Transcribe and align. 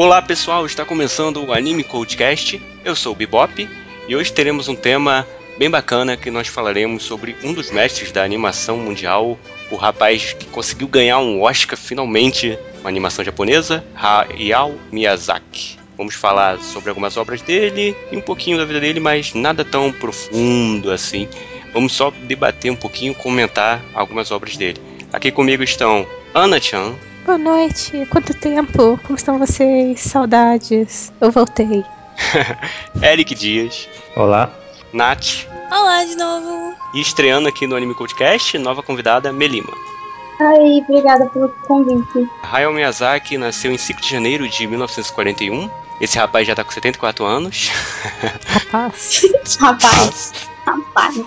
Olá 0.00 0.22
pessoal, 0.22 0.64
está 0.64 0.84
começando 0.84 1.44
o 1.44 1.52
Anime 1.52 1.82
Codecast. 1.82 2.62
Eu 2.84 2.94
sou 2.94 3.14
o 3.14 3.16
Bebop 3.16 3.68
e 4.06 4.14
hoje 4.14 4.32
teremos 4.32 4.68
um 4.68 4.76
tema 4.76 5.26
bem 5.58 5.68
bacana 5.68 6.16
que 6.16 6.30
nós 6.30 6.46
falaremos 6.46 7.02
sobre 7.02 7.34
um 7.42 7.52
dos 7.52 7.72
mestres 7.72 8.12
da 8.12 8.22
animação 8.22 8.76
mundial, 8.76 9.36
o 9.72 9.74
rapaz 9.74 10.34
que 10.34 10.46
conseguiu 10.46 10.86
ganhar 10.86 11.18
um 11.18 11.42
Oscar 11.42 11.76
finalmente, 11.76 12.56
uma 12.78 12.88
animação 12.88 13.24
japonesa, 13.24 13.84
Hayao 13.96 14.78
Miyazaki. 14.92 15.80
Vamos 15.96 16.14
falar 16.14 16.60
sobre 16.60 16.90
algumas 16.90 17.16
obras 17.16 17.42
dele 17.42 17.96
e 18.12 18.16
um 18.16 18.20
pouquinho 18.20 18.56
da 18.56 18.64
vida 18.64 18.78
dele, 18.78 19.00
mas 19.00 19.34
nada 19.34 19.64
tão 19.64 19.90
profundo 19.90 20.92
assim. 20.92 21.28
Vamos 21.72 21.92
só 21.92 22.12
debater 22.22 22.70
um 22.70 22.76
pouquinho, 22.76 23.16
comentar 23.16 23.82
algumas 23.92 24.30
obras 24.30 24.56
dele. 24.56 24.80
Aqui 25.12 25.32
comigo 25.32 25.64
estão 25.64 26.06
Ana 26.32 26.60
Chan. 26.60 26.94
Boa 27.28 27.36
noite, 27.36 28.06
quanto 28.06 28.32
tempo? 28.32 28.98
Como 29.02 29.14
estão 29.14 29.38
vocês? 29.38 30.00
Saudades. 30.00 31.12
Eu 31.20 31.30
voltei. 31.30 31.84
Eric 33.02 33.34
Dias. 33.34 33.86
Olá. 34.16 34.50
Nath. 34.94 35.46
Olá 35.70 36.02
de 36.06 36.16
novo. 36.16 36.74
E 36.94 37.02
estreando 37.02 37.46
aqui 37.46 37.66
no 37.66 37.76
Anime 37.76 37.94
Podcast, 37.94 38.56
nova 38.56 38.82
convidada, 38.82 39.30
Melima. 39.30 39.70
Oi, 40.40 40.82
obrigada 40.88 41.26
pelo 41.26 41.50
convite. 41.66 42.26
Hayao 42.50 42.72
Miyazaki 42.72 43.36
nasceu 43.36 43.70
em 43.72 43.76
5 43.76 44.00
de 44.00 44.08
janeiro 44.08 44.48
de 44.48 44.66
1941. 44.66 45.68
Esse 46.00 46.16
rapaz 46.16 46.46
já 46.46 46.54
tá 46.54 46.64
com 46.64 46.70
74 46.70 47.26
anos. 47.26 47.70
Rapaz. 48.46 49.20
Rapaz. 49.60 50.32
Rapaz. 50.64 51.20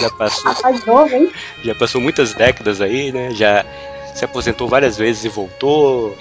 Já 0.00 0.10
passou, 0.10 0.52
Rapaz 0.52 0.84
novo, 0.86 1.14
hein? 1.14 1.30
já 1.62 1.74
passou 1.76 2.00
muitas 2.00 2.34
décadas 2.34 2.80
aí, 2.80 3.12
né? 3.12 3.30
Já 3.30 3.64
se 4.14 4.24
aposentou 4.24 4.68
várias 4.68 4.96
vezes 4.96 5.24
e 5.24 5.28
voltou. 5.28 6.16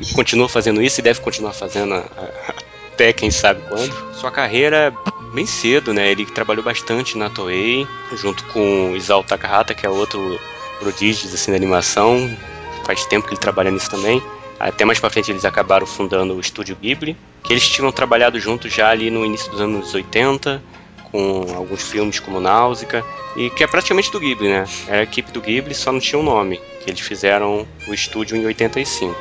E 0.00 0.12
continua 0.14 0.48
fazendo 0.48 0.82
isso 0.82 1.00
e 1.00 1.02
deve 1.02 1.20
continuar 1.20 1.52
fazendo 1.52 1.94
até 2.92 3.12
quem 3.12 3.30
sabe 3.30 3.62
quando. 3.68 4.14
Sua 4.14 4.30
carreira 4.30 4.92
bem 5.34 5.46
cedo, 5.46 5.92
né? 5.92 6.10
Ele 6.10 6.24
trabalhou 6.24 6.64
bastante 6.64 7.18
na 7.18 7.28
Toei, 7.28 7.86
junto 8.16 8.44
com 8.46 8.94
Isao 8.96 9.22
Takahata, 9.22 9.74
que 9.74 9.84
é 9.84 9.90
outro 9.90 10.38
prodígio 10.78 11.28
assim, 11.32 11.50
da 11.50 11.56
animação. 11.56 12.36
Faz 12.84 13.04
tempo 13.06 13.26
que 13.26 13.34
ele 13.34 13.40
trabalha 13.40 13.70
nisso 13.70 13.90
também. 13.90 14.22
Até 14.58 14.84
mais 14.84 15.00
pra 15.00 15.10
frente 15.10 15.30
eles 15.30 15.44
acabaram 15.44 15.86
fundando 15.86 16.34
o 16.34 16.40
Estúdio 16.40 16.76
Ghibli, 16.80 17.16
que 17.42 17.52
eles 17.52 17.68
tinham 17.68 17.90
trabalhado 17.90 18.38
juntos 18.38 18.72
já 18.72 18.88
ali 18.88 19.10
no 19.10 19.24
início 19.24 19.50
dos 19.50 19.60
anos 19.60 19.92
80, 19.92 20.62
com 21.10 21.46
alguns 21.56 21.82
filmes 21.82 22.20
como 22.20 22.40
Náusea, 22.40 23.04
e 23.36 23.50
que 23.50 23.64
é 23.64 23.66
praticamente 23.66 24.12
do 24.12 24.20
Ghibli, 24.20 24.48
né? 24.48 24.64
Era 24.86 25.00
a 25.00 25.02
equipe 25.02 25.32
do 25.32 25.40
Ghibli, 25.40 25.74
só 25.74 25.90
não 25.90 25.98
tinha 25.98 26.18
um 26.18 26.22
nome, 26.22 26.60
que 26.84 26.90
eles 26.90 27.00
fizeram 27.00 27.66
o 27.88 27.94
estúdio 27.94 28.36
em 28.36 28.44
85. 28.44 29.16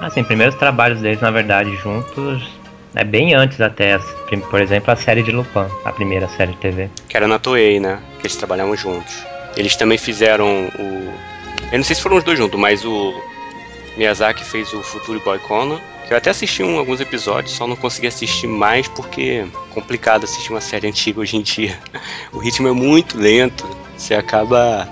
Assim, 0.00 0.24
primeiros 0.24 0.56
trabalhos 0.56 1.00
deles, 1.00 1.20
na 1.20 1.30
verdade, 1.30 1.74
juntos, 1.76 2.42
é 2.94 3.04
bem 3.04 3.34
antes 3.34 3.60
até, 3.60 3.98
por 4.50 4.60
exemplo, 4.60 4.92
a 4.92 4.96
série 4.96 5.22
de 5.22 5.30
Lupin, 5.30 5.66
a 5.84 5.92
primeira 5.92 6.26
série 6.28 6.52
de 6.52 6.58
TV. 6.58 6.90
que 7.08 7.16
era 7.16 7.28
na 7.28 7.38
Toei, 7.38 7.78
né? 7.78 8.00
Que 8.18 8.26
eles 8.26 8.36
trabalhavam 8.36 8.76
juntos. 8.76 9.24
Eles 9.56 9.76
também 9.76 9.98
fizeram 9.98 10.68
o. 10.78 11.12
Eu 11.70 11.78
não 11.78 11.84
sei 11.84 11.94
se 11.94 12.02
foram 12.02 12.16
os 12.16 12.24
dois 12.24 12.38
juntos, 12.38 12.58
mas 12.58 12.84
o 12.84 13.14
Miyazaki 13.96 14.44
fez 14.44 14.72
o 14.72 14.82
Futuro 14.82 15.20
Boy 15.20 15.38
Conan. 15.38 15.80
Que 16.06 16.12
eu 16.12 16.16
até 16.16 16.30
assisti 16.30 16.62
um, 16.64 16.78
alguns 16.78 17.00
episódios, 17.00 17.54
só 17.54 17.66
não 17.66 17.76
consegui 17.76 18.08
assistir 18.08 18.48
mais 18.48 18.88
porque 18.88 19.44
é 19.44 19.72
complicado 19.72 20.24
assistir 20.24 20.50
uma 20.50 20.60
série 20.60 20.88
antiga 20.88 21.20
hoje 21.20 21.36
em 21.36 21.42
dia. 21.42 21.78
O 22.32 22.38
ritmo 22.38 22.66
é 22.66 22.72
muito 22.72 23.18
lento, 23.18 23.64
você 23.96 24.14
acaba 24.14 24.88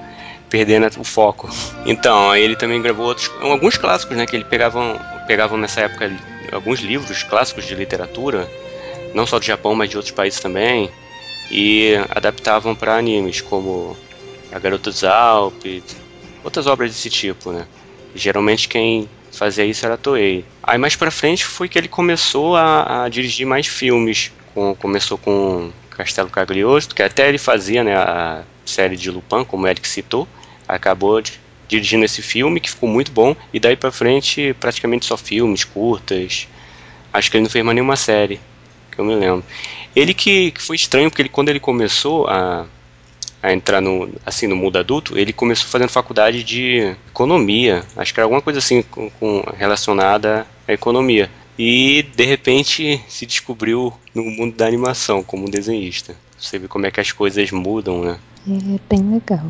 perdendo 0.50 0.86
o 0.98 1.04
foco. 1.04 1.48
Então, 1.86 2.34
ele 2.36 2.56
também 2.56 2.82
gravou 2.82 3.06
outros, 3.06 3.30
alguns 3.40 3.76
clássicos, 3.78 4.16
né? 4.16 4.26
Que 4.26 4.36
ele 4.36 4.44
pegavam, 4.44 5.00
pegavam 5.26 5.56
nessa 5.56 5.82
época 5.82 6.10
alguns 6.52 6.80
livros 6.80 7.22
clássicos 7.22 7.64
de 7.64 7.74
literatura, 7.74 8.50
não 9.14 9.26
só 9.26 9.38
do 9.38 9.44
Japão, 9.44 9.74
mas 9.74 9.88
de 9.88 9.96
outros 9.96 10.12
países 10.14 10.40
também 10.40 10.90
e 11.50 11.94
adaptavam 12.10 12.74
para 12.74 12.96
animes, 12.96 13.40
como 13.40 13.96
A 14.52 14.58
Garota 14.58 14.90
dos 14.90 15.02
Alpes, 15.02 15.82
outras 16.44 16.66
obras 16.66 16.90
desse 16.92 17.10
tipo, 17.10 17.50
né? 17.52 17.66
Geralmente 18.14 18.68
quem 18.68 19.08
fazia 19.32 19.64
isso 19.64 19.84
era 19.84 19.94
a 19.94 19.98
Toei. 19.98 20.44
Aí 20.62 20.78
mais 20.78 20.94
pra 20.96 21.10
frente 21.10 21.44
foi 21.44 21.68
que 21.68 21.78
ele 21.78 21.88
começou 21.88 22.56
a, 22.56 23.04
a 23.04 23.08
dirigir 23.08 23.46
mais 23.46 23.66
filmes. 23.66 24.32
Com- 24.54 24.74
começou 24.74 25.16
com 25.16 25.70
Castelo 25.90 26.28
Cagliostro, 26.28 26.94
que 26.94 27.02
até 27.02 27.28
ele 27.28 27.38
fazia 27.38 27.84
né, 27.84 27.94
a 27.94 28.42
série 28.64 28.96
de 28.96 29.10
Lupin, 29.10 29.44
como 29.44 29.64
o 29.64 29.68
Eric 29.68 29.86
citou. 29.88 30.26
Acabou 30.74 31.20
de- 31.22 31.32
dirigindo 31.68 32.04
esse 32.04 32.22
filme, 32.22 32.60
que 32.60 32.70
ficou 32.70 32.88
muito 32.88 33.12
bom. 33.12 33.34
E 33.52 33.60
daí 33.60 33.76
pra 33.76 33.92
frente, 33.92 34.54
praticamente 34.60 35.06
só 35.06 35.16
filmes, 35.16 35.64
curtas. 35.64 36.48
Acho 37.12 37.30
que 37.30 37.36
ele 37.36 37.44
não 37.44 37.50
fez 37.50 37.64
mais 37.64 37.74
nenhuma 37.74 37.96
série, 37.96 38.40
que 38.90 39.00
eu 39.00 39.04
me 39.04 39.14
lembro. 39.14 39.44
Ele 39.94 40.14
que, 40.14 40.52
que 40.52 40.62
foi 40.62 40.76
estranho, 40.76 41.10
porque 41.10 41.22
ele, 41.22 41.28
quando 41.28 41.48
ele 41.48 41.60
começou 41.60 42.26
a, 42.28 42.66
a 43.42 43.52
entrar 43.52 43.80
no, 43.80 44.10
assim, 44.24 44.46
no 44.46 44.56
mundo 44.56 44.78
adulto, 44.78 45.18
ele 45.18 45.32
começou 45.32 45.68
fazendo 45.68 45.88
faculdade 45.88 46.44
de 46.44 46.94
economia. 47.08 47.84
Acho 47.96 48.12
que 48.12 48.20
era 48.20 48.24
alguma 48.26 48.42
coisa 48.42 48.58
assim 48.58 48.82
com, 48.82 49.10
com- 49.10 49.44
relacionada 49.56 50.46
à 50.68 50.72
economia. 50.72 51.30
E 51.58 52.02
de 52.14 52.24
repente 52.24 53.00
se 53.08 53.26
descobriu 53.26 53.92
no 54.14 54.22
mundo 54.24 54.56
da 54.56 54.66
animação 54.66 55.22
como 55.22 55.50
desenhista. 55.50 56.14
Você 56.40 56.58
vê 56.58 56.66
como 56.68 56.86
é 56.86 56.90
que 56.90 57.00
as 57.00 57.12
coisas 57.12 57.50
mudam, 57.50 58.02
né? 58.02 58.18
É 58.48 58.78
bem 58.88 59.10
legal. 59.10 59.46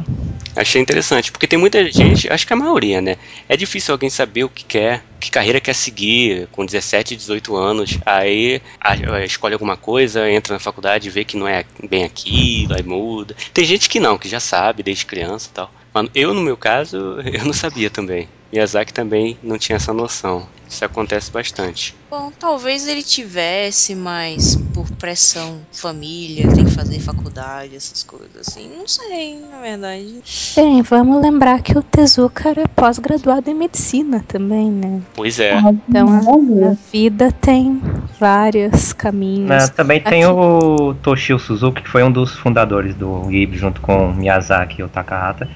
Achei 0.56 0.82
interessante, 0.82 1.30
porque 1.30 1.46
tem 1.46 1.58
muita 1.58 1.90
gente, 1.92 2.28
acho 2.30 2.44
que 2.46 2.52
a 2.52 2.56
maioria, 2.56 3.00
né? 3.00 3.16
É 3.48 3.56
difícil 3.56 3.92
alguém 3.92 4.10
saber 4.10 4.42
o 4.42 4.48
que 4.48 4.64
quer, 4.64 5.04
que 5.20 5.30
carreira 5.30 5.60
quer 5.60 5.74
seguir 5.74 6.48
com 6.48 6.66
17, 6.66 7.14
18 7.14 7.54
anos. 7.54 7.98
Aí 8.04 8.60
a- 8.80 9.24
escolhe 9.24 9.54
alguma 9.54 9.76
coisa, 9.76 10.28
entra 10.28 10.52
na 10.52 10.58
faculdade 10.58 11.08
vê 11.08 11.24
que 11.24 11.36
não 11.36 11.46
é 11.46 11.64
bem 11.88 12.02
aquilo, 12.04 12.74
aí 12.74 12.82
muda. 12.82 13.34
Tem 13.54 13.64
gente 13.64 13.88
que 13.88 14.00
não, 14.00 14.18
que 14.18 14.28
já 14.28 14.40
sabe 14.40 14.82
desde 14.82 15.06
criança 15.06 15.48
e 15.48 15.54
tal. 15.54 15.72
Mas 15.94 16.08
eu, 16.16 16.34
no 16.34 16.42
meu 16.42 16.56
caso, 16.56 16.96
eu 17.32 17.44
não 17.44 17.52
sabia 17.52 17.88
também. 17.88 18.28
Miyazaki 18.52 18.92
também 18.92 19.38
não 19.42 19.58
tinha 19.58 19.76
essa 19.76 19.92
noção. 19.92 20.46
Isso 20.68 20.84
acontece 20.84 21.30
bastante. 21.32 21.96
Bom, 22.08 22.32
talvez 22.38 22.86
ele 22.86 23.02
tivesse, 23.02 23.94
mas 23.94 24.56
por 24.72 24.88
pressão, 24.92 25.60
família, 25.72 26.48
tem 26.52 26.64
que 26.64 26.70
fazer 26.70 27.00
faculdade, 27.00 27.74
essas 27.74 28.04
coisas 28.04 28.30
assim. 28.36 28.70
Não 28.76 28.86
sei, 28.86 29.40
na 29.50 29.60
verdade. 29.60 30.22
Bem, 30.54 30.82
vamos 30.82 31.22
lembrar 31.22 31.60
que 31.60 31.76
o 31.76 31.82
Tezuka 31.82 32.50
era 32.50 32.68
pós-graduado 32.68 33.50
em 33.50 33.54
medicina 33.54 34.24
também, 34.26 34.70
né? 34.70 35.00
Pois 35.14 35.40
é. 35.40 35.58
Então 35.88 36.08
a, 36.08 36.70
a 36.70 36.76
vida 36.92 37.32
tem 37.32 37.80
vários 38.18 38.92
caminhos. 38.92 39.48
Mas 39.48 39.70
também 39.70 40.00
tem 40.00 40.24
Aqui. 40.24 40.32
o 40.32 40.94
Toshio 41.02 41.38
Suzuki, 41.38 41.82
que 41.82 41.88
foi 41.88 42.04
um 42.04 42.12
dos 42.12 42.34
fundadores 42.34 42.94
do 42.94 43.22
Ghibli, 43.22 43.58
junto 43.58 43.80
com 43.80 44.12
Miyazaki 44.12 44.80
e 44.80 44.84
o 44.84 44.88
Takahata, 44.88 45.48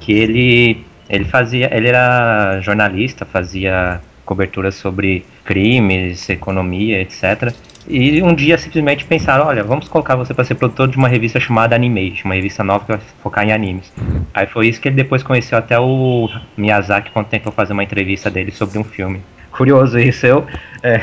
que 0.00 0.12
ele, 0.12 0.86
ele 1.08 1.24
fazia, 1.24 1.70
ele 1.74 1.88
era 1.88 2.60
jornalista, 2.60 3.24
fazia 3.24 4.00
coberturas 4.24 4.74
sobre 4.74 5.24
crimes, 5.44 6.28
economia, 6.30 7.00
etc. 7.00 7.52
E 7.86 8.22
um 8.22 8.34
dia 8.34 8.56
simplesmente 8.56 9.04
pensaram, 9.04 9.46
olha, 9.46 9.62
vamos 9.62 9.88
colocar 9.88 10.16
você 10.16 10.32
para 10.32 10.44
ser 10.44 10.54
produtor 10.54 10.88
de 10.88 10.96
uma 10.96 11.06
revista 11.06 11.38
chamada 11.38 11.76
Animation, 11.76 12.24
uma 12.24 12.34
revista 12.34 12.64
nova 12.64 12.84
que 12.84 12.92
vai 12.92 13.00
focar 13.22 13.46
em 13.46 13.52
animes. 13.52 13.92
Aí 14.32 14.46
foi 14.46 14.68
isso 14.68 14.80
que 14.80 14.88
ele 14.88 14.96
depois 14.96 15.22
conheceu 15.22 15.58
até 15.58 15.78
o 15.78 16.30
Miyazaki 16.56 17.10
quando 17.10 17.26
tentou 17.26 17.52
fazer 17.52 17.74
uma 17.74 17.84
entrevista 17.84 18.30
dele 18.30 18.50
sobre 18.50 18.78
um 18.78 18.84
filme. 18.84 19.20
Curioso 19.52 19.98
isso, 19.98 20.26
eu, 20.26 20.46
é, 20.82 21.00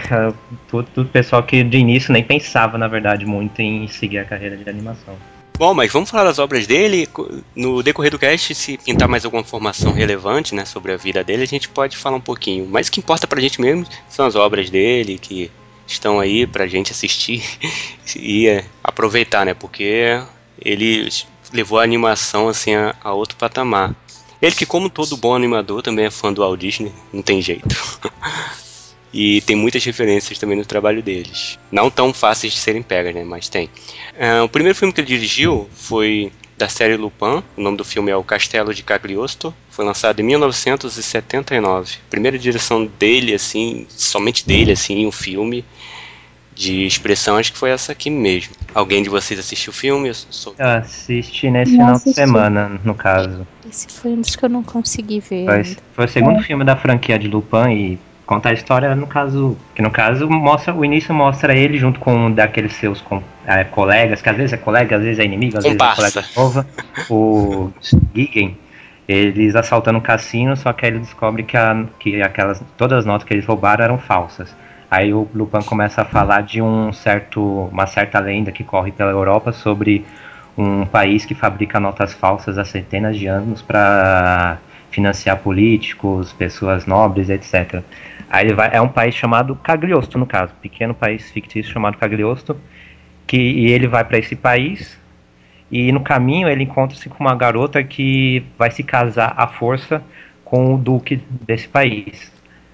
tudo, 0.68 0.88
tudo 0.94 1.10
pessoal 1.10 1.44
que 1.44 1.64
de 1.64 1.78
início 1.78 2.12
nem 2.12 2.24
pensava, 2.24 2.78
na 2.78 2.88
verdade, 2.88 3.26
muito 3.26 3.62
em 3.62 3.88
seguir 3.88 4.18
a 4.18 4.26
carreira 4.26 4.58
de 4.58 4.68
animação. 4.68 5.16
Bom, 5.58 5.74
mas 5.74 5.92
vamos 5.92 6.10
falar 6.10 6.24
das 6.24 6.40
obras 6.40 6.66
dele. 6.66 7.08
No 7.56 7.84
decorrer 7.84 8.12
do 8.12 8.20
cast, 8.20 8.56
se 8.56 8.78
pintar 8.78 9.08
mais 9.08 9.26
alguma 9.26 9.42
informação 9.42 9.94
relevante 9.94 10.56
né, 10.56 10.66
sobre 10.66 10.92
a 10.92 10.98
vida 10.98 11.24
dele, 11.24 11.44
a 11.44 11.48
gente 11.48 11.70
pode 11.70 11.96
falar 11.98 12.18
um 12.18 12.22
pouquinho. 12.22 12.68
Mas 12.70 12.88
o 12.88 12.92
que 12.92 13.00
importa 13.00 13.28
pra 13.28 13.42
gente 13.42 13.62
mesmo 13.62 13.86
são 14.10 14.26
as 14.26 14.36
obras 14.36 14.70
dele, 14.70 15.20
que 15.20 15.52
estão 15.86 16.20
aí 16.20 16.48
pra 16.48 16.68
gente 16.68 16.92
assistir 16.92 17.44
e 18.16 18.48
é, 18.48 18.66
aproveitar, 18.84 19.46
né? 19.46 19.54
Porque 19.54 20.20
ele 20.60 21.10
levou 21.54 21.80
a 21.80 21.84
animação 21.84 22.48
assim 22.48 22.74
a, 22.74 22.96
a 23.04 23.14
outro 23.14 23.38
patamar. 23.38 23.96
Ele 24.42 24.56
que, 24.56 24.66
como 24.66 24.90
todo 24.90 25.18
bom 25.18 25.36
animador, 25.36 25.84
também 25.84 26.06
é 26.06 26.12
fã 26.12 26.34
do 26.34 26.42
Walt 26.42 26.60
Disney, 26.60 26.92
não 27.14 27.22
tem 27.22 27.42
jeito. 27.42 27.76
E 29.14 29.42
tem 29.42 29.56
muitas 29.56 29.84
referências 29.84 30.40
também 30.40 30.58
no 30.58 30.66
trabalho 30.66 31.02
deles. 31.04 31.60
Não 31.72 31.90
tão 31.90 32.14
fáceis 32.14 32.54
de 32.54 32.60
serem 32.60 32.82
pegas, 32.82 33.14
né? 33.14 33.24
Mas 33.26 33.50
tem. 33.50 33.70
Ah, 34.20 34.44
o 34.44 34.50
primeiro 34.50 34.78
filme 34.78 34.94
que 34.94 35.02
ele 35.02 35.08
dirigiu 35.08 35.70
foi 35.74 36.32
da 36.58 36.70
série 36.70 36.96
Lupin. 36.96 37.44
O 37.58 37.62
nome 37.62 37.76
do 37.76 37.84
filme 37.84 38.10
é 38.12 38.16
O 38.16 38.24
Castelo 38.24 38.74
de 38.74 38.84
Cagliostro. 38.84 39.54
Foi 39.70 39.84
lançado 39.84 40.20
em 40.22 40.24
1979. 40.24 41.96
Primeira 42.10 42.38
direção 42.38 42.86
dele, 42.86 43.34
assim, 43.34 43.86
somente 43.90 44.46
dele, 44.48 44.72
assim, 44.72 45.06
um 45.06 45.12
filme 45.12 45.66
de 46.54 46.86
expressão, 46.86 47.38
acho 47.38 47.52
que 47.54 47.58
foi 47.58 47.72
essa 47.72 47.92
aqui 47.92 48.10
mesmo. 48.10 48.54
Alguém 48.76 49.02
de 49.02 49.10
vocês 49.10 49.40
assistiu 49.40 49.72
o 49.72 49.74
filme? 49.76 50.10
Eu 50.10 50.14
sou- 50.14 50.54
Eu 50.60 50.68
assisti 50.68 51.50
nesse 51.50 51.72
final 51.72 51.96
de 51.98 52.14
semana, 52.14 52.80
no 52.84 52.94
caso. 52.94 53.48
Esse 53.68 53.88
foi 53.90 54.12
um 54.12 54.22
dos 54.22 54.36
que 54.36 54.46
eu 54.46 54.50
não 54.50 54.62
consegui 54.64 55.20
ver. 55.22 55.46
Foi, 55.46 55.78
foi 55.96 56.06
o 56.06 56.08
segundo 56.08 56.44
filme 56.44 56.64
da 56.64 56.76
franquia 56.76 57.18
de 57.18 57.28
Lupin 57.28 57.72
e 57.72 58.00
Conta 58.26 58.50
a 58.50 58.54
história, 58.54 58.96
no 58.96 59.08
caso. 59.08 59.58
Que 59.76 59.82
no 59.82 59.92
caso 59.92 60.30
mostra. 60.30 60.74
O 60.74 60.86
início 60.86 61.14
mostra 61.14 61.56
ele 61.56 61.78
junto 61.78 62.00
com 62.00 62.14
um 62.14 62.32
daqueles 62.32 62.74
seus 62.74 63.02
com, 63.02 63.22
é, 63.46 63.64
colegas, 63.64 64.22
que 64.22 64.30
às 64.30 64.38
vezes 64.38 64.54
é 64.54 64.58
colega, 64.58 64.96
às 64.96 65.02
vezes 65.02 65.20
é 65.20 65.26
inimigo, 65.26 65.58
às 65.58 65.66
Comparsa. 65.66 66.02
vezes 66.02 66.18
é 66.18 66.34
colega 66.34 66.64
nova. 66.64 66.68
O 67.10 67.72
Gigan. 68.16 68.54
Eles 69.08 69.56
assaltando 69.56 69.98
o 69.98 70.02
cassino, 70.02 70.56
só 70.56 70.72
que 70.72 70.86
aí 70.86 70.92
ele 70.92 71.00
descobre 71.00 71.44
que, 71.44 71.58
a, 71.58 71.86
que 72.00 72.22
aquelas. 72.22 72.64
Todas 72.78 73.00
as 73.00 73.06
notas 73.06 73.28
que 73.28 73.34
eles 73.34 73.46
roubaram 73.46 73.84
eram 73.84 73.98
falsas. 73.98 74.56
Aí 74.90 75.14
o 75.14 75.28
Lupin 75.34 75.62
começa 75.62 76.02
a 76.02 76.06
falar 76.06 76.44
de 76.44 76.62
um 76.62 76.92
certo, 76.92 77.70
uma 77.72 77.88
certa 77.88 78.20
lenda 78.20 78.52
que 78.52 78.64
corre 78.64 78.92
pela 78.92 79.12
Europa 79.12 79.52
sobre 79.54 80.06
um 80.58 80.86
país 80.86 81.26
que 81.26 81.34
fabrica 81.34 81.80
notas 81.80 82.14
falsas 82.14 82.58
há 82.58 82.66
centenas 82.66 83.18
de 83.18 83.26
anos 83.26 83.62
para 83.62 84.60
financiar 84.92 85.38
políticos, 85.40 86.34
pessoas 86.34 86.86
nobres, 86.86 87.30
etc. 87.30 87.82
Aí 88.30 88.46
ele 88.46 88.54
vai, 88.54 88.70
é 88.74 88.82
um 88.82 88.90
país 88.90 89.16
chamado 89.16 89.56
Cagliostro, 89.56 90.20
no 90.20 90.26
caso, 90.26 90.54
pequeno 90.62 90.94
país 90.94 91.32
fictício 91.32 91.72
chamado 91.72 91.98
Cagliostro, 91.98 92.58
que 93.26 93.38
e 93.38 93.72
ele 93.72 93.88
vai 93.88 94.04
para 94.04 94.18
esse 94.18 94.36
país 94.36 95.00
e 95.72 95.92
no 95.92 96.02
caminho 96.02 96.50
ele 96.50 96.64
encontra-se 96.64 97.08
com 97.08 97.24
uma 97.24 97.34
garota 97.34 97.82
que 97.82 98.44
vai 98.58 98.70
se 98.70 98.84
casar 98.84 99.34
à 99.38 99.48
força 99.48 100.04
com 100.44 100.76
o 100.76 100.78
duque 100.78 101.22
desse 101.48 101.68
país. 101.68 102.32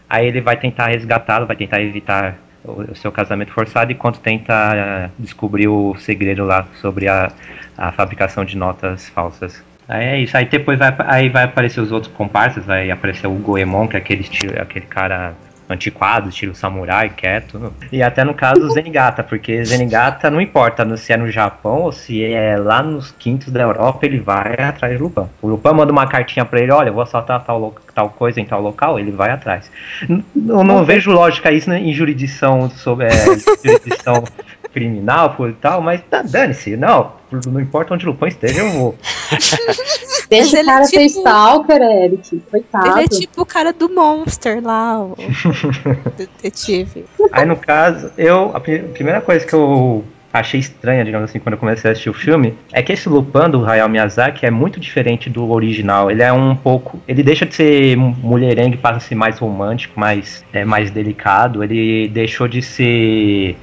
Aí 0.09 0.25
ele 0.25 0.41
vai 0.41 0.57
tentar 0.57 0.87
resgatá-lo, 0.87 1.45
vai 1.45 1.55
tentar 1.55 1.79
evitar 1.81 2.39
o, 2.63 2.95
seu 2.95 3.11
casamento 3.11 3.51
forçado 3.51 3.91
enquanto 3.91 4.19
tenta 4.19 4.53
eh, 4.75 5.09
descobrir 5.19 5.67
o 5.67 5.95
segredo 5.97 6.43
lá 6.43 6.67
sobre 6.81 7.07
a, 7.07 7.31
a 7.77 7.91
fabricação 7.91 8.43
de 8.43 8.57
notas 8.57 9.09
falsas. 9.09 9.63
Aí 9.87 10.05
é 10.05 10.19
isso, 10.19 10.35
aí 10.35 10.45
depois 10.45 10.77
vai, 10.77 10.93
aí 10.99 11.29
vai 11.29 11.43
aparecer 11.45 11.79
os 11.79 11.91
outros 11.91 12.11
comparsas, 12.13 12.65
vai 12.65 12.91
aparecer 12.91 13.27
o 13.27 13.33
Goemon, 13.33 13.87
que 13.87 13.95
é 13.95 13.99
aquele, 13.99 14.21
estilo, 14.21 14.61
aquele 14.61 14.85
cara 14.85 15.33
antiquado, 15.69 16.29
estilo 16.29 16.55
samurai, 16.55 17.09
quieto. 17.09 17.73
E 17.91 18.01
até 18.01 18.23
no 18.23 18.33
caso 18.33 18.61
o 18.61 18.69
Zenigata, 18.69 19.23
porque 19.23 19.63
Zenigata 19.63 20.29
não 20.29 20.39
importa 20.39 20.97
se 20.97 21.11
é 21.11 21.17
no 21.17 21.29
Japão 21.29 21.81
ou 21.81 21.91
se 21.91 22.23
é 22.23 22.57
lá 22.57 22.81
nos 22.81 23.11
quintos 23.11 23.51
da 23.51 23.61
Europa, 23.61 24.05
ele 24.05 24.19
vai 24.19 24.53
atrás 24.53 24.97
do 24.97 25.03
Lupin. 25.03 25.27
O 25.41 25.47
Lupin 25.47 25.73
manda 25.73 25.91
uma 25.91 26.07
cartinha 26.07 26.45
pra 26.45 26.59
ele, 26.59 26.71
olha, 26.71 26.89
eu 26.89 26.93
vou 26.93 27.03
assaltar 27.03 27.43
tal, 27.43 27.75
tal 27.93 28.09
coisa 28.09 28.39
em 28.39 28.45
tal 28.45 28.61
local, 28.61 28.99
ele 28.99 29.11
vai 29.11 29.29
atrás. 29.29 29.69
Eu 30.07 30.63
não 30.63 30.83
vejo 30.85 31.11
lógica 31.11 31.51
isso 31.51 31.69
né, 31.69 31.79
em 31.79 31.93
jurisdição 31.93 32.69
sobre 32.69 33.07
é, 33.07 33.25
jurisdição 33.63 34.23
criminal 34.73 35.31
por 35.31 35.51
tal, 35.53 35.81
mas 35.81 36.01
tá, 36.09 36.21
dane-se, 36.21 36.77
não, 36.77 37.13
não 37.51 37.59
importa 37.59 37.93
onde 37.93 38.05
o 38.05 38.09
Lupin 38.11 38.27
esteja, 38.27 38.59
eu 38.61 38.71
vou. 38.71 38.95
Deixa 40.29 40.59
ele 40.59 40.69
o 40.69 40.73
cara 40.73 40.81
é 40.81 40.85
ser 40.85 41.07
tipo- 41.07 41.19
stalker, 41.19 41.81
Eric. 41.81 42.39
Coitado. 42.51 42.87
Ele 42.87 43.01
é 43.01 43.07
tipo 43.07 43.41
o 43.41 43.45
cara 43.45 43.71
do 43.73 43.89
Monster 43.89 44.61
lá, 44.63 45.01
o 45.03 45.15
detetive. 46.17 47.05
Aí 47.31 47.45
no 47.45 47.55
caso, 47.55 48.11
eu. 48.17 48.51
A 48.55 48.59
pri- 48.59 48.79
primeira 48.93 49.21
coisa 49.21 49.45
que 49.45 49.53
eu 49.53 50.03
achei 50.33 50.59
estranha, 50.59 51.03
digamos 51.03 51.29
assim, 51.29 51.39
quando 51.39 51.53
eu 51.53 51.59
comecei 51.59 51.89
a 51.89 51.91
assistir 51.93 52.09
o 52.09 52.13
filme, 52.13 52.53
é 52.71 52.81
que 52.83 52.91
esse 52.93 53.07
Lupin 53.09 53.49
do 53.49 53.65
Hayao 53.65 53.89
Miyazaki 53.89 54.45
é 54.45 54.51
muito 54.51 54.79
diferente 54.79 55.29
do 55.29 55.49
original. 55.49 56.11
Ele 56.11 56.21
é 56.21 56.31
um 56.31 56.55
pouco. 56.55 56.99
Ele 57.07 57.23
deixa 57.23 57.45
de 57.45 57.55
ser 57.55 57.95
mulherengue 57.97 58.77
passa 58.77 58.97
a 58.97 58.99
ser 58.99 59.15
mais 59.15 59.39
romântico, 59.39 59.99
mais, 59.99 60.43
é, 60.53 60.63
mais 60.65 60.91
delicado. 60.91 61.63
Ele 61.63 62.07
deixou 62.09 62.47
de 62.47 62.61
ser 62.61 63.55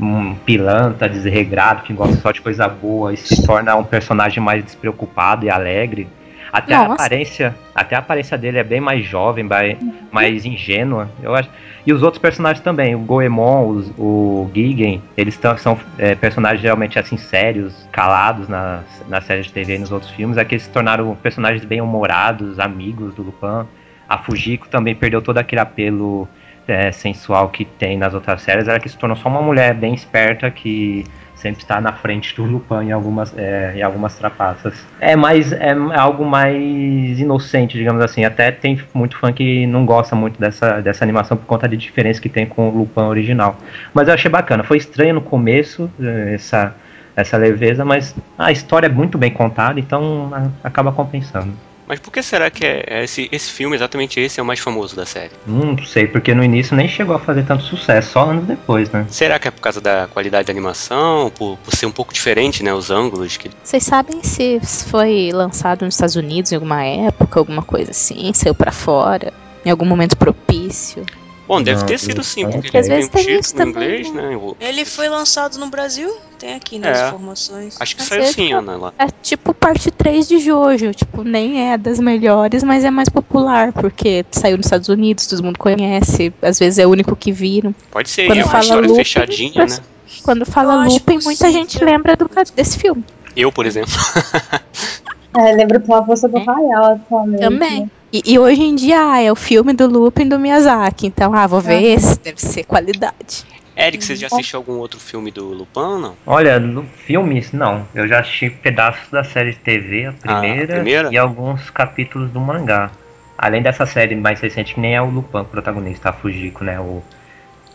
um 0.00 0.34
pilantra, 0.34 1.08
desregrado, 1.08 1.82
que 1.82 1.92
gosta 1.92 2.16
só 2.16 2.30
de 2.30 2.40
coisa 2.40 2.68
boa 2.68 3.12
e 3.12 3.16
se 3.16 3.44
torna 3.46 3.74
um 3.76 3.84
personagem 3.84 4.42
mais 4.42 4.62
despreocupado 4.64 5.44
e 5.46 5.50
alegre. 5.50 6.06
Até 6.52 6.74
a 6.74 6.80
Nossa. 6.88 6.94
aparência, 6.94 7.54
até 7.74 7.96
a 7.96 7.98
aparência 7.98 8.38
dele 8.38 8.58
é 8.58 8.64
bem 8.64 8.80
mais 8.80 9.04
jovem, 9.04 9.44
mais, 9.44 9.76
mais 10.10 10.44
ingênua. 10.44 11.08
Eu 11.22 11.34
acho. 11.34 11.50
E 11.84 11.92
os 11.92 12.02
outros 12.02 12.20
personagens 12.20 12.62
também, 12.62 12.94
o 12.94 12.98
Goemon, 13.00 13.66
os- 13.68 13.92
o 13.98 14.50
Gigan, 14.54 15.00
eles 15.16 15.36
tão- 15.36 15.56
são 15.58 15.78
é, 15.98 16.14
personagens 16.14 16.62
realmente 16.62 16.98
assim 16.98 17.16
sérios, 17.16 17.86
calados 17.92 18.48
nas, 18.48 18.84
na 19.08 19.20
série 19.20 19.42
de 19.42 19.52
TV 19.52 19.74
e 19.76 19.78
nos 19.78 19.92
outros 19.92 20.10
filmes. 20.12 20.38
Aqui 20.38 20.54
eles 20.54 20.64
se 20.64 20.70
tornaram 20.70 21.14
personagens 21.16 21.64
bem 21.64 21.80
humorados, 21.80 22.58
amigos 22.58 23.14
do 23.14 23.22
Lupin. 23.22 23.66
A 24.08 24.18
Fujiko 24.18 24.68
também 24.68 24.94
perdeu 24.94 25.20
todo 25.20 25.38
aquele 25.38 25.60
apelo 25.60 26.28
é, 26.68 26.90
sensual 26.92 27.48
que 27.48 27.64
tem 27.64 27.96
nas 27.96 28.14
outras 28.14 28.42
séries. 28.42 28.68
Ela 28.68 28.78
que 28.78 28.88
se 28.88 28.96
tornou 28.96 29.16
só 29.16 29.28
uma 29.28 29.42
mulher 29.42 29.74
bem 29.74 29.94
esperta 29.94 30.50
que 30.50 31.04
sempre 31.34 31.62
está 31.62 31.80
na 31.80 31.92
frente 31.92 32.34
do 32.34 32.44
Lupin 32.44 32.86
em 32.86 32.92
algumas, 32.92 33.36
é, 33.36 33.74
em 33.76 33.82
algumas 33.82 34.16
trapaças. 34.16 34.84
É 35.00 35.14
mais 35.14 35.52
é 35.52 35.74
algo 35.94 36.24
mais 36.24 37.20
inocente, 37.20 37.76
digamos 37.76 38.02
assim. 38.02 38.24
Até 38.24 38.50
tem 38.50 38.80
muito 38.94 39.18
fã 39.18 39.32
que 39.32 39.66
não 39.66 39.84
gosta 39.84 40.16
muito 40.16 40.40
dessa, 40.40 40.80
dessa 40.80 41.04
animação 41.04 41.36
por 41.36 41.46
conta 41.46 41.68
de 41.68 41.76
diferença 41.76 42.20
que 42.20 42.28
tem 42.28 42.46
com 42.46 42.68
o 42.68 42.78
Lupin 42.78 43.02
original. 43.02 43.56
Mas 43.92 44.08
eu 44.08 44.14
achei 44.14 44.30
bacana. 44.30 44.64
Foi 44.64 44.76
estranho 44.76 45.14
no 45.14 45.20
começo 45.20 45.90
eh, 46.00 46.34
essa 46.34 46.74
essa 47.16 47.38
leveza, 47.38 47.82
mas 47.82 48.14
a 48.38 48.52
história 48.52 48.86
é 48.86 48.90
muito 48.90 49.16
bem 49.16 49.30
contada, 49.30 49.80
então 49.80 50.30
acaba 50.62 50.92
compensando. 50.92 51.54
Mas 51.86 52.00
por 52.00 52.12
que 52.12 52.22
será 52.22 52.50
que 52.50 52.64
é 52.64 52.84
é 52.86 53.04
esse, 53.04 53.28
esse 53.32 53.50
filme, 53.50 53.76
exatamente 53.76 54.20
esse, 54.20 54.40
é 54.40 54.42
o 54.42 54.46
mais 54.46 54.60
famoso 54.60 54.94
da 54.96 55.04
série? 55.04 55.32
Não 55.46 55.76
sei, 55.84 56.06
porque 56.06 56.34
no 56.34 56.42
início 56.42 56.76
nem 56.76 56.88
chegou 56.88 57.14
a 57.14 57.18
fazer 57.18 57.44
tanto 57.44 57.64
sucesso, 57.64 58.12
só 58.12 58.30
anos 58.30 58.44
depois, 58.44 58.90
né? 58.90 59.06
Será 59.08 59.38
que 59.38 59.48
é 59.48 59.50
por 59.50 59.60
causa 59.60 59.80
da 59.80 60.08
qualidade 60.08 60.46
da 60.46 60.52
animação, 60.52 61.30
por, 61.36 61.58
por 61.58 61.74
ser 61.74 61.86
um 61.86 61.92
pouco 61.92 62.12
diferente, 62.12 62.62
né, 62.62 62.72
os 62.72 62.90
ângulos? 62.90 63.36
Que... 63.36 63.50
Vocês 63.62 63.84
sabem 63.84 64.22
se 64.22 64.60
foi 64.88 65.30
lançado 65.32 65.84
nos 65.84 65.94
Estados 65.94 66.16
Unidos 66.16 66.52
em 66.52 66.54
alguma 66.54 66.82
época, 66.84 67.38
alguma 67.38 67.62
coisa 67.62 67.90
assim, 67.90 68.32
saiu 68.32 68.54
pra 68.54 68.72
fora, 68.72 69.32
em 69.64 69.70
algum 69.70 69.84
momento 69.84 70.16
propício? 70.16 71.04
Bom, 71.48 71.62
deve 71.62 71.80
Não, 71.80 71.86
ter 71.86 71.98
sido 71.98 72.24
sim, 72.24 72.42
porque 72.50 72.76
ele 72.76 72.88
tem 72.88 73.04
um 73.04 73.08
título 73.08 73.30
em 73.30 73.72
também, 73.72 74.00
inglês, 74.00 74.12
né? 74.12 74.36
o- 74.36 74.56
Ele 74.60 74.84
foi 74.84 75.08
lançado 75.08 75.58
no 75.58 75.68
Brasil? 75.68 76.12
Tem 76.38 76.54
aqui 76.54 76.78
nas 76.78 76.98
É. 76.98 77.06
informações. 77.08 77.76
Acho 77.80 77.94
que 77.96 78.02
saiu 78.02 78.24
sim. 78.26 78.52
Ana, 78.52 78.76
lá. 78.76 78.92
É 78.98 79.06
tipo 79.22 79.54
parte 79.54 79.90
3 79.90 80.26
de 80.26 80.38
Jojo, 80.40 80.92
tipo, 80.92 81.22
nem 81.22 81.70
é 81.72 81.78
das 81.78 82.00
melhores, 82.00 82.62
mas 82.64 82.84
é 82.84 82.90
mais 82.90 83.08
popular, 83.08 83.72
porque 83.72 84.24
saiu 84.30 84.56
nos 84.56 84.66
Estados 84.66 84.88
Unidos, 84.88 85.26
todo 85.26 85.42
mundo 85.44 85.58
conhece, 85.58 86.32
às 86.42 86.58
vezes 86.58 86.78
é 86.78 86.86
o 86.86 86.90
único 86.90 87.14
que 87.14 87.30
viram. 87.32 87.74
Pode 87.90 88.10
ser, 88.10 88.26
Quando 88.26 88.38
é 88.40 88.42
uma 88.42 88.50
fala 88.50 88.62
história 88.64 88.88
Lupin, 88.88 88.98
fechadinha, 88.98 89.66
né? 89.66 89.78
Quando 90.24 90.44
fala 90.44 90.84
Lupin, 90.86 91.18
muita 91.22 91.50
gente 91.52 91.82
lembra 91.82 92.16
do, 92.16 92.28
desse 92.54 92.78
filme. 92.78 93.04
Eu, 93.36 93.52
por 93.52 93.66
exemplo. 93.66 93.92
É, 95.36 95.52
lembra 95.52 95.78
pela 95.80 96.04
força 96.04 96.28
do 96.28 96.38
Rayal 96.38 96.92
atualmente. 96.94 97.40
Também. 97.40 97.90
E, 98.12 98.22
e 98.24 98.38
hoje 98.38 98.62
em 98.62 98.74
dia 98.74 98.98
ah, 99.12 99.20
é 99.20 99.30
o 99.30 99.36
filme 99.36 99.72
do 99.72 99.86
Lupin 99.86 100.28
do 100.28 100.38
Miyazaki, 100.38 101.06
então, 101.06 101.34
ah, 101.34 101.46
vou 101.46 101.60
ver 101.60 101.82
esse, 101.82 102.18
deve 102.20 102.40
ser 102.40 102.64
qualidade. 102.64 103.44
Eric, 103.76 104.02
você 104.02 104.16
já 104.16 104.28
assistiu 104.28 104.58
algum 104.58 104.78
outro 104.78 104.98
filme 104.98 105.30
do 105.30 105.44
Lupin, 105.48 106.00
não? 106.00 106.14
Olha, 106.26 106.58
no 106.58 106.84
filmes, 106.84 107.52
não. 107.52 107.86
Eu 107.94 108.08
já 108.08 108.20
assisti 108.20 108.48
pedaços 108.48 109.10
da 109.10 109.22
série 109.22 109.50
de 109.52 109.58
TV, 109.58 110.06
a 110.06 110.08
Ah, 110.08 110.12
a 110.12 110.40
primeira, 110.40 110.74
primeira? 110.76 111.08
e 111.12 111.18
alguns 111.18 111.68
capítulos 111.68 112.30
do 112.30 112.40
mangá. 112.40 112.90
Além 113.36 113.60
dessa 113.60 113.84
série 113.84 114.14
mais 114.14 114.40
recente, 114.40 114.72
que 114.72 114.80
nem 114.80 114.96
é 114.96 115.02
o 115.02 115.10
Lupin, 115.10 115.40
o 115.40 115.44
protagonista, 115.44 116.08
a 116.08 116.12
Fujiko, 116.14 116.64
né? 116.64 116.80
O, 116.80 117.02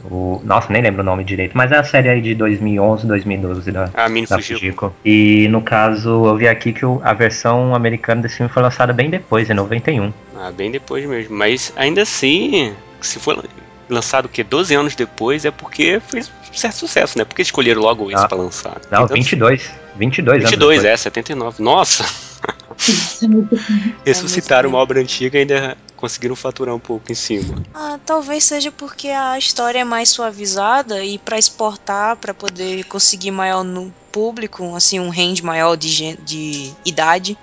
o, 0.05 0.41
nossa, 0.43 0.71
nem 0.71 0.81
lembro 0.81 1.01
o 1.01 1.05
nome 1.05 1.23
direito, 1.23 1.55
mas 1.55 1.71
é 1.71 1.77
a 1.77 1.83
série 1.83 2.09
aí 2.09 2.21
de 2.21 2.33
2011, 2.35 3.05
2012 3.07 3.71
da, 3.71 3.89
A 3.93 4.09
Mini 4.09 4.27
da. 4.27 4.35
Fujiko. 4.37 4.93
E 5.05 5.47
no 5.49 5.61
caso, 5.61 6.09
eu 6.25 6.35
vi 6.37 6.47
aqui 6.47 6.73
que 6.73 6.81
a 7.03 7.13
versão 7.13 7.75
americana 7.75 8.21
desse 8.21 8.37
filme 8.37 8.51
foi 8.51 8.63
lançada 8.63 8.91
bem 8.93 9.09
depois, 9.09 9.49
em 9.49 9.53
91. 9.53 10.11
Ah, 10.37 10.51
bem 10.51 10.71
depois 10.71 11.05
mesmo. 11.05 11.35
Mas 11.35 11.71
ainda 11.75 12.01
assim, 12.01 12.73
se 12.99 13.19
for 13.19 13.43
lançado 13.89 14.25
o 14.25 14.29
quê? 14.29 14.43
12 14.43 14.73
anos 14.73 14.95
depois, 14.95 15.45
é 15.45 15.51
porque 15.51 15.99
fez 15.99 16.31
um 16.49 16.53
certo 16.53 16.75
sucesso, 16.77 17.17
né? 17.17 17.25
Porque 17.25 17.41
escolheram 17.41 17.81
logo 17.81 18.09
esse 18.11 18.23
Ah. 18.23 18.27
pra 18.27 18.37
lançar. 18.37 18.77
Não, 18.89 19.03
Então, 19.03 19.15
22. 19.15 19.69
22 19.97 20.37
anos 20.39 20.49
22, 20.49 20.77
depois. 20.81 20.93
é, 20.93 20.97
79. 20.97 21.61
Nossa! 21.61 22.05
Ressuscitaram 24.05 24.69
uma 24.69 24.77
obra 24.77 24.99
antiga 24.99 25.37
e 25.37 25.41
ainda 25.41 25.77
conseguiram 25.95 26.35
faturar 26.35 26.73
um 26.73 26.79
pouco 26.79 27.11
em 27.11 27.15
cima. 27.15 27.61
Ah, 27.73 27.99
talvez 28.05 28.43
seja 28.43 28.71
porque 28.71 29.09
a 29.09 29.37
história 29.37 29.79
é 29.79 29.83
mais 29.83 30.09
suavizada 30.09 31.03
e 31.03 31.19
pra 31.19 31.37
exportar, 31.37 32.17
pra 32.17 32.33
poder 32.33 32.83
conseguir 32.85 33.31
maior 33.31 33.63
no 33.63 33.93
público, 34.11 34.75
assim, 34.75 34.99
um 34.99 35.09
range 35.09 35.43
maior 35.43 35.75
de, 35.77 36.17
de 36.17 36.73
idade. 36.83 37.37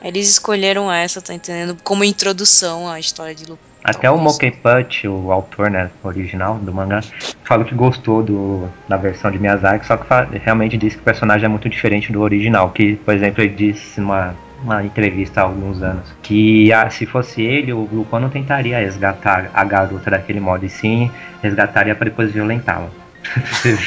Eles 0.00 0.28
escolheram 0.28 0.90
essa, 0.90 1.20
tá 1.20 1.34
entendendo? 1.34 1.76
Como 1.82 2.04
introdução 2.04 2.88
à 2.88 3.00
história 3.00 3.34
de 3.34 3.44
Lupin. 3.44 3.67
Até 3.82 4.10
o. 4.10 4.18
Mokei 4.18 4.50
Punch, 4.50 5.06
o 5.06 5.32
autor 5.32 5.70
né, 5.70 5.90
original 6.02 6.56
do 6.56 6.72
mangá, 6.72 7.00
falou 7.44 7.64
que 7.64 7.74
gostou 7.74 8.22
do, 8.22 8.68
da 8.88 8.96
versão 8.96 9.30
de 9.30 9.38
Miyazaki, 9.38 9.86
só 9.86 9.96
que 9.96 10.04
realmente 10.38 10.76
disse 10.76 10.96
que 10.96 11.02
o 11.02 11.04
personagem 11.04 11.46
é 11.46 11.48
muito 11.48 11.68
diferente 11.68 12.12
do 12.12 12.20
original. 12.20 12.70
Que, 12.70 12.96
por 12.96 13.14
exemplo, 13.14 13.42
ele 13.42 13.54
disse 13.54 14.00
numa 14.00 14.34
uma 14.62 14.84
entrevista 14.84 15.40
há 15.40 15.44
alguns 15.44 15.82
anos 15.82 16.12
que 16.22 16.72
ah, 16.72 16.90
se 16.90 17.06
fosse 17.06 17.42
ele, 17.42 17.72
o 17.72 17.88
Lupin 17.92 18.18
não 18.18 18.28
tentaria 18.28 18.78
resgatar 18.78 19.50
a 19.54 19.64
garota 19.64 20.10
daquele 20.10 20.40
modo, 20.40 20.66
e 20.66 20.68
sim 20.68 21.10
resgataria 21.42 21.94
para 21.94 22.06
depois 22.06 22.32
violentá-la. 22.32 22.88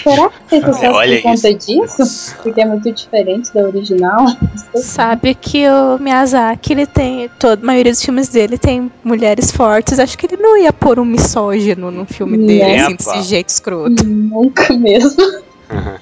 Será 0.03 0.29
que 0.29 0.43
tem 0.49 0.61
sucesso 0.61 0.95
Olha 0.95 1.15
por 1.17 1.23
conta 1.23 1.53
disso? 1.53 2.35
Porque 2.43 2.61
é 2.61 2.65
muito 2.65 2.91
diferente 2.91 3.53
da 3.53 3.61
original. 3.61 4.25
Sabe 4.75 5.33
que 5.33 5.67
o 5.67 5.97
Miyazaki, 5.99 6.73
ele 6.73 6.85
tem. 6.85 7.29
Toda 7.39 7.61
a 7.61 7.65
maioria 7.65 7.91
dos 7.91 8.03
filmes 8.03 8.29
dele 8.29 8.57
tem 8.57 8.91
mulheres 9.03 9.51
fortes. 9.51 9.99
Acho 9.99 10.17
que 10.17 10.27
ele 10.27 10.41
não 10.41 10.57
ia 10.57 10.71
pôr 10.71 10.99
um 10.99 11.05
misógino 11.05 11.89
no 11.89 12.05
filme 12.05 12.37
dele, 12.37 12.61
É, 12.61 12.81
assim, 12.81 12.95
desse 12.95 13.21
jeito 13.23 13.49
escroto. 13.49 14.05
Nunca 14.05 14.73
mesmo. 14.73 15.21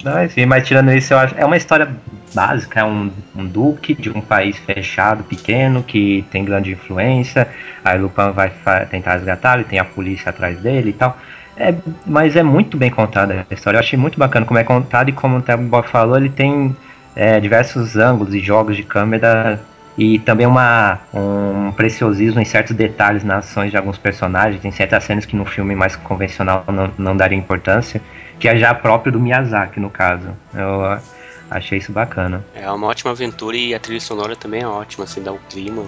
Não, 0.04 0.24
enfim, 0.24 0.46
mas 0.46 0.66
tirando 0.66 0.92
isso, 0.92 1.12
eu 1.14 1.18
acho. 1.18 1.34
É 1.36 1.44
uma 1.44 1.56
história 1.56 1.96
básica, 2.34 2.80
é 2.80 2.84
um, 2.84 3.10
um 3.36 3.46
duque 3.46 3.94
de 3.94 4.10
um 4.10 4.20
país 4.20 4.56
fechado, 4.58 5.24
pequeno, 5.24 5.82
que 5.82 6.24
tem 6.30 6.44
grande 6.44 6.72
influência. 6.72 7.48
Aí 7.84 7.98
Lupin 7.98 8.32
vai 8.32 8.52
tentar 8.90 9.14
resgatá-lo 9.14 9.62
e 9.62 9.64
tem 9.64 9.78
a 9.78 9.84
polícia 9.84 10.30
atrás 10.30 10.58
dele 10.60 10.90
e 10.90 10.92
tal. 10.92 11.16
É, 11.60 11.74
mas 12.06 12.36
é 12.36 12.42
muito 12.42 12.78
bem 12.78 12.90
contada 12.90 13.46
a 13.48 13.54
história. 13.54 13.76
Eu 13.76 13.80
achei 13.80 13.98
muito 13.98 14.18
bacana 14.18 14.46
como 14.46 14.58
é 14.58 14.64
contada 14.64 15.10
e 15.10 15.12
como 15.12 15.36
o 15.36 15.58
Bob 15.68 15.86
falou, 15.86 16.16
ele 16.16 16.30
tem 16.30 16.74
é, 17.14 17.38
diversos 17.38 17.96
ângulos 17.96 18.34
e 18.34 18.40
jogos 18.40 18.74
de 18.78 18.82
câmera 18.82 19.60
e 19.98 20.18
também 20.20 20.46
uma, 20.46 20.98
um 21.12 21.70
preciosismo 21.72 22.40
em 22.40 22.46
certos 22.46 22.74
detalhes 22.74 23.22
nas 23.22 23.50
ações 23.50 23.70
de 23.70 23.76
alguns 23.76 23.98
personagens. 23.98 24.62
Tem 24.62 24.70
certas 24.70 25.04
cenas 25.04 25.26
que 25.26 25.36
no 25.36 25.44
filme 25.44 25.74
mais 25.74 25.94
convencional 25.96 26.64
não, 26.66 26.90
não 26.96 27.14
daria 27.14 27.36
importância, 27.36 28.00
que 28.38 28.48
é 28.48 28.56
já 28.56 28.72
próprio 28.72 29.12
do 29.12 29.20
Miyazaki, 29.20 29.78
no 29.78 29.90
caso. 29.90 30.30
Eu 30.54 30.82
ah, 30.82 31.02
achei 31.50 31.76
isso 31.76 31.92
bacana. 31.92 32.42
É 32.54 32.70
uma 32.70 32.86
ótima 32.86 33.10
aventura 33.10 33.54
e 33.54 33.74
a 33.74 33.78
trilha 33.78 34.00
sonora 34.00 34.34
também 34.34 34.62
é 34.62 34.66
ótima, 34.66 35.04
assim, 35.04 35.22
dá 35.22 35.30
o 35.30 35.38
clima, 35.50 35.82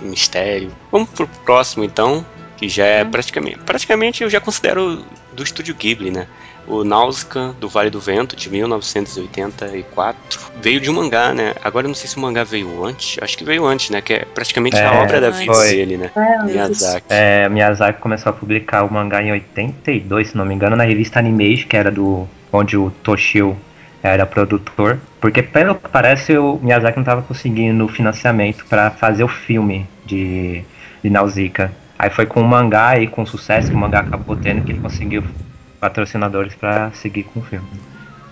o 0.00 0.04
mistério. 0.04 0.70
Vamos 0.92 1.10
pro 1.10 1.26
próximo 1.44 1.82
então, 1.82 2.24
que 2.56 2.68
já 2.68 2.84
é 2.84 3.04
praticamente. 3.04 3.58
Praticamente 3.58 4.22
eu 4.22 4.30
já 4.30 4.40
considero 4.40 5.04
do 5.32 5.42
estúdio 5.42 5.74
Ghibli, 5.74 6.10
né? 6.10 6.26
O 6.66 6.82
Nausicaa 6.82 7.54
do 7.60 7.68
Vale 7.68 7.90
do 7.90 8.00
Vento, 8.00 8.34
de 8.34 8.50
1984. 8.50 10.40
Veio 10.60 10.80
de 10.80 10.90
um 10.90 10.94
mangá, 10.94 11.32
né? 11.32 11.54
Agora 11.62 11.86
eu 11.86 11.88
não 11.88 11.94
sei 11.94 12.08
se 12.08 12.16
o 12.16 12.20
mangá 12.20 12.42
veio 12.42 12.84
antes. 12.84 13.22
Acho 13.22 13.38
que 13.38 13.44
veio 13.44 13.64
antes, 13.64 13.90
né? 13.90 14.00
Que 14.00 14.14
é 14.14 14.24
praticamente 14.24 14.76
a 14.76 14.94
É, 14.94 15.02
obra 15.02 15.20
da 15.20 15.30
vida 15.30 15.52
dele, 15.60 15.96
né? 15.96 16.10
É, 16.16 16.42
Miyazaki. 16.44 17.06
É, 17.08 17.48
Miyazaki 17.48 18.00
começou 18.00 18.30
a 18.30 18.32
publicar 18.32 18.82
o 18.84 18.92
mangá 18.92 19.22
em 19.22 19.30
82, 19.30 20.30
se 20.30 20.36
não 20.36 20.44
me 20.44 20.54
engano, 20.54 20.74
na 20.74 20.84
revista 20.84 21.18
Animation, 21.20 21.68
que 21.68 21.76
era 21.76 21.90
do 21.90 22.28
onde 22.52 22.76
o 22.76 22.90
Toshio 23.02 23.56
era 24.02 24.24
produtor, 24.24 24.98
porque 25.20 25.42
pelo 25.42 25.74
que 25.74 25.88
parece 25.88 26.36
o 26.38 26.58
Miyazaki 26.62 26.96
não 26.96 27.02
estava 27.02 27.22
conseguindo 27.22 27.86
financiamento 27.88 28.64
para 28.66 28.90
fazer 28.90 29.24
o 29.24 29.28
filme 29.28 29.86
de, 30.04 30.64
de 31.02 31.10
Nausicaa. 31.10 31.70
Aí 31.98 32.10
foi 32.10 32.26
com 32.26 32.40
o 32.40 32.44
mangá 32.44 32.98
e 32.98 33.06
com 33.06 33.22
o 33.22 33.26
sucesso 33.26 33.70
que 33.70 33.76
o 33.76 33.78
mangá 33.78 34.00
acabou 34.00 34.36
tendo 34.36 34.62
que 34.62 34.72
ele 34.72 34.78
conseguiu 34.78 35.24
patrocinadores 35.80 36.54
para 36.54 36.90
seguir 36.92 37.24
com 37.24 37.40
o 37.40 37.42
filme. 37.42 37.66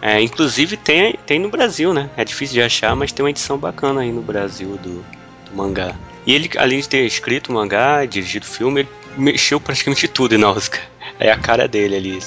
É, 0.03 0.21
inclusive 0.21 0.77
tem, 0.77 1.15
tem 1.27 1.39
no 1.39 1.49
Brasil, 1.49 1.95
né? 1.95 2.11
É 2.17 2.25
difícil 2.25 2.55
de 2.55 2.63
achar, 2.63 2.95
mas 2.95 3.11
tem 3.11 3.25
uma 3.25 3.31
edição 3.31 3.57
bacana 3.57 4.03
aí 4.03 4.13
no 4.13 4.21
Brasil 4.21 4.77
do, 4.77 5.03
do 5.49 5.57
mangá. 5.57 5.95
E 6.27 6.35
ele, 6.35 6.51
além 6.59 6.81
de 6.81 6.89
ter 6.89 7.07
escrito 7.07 7.49
o 7.49 7.55
mangá, 7.55 8.05
dirigido 8.05 8.45
o 8.45 8.49
filme, 8.49 8.81
ele 8.81 8.89
mexeu 9.17 9.61
praticamente 9.61 10.07
tudo 10.09 10.35
em 10.35 10.39
Nausicaa. 10.39 10.81
É 11.21 11.31
a 11.31 11.39
cara 11.39 11.69
dele 11.69 11.97
ali. 11.97 12.19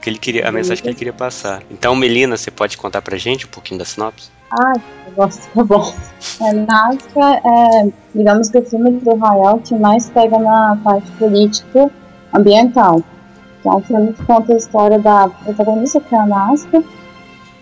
Que 0.00 0.10
ele 0.10 0.18
queria, 0.18 0.48
a 0.48 0.50
mensagem 0.50 0.82
que 0.82 0.88
ele 0.88 0.96
queria 0.96 1.12
passar. 1.12 1.62
Então, 1.70 1.94
Melina, 1.94 2.36
você 2.36 2.50
pode 2.50 2.76
contar 2.76 3.02
pra 3.02 3.16
gente 3.16 3.46
um 3.46 3.48
pouquinho 3.48 3.78
da 3.78 3.84
sinopse? 3.84 4.30
Ai, 4.50 4.74
eu 5.06 5.12
gosto, 5.14 5.48
tá 5.54 5.64
bom. 5.64 5.92
É, 6.42 6.52
Nazca 6.52 7.34
é, 7.44 7.88
digamos 8.14 8.50
que 8.50 8.58
o 8.58 8.64
filme 8.64 8.90
do 8.92 9.24
Hayao 9.24 9.58
que 9.60 9.74
mais 9.76 10.10
pega 10.10 10.38
na 10.38 10.76
parte 10.82 11.10
política 11.12 11.90
ambiental. 12.34 13.02
Que 13.62 13.68
é 13.68 13.72
um 13.72 13.80
filme 13.82 14.12
que 14.12 14.24
conta 14.24 14.52
a 14.52 14.56
história 14.56 14.98
da 14.98 15.28
protagonista, 15.28 16.00
que 16.00 16.14
é 16.14 16.18
a 16.18 16.26
Nazca, 16.26 16.82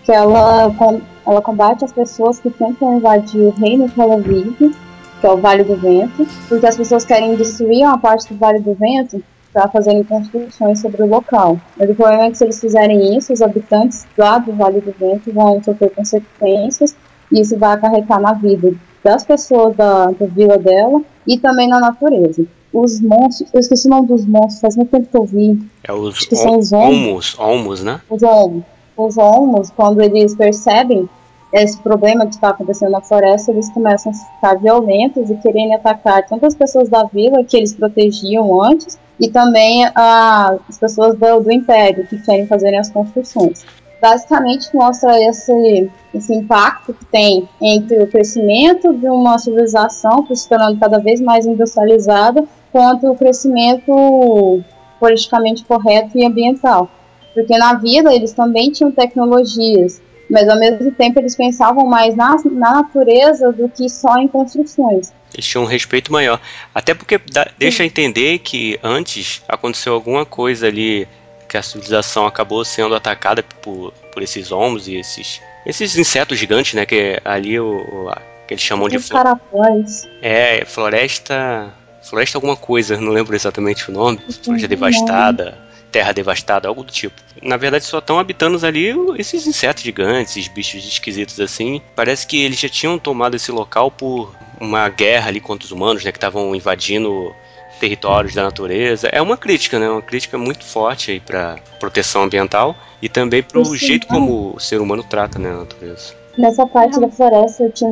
que 0.03 0.11
ela, 0.11 0.73
com- 0.75 1.01
ela 1.27 1.41
combate 1.41 1.85
as 1.85 1.91
pessoas 1.91 2.39
que 2.39 2.49
tentam 2.49 2.97
invadir 2.97 3.41
o 3.41 3.51
reino 3.51 3.89
que 3.89 4.01
ela 4.01 4.19
vive, 4.19 4.75
que 5.19 5.27
é 5.27 5.29
o 5.29 5.37
Vale 5.37 5.63
do 5.63 5.75
Vento, 5.75 6.25
porque 6.47 6.65
as 6.65 6.77
pessoas 6.77 7.05
querem 7.05 7.35
destruir 7.35 7.85
uma 7.85 7.97
parte 7.97 8.33
do 8.33 8.39
Vale 8.39 8.59
do 8.59 8.73
Vento 8.73 9.21
para 9.59 9.69
fazerem 9.69 10.03
construções 10.05 10.79
sobre 10.79 11.03
o 11.03 11.07
local. 11.07 11.59
Mas 11.77 11.89
o 11.89 11.95
problema 11.95 12.25
é 12.25 12.31
que 12.31 12.37
se 12.37 12.45
eles 12.45 12.59
fizerem 12.61 13.17
isso, 13.17 13.33
os 13.33 13.41
habitantes 13.41 14.07
lá 14.17 14.37
do 14.37 14.53
Vale 14.53 14.79
do 14.79 14.93
Vento 14.97 15.33
vão 15.33 15.61
sofrer 15.61 15.93
consequências 15.93 16.95
e 17.29 17.41
isso 17.41 17.57
vai 17.57 17.73
acarretar 17.73 18.21
na 18.21 18.31
vida 18.33 18.73
das 19.03 19.25
pessoas 19.25 19.75
da, 19.75 20.05
da 20.11 20.25
vila 20.27 20.57
dela 20.57 21.01
e 21.27 21.37
também 21.37 21.67
na 21.67 21.79
natureza. 21.79 22.45
Os 22.71 23.01
monstros, 23.01 23.49
eu 23.53 23.59
esqueci 23.59 23.87
o 23.87 23.89
nome 23.89 24.07
dos 24.07 24.25
monstros, 24.25 24.61
faz 24.61 24.75
muito 24.77 24.91
tempo 24.91 25.07
que 25.09 25.17
eu 25.17 25.25
vi. 25.25 25.59
É 25.83 25.91
os 25.91 26.25
que 26.25 26.35
são 26.35 26.57
os 26.57 26.71
Olmos, 26.71 27.35
Olmos, 27.37 27.83
né? 27.83 27.99
Os 28.09 28.23
homos, 28.23 28.63
os 28.95 29.17
homos, 29.17 29.69
quando 29.71 30.01
eles 30.01 30.35
percebem 30.35 31.09
esse 31.51 31.77
problema 31.79 32.27
que 32.27 32.35
está 32.35 32.49
acontecendo 32.49 32.91
na 32.91 33.01
floresta, 33.01 33.51
eles 33.51 33.69
começam 33.71 34.11
a 34.11 34.15
ficar 34.15 34.55
violentos 34.55 35.29
e 35.29 35.35
querendo 35.37 35.73
atacar 35.73 36.25
tanto 36.27 36.45
as 36.45 36.55
pessoas 36.55 36.87
da 36.89 37.03
vila 37.03 37.43
que 37.43 37.57
eles 37.57 37.73
protegiam 37.73 38.61
antes 38.61 38.99
e 39.19 39.29
também 39.29 39.85
a- 39.95 40.57
as 40.67 40.77
pessoas 40.77 41.15
do, 41.15 41.39
do 41.41 41.51
império 41.51 42.07
que 42.07 42.17
querem 42.21 42.47
fazer 42.47 42.75
as 42.75 42.89
construções. 42.89 43.65
Basicamente 44.01 44.73
mostra 44.73 45.21
esse, 45.27 45.89
esse 46.13 46.33
impacto 46.33 46.93
que 46.93 47.05
tem 47.05 47.47
entre 47.61 48.01
o 48.01 48.07
crescimento 48.07 48.93
de 48.93 49.07
uma 49.09 49.37
civilização 49.37 50.23
que 50.23 50.33
se 50.35 50.47
tornando 50.47 50.79
cada 50.79 50.99
vez 50.99 51.19
mais 51.19 51.45
industrializada 51.45 52.45
quanto 52.71 53.07
o 53.11 53.15
crescimento 53.15 54.63
politicamente 54.99 55.65
correto 55.65 56.17
e 56.17 56.25
ambiental. 56.25 56.89
Porque 57.33 57.57
na 57.57 57.73
vida 57.73 58.13
eles 58.13 58.31
também 58.31 58.71
tinham 58.71 58.91
tecnologias, 58.91 60.01
mas 60.29 60.47
ao 60.47 60.57
mesmo 60.57 60.91
tempo 60.91 61.19
eles 61.19 61.35
pensavam 61.35 61.85
mais 61.85 62.15
na, 62.15 62.37
na 62.51 62.73
natureza 62.75 63.51
do 63.51 63.67
que 63.67 63.89
só 63.89 64.17
em 64.17 64.27
construções. 64.27 65.11
Eles 65.33 65.45
tinham 65.45 65.63
um 65.63 65.67
respeito 65.67 66.11
maior. 66.11 66.39
Até 66.73 66.93
porque 66.93 67.19
dá- 67.31 67.49
deixa 67.57 67.83
entender 67.85 68.39
que 68.39 68.79
antes 68.83 69.41
aconteceu 69.47 69.93
alguma 69.93 70.25
coisa 70.25 70.67
ali 70.67 71.07
que 71.47 71.57
a 71.57 71.61
civilização 71.63 72.25
acabou 72.27 72.63
sendo 72.65 72.93
atacada 72.95 73.41
por, 73.43 73.91
por 74.13 74.21
esses 74.23 74.51
homos 74.51 74.87
e 74.87 74.95
esses, 74.95 75.41
esses 75.65 75.95
insetos 75.97 76.37
gigantes, 76.37 76.73
né? 76.73 76.85
Que 76.85 77.19
ali 77.25 77.59
o, 77.59 77.65
o- 77.91 78.09
a- 78.09 78.21
que 78.47 78.53
eles 78.55 78.63
chamam 78.63 78.89
de 78.89 78.97
Os 78.97 79.07
flo- 79.07 79.17
caracóis. 79.17 80.07
é 80.21 80.63
floresta, 80.65 81.71
floresta 82.03 82.37
alguma 82.37 82.55
coisa, 82.55 82.97
não 82.99 83.11
lembro 83.11 83.35
exatamente 83.35 83.89
o 83.89 83.93
nome, 83.93 84.19
floresta 84.43 84.67
devastada, 84.67 85.57
terra 85.91 86.11
devastada, 86.11 86.67
algo 86.67 86.83
do 86.83 86.91
tipo. 86.91 87.21
Na 87.41 87.57
verdade, 87.57 87.85
só 87.85 87.99
estão 87.99 88.19
habitando 88.19 88.65
ali 88.65 88.93
esses 89.17 89.47
insetos 89.47 89.83
gigantes, 89.83 90.35
esses 90.35 90.47
bichos 90.47 90.85
esquisitos 90.85 91.39
assim. 91.39 91.81
Parece 91.95 92.25
que 92.27 92.43
eles 92.43 92.59
já 92.59 92.69
tinham 92.69 92.97
tomado 92.97 93.35
esse 93.35 93.51
local 93.51 93.89
por 93.89 94.33
uma 94.59 94.87
guerra 94.89 95.29
ali 95.29 95.39
contra 95.39 95.65
os 95.65 95.71
humanos, 95.71 96.03
né, 96.03 96.11
que 96.11 96.17
estavam 96.17 96.53
invadindo 96.55 97.33
territórios 97.79 98.35
da 98.35 98.43
natureza. 98.43 99.07
É 99.07 99.21
uma 99.21 99.37
crítica, 99.37 99.79
né, 99.79 99.89
uma 99.89 100.01
crítica 100.01 100.37
muito 100.37 100.65
forte 100.65 101.11
aí 101.11 101.19
para 101.19 101.57
proteção 101.79 102.23
ambiental 102.23 102.75
e 103.01 103.07
também 103.07 103.41
para 103.41 103.59
o 103.59 103.75
jeito 103.75 104.05
como 104.07 104.53
o 104.55 104.59
ser 104.59 104.81
humano 104.81 105.03
trata, 105.03 105.39
né, 105.39 105.49
a 105.49 105.57
natureza. 105.57 106.13
Nessa 106.37 106.65
parte 106.67 106.99
da 106.99 107.09
floresta 107.09 107.63
eu 107.63 107.71
tinha 107.71 107.89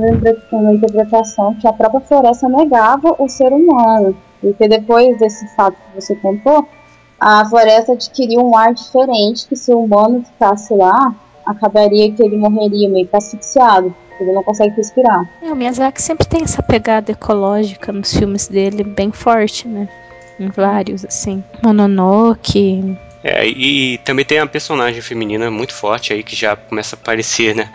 uma 0.52 0.74
interpretação 0.74 1.56
que 1.56 1.68
a 1.68 1.74
própria 1.74 2.02
floresta 2.02 2.48
negava 2.50 3.16
o 3.18 3.28
ser 3.28 3.52
humano. 3.52 4.16
Porque 4.40 4.68
depois 4.68 5.18
desse 5.18 5.48
fato 5.56 5.76
que 5.76 6.02
você 6.02 6.16
contou, 6.16 6.68
a 7.20 7.46
floresta 7.46 7.94
adquiriu 7.94 8.42
um 8.42 8.56
ar 8.56 8.74
diferente 8.74 9.48
que 9.48 9.56
se 9.56 9.72
o 9.74 9.84
humano 9.84 10.24
ficasse 10.24 10.74
lá, 10.74 11.16
acabaria 11.46 12.12
que 12.12 12.22
ele 12.22 12.38
morreria 12.38 12.90
meio 12.90 13.08
que 13.08 13.16
asfixiado, 13.16 13.96
porque 14.10 14.24
ele 14.24 14.34
não 14.34 14.44
consegue 14.44 14.76
respirar. 14.76 15.28
É, 15.42 15.52
o 15.52 15.56
Miyazaki 15.56 16.02
sempre 16.02 16.28
tem 16.28 16.44
essa 16.44 16.62
pegada 16.62 17.12
ecológica 17.12 17.92
nos 17.92 18.14
filmes 18.14 18.48
dele 18.48 18.84
bem 18.84 19.12
forte, 19.12 19.68
né? 19.68 19.88
Em 20.40 20.50
vários, 20.50 21.04
assim. 21.04 21.44
Mononoke. 21.64 22.98
É, 23.24 23.48
e, 23.48 23.94
e 23.94 23.98
também 24.00 24.24
tem 24.24 24.40
a 24.40 24.46
personagem 24.46 25.02
feminina 25.02 25.50
muito 25.50 25.74
forte 25.74 26.14
aí 26.14 26.22
que 26.22 26.36
já 26.36 26.56
começa 26.56 26.96
a 26.96 27.00
aparecer, 27.00 27.56
né? 27.56 27.70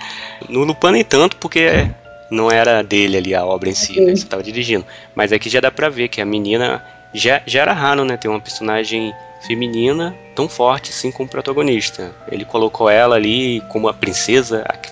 No 0.49 0.63
Lupin 0.65 0.93
nem 0.93 1.05
tanto, 1.05 1.37
porque 1.37 1.91
não 2.31 2.51
era 2.51 2.83
dele 2.83 3.17
ali 3.17 3.35
a 3.35 3.45
obra 3.45 3.69
em 3.69 3.75
si, 3.75 3.97
né? 3.97 4.03
Ok. 4.03 4.17
Você 4.17 4.27
tava 4.27 4.43
dirigindo. 4.43 4.85
Mas 5.15 5.33
aqui 5.33 5.51
já 5.51 5.61
dá 5.61 5.71
pra 5.71 5.89
ver 5.89 6.09
que 6.09 6.21
a 6.21 6.25
menina 6.25 6.83
já, 7.15 7.41
já 7.47 7.63
era 7.63 7.73
raro, 7.73 8.05
né? 8.05 8.17
Ter 8.17 8.29
uma 8.29 8.41
personagem 8.41 9.15
feminina 9.47 10.15
tão 10.35 10.49
forte 10.49 10.91
assim 10.91 11.11
como 11.11 11.29
protagonista. 11.29 12.13
Ele 12.31 12.45
colocou 12.45 12.89
ela 12.89 13.17
ali 13.17 13.61
como 13.69 13.89
a 13.89 13.95
princesa, 13.95 14.65
a 14.69 14.77
que, 14.77 14.91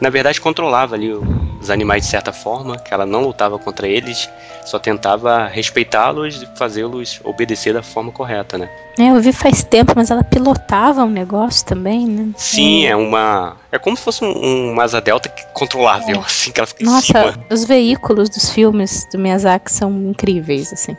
na 0.00 0.10
verdade 0.10 0.40
controlava 0.40 0.94
ali 0.96 1.10
os 1.12 1.70
animais 1.70 2.04
de 2.04 2.10
certa 2.10 2.32
forma, 2.32 2.76
que 2.76 2.92
ela 2.92 3.06
não 3.06 3.22
lutava 3.22 3.58
contra 3.58 3.86
eles, 3.88 4.28
só 4.64 4.78
tentava 4.78 5.46
respeitá-los 5.46 6.42
e 6.42 6.48
fazê-los 6.56 7.20
obedecer 7.24 7.72
da 7.72 7.82
forma 7.82 8.10
correta, 8.12 8.58
né? 8.58 8.68
É, 8.98 9.08
eu 9.10 9.20
vi 9.20 9.32
faz 9.32 9.62
tempo, 9.62 9.92
mas 9.94 10.10
ela 10.10 10.24
pilotava 10.24 11.04
um 11.04 11.10
negócio 11.10 11.64
também, 11.64 12.06
né? 12.06 12.28
Sim, 12.36 12.86
é 12.86 12.96
uma. 12.96 13.56
É 13.70 13.78
como 13.78 13.96
se 13.96 14.02
fosse 14.02 14.24
um, 14.24 14.72
uma 14.72 14.82
asa 14.84 15.00
delta 15.00 15.28
que- 15.28 15.46
controlável, 15.54 16.20
assim, 16.20 16.50
que 16.50 16.58
ela 16.60 16.66
fica 16.66 16.84
Nossa, 16.84 17.38
os 17.50 17.64
veículos 17.64 18.28
dos 18.28 18.50
filmes 18.50 19.06
do 19.12 19.18
Miyazaki 19.18 19.70
são 19.72 19.90
incríveis, 20.10 20.72
assim. 20.72 20.96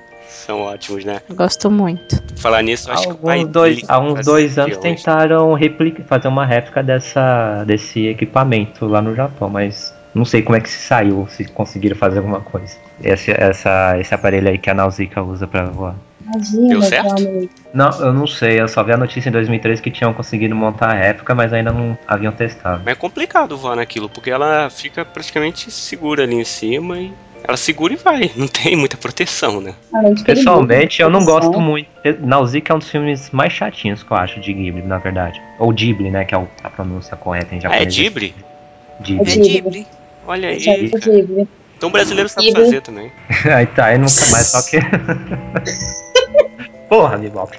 São 0.48 0.62
ótimos, 0.62 1.04
né? 1.04 1.22
Gosto 1.32 1.70
muito. 1.70 2.24
Falar 2.38 2.62
nisso, 2.62 2.90
acho 2.90 3.10
que 3.10 3.14
o 3.14 3.18
pai 3.18 3.44
dois, 3.44 3.84
há 3.86 4.00
uns 4.00 4.26
dois 4.26 4.58
anos 4.58 4.78
tentaram 4.78 5.54
replica, 5.54 6.02
fazer 6.04 6.30
uma 6.30 6.46
réplica 6.46 6.82
dessa, 6.82 7.66
desse 7.66 8.08
equipamento 8.08 8.86
lá 8.86 9.02
no 9.02 9.14
Japão, 9.14 9.50
mas 9.50 9.94
não 10.16 10.24
sei 10.24 10.42
como 10.42 10.56
é 10.56 10.62
que 10.62 10.70
se 10.70 10.80
saiu, 10.80 11.28
se 11.30 11.44
conseguiram 11.44 11.98
fazer 11.98 12.20
alguma 12.20 12.40
coisa. 12.40 12.78
Esse, 13.04 13.32
essa, 13.32 14.00
esse 14.00 14.16
aparelho 14.16 14.48
aí 14.48 14.58
que 14.58 14.70
a 14.70 14.74
Nausicaa 14.74 15.22
usa 15.22 15.46
pra 15.46 15.66
voar. 15.66 15.96
Imagina, 16.22 16.70
Deu 16.70 16.82
certo? 16.82 17.50
Não, 17.74 17.90
eu 18.00 18.14
não 18.14 18.26
sei, 18.26 18.62
eu 18.62 18.70
só 18.70 18.84
vi 18.84 18.94
a 18.94 18.98
notícia 18.98 19.28
em 19.28 19.32
2013 19.34 19.82
que 19.82 19.92
tinham 19.92 20.14
conseguido 20.14 20.56
montar 20.56 20.92
a 20.92 20.94
réplica, 20.94 21.36
mas 21.36 21.52
ainda 21.52 21.74
não 21.74 21.98
haviam 22.08 22.32
testado. 22.32 22.82
Mas 22.86 22.94
é 22.94 22.96
complicado 22.96 23.58
voar 23.58 23.76
naquilo, 23.76 24.08
porque 24.08 24.30
ela 24.30 24.70
fica 24.70 25.04
praticamente 25.04 25.70
segura 25.72 26.24
ali 26.24 26.36
em 26.36 26.46
cima 26.46 27.00
e 27.00 27.14
ela 27.44 27.58
segura 27.58 27.94
e 27.94 27.98
vai. 27.98 28.32
Não 28.36 28.48
tem 28.48 28.76
muita 28.76 28.98
proteção, 28.98 29.62
né? 29.62 29.74
Que 29.92 29.98
ele 30.32 30.34
Pessoalmente, 30.36 31.02
eu 31.02 31.10
não 31.10 31.24
gosto 31.26 31.60
muito. 31.60 31.88
Nausicaa 32.22 32.74
é 32.74 32.76
um 32.76 32.80
dos 32.80 32.90
filmes 32.90 33.30
mais 33.32 33.54
chatinhos 33.54 34.04
que 34.04 34.12
eu 34.12 34.18
acho 34.18 34.40
de 34.40 34.54
Ghibli, 34.54 34.82
na 34.82 34.98
verdade. 34.98 35.42
Ou 35.60 35.72
Ghibli, 35.72 36.10
né, 36.12 36.26
que 36.26 36.36
é 36.36 36.48
a 36.64 36.70
pronúncia 36.70 37.16
correta 37.16 37.56
em 37.56 37.58
Ah, 37.58 37.60
é 37.60 37.62
japonês. 37.90 37.96
Ghibli? 37.96 38.36
Ghibli. 39.02 39.32
É 39.32 39.36
Ghibli. 39.36 39.50
Ghibli. 39.50 39.88
Olha 40.28 40.50
aí. 40.50 40.60
Gente, 40.60 40.92
cara. 41.00 41.16
Ghibli. 41.16 41.48
Então 41.78 41.90
o 41.90 41.92
brasileiro 41.92 42.28
sabe 42.28 42.48
Ghibli. 42.48 42.64
fazer 42.66 42.82
também. 42.82 43.12
aí 43.56 43.66
tá, 43.68 43.86
aí 43.86 43.98
nunca 43.98 44.26
mais, 44.32 44.48
só 44.48 44.62
que. 44.70 44.80
Porra, 46.90 47.18
Bebop. 47.18 47.58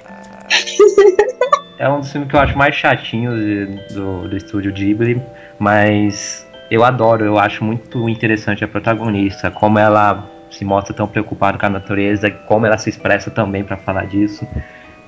É 1.77 1.87
um 1.87 1.99
dos 2.01 2.11
filmes 2.11 2.29
que 2.29 2.35
eu 2.35 2.39
acho 2.39 2.57
mais 2.57 2.75
chatinhos 2.75 3.39
de- 3.39 3.93
do, 3.93 4.27
do 4.27 4.35
estúdio 4.35 4.73
Ghibli, 4.73 5.21
mas 5.57 6.45
eu 6.69 6.83
adoro, 6.83 7.25
eu 7.25 7.39
acho 7.39 7.63
muito 7.63 8.07
interessante 8.07 8.63
a 8.63 8.67
protagonista, 8.67 9.49
como 9.49 9.79
ela 9.79 10.25
se 10.51 10.63
mostra 10.63 10.93
tão 10.93 11.07
preocupada 11.07 11.57
com 11.57 11.65
a 11.65 11.69
natureza, 11.69 12.29
como 12.29 12.65
ela 12.65 12.77
se 12.77 12.89
expressa 12.89 13.31
também 13.31 13.63
pra 13.63 13.77
falar 13.77 14.05
disso, 14.05 14.47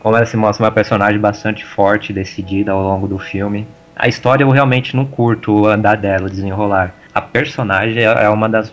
como 0.02 0.16
ela 0.16 0.26
se 0.26 0.38
mostra 0.38 0.66
uma 0.66 0.72
personagem 0.72 1.20
bastante 1.20 1.66
forte 1.66 2.14
decidida 2.14 2.72
ao 2.72 2.82
longo 2.82 3.08
do 3.08 3.20
filme. 3.20 3.68
A 3.96 4.08
história 4.08 4.44
eu 4.44 4.50
realmente 4.50 4.96
não 4.96 5.06
curto 5.06 5.52
o 5.54 5.68
andar 5.68 5.98
dela, 5.98 6.30
desenrolar. 6.30 6.94
A 7.14 7.22
personagem 7.22 8.04
é 8.04 8.06
é 8.06 8.30
uma 8.30 8.48
das. 8.50 8.72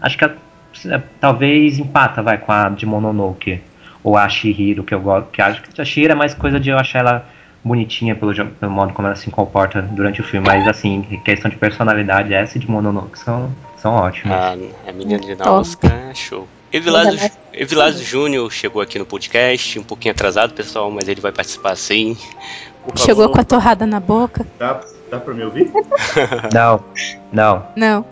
Acho 0.00 0.18
que 0.18 0.24
é, 0.24 1.02
talvez 1.20 1.78
empata, 1.78 2.22
vai, 2.22 2.38
com 2.38 2.52
a 2.52 2.68
de 2.68 2.86
Mononoke. 2.86 3.60
Ou 4.04 4.16
a 4.16 4.28
Shihiro, 4.28 4.84
que 4.84 4.94
eu 4.94 5.00
gosto. 5.00 5.28
Que 5.30 5.42
acho 5.42 5.62
que 5.62 5.80
a 5.80 5.84
Shihiro 5.84 6.12
é 6.12 6.16
mais 6.16 6.34
coisa 6.34 6.60
de 6.60 6.70
eu 6.70 6.78
achar 6.78 7.00
ela 7.00 7.26
bonitinha 7.62 8.14
pelo, 8.14 8.34
pelo 8.34 8.72
modo 8.72 8.92
como 8.92 9.08
ela 9.08 9.16
se 9.16 9.30
comporta 9.30 9.82
durante 9.82 10.20
o 10.20 10.24
filme. 10.24 10.46
Mas 10.46 10.66
assim, 10.66 11.02
questão 11.24 11.50
de 11.50 11.56
personalidade, 11.56 12.32
essa 12.32 12.56
e 12.56 12.60
de 12.60 12.70
Mononoke 12.70 13.18
são, 13.18 13.50
são 13.76 13.94
ótimas. 13.94 14.36
A, 14.36 14.90
a 14.90 14.92
menina 14.92 15.20
de 15.20 15.34
Nausicaa 15.34 16.10
é 16.10 16.14
show. 16.14 16.46
Evilásio, 16.72 17.30
Evilásio 17.52 18.04
Júnior 18.04 18.52
chegou 18.52 18.82
aqui 18.82 18.98
no 18.98 19.06
podcast, 19.06 19.78
um 19.78 19.82
pouquinho 19.82 20.12
atrasado, 20.12 20.52
pessoal, 20.52 20.90
mas 20.90 21.08
ele 21.08 21.20
vai 21.20 21.32
participar 21.32 21.74
sim. 21.76 22.16
Chegou 22.94 23.28
com 23.30 23.40
a 23.40 23.44
torrada 23.44 23.86
na 23.86 24.00
boca? 24.00 24.46
Dá, 24.58 24.80
dá 25.10 25.18
pra 25.20 25.34
me 25.34 25.44
ouvir? 25.44 25.70
Não, 26.54 26.82
não. 27.32 27.66
Não. 27.76 28.04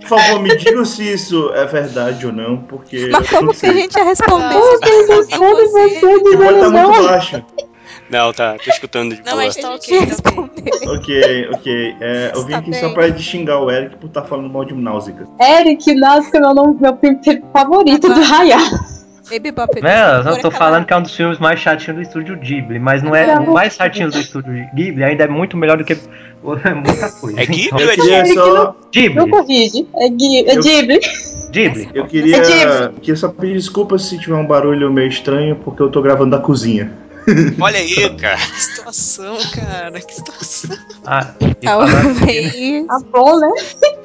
Por 0.00 0.08
favor, 0.08 0.40
me 0.42 0.56
digam 0.56 0.84
se 0.84 1.12
isso 1.12 1.50
é 1.54 1.64
verdade 1.66 2.26
ou 2.26 2.32
não, 2.32 2.58
porque. 2.58 3.08
Mas 3.10 3.28
como 3.30 3.46
não 3.46 3.54
que 3.54 3.66
a 3.66 3.72
gente 3.72 3.96
ia 3.96 4.04
responder? 4.04 4.54
Você 4.58 4.78
Que 5.24 5.36
pode 5.36 5.56
dizendo 5.62 6.28
estar 6.28 6.70
muito 6.70 6.70
não. 6.70 7.04
baixo. 7.04 7.44
Não, 8.10 8.32
tá, 8.32 8.56
tô 8.62 8.70
escutando 8.70 9.14
de 9.14 9.22
Não, 9.24 9.32
boa. 9.32 9.36
mas 9.44 9.56
tá 9.56 9.70
ok, 9.74 10.06
tá 10.06 10.30
ok. 10.92 11.48
Ok. 11.50 11.96
É, 12.00 12.32
eu 12.34 12.44
vim 12.44 12.52
Tá 12.52 12.58
aqui 12.58 12.70
bem. 12.70 12.80
só 12.80 12.90
pra 12.92 13.16
xingar 13.16 13.58
o 13.60 13.70
Eric 13.70 13.96
por 13.96 14.08
estar 14.08 14.22
falando 14.24 14.50
mal 14.50 14.64
de 14.66 14.74
Náusicaa. 14.74 15.26
Eric, 15.40 15.94
nossa, 15.94 16.38
meu, 16.38 16.54
nome, 16.54 16.76
meu 16.78 16.98
favorito 17.52 18.08
do 18.12 18.20
Raya. 18.22 18.58
Baby 19.32 19.50
Bop. 19.52 19.70
É, 19.82 20.18
eu 20.18 20.22
só 20.24 20.36
tô 20.40 20.50
falando 20.50 20.84
que 20.84 20.92
é 20.92 20.96
um 20.96 21.02
dos 21.02 21.14
filmes 21.16 21.38
mais 21.38 21.58
chatinhos 21.60 21.96
do 21.96 22.02
estúdio 22.02 22.36
Ghibli, 22.36 22.78
mas 22.78 23.02
não 23.02 23.14
é 23.14 23.34
Não. 23.34 23.44
o 23.44 23.54
mais 23.54 23.74
chatinho 23.74 24.10
do 24.10 24.18
estúdio 24.18 24.52
Ghibli, 24.74 25.02
ainda 25.04 25.24
é 25.24 25.28
muito 25.28 25.56
melhor 25.56 25.76
do 25.78 25.84
que 25.84 25.96
muita 26.42 27.10
coisa. 27.12 27.40
É 27.40 27.46
Ghibli 27.46 27.66
Então, 27.66 27.78
ou 27.78 27.90
é 27.90 28.18
Eric, 28.18 28.34
só. 28.34 28.64
Não 28.64 28.76
Ghibli, 28.92 29.30
corrige. 29.30 29.88
É, 29.96 30.06
é 30.06 30.10
Ghibli. 30.10 31.00
Ghibli. 31.52 31.90
Eu 31.94 32.06
queria, 32.06 32.36
É 32.36 32.40
Ghibli. 32.40 33.00
queria 33.00 33.16
só 33.16 33.28
pedir 33.28 33.54
desculpas 33.54 34.02
se 34.04 34.18
tiver 34.18 34.34
um 34.36 34.46
barulho 34.46 34.92
meio 34.92 35.08
estranho, 35.08 35.56
porque 35.56 35.82
eu 35.82 35.90
tô 35.90 36.00
gravando 36.02 36.30
da 36.36 36.38
cozinha. 36.42 36.92
Olha 37.60 37.78
aí, 37.78 38.10
cara. 38.16 38.36
Que 38.36 38.60
situação, 38.60 39.36
cara. 39.54 40.00
Que 40.00 40.12
situação. 40.14 40.76
Ah, 41.06 41.32
e 41.40 41.64
falando, 41.64 41.92
Talvez. 42.18 42.86
Tá 42.86 42.98
bom, 43.12 43.38
né? 43.38 43.48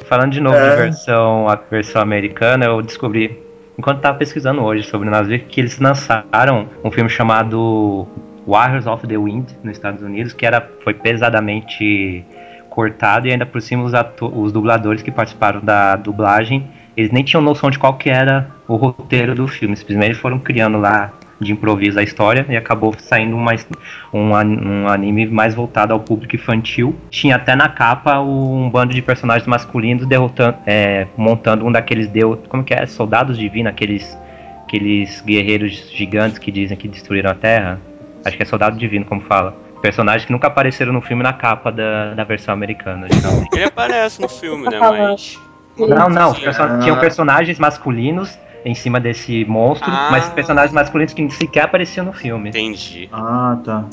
falando 0.08 0.32
de 0.32 0.40
novo 0.40 0.56
É. 0.56 0.70
de 0.70 0.82
versão, 0.84 1.50
a 1.50 1.56
versão 1.56 2.02
americana, 2.02 2.66
eu 2.66 2.82
descobri, 2.82 3.42
enquanto 3.78 4.02
tava 4.02 4.18
pesquisando 4.18 4.62
hoje 4.62 4.84
sobre 4.84 5.08
o 5.08 5.12
Nausicaa, 5.12 5.48
que 5.48 5.62
eles 5.62 5.78
lançaram 5.80 6.68
um 6.84 6.92
filme 6.92 7.10
chamado 7.10 8.08
Warriors 8.48 8.88
of 8.88 9.06
the 9.06 9.18
Wind 9.18 9.50
nos 9.64 9.74
Estados 9.74 10.02
Unidos, 10.02 10.34
que 10.34 10.46
era, 10.46 10.68
foi 10.84 10.94
pesadamente 10.94 12.26
cortado 12.70 13.28
e 13.28 13.32
ainda 13.32 13.46
por 13.46 13.62
cima 13.62 13.84
os, 13.84 13.94
os 14.22 14.52
dubladores 14.52 15.02
que 15.02 15.12
participaram 15.12 15.62
da 15.62 15.96
dublagem, 15.96 16.68
eles 16.96 17.12
nem 17.12 17.24
tinham 17.24 17.42
noção 17.42 17.70
de 17.70 17.78
qual 17.78 17.96
que 17.96 18.10
era 18.10 18.50
o 18.68 18.76
roteiro 18.76 19.36
do 19.36 19.48
filme, 19.48 19.76
simplesmente 19.76 20.16
foram 20.16 20.40
criando 20.40 20.78
lá 20.78 21.12
de 21.40 21.52
improviso 21.52 22.00
a 22.00 22.04
história 22.04 22.46
e 22.50 22.58
acabou 22.58 22.96
saindo 22.98 23.38
mais 23.38 23.68
um, 24.14 24.32
um 24.32 24.88
anime 24.88 25.26
mais 25.28 25.54
voltado 25.54 25.94
ao 25.94 26.00
público 26.00 26.36
infantil. 26.36 26.96
Tinha 27.10 27.36
até 27.36 27.56
na 27.56 27.70
capa 27.70 28.20
um 28.20 28.70
bando 28.70 28.94
de 28.94 29.02
personagens 29.02 29.48
masculinos 29.48 30.06
derrotando, 30.06 30.58
é, 30.66 31.08
montando 31.16 31.66
um 31.66 31.72
daqueles 31.72 32.08
deus, 32.08 32.40
como 32.50 32.64
que 32.64 32.74
é, 32.74 32.86
soldados 32.86 33.38
divinos, 33.38 33.72
aqueles 33.72 34.18
aqueles 34.68 35.22
guerreiros 35.22 35.90
gigantes 35.92 36.38
que 36.38 36.52
dizem 36.52 36.76
que 36.76 36.88
destruíram 36.90 37.32
a 37.32 37.34
Terra. 37.34 37.80
Acho 38.26 38.36
que 38.36 38.44
é 38.44 38.46
soldado 38.46 38.78
divino, 38.78 39.06
como 39.06 39.22
fala. 39.22 39.56
Personagens 39.82 40.26
que 40.26 40.32
nunca 40.32 40.48
apareceram 40.48 40.92
no 40.92 41.02
filme 41.02 41.24
na 41.24 41.32
capa 41.32 41.72
da, 41.72 42.14
da 42.14 42.24
versão 42.26 42.54
americana. 42.54 43.08
Então, 43.10 43.46
Ele 43.54 43.64
aparece 43.64 44.22
no 44.22 44.28
filme, 44.28 44.66
né? 44.66 44.72
Tá 44.72 44.80
falando. 44.80 45.12
Mas. 45.12 45.40
não, 45.78 46.10
não, 46.10 46.34
perso- 46.34 46.62
ah. 46.62 46.80
tinham 46.80 47.00
personagens 47.00 47.58
masculinos 47.58 48.38
em 48.68 48.76
cima 48.76 49.00
desse 49.00 49.46
monstro, 49.46 49.90
Ah. 49.90 50.10
mas 50.12 50.30
personagens 50.30 50.74
masculinos 50.74 51.14
que 51.14 51.30
sequer 51.32 51.64
apareciam 51.64 52.06
no 52.06 52.14
filme. 52.14 52.50
Entendi. 52.50 53.08
Ah, 53.12 53.58
tá. 53.64 53.86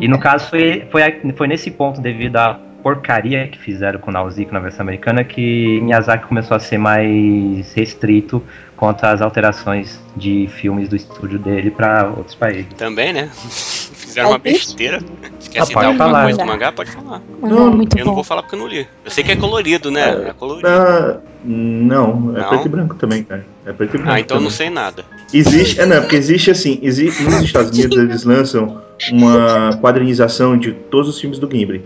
E 0.00 0.08
no 0.08 0.18
caso 0.18 0.48
foi, 0.50 0.86
foi, 0.90 1.02
a- 1.02 1.12
foi 1.36 1.46
nesse 1.48 1.70
ponto, 1.70 2.00
devido 2.00 2.36
à 2.36 2.58
porcaria 2.84 3.48
que 3.48 3.58
fizeram 3.58 3.98
com 3.98 4.10
o 4.10 4.12
Nausicaa 4.12 4.52
na 4.52 4.60
versão 4.60 4.82
americana, 4.82 5.24
que 5.24 5.80
Miyazaki 5.80 6.26
começou 6.26 6.54
a 6.54 6.60
ser 6.60 6.76
mais 6.76 7.72
restrito 7.72 8.42
quanto 8.76 9.04
às 9.04 9.22
alterações 9.22 9.98
de 10.14 10.46
filmes 10.52 10.90
do 10.90 10.94
estúdio 10.94 11.38
dele 11.38 11.70
para 11.70 12.12
outros 12.14 12.34
países. 12.34 12.66
Também, 12.76 13.14
né? 13.14 13.30
Fizeram 13.34 14.28
uma 14.30 14.40
É 14.44 14.50
isso? 14.50 14.66
besteira. 14.76 15.00
Se 15.40 15.48
quer 15.50 15.60
Ah, 15.62 15.64
citar 15.64 15.82
pode 15.82 15.86
alguma 15.86 16.04
falar. 16.10 16.22
coisa 16.24 16.38
do 16.38 16.46
mangá, 16.46 16.72
pode 16.72 16.90
falar. 16.90 17.20
Não, 17.42 17.70
muito 17.72 17.96
Eu 17.98 18.04
não 18.04 18.12
bom. 18.12 18.16
vou 18.16 18.24
falar 18.24 18.42
porque 18.42 18.54
eu 18.54 18.60
não 18.60 18.66
li. 18.68 18.86
Eu 19.02 19.10
sei 19.10 19.24
que 19.24 19.32
é 19.32 19.36
colorido, 19.36 19.90
né? 19.90 20.26
É 20.28 20.32
colorido. 20.34 20.68
Ah, 20.68 21.16
não, 21.42 22.34
é 22.36 22.40
Não? 22.40 22.48
preto 22.50 22.66
e 22.66 22.68
branco 22.68 22.94
também, 22.96 23.24
cara. 23.24 23.46
É 23.64 23.72
preto 23.72 23.94
e 23.96 23.98
branco. 23.98 24.12
Ah, 24.12 24.20
então 24.20 24.36
eu 24.36 24.40
não 24.42 24.50
também. 24.50 24.56
sei 24.58 24.70
nada. 24.70 25.04
Existe, 25.32 25.80
é 25.80 25.86
não, 25.86 26.00
porque 26.02 26.16
existe 26.16 26.50
assim, 26.50 26.78
existe, 26.82 27.22
nos 27.24 27.42
Estados 27.42 27.70
Unidos 27.76 27.96
eles 27.98 28.24
lançam 28.24 28.82
uma 29.10 29.76
quadrinização 29.80 30.56
de 30.58 30.72
todos 30.72 31.08
os 31.08 31.18
filmes 31.20 31.38
do 31.38 31.48
Ghibli. 31.48 31.82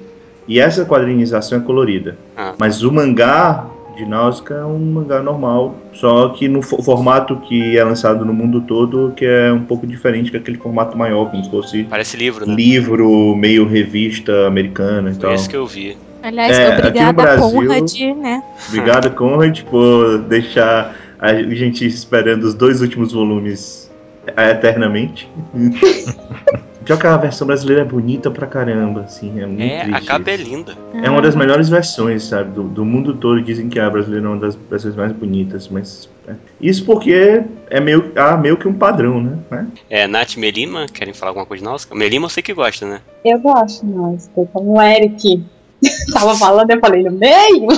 E 0.48 0.58
essa 0.58 0.84
quadrinização 0.84 1.58
é 1.58 1.60
colorida. 1.60 2.16
Ah. 2.36 2.54
Mas 2.58 2.82
o 2.82 2.90
mangá 2.90 3.66
de 3.96 4.06
Nausicaa 4.06 4.58
é 4.60 4.64
um 4.64 4.78
mangá 4.78 5.20
normal, 5.22 5.74
só 5.92 6.28
que 6.30 6.48
no 6.48 6.62
fo- 6.62 6.80
formato 6.82 7.36
que 7.40 7.76
é 7.76 7.82
lançado 7.82 8.24
no 8.24 8.32
mundo 8.32 8.60
todo, 8.60 9.12
que 9.16 9.24
é 9.26 9.52
um 9.52 9.64
pouco 9.64 9.86
diferente 9.86 10.30
que 10.30 10.36
aquele 10.36 10.56
formato 10.56 10.96
maior, 10.96 11.28
como 11.30 11.42
se 11.44 11.50
fosse 11.50 11.84
Parece 11.84 12.16
livro, 12.16 12.46
né? 12.46 12.54
livro, 12.54 13.34
meio 13.36 13.66
revista 13.66 14.46
americana 14.46 15.10
e 15.10 15.14
Foi 15.14 15.22
tal. 15.22 15.34
isso 15.34 15.50
que 15.50 15.56
eu 15.56 15.66
vi. 15.66 15.96
Aliás, 16.22 16.56
É, 16.56 16.66
aqui 16.68 16.70
no 16.82 16.88
obrigada, 16.88 17.12
Brasil- 17.22 17.50
Conrad, 17.60 18.00
né? 18.16 18.42
Obrigado, 18.68 19.10
Conrad, 19.16 19.62
por 19.64 20.18
deixar 20.28 20.96
a 21.18 21.34
gente 21.34 21.84
esperando 21.84 22.44
os 22.44 22.54
dois 22.54 22.80
últimos 22.80 23.12
volumes 23.12 23.87
eternamente. 24.36 25.28
Pior 26.88 26.98
que 26.98 27.06
a 27.06 27.18
versão 27.18 27.46
brasileira 27.46 27.82
é 27.82 27.84
bonita 27.84 28.30
pra 28.30 28.46
caramba, 28.46 29.02
assim, 29.02 29.38
é 29.38 29.44
muito 29.44 29.62
É, 29.62 29.82
a 29.92 30.00
capa 30.00 30.30
é 30.30 30.36
linda. 30.36 30.74
É 31.02 31.10
uma 31.10 31.20
das 31.20 31.36
melhores 31.36 31.68
versões, 31.68 32.22
sabe, 32.22 32.52
do, 32.52 32.62
do 32.62 32.82
mundo 32.82 33.12
todo. 33.12 33.42
Dizem 33.42 33.68
que 33.68 33.78
a 33.78 33.90
brasileira 33.90 34.24
é 34.24 34.30
uma 34.30 34.40
das 34.40 34.54
versões 34.54 34.96
mais 34.96 35.12
bonitas, 35.12 35.68
mas... 35.68 36.08
é. 36.26 36.32
Isso 36.58 36.86
porque 36.86 37.44
é 37.68 37.78
meio, 37.78 38.10
ah, 38.16 38.38
meio 38.38 38.56
que 38.56 38.66
um 38.66 38.72
padrão, 38.72 39.22
né? 39.22 39.36
né? 39.50 39.66
É, 39.90 40.06
Nath 40.06 40.36
e 40.36 40.40
Melima, 40.40 40.86
querem 40.86 41.12
falar 41.12 41.32
alguma 41.32 41.44
coisa 41.44 41.62
de 41.62 41.68
Nausicaa? 41.68 41.94
Melima 41.94 42.24
eu 42.24 42.30
sei 42.30 42.42
que 42.42 42.54
gosta, 42.54 42.86
né? 42.86 43.02
Eu 43.22 43.38
gosto, 43.38 43.84
mas 43.84 44.30
como 44.34 44.78
o 44.78 44.80
Eric 44.80 45.44
tava 46.14 46.34
falando, 46.36 46.70
eu 46.70 46.80
falei 46.80 47.02
no 47.02 47.12
meio. 47.12 47.68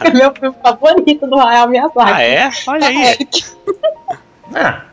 é 0.00 0.10
meu 0.10 0.32
filme 0.32 0.56
favorito 0.62 1.26
do 1.26 1.38
Hayao 1.38 1.68
Miyazaki. 1.68 2.12
Ah, 2.12 2.22
é? 2.22 2.50
Olha 2.66 2.86
aí. 2.86 3.04
Eric. 3.08 3.44
Ah, 4.54 4.84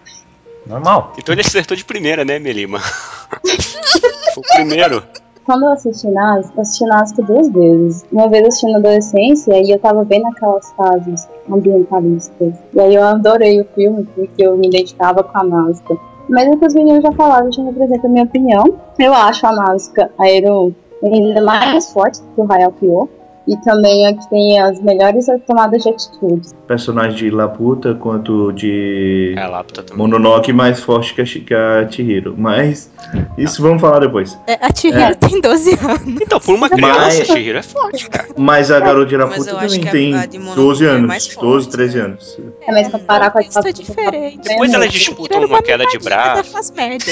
normal. 0.66 1.14
Então 1.18 1.34
ele 1.34 1.42
acertou 1.42 1.76
de 1.76 1.86
primeira, 1.86 2.24
né, 2.26 2.40
Melima? 2.40 2.80
Foi 2.80 4.44
o 4.44 4.56
primeiro. 4.56 5.04
quando 5.46 5.66
eu 5.66 5.72
assisti 5.72 6.08
Nazca, 6.08 6.54
eu 6.56 6.62
assisti 6.62 6.86
Nazca 6.86 7.24
duas 7.24 7.50
vezes. 7.50 8.06
Uma 8.12 8.30
vez 8.30 8.42
eu 8.42 8.48
assisti 8.48 8.72
na 8.72 8.78
adolescência 8.78 9.62
e 9.62 9.72
eu 9.72 9.80
tava 9.80 10.04
bem 10.06 10.22
naquelas 10.22 10.72
fases 10.74 11.28
ambientalistas. 11.52 12.54
E 12.74 12.80
aí 12.80 12.96
eu 12.96 13.04
adorei 13.04 13.62
o 13.62 13.66
filme 13.76 14.08
porque 14.16 14.46
eu 14.46 14.58
me 14.58 14.68
identificava 14.68 15.24
com 15.24 15.38
a 15.38 15.44
Nazca. 15.44 15.98
Mas 16.30 16.48
o 16.48 16.58
que 16.58 16.66
os 16.66 16.74
meninos 16.74 17.04
já 17.04 17.12
falaram 17.12 17.52
já 17.52 17.64
representa 17.64 18.08
a 18.08 18.10
minha 18.10 18.24
opinião. 18.24 18.80
Eu 18.98 19.14
acho 19.14 19.46
a 19.46 19.52
Nazca 19.52 20.12
aero 20.20 20.74
ainda 21.04 21.42
mais 21.42 21.92
forte 21.92 22.22
que 22.22 22.42
o 22.42 22.46
Rael 22.46 22.72
criou. 22.74 23.10
E 23.48 23.58
também 23.64 24.06
a 24.08 24.14
que 24.14 24.30
tem 24.30 24.60
as 24.60 24.80
melhores 24.82 25.26
tomadas 25.48 25.82
de 25.82 25.90
atitudes. 25.90 26.54
Personagem 26.68 27.18
de 27.18 27.32
Laputa 27.32 27.96
quanto 27.96 28.52
de 28.52 29.34
É, 29.36 29.42
a 29.42 29.48
Laputa 29.50 29.82
também. 29.82 29.98
Mononoke 29.98 30.54
mais 30.54 30.80
forte 30.80 31.16
que 31.16 31.22
a, 31.22 31.26
que 31.26 31.54
a 31.54 31.90
Chihiro. 31.90 32.36
Mas 32.38 32.92
isso 33.40 33.62
vamos 33.64 33.82
falar 33.82 34.00
depois. 34.00 34.38
É, 34.46 34.54
A 34.64 34.70
Chihiro 34.74 35.16
tem 35.16 35.42
12 35.42 35.72
anos. 35.74 36.22
Então, 36.22 36.40
por 36.40 36.54
uma 36.54 36.70
Mas- 36.70 36.80
criança, 36.80 37.26
Shihiro 37.34 37.58
é 37.58 37.64
forte, 37.64 38.10
cara. 38.10 38.28
Mas 38.38 38.70
a 38.70 38.80
garota 38.80 39.08
de 39.08 39.18
Laputa 39.18 39.56
também 39.56 39.88
a- 39.88 39.92
tem 39.92 40.16
a 40.16 40.26
de 40.28 40.38
Mononoke 40.38 40.62
12 40.62 40.86
é 40.86 40.90
anos, 40.90 41.28
forte, 41.28 41.40
12, 41.42 41.70
13 41.70 41.98
né? 41.98 42.04
anos. 42.06 42.40
É, 42.62 42.72
mas 42.72 42.88
comparar 42.90 43.32
com 43.32 43.40
a 43.40 43.42
Isso 43.42 43.58
é 43.58 43.62
Laputa, 43.62 43.74
diferente. 43.84 44.48
Depois 44.48 44.72
É, 44.72 44.76
elas 44.76 44.92
disputam 44.94 45.44
uma 45.44 45.64
queda 45.64 45.84
de 45.88 45.98
braço. 45.98 46.52
faz 46.52 46.70
merda. 46.72 47.06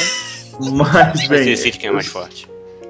Mas, 0.60 1.28
bem, 1.28 1.46
decide 1.46 1.78
quem 1.80 1.90
é 1.90 1.94
mais 1.94 2.08
forte. 2.08 2.48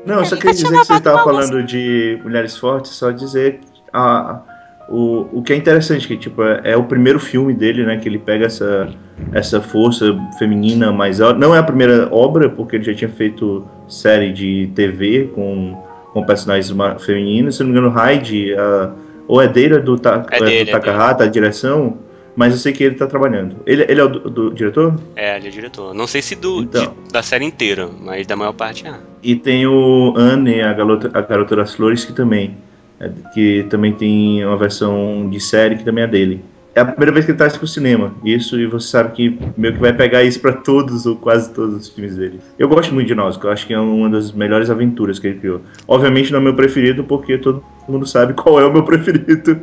Não, 0.09 0.19
eu 0.19 0.25
só 0.25 0.35
queria 0.35 0.53
dizer 0.53 0.69
que 0.69 0.85
você 0.85 0.93
estava 0.93 1.23
falando 1.23 1.63
de 1.63 2.19
mulheres 2.23 2.57
fortes, 2.57 2.91
só 2.91 3.11
dizer 3.11 3.59
a, 3.93 4.41
o, 4.89 5.27
o 5.31 5.43
que 5.43 5.53
é 5.53 5.55
interessante, 5.55 6.07
que 6.07 6.17
tipo, 6.17 6.41
é, 6.41 6.61
é 6.63 6.75
o 6.75 6.83
primeiro 6.83 7.19
filme 7.19 7.53
dele, 7.53 7.85
né, 7.85 7.97
que 7.97 8.09
ele 8.09 8.17
pega 8.17 8.47
essa, 8.47 8.89
essa 9.31 9.61
força 9.61 10.17
feminina 10.39 10.91
mais 10.91 11.21
alta. 11.21 11.37
Não 11.37 11.55
é 11.55 11.59
a 11.59 11.63
primeira 11.63 12.09
obra, 12.11 12.49
porque 12.49 12.77
ele 12.77 12.83
já 12.83 12.93
tinha 12.95 13.09
feito 13.09 13.67
série 13.87 14.33
de 14.33 14.71
TV 14.73 15.29
com, 15.35 15.79
com 16.11 16.25
personagens 16.25 16.75
femininos, 17.05 17.57
se 17.57 17.63
não 17.63 17.69
me 17.69 17.77
engano, 17.77 17.93
Hyde, 17.93 18.55
a, 18.55 18.91
ou 19.27 19.39
é 19.39 19.47
dele, 19.47 19.75
é 19.75 19.79
do, 19.79 19.95
Ta, 19.95 20.25
É 20.31 20.37
é 20.37 20.39
do 20.39 20.45
dele, 20.45 20.69
é 20.69 20.73
Takahata, 20.73 21.23
a 21.23 21.27
direção, 21.27 21.99
mas 22.39 22.53
eu 22.53 22.59
sei 22.59 22.71
que 22.71 22.81
ele 22.85 22.95
tá 22.95 23.05
trabalhando. 23.05 23.57
Ele, 23.65 23.85
ele 23.89 23.99
é 23.99 24.03
o 24.03 24.07
do, 24.07 24.29
do 24.29 24.49
diretor? 24.51 24.95
É, 25.15 25.35
ele 25.37 25.49
é 25.49 25.51
diretor. 25.51 25.93
Não 25.93 26.07
sei 26.07 26.21
se 26.21 26.35
do, 26.35 26.61
Então. 26.61 26.95
de- 27.05 27.11
da 27.11 27.21
série 27.21 27.43
inteira, 27.43 27.89
mas 28.01 28.25
da 28.25 28.35
maior 28.37 28.53
parte 28.53 28.87
é. 28.87 28.93
E 29.21 29.35
tem 29.35 29.67
o 29.67 30.13
Anne, 30.15 30.61
a 30.61 30.71
garota, 30.71 31.11
a 31.13 31.21
garota 31.21 31.55
das 31.57 31.75
flores, 31.75 32.05
que 32.05 32.13
também. 32.13 32.55
é, 33.01 33.09
que 33.33 33.65
também 33.69 33.91
tem 33.93 34.43
uma 34.45 34.57
versão 34.57 35.29
de 35.29 35.39
série 35.39 35.75
que 35.77 35.83
também 35.85 36.03
é 36.03 36.07
dele. 36.07 36.43
É 36.75 36.81
a 36.81 36.85
primeira 36.85 37.11
vez 37.11 37.25
que 37.25 37.31
ele 37.31 37.37
traz 37.37 37.57
pro 37.57 37.65
cinema. 37.67 38.13
Isso, 38.23 38.57
e 38.59 38.65
você 38.67 38.87
sabe 38.89 39.11
que 39.13 39.39
meio 39.57 39.73
que 39.73 39.79
vai 39.79 39.91
pegar 39.93 40.21
isso 40.23 40.39
pra 40.39 40.51
todos 40.53 41.05
ou 41.05 41.15
quase 41.15 41.53
todos 41.53 41.75
os 41.75 41.89
filmes 41.89 42.15
dele. 42.15 42.39
Eu 42.57 42.67
gosto 42.69 42.93
muito 42.93 43.07
de 43.07 43.15
Nausicaa, 43.15 43.47
eu 43.49 43.53
acho 43.53 43.65
que 43.67 43.73
é 43.73 43.79
uma 43.79 44.09
das 44.09 44.31
melhores 44.33 44.69
aventuras 44.69 45.17
que 45.19 45.27
ele 45.27 45.39
criou. 45.39 45.61
Obviamente 45.87 46.31
não 46.31 46.39
é 46.39 46.41
o 46.41 46.43
meu 46.43 46.55
preferido, 46.55 47.03
porque 47.03 47.37
todo 47.37 47.63
mundo 47.87 48.05
sabe 48.05 48.33
qual 48.33 48.59
é 48.61 48.65
o 48.65 48.71
meu 48.71 48.83
preferido. 48.85 49.61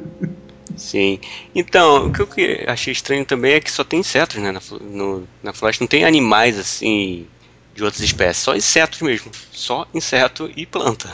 Sim. 0.76 1.18
Então, 1.54 2.06
o 2.06 2.10
que 2.10 2.22
eu 2.22 2.28
achei 2.72 2.92
estranho 2.92 3.24
também 3.24 3.54
é 3.54 3.60
que 3.60 3.70
só 3.70 3.82
tem 3.82 4.00
insetos, 4.00 4.36
né? 4.36 4.52
Na, 4.52 4.60
no, 4.80 5.26
na 5.42 5.52
floresta 5.52 5.82
não 5.82 5.88
tem 5.88 6.04
animais 6.04 6.58
assim 6.58 7.26
de 7.74 7.84
outras 7.84 8.02
espécies, 8.02 8.42
só 8.42 8.54
insetos 8.54 9.02
mesmo. 9.02 9.30
Só 9.52 9.86
inseto 9.92 10.50
e 10.56 10.64
planta. 10.64 11.10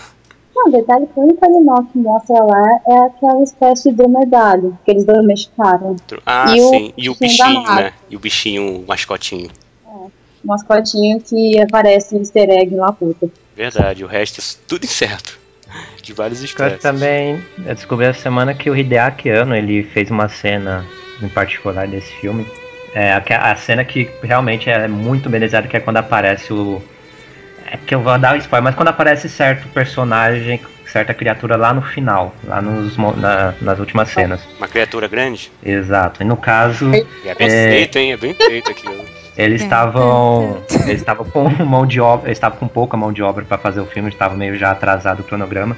Não, 0.55 0.71
detalhe 0.71 1.07
que 1.07 1.19
o 1.19 1.23
único 1.23 1.45
animal 1.45 1.85
que 1.85 1.99
mostra 1.99 2.43
lá 2.45 2.63
é 2.87 2.99
aquela 3.07 3.43
espécie 3.43 3.91
de 3.91 3.97
dromedário 3.97 4.79
que 4.85 4.91
eles 4.91 5.05
domesticaram. 5.05 5.97
Ah, 6.27 6.55
E 6.55 6.61
o 6.61 6.69
sim. 6.69 6.93
E 6.97 7.11
o 7.11 7.15
bichinho 7.15 7.63
né? 7.63 7.93
E 8.11 8.17
o 8.17 8.21
bichinho, 8.21 8.81
o 8.81 8.87
mascotinho. 8.87 9.51
Um 9.87 10.11
mascotinho 10.45 11.21
que 11.21 11.61
aparece 11.61 12.15
em 12.15 12.19
easter 12.19 12.51
egg 12.51 12.75
lá 12.75 12.93
puta. 12.93 13.31
Verdade, 13.57 14.05
o 14.05 14.07
resto 14.07 14.41
é 14.41 14.45
tudo 14.69 14.85
inseto. 14.85 15.39
De 16.03 16.13
várias 16.13 16.41
Eu 16.41 16.45
espécies. 16.47 16.81
também 16.83 17.43
eu 17.65 17.75
descobri 17.75 18.07
essa 18.07 18.21
semana 18.21 18.55
que 18.55 18.69
o 18.71 18.77
Hideaki 18.77 19.31
Anno 19.31 19.55
ele 19.55 19.83
fez 19.83 20.11
uma 20.11 20.29
cena 20.29 20.85
em 21.23 21.29
particular 21.29 21.87
desse 21.87 22.13
filme. 22.15 22.47
É, 22.95 23.13
a, 23.13 23.23
a 23.53 23.57
cena 23.57 23.85
que 23.85 24.11
realmente 24.23 24.69
é 24.69 24.87
muito 24.89 25.31
belezada, 25.31 25.67
que 25.69 25.77
é 25.77 25.81
quando 25.81 25.97
aparece 25.99 26.53
o. 26.53 26.83
É 27.73 27.77
que 27.79 27.95
eu 27.95 28.01
vou 28.03 28.19
dar 28.19 28.35
o 28.35 28.37
spoiler, 28.37 28.65
mas 28.65 28.75
quando 28.75 28.89
aparece 28.89 29.31
certo 29.31 29.67
personagem, 29.69 30.61
certa 30.85 31.15
criatura 31.15 31.57
lá 31.57 31.73
no 31.73 31.81
final, 31.81 32.35
lá 32.45 32.61
nos, 32.61 32.99
na- 33.17 33.55
nas 33.63 33.79
últimas 33.79 34.11
cenas. 34.11 34.47
Uma 34.59 34.69
criatura 34.69 35.09
grande? 35.09 35.51
Exato. 35.65 36.23
E 36.23 36.27
no 36.27 36.37
caso, 36.37 36.91
E 36.95 37.07
é 37.29 37.35
bem 37.35 37.49
É. 37.49 37.71
feito, 37.71 37.99
hein? 37.99 38.13
É 38.13 38.17
bem 38.19 38.35
feito 38.35 38.71
aquilo. 38.71 39.03
eles 39.39 39.63
É. 39.63 39.65
estavam. 39.65 40.59
Eles 40.87 41.01
estavam 41.01 41.25
com 41.25 41.49
mão 41.65 41.87
de 41.87 41.99
obra. 41.99 42.29
Eles 42.29 42.37
estavam 42.37 42.59
com 42.59 42.69
pouca 42.69 42.95
mão 42.95 43.11
de 43.11 43.23
obra 43.23 43.43
para 43.43 43.57
fazer 43.57 43.81
o 43.81 43.87
filme, 43.87 44.11
estava 44.11 44.35
meio 44.35 44.55
já 44.59 44.71
atrasado 44.73 45.21
o 45.21 45.25
cronograma. 45.25 45.75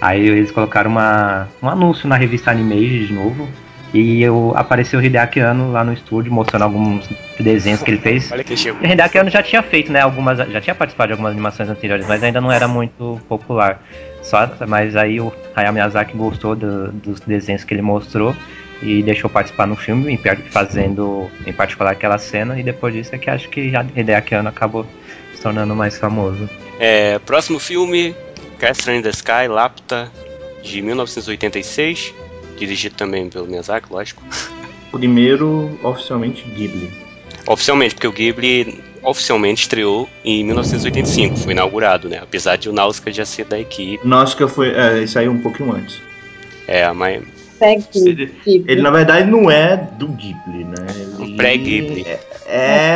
Aí 0.00 0.26
eles 0.26 0.50
colocaram 0.50 0.90
uma, 0.90 1.46
um 1.62 1.68
anúncio 1.68 2.08
na 2.08 2.16
revista 2.16 2.50
Animage 2.50 3.06
de 3.06 3.12
novo. 3.12 3.48
E 3.94 4.22
eu, 4.22 4.52
apareceu 4.54 5.00
o 5.00 5.02
Hideaki 5.02 5.40
Anno 5.40 5.72
lá 5.72 5.82
no 5.82 5.92
estúdio 5.94 6.30
mostrando 6.30 6.62
alguns 6.62 7.08
desenhos 7.40 7.82
que 7.82 7.90
ele 7.90 7.98
fez. 7.98 8.30
Olha 8.30 8.44
chegou. 8.56 8.82
O 8.82 8.86
Hideaki 8.86 9.18
Anno 9.18 9.30
já 9.30 9.42
tinha 9.42 9.62
feito, 9.62 9.90
né, 9.90 10.00
algumas, 10.00 10.36
já 10.38 10.60
tinha 10.60 10.74
participado 10.74 11.08
de 11.08 11.12
algumas 11.12 11.32
animações 11.32 11.68
anteriores, 11.70 12.06
mas 12.06 12.22
ainda 12.22 12.40
não 12.40 12.52
era 12.52 12.68
muito 12.68 13.18
popular. 13.28 13.82
Só, 14.22 14.50
mas 14.66 14.94
aí 14.94 15.20
o 15.20 15.32
Hayao 15.56 15.72
Miyazaki 15.72 16.14
gostou 16.16 16.54
do- 16.54 16.92
dos 16.92 17.20
desenhos 17.20 17.64
que 17.64 17.72
ele 17.72 17.80
mostrou 17.82 18.36
e 18.82 19.02
deixou 19.02 19.30
participar 19.30 19.66
no 19.66 19.74
filme, 19.74 20.20
fazendo 20.50 21.30
em 21.46 21.52
particular 21.52 21.92
aquela 21.92 22.18
cena, 22.18 22.60
e 22.60 22.62
depois 22.62 22.92
disso 22.92 23.14
é 23.14 23.18
que 23.18 23.30
acho 23.30 23.48
que 23.48 23.70
já 23.70 23.84
Hideaki 23.96 24.34
Anno 24.34 24.50
acabou 24.50 24.84
se 25.34 25.40
tornando 25.40 25.74
mais 25.74 25.96
famoso. 25.98 26.48
É, 26.78 27.18
próximo 27.20 27.58
filme, 27.58 28.14
Castle 28.58 28.96
in 28.96 29.02
the 29.02 29.10
Sky, 29.10 29.48
Lapta, 29.48 30.10
de 30.62 30.82
1986. 30.82 32.12
Dirigido 32.58 32.94
também 32.94 33.28
pelo 33.28 33.46
Miyazaki, 33.46 33.92
lógico. 33.92 34.22
Primeiro, 34.90 35.78
oficialmente, 35.82 36.44
Ghibli. 36.44 36.90
Oficialmente, 37.46 37.94
porque 37.94 38.06
o 38.06 38.12
Ghibli 38.12 38.82
oficialmente 39.02 39.62
estreou 39.62 40.08
em 40.24 40.44
1985, 40.44 41.36
foi 41.36 41.52
inaugurado, 41.52 42.08
né? 42.08 42.18
Apesar 42.22 42.56
de 42.56 42.68
o 42.68 42.72
Nausicaa 42.72 43.12
já 43.12 43.24
ser 43.24 43.44
da 43.44 43.58
equipe. 43.58 44.06
Nausicaa 44.06 44.48
foi. 44.48 44.70
É, 44.70 45.06
saiu 45.06 45.32
um 45.32 45.40
pouquinho 45.40 45.72
antes. 45.72 46.00
É, 46.66 46.90
mas 46.92 47.22
Ele- 47.60 48.26
Ghibli. 48.44 48.64
Ele 48.68 48.82
na 48.82 48.90
verdade 48.90 49.30
não 49.30 49.50
é 49.50 49.76
do 49.98 50.08
Ghibli, 50.08 50.64
né? 50.64 50.86
Ele 51.20 51.36
pré-Ghibli. 51.36 52.06
É, 52.06 52.20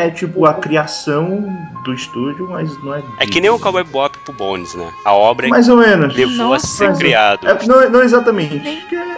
é, 0.07 0.11
tipo 0.11 0.47
a 0.47 0.55
criação 0.55 1.45
do 1.85 1.93
estúdio, 1.93 2.49
mas 2.51 2.71
não 2.83 2.95
é. 2.95 2.99
é 2.99 3.03
Ghibli. 3.03 3.27
que 3.29 3.41
nem 3.41 3.51
o 3.51 3.59
Cowboy 3.59 3.85
Bebop 3.85 4.17
pro 4.25 4.33
Bones, 4.35 4.75
né? 4.75 4.89
A 5.05 5.13
obra 5.15 5.49
Mais 5.49 5.69
ou 5.69 5.77
menos. 5.77 6.15
levou 6.17 6.55
a 6.55 6.59
ser 6.59 6.89
Mas- 6.89 6.99
criado. 6.99 7.47
É, 7.49 7.67
não, 7.67 7.91
não 7.91 8.03
exatamente. 8.03 8.55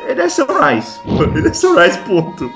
Ele 0.08 0.20
é 0.20 0.28
Sunrise. 0.28 1.00
Ele 1.36 1.48
é 1.48 1.52
Sunrise, 1.52 1.98
ponto. 1.98 2.50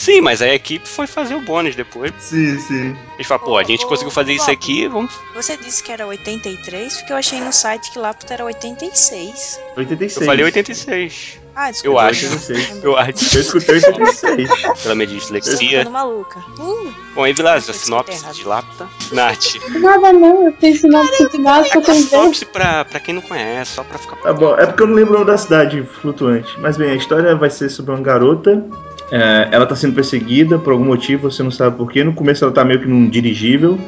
Sim, 0.00 0.22
mas 0.22 0.40
a 0.40 0.48
equipe 0.48 0.88
foi 0.88 1.06
fazer 1.06 1.34
o 1.34 1.42
Bones 1.42 1.76
depois. 1.76 2.10
Sim, 2.18 2.58
sim. 2.58 2.96
Eles 3.16 3.26
falaram, 3.26 3.46
pô, 3.46 3.58
a 3.58 3.62
gente 3.62 3.84
conseguiu 3.84 4.10
fazer 4.10 4.32
isso 4.32 4.50
aqui, 4.50 4.88
vamos. 4.88 5.12
Você 5.34 5.58
disse 5.58 5.82
que 5.82 5.92
era 5.92 6.06
83, 6.06 6.96
porque 6.96 7.12
eu 7.12 7.18
achei 7.18 7.38
no 7.38 7.52
site 7.52 7.90
que 7.90 7.98
Laputa 7.98 8.32
era 8.32 8.42
86. 8.46 9.60
86. 9.76 10.16
Eu 10.22 10.26
falei 10.26 10.44
86. 10.46 11.38
Ah, 11.54 11.70
desculpa. 11.70 11.86
Eu 11.86 11.98
acho. 11.98 12.24
86. 12.32 12.82
Eu 12.82 12.96
acho, 12.96 13.36
Eu 13.36 13.40
escutei 13.42 13.74
86. 13.76 14.48
pela 14.82 14.94
minha 14.94 15.06
dislexia. 15.06 15.68
ficando 15.68 15.90
maluca. 15.90 16.38
Uh, 16.58 16.94
Bom, 17.14 17.24
aí, 17.24 17.34
Vilas, 17.34 17.68
a 17.68 17.72
Eu 17.72 17.74
sinopse 17.74 18.32
de 18.32 18.44
Lapta. 18.44 18.88
Nath, 19.12 19.56
Nada 19.80 20.14
não, 20.14 20.46
eu 20.46 20.54
fiz 20.58 20.80
sinopse 20.80 21.28
de 21.28 21.36
nada, 21.36 21.66
é 21.68 21.92
sinopse 21.92 22.46
pra, 22.46 22.86
pra 22.86 23.00
quem 23.00 23.14
não 23.16 23.20
conhece, 23.20 23.72
só 23.74 23.84
pra 23.84 23.98
ficar. 23.98 24.16
Tá 24.16 24.32
bom, 24.32 24.56
é 24.56 24.64
porque 24.64 24.82
eu 24.82 24.86
não 24.86 24.94
lembro 24.94 25.10
o 25.12 25.18
nome 25.18 25.26
da 25.30 25.36
cidade 25.36 25.82
flutuante. 26.00 26.58
Mas 26.58 26.78
bem, 26.78 26.92
a 26.92 26.94
história 26.94 27.36
vai 27.36 27.50
ser 27.50 27.68
sobre 27.68 27.92
uma 27.92 28.00
garota. 28.00 28.64
É, 29.10 29.48
ela 29.50 29.66
tá 29.66 29.74
sendo 29.74 29.94
perseguida 29.94 30.58
por 30.58 30.72
algum 30.72 30.84
motivo, 30.84 31.30
você 31.30 31.42
não 31.42 31.50
sabe 31.50 31.76
porquê. 31.76 32.04
No 32.04 32.12
começo 32.12 32.44
ela 32.44 32.52
tá 32.52 32.64
meio 32.64 32.80
que 32.80 32.86
num 32.88 33.08
dirigível. 33.08 33.78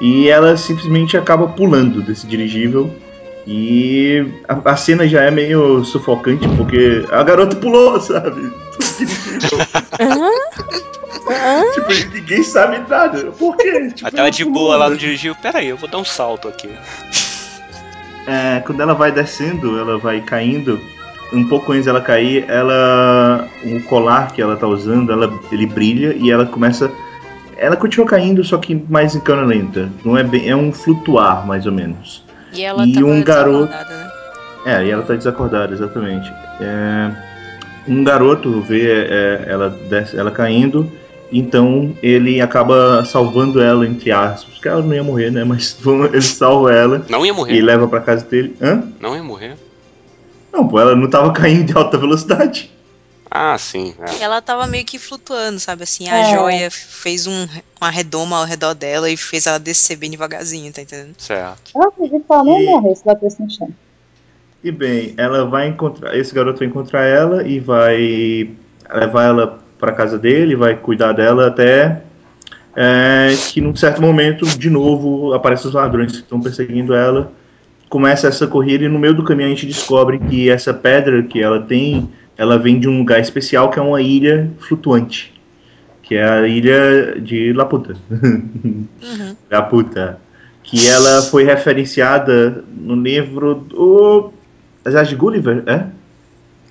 E 0.00 0.28
ela 0.28 0.56
simplesmente 0.56 1.16
acaba 1.16 1.48
pulando 1.48 2.00
desse 2.00 2.26
dirigível. 2.26 2.94
E 3.46 4.24
a, 4.46 4.72
a 4.72 4.76
cena 4.76 5.08
já 5.08 5.22
é 5.22 5.30
meio 5.30 5.84
sufocante, 5.84 6.46
porque 6.56 7.04
a 7.10 7.22
garota 7.22 7.56
pulou, 7.56 7.98
sabe? 8.00 8.52
Tipo, 11.74 12.14
ninguém 12.14 12.42
sabe 12.42 12.78
nada. 12.88 13.32
Por 13.32 13.56
quê? 13.56 13.88
Tipo, 13.94 14.08
Até 14.08 14.18
ela 14.20 14.30
de 14.30 14.44
pulou, 14.44 14.60
boa 14.60 14.76
lá 14.76 14.90
no 14.90 14.96
dirigível, 14.96 15.36
pera 15.40 15.58
aí, 15.58 15.68
eu 15.68 15.76
vou 15.76 15.88
dar 15.88 15.98
um 15.98 16.04
salto 16.04 16.46
aqui. 16.46 16.68
é, 18.26 18.60
quando 18.60 18.80
ela 18.80 18.94
vai 18.94 19.10
descendo, 19.10 19.78
ela 19.78 19.98
vai 19.98 20.20
caindo. 20.20 20.80
Um 21.32 21.46
pouco 21.48 21.72
antes 21.72 21.84
dela 21.84 22.00
cair, 22.00 22.44
ela. 22.48 23.46
O 23.64 23.80
colar 23.82 24.32
que 24.32 24.40
ela 24.40 24.56
tá 24.56 24.66
usando, 24.66 25.12
ela, 25.12 25.30
ele 25.52 25.66
brilha 25.66 26.14
e 26.16 26.30
ela 26.30 26.46
começa. 26.46 26.90
Ela 27.56 27.76
continua 27.76 28.06
caindo, 28.06 28.42
só 28.44 28.56
que 28.56 28.74
mais 28.88 29.14
em 29.14 29.20
câmera 29.20 29.46
lenta. 29.46 29.90
Não 30.04 30.16
é 30.16 30.22
bem. 30.22 30.48
É 30.48 30.56
um 30.56 30.72
flutuar, 30.72 31.46
mais 31.46 31.66
ou 31.66 31.72
menos. 31.72 32.22
e 32.54 32.62
ela 32.62 32.86
E 32.86 32.92
tava 32.94 33.06
um 33.06 33.22
garoto- 33.22 33.66
desacordada, 33.66 33.96
né? 33.96 34.10
É, 34.66 34.84
e 34.86 34.90
ela 34.90 35.02
tá 35.02 35.14
desacordada, 35.14 35.72
exatamente. 35.74 36.32
É, 36.60 37.10
um 37.86 38.02
garoto 38.04 38.60
vê 38.62 39.06
é, 39.08 39.44
ela, 39.48 39.70
desce, 39.88 40.16
ela 40.16 40.30
caindo 40.30 40.90
Então 41.32 41.94
ele 42.02 42.40
acaba 42.40 43.04
salvando 43.04 43.60
ela, 43.62 43.86
entre 43.86 44.10
aspas. 44.10 44.54
Porque 44.54 44.68
ela 44.68 44.80
não 44.82 44.94
ia 44.94 45.04
morrer, 45.04 45.30
né? 45.30 45.44
Mas 45.44 45.76
ele 46.12 46.22
salva 46.22 46.72
ela 46.72 47.02
Não 47.10 47.24
ia 47.26 47.34
morrer. 47.34 47.54
e 47.54 47.60
leva 47.60 47.86
pra 47.86 48.00
casa 48.00 48.24
dele. 48.24 48.56
Hã? 48.62 48.82
Não 49.00 49.14
ia 49.14 49.22
morrer. 49.22 49.54
Não, 50.52 50.66
pô, 50.66 50.80
ela 50.80 50.94
não 50.96 51.08
tava 51.08 51.32
caindo 51.32 51.64
de 51.66 51.76
alta 51.76 51.96
velocidade. 51.98 52.70
Ah, 53.30 53.58
sim. 53.58 53.94
é. 54.00 54.22
Ela 54.22 54.40
tava 54.40 54.66
meio 54.66 54.84
que 54.86 54.98
flutuando, 54.98 55.60
sabe? 55.60 55.82
Assim, 55.82 56.08
a 56.08 56.16
É. 56.16 56.30
joia 56.34 56.70
fez 56.70 57.26
um, 57.26 57.46
uma 57.78 57.90
redoma 57.90 58.38
ao 58.38 58.44
redor 58.46 58.74
dela 58.74 59.10
e 59.10 59.16
fez 59.18 59.46
ela 59.46 59.58
descer 59.58 59.96
bem 59.96 60.10
devagarzinho, 60.10 60.72
tá 60.72 60.80
entendendo? 60.80 61.14
Certo. 61.18 61.72
Eu 61.74 61.82
acredito 61.82 62.24
que 62.24 62.32
ela 62.32 62.44
não 62.44 62.58
E- 62.58 62.64
ia 62.64 62.70
morrer 62.80 62.94
se 62.94 63.04
batesse 63.04 63.42
no 63.42 63.50
chão. 63.50 63.68
E 64.64 64.72
bem, 64.72 65.14
ela 65.18 65.44
vai 65.44 65.68
encontrar. 65.68 66.16
Esse 66.16 66.34
garoto 66.34 66.60
vai 66.60 66.68
encontrar 66.68 67.04
ela 67.04 67.46
e 67.46 67.60
vai 67.60 68.50
levar 68.92 69.24
ela 69.24 69.58
pra 69.78 69.92
casa 69.92 70.18
dele, 70.18 70.56
vai 70.56 70.74
cuidar 70.74 71.12
dela 71.12 71.46
até 71.48 72.02
é, 72.74 73.28
que 73.52 73.60
num 73.60 73.76
certo 73.76 74.00
momento, 74.00 74.46
de 74.46 74.70
novo, 74.70 75.32
aparecem 75.34 75.68
os 75.68 75.74
ladrões 75.74 76.12
que 76.12 76.18
estão 76.18 76.40
perseguindo 76.40 76.94
ela. 76.94 77.30
Começa 77.88 78.28
essa 78.28 78.46
corrida 78.46 78.84
e 78.84 78.88
no 78.88 78.98
meio 78.98 79.14
do 79.14 79.24
caminho 79.24 79.46
a 79.46 79.50
gente 79.50 79.66
descobre 79.66 80.18
que 80.18 80.50
essa 80.50 80.74
pedra 80.74 81.22
que 81.22 81.40
ela 81.40 81.60
tem, 81.62 82.08
ela 82.36 82.58
vem 82.58 82.78
de 82.78 82.88
um 82.88 82.98
lugar 82.98 83.20
especial 83.20 83.70
que 83.70 83.78
é 83.78 83.82
uma 83.82 84.00
ilha 84.00 84.50
flutuante. 84.58 85.32
Que 86.02 86.14
é 86.14 86.28
a 86.28 86.46
ilha 86.46 87.20
de 87.20 87.52
Laputa. 87.52 87.96
Uhum. 88.10 88.86
Laputa. 89.50 90.20
Que 90.62 90.86
ela 90.86 91.22
foi 91.22 91.44
referenciada 91.44 92.62
no 92.76 92.94
livro 92.94 93.54
do. 93.54 94.32
Aliás, 94.84 95.08
de 95.08 95.16
Gulliver, 95.16 95.62
é? 95.66 95.86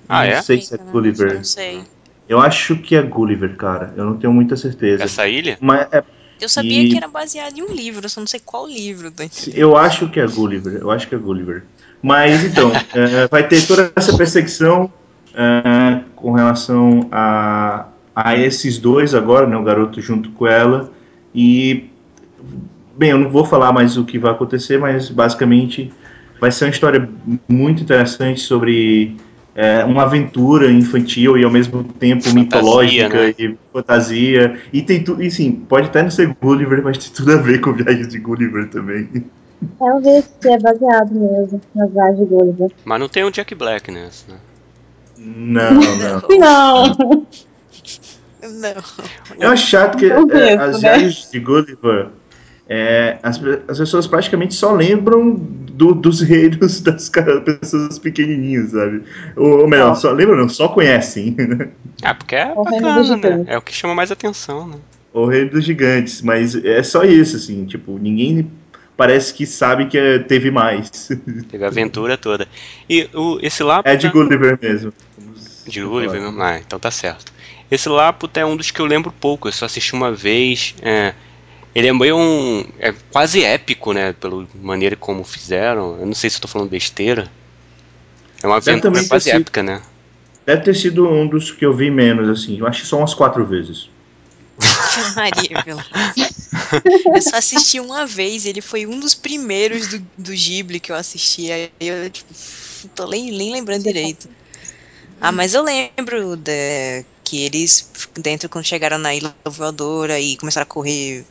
Ah, 0.08 0.24
não 0.24 0.32
é? 0.32 0.42
sei 0.42 0.60
se 0.60 0.74
é 0.74 0.78
Gulliver. 0.78 1.34
Não 1.34 1.44
sei. 1.44 1.82
Eu 2.28 2.40
acho 2.40 2.76
que 2.76 2.94
é 2.94 3.02
Gulliver, 3.02 3.56
cara. 3.56 3.92
Eu 3.96 4.04
não 4.04 4.16
tenho 4.16 4.32
muita 4.32 4.56
certeza. 4.56 5.04
Essa 5.04 5.26
ilha? 5.26 5.56
Mas 5.60 5.88
é- 5.92 6.04
Eu 6.40 6.48
sabia 6.48 6.82
E- 6.82 6.90
que 6.90 6.96
era 6.96 7.08
baseado 7.08 7.58
em 7.58 7.62
um 7.62 7.72
livro, 7.72 8.08
só 8.08 8.20
não 8.20 8.26
sei 8.26 8.40
qual 8.44 8.66
livro. 8.66 9.10
Tá 9.10 9.24
eu 9.54 9.76
acho 9.76 10.08
que 10.08 10.20
é 10.20 10.26
Gulliver. 10.26 10.74
Eu 10.80 10.90
acho 10.90 11.08
que 11.08 11.14
é 11.14 11.18
Gulliver. 11.18 11.64
Mas 12.02 12.44
então, 12.44 12.70
é, 12.94 13.26
vai 13.30 13.46
ter 13.46 13.66
toda 13.66 13.92
essa 13.96 14.16
perseguição 14.16 14.92
é, 15.34 16.00
com 16.14 16.32
relação 16.32 17.08
a, 17.10 17.86
a 18.14 18.36
esses 18.36 18.78
dois 18.78 19.14
agora, 19.14 19.46
né? 19.46 19.56
O 19.56 19.64
garoto 19.64 20.00
junto 20.00 20.30
com 20.30 20.46
ela. 20.46 20.92
E. 21.34 21.90
Bem, 22.96 23.10
eu 23.10 23.18
não 23.18 23.30
vou 23.30 23.44
falar 23.44 23.72
mais 23.72 23.96
o 23.96 24.04
que 24.04 24.18
vai 24.18 24.32
acontecer, 24.32 24.78
mas 24.78 25.08
basicamente 25.08 25.92
vai 26.40 26.50
ser 26.50 26.64
uma 26.64 26.70
história 26.70 27.08
muito 27.48 27.82
interessante 27.82 28.40
sobre 28.40 29.16
é, 29.54 29.84
uma 29.84 30.02
aventura 30.02 30.70
infantil 30.70 31.36
e 31.36 31.44
ao 31.44 31.50
mesmo 31.50 31.82
tempo 31.84 32.22
Fantasia, 32.22 32.40
mitológica 32.40 33.22
né? 33.22 33.34
e 33.38 33.58
fantasia. 33.72 34.60
E 34.72 34.82
tem 34.82 35.02
tudo, 35.02 35.22
e 35.22 35.30
sim, 35.30 35.52
pode 35.52 35.88
até 35.88 36.02
não 36.02 36.10
ser 36.10 36.34
Gulliver, 36.40 36.82
mas 36.82 36.98
tem 36.98 37.12
tudo 37.12 37.32
a 37.32 37.36
ver 37.36 37.60
com 37.60 37.72
viagens 37.72 38.08
de 38.08 38.18
Gulliver 38.18 38.68
também. 38.68 39.08
Vi 39.12 40.24
que 40.40 40.48
é 40.48 40.58
baseado 40.58 41.12
mesmo 41.12 41.60
nas 41.74 41.90
viagens 41.90 42.18
de 42.18 42.24
Gulliver. 42.26 42.70
Mas 42.84 43.00
não 43.00 43.08
tem 43.08 43.24
o 43.24 43.30
Jack 43.30 43.54
Black 43.54 43.90
nessa, 43.90 44.32
né? 44.32 44.38
Não, 45.18 45.74
não. 45.98 46.38
Não! 46.38 47.26
Não. 48.40 48.82
Eu 49.40 49.50
acho 49.50 49.66
chato 49.66 49.98
que 49.98 50.06
é, 50.06 50.54
as 50.54 50.80
né? 50.80 50.92
viagens 50.92 51.28
de 51.30 51.40
Gulliver, 51.40 52.08
é, 52.68 53.18
as, 53.22 53.40
as 53.68 53.78
pessoas 53.78 54.06
praticamente 54.06 54.54
só 54.54 54.72
lembram 54.72 55.34
do- 55.34 55.94
dos 55.94 56.20
reinos 56.22 56.80
das 56.80 57.10
pessoas 57.44 57.98
pequenininhas, 57.98 58.70
sabe? 58.70 59.02
Ou, 59.36 59.60
ou 59.60 59.68
melhor, 59.68 59.94
Só. 59.94 60.08
só 60.08 60.12
lembram 60.12 60.36
não, 60.36 60.48
só 60.48 60.68
conhecem. 60.68 61.34
né? 61.38 61.68
Ah, 62.02 62.14
porque 62.14 62.36
é 62.36 62.52
O 62.54 62.62
bacana, 62.62 63.16
né? 63.16 63.44
É 63.48 63.58
o 63.58 63.62
que 63.62 63.72
chama 63.74 63.92
mais 63.94 64.12
atenção, 64.12 64.68
né? 64.68 64.76
o 65.12 65.26
reino 65.26 65.50
dos 65.50 65.64
gigantes, 65.64 66.22
mas 66.22 66.54
é 66.54 66.82
só 66.82 67.02
isso, 67.02 67.36
assim, 67.36 67.64
tipo, 67.64 67.98
ninguém 67.98 68.48
parece 68.96 69.34
que 69.34 69.46
sabe 69.46 69.86
que 69.86 69.98
é- 69.98 70.18
teve 70.18 70.50
mais. 70.50 70.90
Teve 71.50 71.64
a 71.64 71.68
aventura 71.68 72.16
toda. 72.16 72.46
E 72.88 73.08
o, 73.14 73.38
esse 73.42 73.62
Laputa... 73.62 73.90
É 73.90 73.96
de 73.96 74.08
Gulliver 74.08 74.58
mesmo. 74.60 74.92
De 75.66 75.82
Gulliver 75.82 76.20
mesmo? 76.20 76.40
Ah, 76.42 76.58
então 76.58 76.78
tá 76.78 76.90
certo. 76.90 77.32
Esse 77.70 77.88
Laputa 77.88 78.40
é 78.40 78.46
um 78.46 78.56
dos 78.56 78.70
que 78.70 78.80
eu 78.80 78.86
lembro 78.86 79.12
pouco, 79.12 79.48
eu 79.48 79.52
só 79.52 79.66
assisti 79.66 79.92
uma 79.94 80.12
vez. 80.12 80.74
é, 80.82 81.14
ele 81.74 81.88
é 81.88 81.92
meio 81.92 82.16
um... 82.16 82.64
é 82.78 82.92
quase 83.12 83.42
épico, 83.42 83.92
né? 83.92 84.12
Pela 84.12 84.46
maneira 84.54 84.96
como 84.96 85.24
fizeram. 85.24 85.98
Eu 86.00 86.06
não 86.06 86.14
sei 86.14 86.30
se 86.30 86.36
eu 86.36 86.42
tô 86.42 86.48
falando 86.48 86.68
besteira. 86.70 87.30
É 88.42 88.46
uma 88.46 88.56
aventura 88.56 89.04
quase 89.04 89.30
sido- 89.30 89.40
épica, 89.40 89.62
né? 89.62 89.82
Deve 90.46 90.62
ter 90.62 90.74
sido 90.74 91.06
um 91.06 91.26
dos 91.26 91.50
que 91.50 91.64
eu 91.66 91.74
vi 91.74 91.90
menos, 91.90 92.28
assim. 92.28 92.58
Eu 92.58 92.66
acho 92.66 92.82
que 92.82 92.86
só 92.86 92.98
umas 92.98 93.12
quatro 93.14 93.44
vezes. 93.44 93.90
Maria, 95.14 95.62
pelo 95.62 95.80
Eu 97.14 97.22
só 97.22 97.36
assisti 97.36 97.78
uma 97.78 98.06
vez, 98.06 98.46
ele 98.46 98.60
foi 98.60 98.86
um 98.86 98.98
dos 98.98 99.14
primeiros 99.14 99.88
do, 99.88 99.98
do 100.16 100.32
Ghibli 100.32 100.80
que 100.80 100.90
eu 100.90 100.96
assisti. 100.96 101.50
Aí 101.52 101.70
eu, 101.80 102.08
tipo, 102.10 102.32
não 102.84 102.90
tô 102.90 103.06
nem, 103.08 103.30
nem 103.30 103.52
lembrando 103.52 103.82
direito. 103.82 104.28
Ah, 105.20 105.32
mas 105.32 105.54
eu 105.54 105.62
lembro 105.62 106.36
de, 106.36 107.04
que 107.24 107.42
eles, 107.42 107.90
dentro, 108.16 108.48
quando 108.48 108.64
chegaram 108.64 108.98
na 108.98 109.14
Ilha 109.14 109.34
Voadora 109.46 110.18
e 110.18 110.36
começaram 110.36 110.62
a 110.62 110.66
correr, 110.66 111.24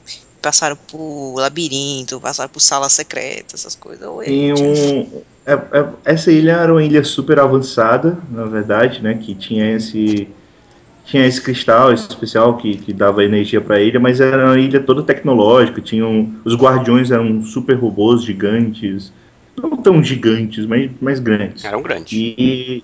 passaram 0.48 0.78
por 0.90 1.36
labirinto, 1.36 2.22
passaram 2.22 2.50
por 2.50 2.62
sala 2.62 2.88
secreta, 2.88 3.54
essas 3.56 3.76
coisas. 3.76 4.08
Oi, 4.08 4.26
Tem 4.26 4.54
um. 4.54 5.22
é- 5.46 5.54
é- 5.54 5.86
essa 6.06 6.32
ilha 6.32 6.54
era 6.54 6.72
uma 6.72 6.82
ilha 6.82 7.04
super 7.04 7.38
avançada, 7.38 8.18
na 8.32 8.46
verdade, 8.46 9.04
né? 9.04 9.16
Que 9.22 9.36
tinha 9.36 9.76
esse. 9.76 10.30
Tinha 11.04 11.26
esse 11.26 11.42
cristal 11.42 11.92
especial 11.94 12.58
que, 12.58 12.78
que 12.78 12.92
dava 12.94 13.24
energia 13.24 13.60
para 13.62 13.76
a 13.78 13.82
ilha, 13.82 13.98
mas 14.00 14.20
era 14.22 14.46
uma 14.46 14.60
ilha 14.60 14.80
toda 14.82 15.04
tecnológica. 15.04 15.82
Tinham, 15.82 16.34
os 16.46 16.54
guardiões 16.56 17.12
eram 17.12 17.44
super 17.44 17.76
robôs 17.76 18.24
gigantes. 18.24 19.12
Não 19.62 19.76
tão 19.78 20.02
gigantes, 20.04 20.66
mas, 20.66 20.90
mas 21.02 21.20
grandes. 21.20 21.64
Era 21.64 21.78
um 21.78 21.82
grande. 21.82 22.16
E, 22.38 22.84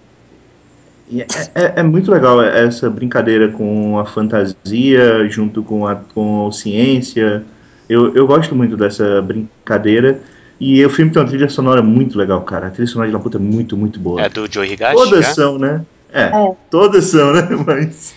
e 1.09 1.21
é, 1.21 1.27
é- 1.53 1.73
é 1.77 1.83
muito 1.83 2.09
legal 2.11 2.41
essa 2.41 2.89
brincadeira 2.89 3.49
com 3.49 3.99
a 3.99 4.05
fantasia 4.05 5.27
junto 5.29 5.61
com 5.61 5.85
a, 5.85 5.95
com 5.95 6.47
a 6.47 6.51
ciência. 6.53 7.43
Eu, 7.89 8.13
eu 8.15 8.25
gosto 8.27 8.55
muito 8.55 8.75
dessa 8.77 9.21
brincadeira. 9.21 10.19
E 10.59 10.85
o 10.85 10.89
filme 10.89 11.11
tem 11.11 11.21
uma 11.21 11.27
trilha 11.27 11.49
sonora 11.49 11.81
muito 11.81 12.17
legal, 12.17 12.41
cara. 12.43 12.67
A 12.67 12.69
trilha 12.69 12.87
sonora 12.87 13.09
de 13.09 13.15
Laputa 13.15 13.37
é 13.37 13.41
muito, 13.41 13.75
muito 13.75 13.99
boa. 13.99 14.21
É 14.21 14.29
do 14.29 14.51
Joe 14.51 14.71
Higashi, 14.71 14.95
todas 14.95 15.25
é? 15.25 15.33
são, 15.33 15.57
né? 15.57 15.85
É, 16.11 16.21
É. 16.25 16.55
todas 16.69 17.05
são, 17.05 17.33
né? 17.33 17.41
Mas 17.65 18.15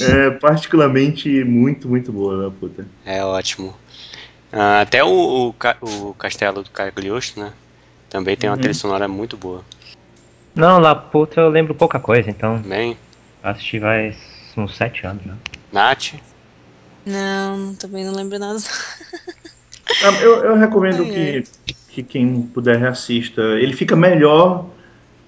é 0.00 0.30
particularmente 0.30 1.42
muito, 1.44 1.88
muito 1.88 2.12
boa, 2.12 2.44
Laputa. 2.44 2.86
É 3.04 3.24
ótimo. 3.24 3.74
Ah, 4.52 4.80
até 4.82 5.02
o, 5.02 5.08
o, 5.50 6.08
o 6.10 6.14
Castelo 6.14 6.62
do 6.62 6.70
Cagliostro, 6.70 7.42
né? 7.42 7.52
Também 8.08 8.36
tem 8.36 8.48
uma 8.48 8.54
Uhum. 8.56 8.60
trilha 8.60 8.74
sonora 8.74 9.08
muito 9.08 9.36
boa. 9.36 9.62
Não, 10.54 10.78
Laputa 10.78 11.40
eu 11.40 11.48
lembro 11.48 11.74
pouca 11.74 11.98
coisa, 11.98 12.30
então 12.30 12.60
Também. 12.62 12.96
assisti 13.42 13.78
vai 13.78 14.14
uns 14.56 14.76
sete 14.76 15.06
anos 15.06 15.22
já. 15.24 15.34
Nath. 15.72 16.14
Não, 17.08 17.74
também 17.74 18.04
não 18.04 18.14
lembro 18.14 18.38
nada. 18.38 18.58
Ah, 20.00 20.12
Eu, 20.22 20.44
eu 20.44 20.56
recomendo 20.56 21.02
Ai, 21.02 21.42
que, 21.66 21.74
que 21.90 22.02
quem 22.04 22.42
puder 22.42 22.78
reassista. 22.78 23.40
Ele 23.58 23.72
fica 23.72 23.96
melhor 23.96 24.66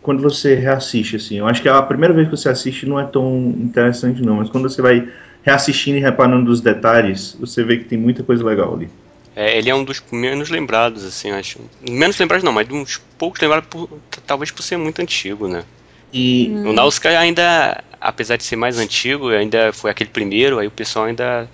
quando 0.03 0.23
você 0.23 0.55
reassiste, 0.55 1.17
assim. 1.17 1.39
Eu 1.39 1.47
acho 1.49 1.61
que 1.61 1.69
a 1.69 1.83
primeira 1.83 2.15
vez 2.15 2.29
que 2.29 2.37
você 2.37 2.49
assiste 2.49 2.87
não 2.87 3.01
é 3.01 3.05
tão 3.05 3.53
interessante, 3.59 4.23
não. 4.23 4.37
Mas 4.37 4.49
quando 4.49 4.69
você 4.69 4.81
vai 4.81 5.09
reassistindo 5.43 5.97
e 5.99 6.01
reparando 6.01 6.45
nos 6.49 6.61
detalhes, 6.61 7.37
você 7.41 7.65
vê 7.65 7.79
que 7.79 7.85
tem 7.85 7.99
muita 7.99 8.23
coisa 8.23 8.45
legal 8.45 8.75
ali. 8.75 8.89
É, 9.35 9.57
ele 9.59 9.71
é 9.71 9.75
um 9.75 9.83
dos 9.83 10.03
menos 10.13 10.51
lembrados, 10.51 11.05
assim, 11.05 11.31
acho. 11.31 11.59
Menos 11.89 12.19
lembrados 12.19 12.45
não, 12.45 12.53
mas 12.53 12.69
de 12.69 12.75
uns 12.75 12.99
poucos 13.19 13.41
lembrados, 13.41 13.69
por- 13.69 13.89
talvez 14.27 14.51
por 14.51 14.63
ser 14.63 14.77
muito 14.77 15.01
antigo, 15.01 15.49
né? 15.49 15.65
E 16.13 16.53
O 16.65 16.73
Nausicaa 16.73 17.19
ainda, 17.19 17.83
apesar 18.01 18.37
de 18.37 18.45
ser 18.45 18.57
mais 18.57 18.79
antigo, 18.79 19.29
ainda 19.31 19.73
foi 19.73 19.91
aquele 19.91 20.11
primeiro, 20.11 20.59
aí 20.59 20.67
o 20.67 20.71
pessoal 20.71 21.07
ainda 21.07 21.49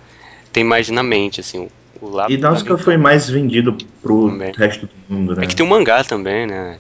tem 0.57 0.65
mais 0.65 0.89
na 0.89 1.03
mente, 1.03 1.39
assim. 1.39 1.69
O, 2.01 2.07
o 2.07 2.31
E 2.31 2.39
Nausicaa 2.39 2.79
foi 2.79 2.97
mais 2.97 3.29
vendido 3.29 3.77
pro 4.03 4.31
Também. 4.31 4.55
resto 4.57 4.87
do 4.87 5.15
mundo, 5.15 5.37
né? 5.37 5.45
É 5.45 5.47
que 5.47 5.55
tem 5.55 5.67
um 5.67 5.69
mangá 5.69 6.03
também, 6.03 6.47
né? 6.47 6.79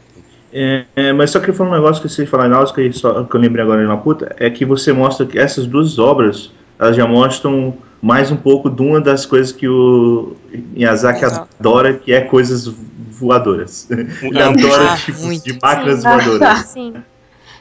É, 0.50 0.84
é, 0.96 1.12
mas 1.12 1.30
só 1.30 1.38
queria 1.38 1.54
falar 1.54 1.70
um 1.70 1.74
negócio 1.74 2.00
que 2.00 2.08
você 2.08 2.24
falar 2.24 2.46
em 2.46 2.50
Náusica 2.50 2.80
e 2.80 2.90
só 2.90 3.24
que 3.24 3.36
eu 3.36 3.38
lembrei 3.40 3.62
agora 3.62 3.86
na 3.86 3.98
puta, 3.98 4.34
é 4.40 4.48
que 4.48 4.64
você 4.64 4.94
mostra 4.94 5.26
que 5.26 5.38
essas 5.38 5.66
duas 5.66 5.98
obras, 5.98 6.50
elas 6.78 6.96
já 6.96 7.06
mostram 7.06 7.76
mais 8.00 8.30
um 8.30 8.36
pouco 8.36 8.70
de 8.70 8.80
uma 8.80 8.98
das 8.98 9.26
coisas 9.26 9.52
que 9.52 9.68
o 9.68 10.34
Miyazaki 10.72 11.22
Exato. 11.22 11.48
adora, 11.60 11.92
que 11.92 12.14
é 12.14 12.22
coisas 12.22 12.66
voadoras. 13.10 13.88
Ele 14.22 14.40
adora 14.40 14.92
ah, 14.92 14.96
tipos 14.96 15.22
muito. 15.22 15.44
de 15.44 15.58
máquinas 15.60 16.00
Sim. 16.00 16.08
voadoras. 16.08 16.58
Sim. 16.72 16.94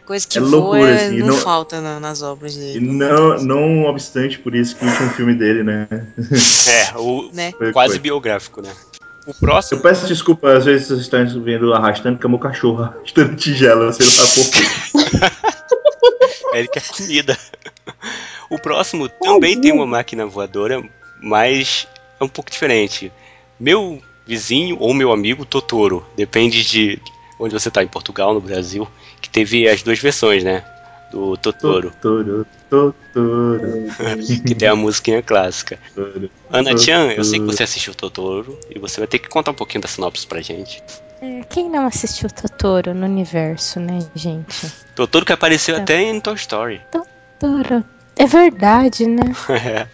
Coisa 0.06 0.28
que 0.28 0.38
É 0.38 0.42
voa 0.42 0.52
loucura, 0.52 0.96
assim, 0.96 1.18
não, 1.20 1.28
não- 1.28 1.38
falta 1.38 1.82
na- 1.82 2.00
nas 2.00 2.22
obras 2.22 2.56
dele. 2.56 2.80
não, 2.80 3.38
não 3.42 3.84
obstante 3.86 4.38
por 4.40 4.54
isso 4.56 4.76
que 4.76 4.86
o 4.86 4.88
último 4.88 5.10
filme 5.12 5.34
dele, 5.34 5.64
né? 5.64 5.88
É, 6.68 6.98
o 6.98 7.30
Né? 7.34 7.52
quase 7.74 7.94
foi. 7.94 8.00
biográfico, 8.00 8.62
né? 8.62 8.72
O 9.26 9.32
Eu 9.32 9.36
próximo. 9.40 9.82
peço 9.82 10.06
desculpa, 10.06 10.54
às 10.54 10.66
vezes 10.66 10.88
vocês 10.88 11.00
estão 11.02 11.26
vendo 11.44 11.74
arrastando, 11.74 12.18
porque 12.18 12.28
é 12.28 12.30
meu 12.30 12.38
cachorro 12.38 12.84
arrastando 12.84 13.36
tigela, 13.36 13.92
sei 13.92 14.06
lá 14.06 14.28
por 14.34 14.52
quê. 14.52 14.62
É 16.54 16.60
ele 16.60 16.68
que 16.70 16.80
é 16.80 16.82
comida. 16.82 17.38
O 18.50 18.58
próximo 18.58 19.10
também 19.10 19.60
tem 19.60 19.72
uma 19.74 19.86
máquina 19.86 20.26
voadora, 20.26 20.82
mas 21.22 21.88
é 22.20 22.24
um 22.24 22.30
pouco 22.30 22.50
diferente. 22.50 23.12
Meu 23.60 24.02
vizinho 24.26 24.78
ou 24.80 24.94
meu 24.94 25.12
amigo 25.12 25.46
Totoro, 25.46 26.06
depende 26.16 26.64
de 26.64 26.98
onde 27.40 27.54
você 27.54 27.68
está, 27.68 27.84
em 27.84 27.88
Portugal, 27.88 28.34
no 28.34 28.40
Brasil, 28.40 28.88
que 29.26 29.30
teve 29.32 29.68
as 29.68 29.82
duas 29.82 29.98
versões, 30.00 30.44
né? 30.44 30.64
Do 31.12 31.36
Totoro. 31.38 31.92
Totoro, 32.02 32.46
Totoro. 32.70 33.88
que 34.46 34.54
tem 34.56 34.68
a 34.68 34.76
musiquinha 34.76 35.22
clássica. 35.22 35.80
Totoro. 35.96 36.30
Ana 36.52 36.78
Chan, 36.78 37.12
eu 37.12 37.24
sei 37.24 37.40
que 37.40 37.46
você 37.46 37.64
assistiu 37.64 37.96
Totoro 37.96 38.60
e 38.70 38.78
você 38.80 39.00
vai 39.00 39.08
ter 39.08 39.20
que 39.20 39.28
contar 39.30 39.52
um 39.52 39.56
pouquinho 39.56 39.82
da 39.82 39.88
sinopse 39.88 40.26
pra 40.28 40.42
gente. 40.42 40.84
É, 41.22 41.42
Quem 41.50 41.70
não 41.70 41.86
assistiu 41.88 42.30
Totoro 42.30 42.94
no 42.94 43.06
universo, 43.06 43.80
né, 43.80 44.00
gente? 44.16 44.68
Totoro 44.96 45.26
que 45.26 45.34
apareceu 45.34 45.76
Tá. 45.78 45.82
até 45.84 46.02
em 46.02 46.20
Toy 46.20 46.36
Story. 46.36 46.82
Totoro. 46.92 47.84
É 48.18 48.26
verdade, 48.26 49.06
né? 49.08 49.24
É. 49.50 49.88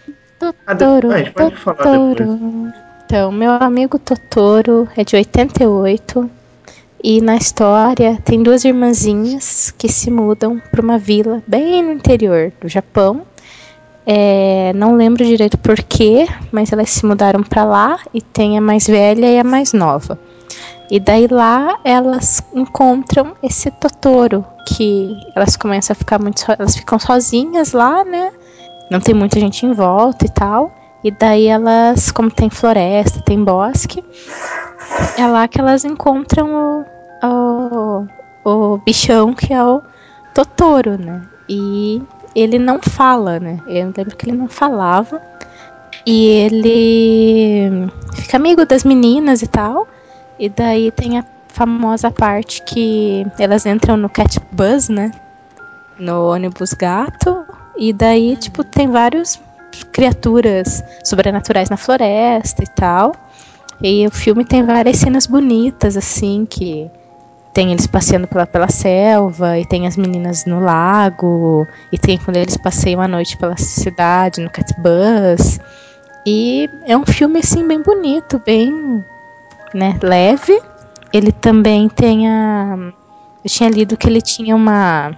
Ah, 0.66 0.74
Totoro, 0.74 1.08
depois- 1.08 1.14
a 1.14 1.18
gente 1.24 1.34
pode 1.34 1.56
falar 1.56 1.76
Totoro. 1.76 2.72
Então, 3.04 3.30
meu 3.30 3.52
amigo 3.52 3.96
Totoro 3.98 4.88
é 4.96 5.04
de 5.04 5.14
88 5.14 6.28
e 7.02 7.20
na 7.20 7.36
história 7.36 8.18
tem 8.24 8.42
duas 8.42 8.64
irmãzinhas 8.64 9.74
que 9.76 9.88
se 9.88 10.10
mudam 10.10 10.60
para 10.70 10.80
uma 10.80 10.98
vila 10.98 11.42
bem 11.46 11.82
no 11.82 11.92
interior 11.92 12.52
do 12.60 12.68
Japão. 12.68 13.22
É, 14.06 14.72
não 14.74 14.94
lembro 14.94 15.24
direito 15.24 15.58
porquê, 15.58 16.26
mas 16.50 16.72
elas 16.72 16.90
se 16.90 17.04
mudaram 17.04 17.42
para 17.42 17.64
lá 17.64 17.98
e 18.14 18.20
tem 18.20 18.56
a 18.56 18.60
mais 18.60 18.86
velha 18.86 19.26
e 19.26 19.38
a 19.38 19.44
mais 19.44 19.72
nova. 19.72 20.18
E 20.90 21.00
daí 21.00 21.26
lá 21.26 21.78
elas 21.84 22.42
encontram 22.54 23.34
esse 23.42 23.70
Totoro, 23.70 24.44
que 24.68 25.16
elas 25.34 25.56
começam 25.56 25.94
a 25.94 25.96
ficar 25.96 26.20
muito 26.20 26.40
so- 26.40 26.52
elas 26.58 26.76
ficam 26.76 26.98
sozinhas 26.98 27.72
lá, 27.72 28.04
né? 28.04 28.30
Não 28.90 29.00
tem 29.00 29.14
muita 29.14 29.40
gente 29.40 29.64
em 29.64 29.72
volta 29.72 30.26
e 30.26 30.28
tal. 30.28 30.70
E 31.02 31.10
daí 31.10 31.46
elas, 31.46 32.12
como 32.12 32.30
tem 32.30 32.48
floresta, 32.48 33.22
tem 33.22 33.42
bosque, 33.42 34.04
é 35.18 35.26
lá 35.26 35.48
que 35.48 35.60
elas 35.60 35.84
encontram 35.84 36.54
o, 36.54 36.84
o, 37.22 38.06
o 38.44 38.78
bichão 38.78 39.32
que 39.34 39.52
é 39.52 39.62
o 39.62 39.82
Totoro, 40.34 40.98
né? 40.98 41.22
E 41.48 42.02
ele 42.34 42.58
não 42.58 42.80
fala, 42.80 43.38
né? 43.38 43.58
Eu 43.66 43.92
lembro 43.96 44.16
que 44.16 44.28
ele 44.28 44.36
não 44.36 44.48
falava. 44.48 45.20
E 46.06 46.26
ele 46.26 47.90
fica 48.14 48.36
amigo 48.36 48.64
das 48.64 48.84
meninas 48.84 49.42
e 49.42 49.46
tal. 49.46 49.86
E 50.38 50.48
daí 50.48 50.90
tem 50.90 51.18
a 51.18 51.24
famosa 51.48 52.10
parte 52.10 52.62
que 52.62 53.26
elas 53.38 53.66
entram 53.66 53.96
no 53.96 54.08
cat 54.08 54.40
bus, 54.50 54.88
né? 54.88 55.12
No 55.98 56.30
ônibus 56.30 56.72
gato. 56.72 57.44
E 57.76 57.92
daí, 57.92 58.36
tipo, 58.36 58.64
tem 58.64 58.88
vários 58.88 59.40
criaturas 59.92 60.82
sobrenaturais 61.04 61.70
na 61.70 61.76
floresta 61.76 62.64
e 62.64 62.66
tal. 62.66 63.12
E 63.82 64.06
o 64.06 64.10
filme 64.10 64.44
tem 64.44 64.64
várias 64.64 64.98
cenas 64.98 65.26
bonitas, 65.26 65.96
assim, 65.96 66.46
que 66.48 66.90
tem 67.52 67.70
eles 67.70 67.86
passeando 67.86 68.26
pela, 68.26 68.46
pela 68.46 68.68
selva, 68.68 69.58
e 69.58 69.66
tem 69.66 69.86
as 69.86 69.96
meninas 69.96 70.44
no 70.46 70.60
lago, 70.60 71.66
e 71.90 71.98
tem 71.98 72.18
quando 72.18 72.38
eles 72.38 72.56
passeiam 72.56 73.00
à 73.00 73.08
noite 73.08 73.36
pela 73.36 73.56
cidade, 73.56 74.40
no 74.40 74.50
cat 74.50 74.74
bus. 74.78 75.60
E 76.26 76.68
é 76.86 76.96
um 76.96 77.04
filme, 77.04 77.40
assim, 77.40 77.66
bem 77.66 77.82
bonito, 77.82 78.40
bem 78.44 79.04
né, 79.74 79.98
leve. 80.02 80.58
Ele 81.12 81.32
também 81.32 81.88
tem 81.88 82.28
a. 82.28 82.92
Eu 83.44 83.50
tinha 83.50 83.68
lido 83.68 83.96
que 83.96 84.08
ele 84.08 84.22
tinha 84.22 84.56
uma. 84.56 85.12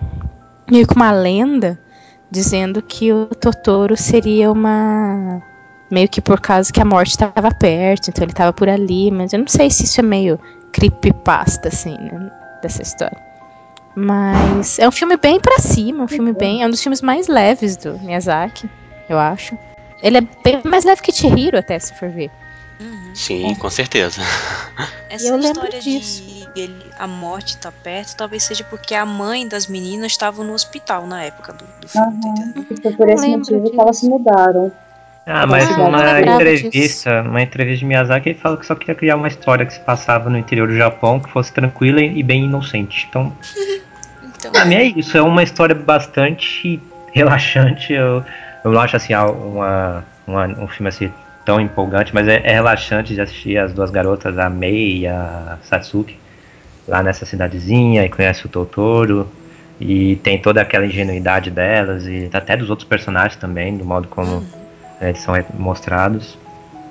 meio 0.71 0.87
que 0.87 0.97
uma 0.97 1.13
lenda 1.13 1.79
dizendo 2.31 2.83
que 2.83 3.13
o 3.13 3.27
Totoro 3.27 3.97
seria 3.97 4.51
uma. 4.51 5.41
meio 5.89 6.09
que 6.09 6.21
por 6.21 6.41
causa 6.41 6.73
que 6.73 6.81
a 6.81 6.85
morte 6.85 7.11
estava 7.11 7.55
perto, 7.55 8.09
então 8.09 8.25
ele 8.25 8.33
estava 8.33 8.53
por 8.53 8.69
ali, 8.69 9.11
mas 9.11 9.33
eu 9.33 9.39
não 9.39 9.47
sei 9.47 9.71
se 9.71 9.85
isso 9.85 10.01
é 10.01 10.03
meio 10.03 10.41
creepypasta, 10.75 11.69
assim, 11.69 11.97
né, 11.97 12.31
dessa 12.61 12.83
história. 12.83 13.17
Mas 13.97 14.79
é 14.81 14.89
um 14.89 14.91
filme 14.91 15.17
bem 15.17 15.39
pra 15.41 15.59
cima, 15.59 16.03
um 16.03 16.09
filme 16.09 16.33
bem. 16.33 16.63
É 16.63 16.67
um 16.67 16.71
dos 16.71 16.83
filmes 16.83 17.01
mais 17.01 17.29
leves 17.29 17.77
do 17.77 17.97
Miyazaki, 18.01 18.69
eu 19.09 19.19
acho. 19.19 19.57
Ele 20.03 20.19
é 20.19 20.21
bem 20.21 20.61
mais 20.65 20.85
leve 20.85 21.01
que 21.01 21.13
Chihiro, 21.13 21.57
até, 21.57 21.79
se 21.79 21.95
for 21.95 22.11
ver. 22.11 22.29
Uhum. 22.81 23.15
Sim, 23.15 23.55
com 23.55 23.71
certeza. 23.71 24.21
Essa 25.09 25.29
Eu 25.29 25.37
lembro 25.37 25.47
história 25.65 25.81
disso. 25.81 26.23
de 26.25 26.49
ele, 26.57 26.85
a 26.99 27.07
morte 27.07 27.57
tá 27.57 27.71
perto, 27.71 28.17
talvez 28.17 28.43
seja 28.43 28.65
porque 28.65 28.95
a 28.97 29.07
mãe 29.07 29.47
das 29.47 29.69
meninas 29.69 30.11
estava 30.11 30.43
no 30.43 30.53
hospital 30.53 31.07
na 31.07 31.23
época 31.23 31.53
do, 31.53 31.65
do 31.81 31.89
filme, 31.89 32.21
tá 32.21 32.29
Aham. 32.29 32.35
entendendo? 32.53 32.83
Foi 32.83 32.93
por 32.93 33.09
esse 33.09 33.29
motivo 33.29 33.71
que 33.71 33.81
elas 33.81 33.99
se 33.99 34.09
mudaram. 34.09 34.73
Ah, 35.27 35.47
mas 35.47 35.71
uma 35.89 36.21
entrevista, 36.37 37.23
uma 37.23 37.41
entrevista 37.43 37.79
de 37.79 37.85
Miyazaki, 37.87 38.29
ele 38.31 38.39
falou 38.39 38.59
que 38.59 38.67
só 38.67 38.75
queria 38.75 38.95
criar 38.95 39.17
uma 39.17 39.29
história 39.29 39.65
que 39.65 39.73
se 39.73 39.81
passava 39.81 40.29
no 40.29 40.37
interior 40.37 40.69
do 40.69 40.77
Japão, 40.77 41.19
que 41.19 41.31
fosse 41.31 41.53
tranquila 41.53 42.01
e 42.01 42.23
bem 42.23 42.45
inocente. 42.45 43.07
Então, 43.09 43.33
Então, 44.39 44.53
pra 44.53 44.67
mim 44.67 44.75
é 44.75 44.85
isso, 44.85 45.17
é 45.17 45.23
uma 45.23 45.43
história 45.43 45.75
bastante 45.75 46.79
relaxante. 47.13 47.95
Eu, 47.95 48.23
eu 48.63 48.71
não 48.73 48.81
acho 48.81 48.97
assim 48.97 49.15
uma, 49.15 50.05
uma- 50.27 50.47
um 50.47 50.69
filme 50.69 50.89
assim 50.89 51.11
tão 51.47 51.59
empolgante, 51.61 52.15
mas 52.15 52.29
é, 52.29 52.43
é 52.45 52.53
relaxante 52.53 53.15
de 53.15 53.21
assistir 53.23 53.57
as 53.57 53.73
duas 53.73 53.91
garotas, 53.91 54.39
a 54.39 54.51
Mei 54.51 54.99
e 54.99 55.07
a 55.07 55.57
Satsuki, 55.63 56.19
lá 56.87 57.03
nessa 57.03 57.25
cidadezinha, 57.25 58.05
e 58.05 58.09
conhece 58.11 58.45
o 58.45 58.49
Totoro. 58.51 59.27
E 59.81 60.17
tem 60.17 60.39
toda 60.39 60.61
aquela 60.61 60.85
ingenuidade 60.87 61.51
delas, 61.51 62.07
e 62.07 62.29
até 62.33 62.57
dos 62.57 62.69
outros 62.71 62.87
personagens 62.89 63.37
também, 63.37 63.77
do 63.77 63.85
modo 63.85 64.09
como 64.09 64.41
né, 64.41 64.47
eles 65.01 65.21
são 65.21 65.35
mostrados. 65.59 66.39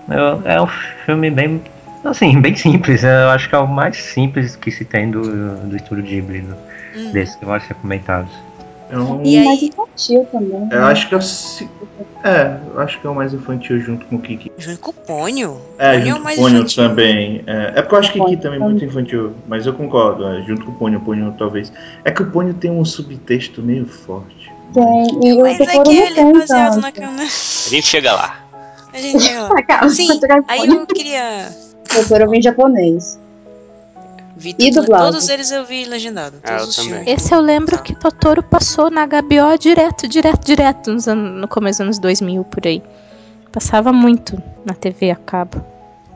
Eu- 0.10 0.42
É 0.46 0.62
um 0.62 0.68
filme 1.06 1.30
bem, 1.32 1.62
assim, 2.04 2.40
bem 2.42 2.56
simples. 2.56 3.04
Eu 3.04 3.30
acho 3.30 3.48
que 3.50 3.56
é 3.56 3.58
o 3.60 3.68
mais 3.68 3.98
simples 3.98 4.56
que 4.56 4.70
se 4.72 4.84
tem 4.86 5.10
do, 5.12 5.22
do 5.68 5.76
estúdio 5.76 6.04
Ghibli, 6.04 6.42
do, 6.42 6.56
hum. 6.96 7.12
desses 7.12 7.36
que 7.36 7.46
vão 7.46 7.60
ser 7.60 7.74
comentados. 7.76 8.32
Então, 8.90 9.22
E 9.24 9.34
E 9.34 9.38
aí- 9.40 9.46
mais 9.46 9.64
infantil 9.64 10.28
também. 10.32 10.52
eu 10.52 10.68
né? 10.68 10.78
acho 10.92 11.08
que 11.10 11.16
é 11.16 11.18
o. 11.18 11.22
É, 12.26 12.58
eu 12.74 12.80
acho 12.82 13.00
que 13.02 13.08
é 13.08 13.10
o 13.10 13.16
mais 13.16 13.34
infantil 13.34 13.80
junto 13.80 14.06
com 14.06 14.16
o 14.18 14.20
Kiki. 14.20 14.52
Junto 14.58 14.80
com 14.80 14.92
o 14.92 14.94
Ponyo. 14.94 15.58
É, 15.80 15.94
Ponyo 15.94 16.06
junto 16.06 16.14
com 16.16 16.20
o 16.20 16.24
mais 16.24 16.40
Ponyo 16.40 16.56
infantil. 16.58 16.84
também. 16.90 17.44
É, 17.48 17.74
é 17.76 17.82
porque 17.82 17.96
eu 17.96 18.00
acho 18.00 18.12
que 18.12 18.20
Kiki 18.20 18.26
Ponyo 18.32 18.42
também 18.42 18.60
é 18.60 18.64
muito 18.64 18.86
infantil, 18.86 19.34
mas 19.48 19.66
eu 19.66 19.74
concordo, 19.74 20.28
é, 20.28 20.42
junto 20.44 20.66
com 20.66 20.72
o 20.72 20.76
Ponyo, 20.76 21.00
o 21.00 21.02
Ponyo 21.02 21.34
talvez. 21.38 21.74
É 22.06 22.12
que 22.12 22.22
o 22.22 22.30
Ponyo 22.30 22.54
tem 22.54 22.70
um 22.72 22.86
subtexto 22.86 23.62
meio 23.64 23.86
forte. 23.86 24.43
Tem, 24.74 25.20
e 25.30 25.34
o 25.34 25.42
Mas 25.42 25.60
é 25.60 25.66
Totoro 25.66 25.90
que 25.90 25.96
não 25.96 26.06
ele 26.06 26.20
é 26.20 26.24
tem 26.24 26.34
baseado 26.34 26.70
tanto. 26.74 26.82
na 26.82 26.92
cana. 26.92 27.24
A 27.24 27.70
gente 27.70 27.88
chega 27.88 28.14
lá. 28.14 28.40
A 28.94 28.98
gente 28.98 29.24
chega 29.24 29.42
lá. 29.44 29.90
Sim, 29.90 30.20
aí 30.48 30.68
eu 30.68 30.86
queria. 30.88 31.50
O 31.86 32.02
Totoro 32.02 32.30
vem 32.30 32.42
japonês. 32.42 33.20
Vi 34.36 34.56
E 34.60 34.72
dublado? 34.72 35.12
todos 35.12 35.30
eles 35.30 35.52
eu 35.52 35.64
vi 35.64 35.86
legendado. 35.86 36.38
Ah, 36.44 36.58
eu. 36.58 37.04
Esse 37.14 37.34
eu 37.34 37.40
lembro 37.40 37.82
que 37.82 37.96
Totoro 37.96 38.42
passou 38.44 38.90
na 38.90 39.06
HBO 39.06 39.58
direto, 39.60 40.08
direto, 40.08 40.44
direto 40.46 40.92
nos 40.92 41.08
anos- 41.08 41.40
no 41.40 41.48
começo 41.48 41.78
dos 41.78 41.86
anos 41.86 42.00
2000, 42.00 42.44
por 42.44 42.66
aí. 42.66 42.82
Passava 43.52 43.94
muito 43.94 44.42
na 44.66 44.74
TV 44.74 45.12
a 45.12 45.16
cabo. 45.16 45.64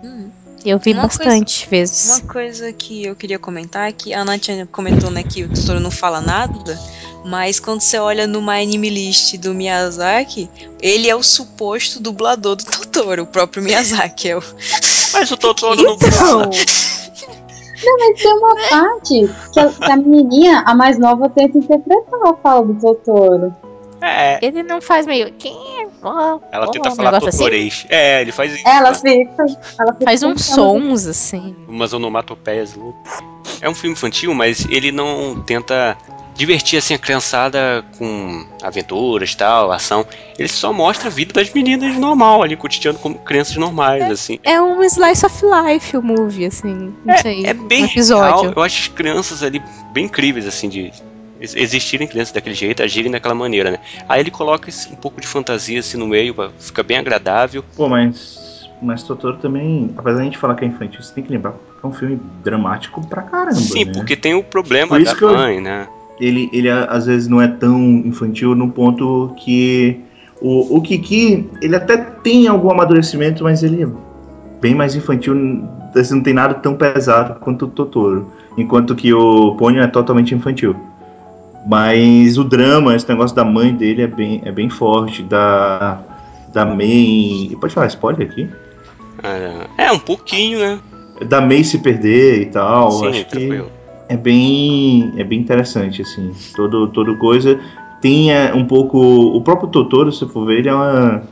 Hum. 0.04 0.30
Eu 0.66 0.80
vi 0.80 0.94
Uma 0.94 1.04
bastante 1.04 1.68
vezes. 1.70 2.10
Uma 2.10 2.34
coisa 2.34 2.74
que 2.74 3.06
eu 3.06 3.16
queria 3.16 3.40
comentar 3.40 3.90
é 3.90 3.92
que 3.92 4.14
a 4.14 4.26
Nath 4.26 4.48
comentou 4.72 5.10
né, 5.10 5.24
que 5.24 5.44
o 5.44 5.50
Totoro 5.50 5.80
não 5.80 5.92
fala 5.92 6.20
nada, 6.20 6.78
mas 7.26 7.60
quando 7.60 7.82
você 7.82 7.98
olha 7.98 8.26
no 8.28 8.42
My 8.42 8.62
Anime 8.64 8.90
List 8.90 9.38
do 9.38 9.54
Miyazaki, 9.54 10.50
ele 10.82 11.10
é 11.10 11.16
o 11.16 11.24
suposto 11.24 12.00
dublador 12.00 12.56
do 12.56 12.66
Totoro, 12.66 13.24
o 13.24 13.28
próprio 13.28 13.64
Miyazaki. 13.64 14.30
É 14.30 14.38
o... 14.38 14.42
Mas 15.14 15.32
o 15.32 15.38
Totoro 15.38 15.82
não 15.82 15.94
Então, 15.94 16.12
fala. 16.12 16.50
Mas 18.00 18.22
tem 18.22 18.34
uma 18.34 18.56
parte 18.70 19.30
que 19.54 19.60
a, 19.60 19.70
que 19.70 19.92
a 19.92 19.98
menininha, 19.98 20.64
a 20.66 20.76
mais 20.76 21.00
nova, 21.00 21.30
tenta 21.30 21.58
interpretar 21.58 22.20
a 22.26 22.34
fala 22.36 22.66
do 22.66 22.74
Totoro. 22.80 23.56
É. 24.02 24.40
ele 24.46 24.64
não 24.64 24.82
faz 24.82 25.06
meio. 25.06 25.34
Ela 26.52 26.68
Oh, 26.68 26.72
tenta 26.72 26.90
um 26.90 26.96
falar 26.96 27.12
negócio 27.14 27.30
assim? 27.30 27.86
É, 27.90 28.22
ele 28.22 28.32
faz 28.32 28.54
isso. 28.54 28.68
Ela 28.68 28.92
né? 28.92 28.96
fica. 28.96 29.46
Ela 29.80 29.94
fica 29.94 30.06
Faz 30.06 30.24
uns 30.24 30.46
sons 30.46 31.08
assim. 31.08 31.56
umas 31.68 31.94
onomatopeias 31.94 32.76
loucas. 32.76 33.20
É 33.62 33.70
um 33.70 33.74
filme 33.74 33.94
infantil, 33.94 34.34
mas 34.34 34.66
ele 34.70 34.92
não 34.92 35.42
tenta 35.46 35.98
divertir 36.36 36.78
assim 36.78 36.94
a 36.94 37.00
criançada 37.00 37.84
com 37.98 38.46
aventuras 38.62 39.34
tal, 39.34 39.72
ação. 39.72 40.06
Ele 40.38 40.48
só 40.48 40.72
mostra 40.72 41.08
a 41.08 41.12
vida 41.12 41.34
das 41.34 41.52
meninas 41.52 41.96
normal 41.98 42.44
ali, 42.44 42.56
cotidiano 42.56 43.00
como 43.00 43.16
crianças 43.20 43.56
normais, 43.58 44.04
assim. 44.12 44.38
É 44.44 44.62
um 44.62 44.84
slice 44.84 45.26
of 45.26 45.36
life 45.44 45.98
o 45.98 46.02
movie, 46.04 46.46
assim. 46.46 46.94
Não 47.04 47.18
sei. 47.18 47.46
É 47.46 47.54
bem 47.56 47.84
um 47.84 47.86
episódio. 47.88 48.42
real. 48.42 48.54
Eu 48.56 48.62
acho 48.62 48.82
as 48.82 48.88
crianças 48.90 49.42
ali 49.42 49.62
bem 49.92 50.06
incríveis, 50.06 50.46
assim, 50.46 50.70
de 50.70 50.94
existirem 51.40 52.08
crianças 52.08 52.34
daquele 52.34 52.56
jeito, 52.56 52.82
agirem 52.84 53.12
daquela 53.12 53.36
maneira, 53.36 53.72
né? 53.72 53.80
Aí 54.08 54.20
ele 54.22 54.32
coloca 54.32 54.70
um 54.92 54.96
pouco 54.96 55.20
de 55.22 55.28
fantasia 55.28 55.80
assim 55.80 55.98
no 55.98 56.08
meio, 56.08 56.36
fica 56.60 56.84
bem 56.84 56.98
agradável. 56.98 57.64
Pô, 57.76 57.88
mas. 57.88 58.46
Mas 58.80 59.02
Totoro 59.02 59.38
também, 59.38 59.92
apesar 59.98 60.18
de 60.18 60.22
a 60.22 60.26
gente 60.26 60.38
falar 60.38 60.54
que 60.54 60.64
é 60.64 60.68
infantil, 60.68 61.02
você 61.02 61.12
tem 61.12 61.24
que 61.24 61.32
lembrar 61.32 61.52
que 61.54 61.58
é 61.84 61.88
um 61.88 61.92
filme 61.92 62.20
dramático 62.44 63.06
pra 63.08 63.24
caramba. 63.24 63.56
Sim, 63.56 63.86
né? 63.86 63.92
porque 63.92 64.16
tem 64.16 64.36
o 64.36 64.44
problema 64.44 65.00
da 65.00 65.16
que 65.16 65.24
eu- 65.24 65.34
mãe, 65.34 65.60
né? 65.60 65.88
ele, 66.20 66.48
ele 66.54 66.70
às 66.70 67.08
vezes 67.08 67.28
não 67.28 67.42
é 67.42 67.48
tão 67.48 67.80
infantil 68.06 68.54
no 68.56 68.70
ponto 68.70 69.34
que 69.38 70.00
O, 70.40 70.78
o 70.78 70.82
Kiki, 70.82 71.50
ele 71.62 71.76
até 71.76 71.98
tem 71.98 72.48
algum 72.48 72.70
amadurecimento, 72.70 73.44
mas 73.44 73.64
ele 73.64 73.84
é 73.84 73.88
bem 74.62 74.76
mais 74.76 74.96
infantil, 74.96 75.34
assim, 75.96 76.16
não 76.16 76.22
tem 76.22 76.34
nada 76.34 76.54
tão 76.54 76.76
pesado 76.76 77.40
quanto 77.40 77.66
o 77.66 77.68
Totoro. 77.68 78.32
Enquanto 78.56 78.96
que 78.96 79.12
o 79.12 79.56
Ponyo 79.56 79.82
é 79.82 79.88
totalmente 79.88 80.36
infantil. 80.36 80.76
Mas 81.68 82.38
o 82.38 82.46
drama, 82.46 82.96
esse 82.96 83.08
negócio 83.10 83.36
da 83.36 83.44
mãe 83.44 83.76
dele 83.76 84.02
é 84.02 84.08
bem, 84.08 84.42
é 84.46 84.52
bem 84.54 84.70
forte, 84.70 85.22
da, 85.22 86.00
da 86.54 86.66
Mei. 86.66 87.56
Pode 87.60 87.74
falar 87.74 87.88
spoiler 87.88 88.26
aqui? 88.26 88.50
É, 89.22 89.86
é, 89.86 89.92
um 89.92 90.00
pouquinho, 90.00 90.60
né? 90.60 90.80
Da 91.28 91.42
Mei 91.42 91.66
se 91.66 91.80
perder 91.80 92.44
e 92.44 92.46
tal. 92.46 92.92
Sim, 92.92 93.08
acho 93.08 93.26
tranquilo. 93.26 93.66
que 93.66 94.14
é 94.14 94.16
bem, 94.16 95.14
é 95.18 95.24
bem 95.26 95.40
interessante, 95.42 96.02
assim. 96.02 96.32
Todo, 96.56 96.88
todo 96.88 97.18
coisa. 97.18 97.60
Tem 98.00 98.32
é, 98.32 98.54
um 98.54 98.64
pouco. 98.64 98.98
O 98.98 99.42
próprio 99.42 99.68
Totoro, 99.68 100.10
se 100.10 100.26
for 100.26 100.46
ver, 100.46 100.60
ele 100.60 100.70
é 100.70 100.74
uma, 100.74 101.24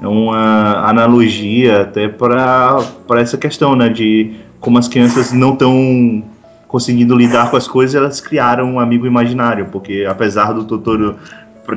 é 0.00 0.06
uma 0.06 0.88
analogia 0.88 1.82
até 1.82 2.06
para 2.06 2.80
essa 3.16 3.36
questão, 3.36 3.74
né? 3.74 3.88
De 3.88 4.36
como 4.60 4.78
as 4.78 4.86
crianças 4.86 5.32
não 5.32 5.54
estão 5.54 6.22
conseguindo 6.70 7.16
lidar 7.16 7.50
com 7.50 7.56
as 7.56 7.66
coisas, 7.66 7.96
elas 7.96 8.20
criaram 8.20 8.74
um 8.74 8.78
amigo 8.78 9.04
imaginário, 9.04 9.66
porque 9.72 10.06
apesar 10.08 10.52
do 10.52 10.64
Totoro 10.64 11.18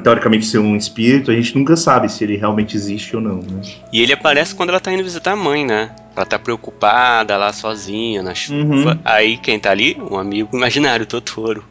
teoricamente 0.03 0.45
ser 0.47 0.57
um 0.57 0.75
espírito, 0.75 1.29
a 1.29 1.35
gente 1.35 1.55
nunca 1.55 1.75
sabe 1.75 2.11
se 2.11 2.23
ele 2.23 2.35
realmente 2.35 2.75
existe 2.75 3.15
ou 3.15 3.21
não, 3.21 3.35
né? 3.37 3.61
E 3.91 4.01
ele 4.01 4.11
aparece 4.11 4.55
quando 4.55 4.69
ela 4.69 4.79
tá 4.79 4.91
indo 4.91 5.03
visitar 5.03 5.33
a 5.33 5.35
mãe, 5.35 5.63
né? 5.63 5.95
Ela 6.15 6.25
tá 6.25 6.39
preocupada 6.39 7.37
lá 7.37 7.53
sozinha, 7.53 8.23
na 8.23 8.33
chuva. 8.33 8.93
Uhum. 8.93 8.99
Aí 9.05 9.37
quem 9.37 9.59
tá 9.59 9.69
ali? 9.69 9.95
Um 10.09 10.17
amigo 10.17 10.57
imaginário, 10.57 11.05
Totoro. 11.05 11.63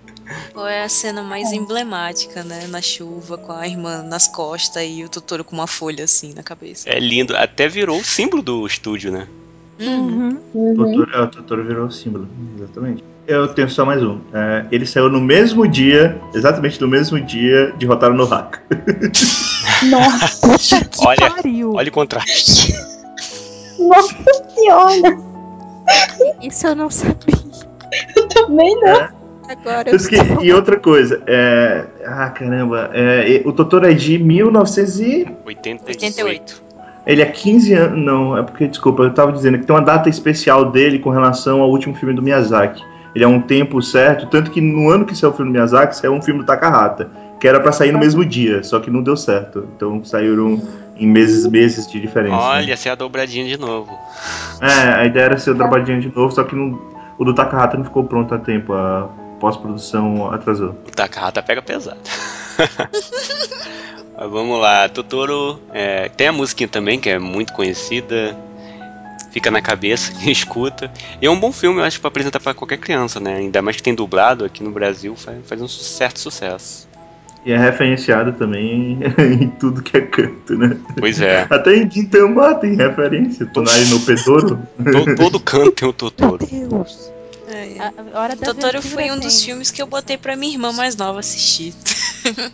Qual 0.53 0.69
é 0.69 0.85
a 0.85 0.89
cena 0.89 1.21
mais 1.21 1.51
emblemática, 1.53 2.45
né? 2.45 2.69
Na 2.69 2.81
chuva, 2.81 3.37
com 3.37 3.53
a 3.53 3.67
irmã 3.67 4.05
nas 4.05 4.29
costas 4.29 4.85
e 4.87 5.03
o 5.03 5.09
Totoro 5.09 5.43
com 5.43 5.57
uma 5.57 5.67
folha 5.67 6.05
assim 6.05 6.33
na 6.33 6.45
cabeça. 6.45 6.89
É 6.89 7.01
lindo. 7.01 7.37
Até 7.37 7.67
virou 7.67 7.99
o 7.99 8.05
símbolo 8.05 8.41
do 8.41 8.65
estúdio, 8.65 9.11
né? 9.11 9.27
Uhum. 9.81 10.39
Uhum. 10.55 10.77
Totoro, 10.77 11.11
é, 11.13 11.21
o 11.21 11.27
Totoro 11.27 11.65
virou 11.65 11.91
símbolo, 11.91 12.29
exatamente. 12.57 13.03
Eu 13.27 13.49
tenho 13.49 13.69
só 13.71 13.85
mais 13.85 14.03
um. 14.03 14.19
É, 14.35 14.67
ele 14.73 14.85
saiu 14.85 15.09
no 15.09 15.21
mesmo 15.21 15.67
dia, 15.69 16.21
exatamente 16.35 16.81
no 16.81 16.89
mesmo 16.89 17.21
dia 17.21 17.73
de 17.79 17.87
Rotaro 17.87 18.15
no 18.15 18.25
Haka. 18.25 18.61
Nossa, 19.89 20.85
que 20.85 21.07
Olha- 21.07 21.31
pariu. 21.31 21.75
Olha 21.75 21.89
o 21.89 21.93
contraste. 21.93 22.73
nossa 23.79 24.15
senhora! 24.55 25.17
Isso 26.43 26.67
eu 26.67 26.75
não 26.75 26.91
sabia. 26.91 27.35
Também 28.35 28.75
não. 28.81 29.09
Agora 29.49 29.91
eu 29.91 29.99
que- 29.99 30.45
e 30.45 30.53
outra 30.53 30.79
coisa, 30.79 31.23
é, 31.27 31.85
ah 32.07 32.31
caramba, 32.31 32.91
é, 32.95 33.43
o 33.45 33.53
Totoro 33.53 33.87
é 33.87 33.93
de 33.93 34.19
1900 34.19 35.01
e 35.01 35.27
88. 35.45 35.87
88. 35.89 36.63
Ele 37.07 37.21
é 37.23 37.27
15 37.27 37.75
anos. 37.75 37.99
Não, 38.05 38.39
é 38.39 38.43
porque, 38.43 38.67
desculpa, 38.69 39.03
eu 39.03 39.13
tava 39.13 39.33
dizendo 39.33 39.59
que 39.59 39.67
tem 39.67 39.75
uma 39.75 39.83
data 39.83 40.09
especial 40.09 40.71
dele 40.71 40.99
com 41.01 41.11
relação 41.11 41.61
ao 41.61 41.69
último 41.71 41.95
filme 41.95 42.15
do 42.15 42.23
Miyazaki. 42.23 42.83
Ele 43.15 43.25
é 43.25 43.29
um 43.29 43.41
tempo 43.41 43.81
certo, 43.83 44.27
tanto 44.27 44.51
que 44.51 44.61
no 44.61 44.89
ano 44.91 45.05
que 45.05 45.15
saiu 45.15 45.31
o 45.33 45.35
filme 45.35 45.51
do 45.51 45.55
Miyazaki, 45.55 45.97
saiu 45.97 46.13
um 46.15 46.23
filme 46.23 46.41
do 46.41 46.47
Takahata, 46.47 47.11
que 47.41 47.47
era 47.47 47.61
pra 47.61 47.71
sair 47.73 47.93
no 47.93 47.99
mesmo 47.99 48.25
dia, 48.25 48.63
só 48.63 48.81
que 48.81 48.91
não 48.91 49.03
deu 49.03 49.17
certo. 49.17 49.69
Então 49.77 50.03
saíram 50.05 50.61
em 50.97 51.07
meses 51.07 51.47
meses 51.47 51.87
de 51.91 52.01
diferença. 52.01 52.37
né? 52.37 52.43
Olha, 52.43 52.73
essa 52.73 52.89
é 52.89 52.93
a 52.93 52.95
dobradinha 52.95 53.45
de 53.47 53.59
novo. 53.59 53.91
É, 54.61 55.01
a 55.01 55.05
ideia 55.05 55.25
era 55.25 55.39
ser 55.39 55.51
o 55.51 55.55
Drabadinha 55.55 56.01
de 56.01 56.15
novo, 56.15 56.33
só 56.35 56.45
que 56.45 56.55
não- 56.55 56.79
o 57.19 57.25
do 57.25 57.35
Takahata 57.35 57.77
não 57.77 57.85
ficou 57.85 58.05
pronto 58.05 58.35
a 58.35 58.39
tempo, 58.39 58.73
a 58.73 59.09
pós-produção 59.41 60.31
atrasou. 60.31 60.71
O 60.87 60.91
Takahata 60.95 61.43
pega 61.43 61.61
pesado. 61.61 61.99
Mas 64.17 64.31
vamos 64.31 64.61
lá, 64.61 64.89
Totoro 64.89 65.59
é, 65.73 66.09
tem 66.11 66.29
a 66.29 66.33
musiquinha 66.33 66.69
também, 66.69 67.01
que 67.01 67.09
é 67.11 67.19
muito 67.19 67.53
conhecida. 67.53 68.37
Fica 69.33 69.51
na 69.51 69.61
cabeça, 69.63 70.13
quem 70.13 70.31
escuta. 70.33 70.91
E 71.21 71.27
é 71.27 71.31
um 71.31 71.39
bom 71.41 71.51
filme, 71.53 71.81
eu 71.81 71.85
acho, 71.85 72.01
pra 72.01 72.09
apresentar 72.09 72.39
pra 72.41 72.53
qualquer 72.55 72.77
criança, 72.79 73.19
né? 73.19 73.37
Ainda 73.37 73.63
mais 73.63 73.77
que 73.77 73.83
tem 73.83 73.95
dublado 73.95 74.45
aqui 74.45 74.63
no 74.63 74.71
Brasil, 74.71 75.17
faz, 75.17 75.39
faz 75.47 75.61
um 75.63 75.69
certo 75.69 76.19
sucesso. 76.21 76.87
E 77.45 77.51
é 77.51 77.59
referenciado 77.59 78.33
também 78.35 79.01
em 79.19 79.49
tudo 79.59 79.83
que 79.83 79.97
é 79.97 80.01
canto, 80.03 80.57
né? 80.57 80.77
Pois 80.97 81.21
é, 81.21 81.45
Até 81.51 81.75
em 81.77 81.91
Gintama 81.91 82.55
tem 82.55 82.77
referência. 82.77 83.45
Tonari 83.47 83.85
no 83.87 83.99
Pedoro. 84.01 84.59
to- 84.77 85.17
todo 85.17 85.41
canto 85.41 85.73
tem 85.73 85.89
o 85.89 85.91
Meu 85.91 85.93
Totoro. 85.93 86.47
Deus. 86.47 87.11
É, 87.49 87.77
é. 87.77 87.81
A 87.81 87.93
a 88.19 88.21
hora 88.23 88.37
da 88.37 88.47
Totoro 88.47 88.81
foi 88.81 89.11
um 89.11 89.19
dos 89.19 89.43
filmes 89.45 89.73
que 89.73 89.83
eu 89.83 89.87
botei 89.89 90.17
pra 90.17 90.37
minha 90.37 90.53
irmã 90.53 90.73
mais 90.73 90.95
nova 90.95 91.19
assistir. 91.19 91.75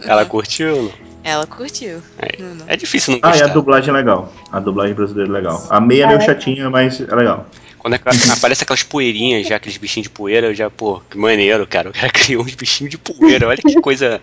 Ela 0.06 0.24
curtiu? 0.24 0.90
Ela 1.24 1.46
curtiu. 1.46 2.00
É. 2.18 2.40
Não, 2.40 2.54
não. 2.54 2.64
É 2.68 2.76
difícil 2.76 3.12
não 3.14 3.20
Ah, 3.22 3.28
e 3.28 3.32
gostar. 3.32 3.44
a 3.46 3.48
dublagem 3.54 3.90
é 3.90 3.92
legal. 3.92 4.32
A 4.50 4.60
dublagem 4.60 4.94
brasileira 4.94 5.30
é 5.30 5.32
legal. 5.32 5.66
A 5.68 5.80
meia 5.80 6.04
é 6.04 6.06
meio 6.06 6.20
chatinha, 6.20 6.70
mas 6.70 7.00
é 7.00 7.14
legal. 7.14 7.46
Quando 7.78 7.94
é 7.94 7.98
que 7.98 8.08
aparece 8.30 8.62
aquelas 8.64 8.82
poeirinhas 8.82 9.46
já, 9.46 9.56
aqueles 9.56 9.76
bichinhos 9.76 10.04
de 10.04 10.10
poeira, 10.10 10.48
eu 10.48 10.54
já, 10.54 10.68
pô, 10.70 11.00
que 11.10 11.16
maneiro, 11.18 11.66
cara. 11.66 11.90
O 11.90 11.92
cara 11.92 12.08
criou 12.12 12.42
uns 12.42 12.54
bichinhos 12.54 12.90
de 12.90 12.98
poeira. 12.98 13.46
Olha 13.48 13.56
que 13.58 13.80
coisa 13.80 14.20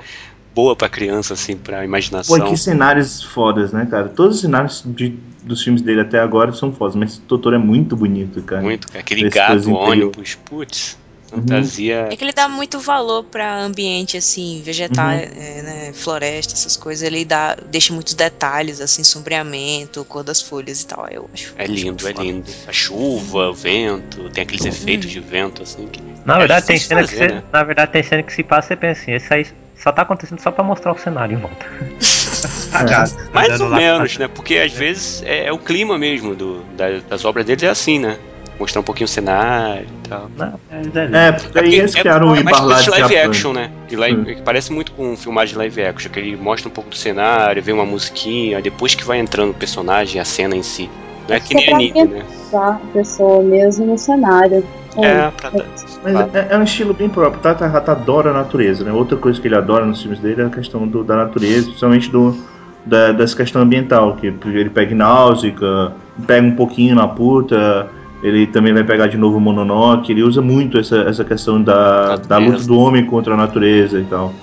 boa 0.53 0.75
pra 0.75 0.87
criança, 0.89 1.33
assim, 1.33 1.55
pra 1.57 1.79
Pô, 1.79 1.83
imaginação. 1.83 2.37
e 2.37 2.49
que 2.49 2.57
cenários 2.57 3.21
fodas, 3.23 3.71
né, 3.73 3.85
cara? 3.89 4.07
Todos 4.09 4.35
os 4.37 4.41
cenários 4.41 4.83
de- 4.85 5.17
dos 5.43 5.61
filmes 5.61 5.81
dele 5.81 6.01
até 6.01 6.19
agora 6.19 6.51
são 6.53 6.71
fodas, 6.73 6.95
mas 6.95 7.17
Totoro 7.17 7.55
é 7.55 7.59
muito 7.59 7.95
bonito, 7.95 8.41
cara. 8.41 8.61
Muito, 8.61 8.87
cara. 8.87 8.99
Aquele 9.01 9.27
Esse 9.27 9.35
gato, 9.35 9.71
ônibus, 9.73 10.35
putz, 10.45 10.97
fantasia. 11.35 12.07
É 12.11 12.15
que 12.15 12.23
ele 12.23 12.31
dá 12.33 12.47
muito 12.47 12.79
valor 12.79 13.23
pra 13.23 13.59
ambiente, 13.59 14.17
assim, 14.17 14.61
vegetal, 14.63 15.07
Uhum. 15.09 15.13
é, 15.15 15.61
né, 15.61 15.91
floresta, 15.93 16.53
essas 16.53 16.75
coisas. 16.75 17.03
Ele 17.05 17.23
dá, 17.25 17.55
deixa 17.67 17.93
muitos 17.93 18.13
detalhes, 18.13 18.79
assim, 18.81 19.03
sombreamento, 19.03 20.03
cor 20.05 20.23
das 20.23 20.41
folhas 20.41 20.81
e 20.81 20.87
tal. 20.87 21.07
Eu 21.09 21.29
acho. 21.33 21.53
É 21.57 21.65
lindo, 21.65 22.07
é 22.07 22.11
lindo. 22.13 22.49
A 22.67 22.71
chuva, 22.71 23.49
o 23.49 23.53
vento, 23.53 24.29
tem 24.29 24.43
aqueles 24.43 24.65
efeitos 24.65 25.09
de 25.09 25.19
vento, 25.19 25.63
assim. 25.63 25.87
Que... 25.87 26.01
Na 26.25 26.35
É 26.35 26.39
verdade, 26.39 26.65
tem 26.65 26.79
cena 26.79 27.01
que 27.01 27.07
fazer, 27.09 27.27
você, 27.29 27.35
né? 27.35 27.43
na 27.51 27.63
verdade, 27.63 27.91
tem 27.91 28.03
cena 28.03 28.23
que 28.23 28.33
se 28.33 28.43
passa 28.43 28.73
e 28.73 28.75
pensa 28.75 29.01
assim, 29.01 29.13
isso 29.15 29.33
aí 29.33 29.45
só 29.81 29.91
tá 29.91 30.01
acontecendo 30.03 30.39
só 30.41 30.51
pra 30.51 30.63
mostrar 30.63 30.91
o 30.93 30.97
cenário 30.97 31.37
em 31.37 31.41
volta. 31.41 31.65
Mais 33.33 33.49
Andando 33.49 33.63
ou 33.65 33.75
menos, 33.75 34.17
né? 34.17 34.27
Porque 34.27 34.57
às 34.57 34.71
vezes 34.71 35.21
é, 35.23 35.45
é 35.47 35.51
o 35.51 35.57
clima 35.59 35.97
mesmo 35.97 36.35
do, 36.35 36.63
da- 36.75 36.99
das 37.09 37.23
obras 37.25 37.45
deles, 37.45 37.63
é 37.63 37.69
assim, 37.69 37.99
né? 37.99 38.17
Mostrar 38.59 38.79
um 38.81 38.83
pouquinho 38.83 39.05
o 39.05 39.09
cenário 39.09 39.85
e 39.85 40.07
tal. 40.07 40.29
Não, 40.37 40.59
é 40.71 41.27
É, 41.27 41.31
porque 41.33 41.59
aí 41.59 41.75
eles 41.75 41.93
é, 41.95 41.99
criaram 41.99 42.29
o 42.31 42.35
é 42.35 42.41
mais 42.43 42.57
coisa 42.57 42.63
Ibarlá 42.63 42.77
de 42.77 42.83
de 42.83 42.89
live 42.91 43.13
Japão. 43.15 43.29
action, 43.31 43.53
né? 43.53 43.71
De 43.87 43.95
live, 43.97 44.21
Hum. 44.21 44.23
que 44.25 44.41
Parece 44.43 44.71
muito 44.71 44.91
com 44.93 45.15
filmagem 45.17 45.53
de 45.53 45.57
live 45.57 45.81
action, 45.83 46.11
que 46.11 46.19
ele 46.19 46.35
mostra 46.37 46.69
um 46.69 46.71
pouco 46.71 46.89
do 46.89 46.95
cenário, 46.95 47.61
vê 47.61 47.71
uma 47.73 47.85
musiquinha, 47.85 48.61
depois 48.61 48.95
que 48.95 49.03
vai 49.03 49.19
entrando 49.19 49.51
o 49.51 49.53
personagem, 49.53 50.21
a 50.21 50.25
cena 50.25 50.55
em 50.55 50.63
si. 50.63 50.89
Não 51.27 51.35
é 51.35 51.39
que 51.39 51.53
nem 51.55 51.73
anime, 51.73 52.05
né? 52.05 52.23
A 52.53 52.79
pessoa 52.93 53.43
mesmo 53.43 53.85
no 53.87 53.97
cenário. 53.97 54.63
É, 55.01 55.29
pra 55.31 55.49
dar. 55.49 55.65
Mas 56.03 56.33
é, 56.35 56.47
é 56.51 56.57
um 56.57 56.63
estilo 56.63 56.93
bem 56.93 57.09
próprio. 57.09 57.41
Tata 57.41 57.65
Hata 57.65 57.91
adora 57.91 58.29
a 58.29 58.33
natureza, 58.33 58.85
né? 58.85 58.93
Outra 58.93 59.17
coisa 59.17 59.41
que 59.41 59.47
ele 59.47 59.55
adora 59.55 59.85
nos 59.85 59.99
filmes 60.01 60.19
dele 60.19 60.43
é 60.43 60.45
a 60.45 60.49
questão 60.49 60.87
do- 60.87 61.03
da 61.03 61.17
natureza, 61.17 61.65
principalmente 61.65 62.09
do, 62.09 62.37
da, 62.85 63.11
dessa 63.11 63.35
questão 63.35 63.61
ambiental, 63.63 64.15
que 64.15 64.27
ele 64.27 64.69
pega 64.69 64.93
em 64.93 64.95
Náusica, 64.95 65.91
pega 66.25 66.47
um 66.47 66.55
pouquinho 66.55 66.95
na 66.95 67.07
puta, 67.07 67.89
ele 68.25 68.47
também 68.47 68.73
vai 68.73 68.83
pegar 68.83 69.05
de 69.05 69.17
novo 69.17 69.37
o 69.37 69.39
Mononoke, 69.39 70.11
ele 70.11 70.23
usa 70.23 70.41
muito 70.41 70.79
essa, 70.79 70.97
essa 71.01 71.23
questão 71.23 71.61
da, 71.61 72.15
da 72.15 72.39
luta 72.39 72.63
do 72.63 72.75
homem 72.75 73.05
contra 73.05 73.35
a 73.35 73.37
natureza 73.37 73.99
e 73.99 74.03
tal. 74.03 74.33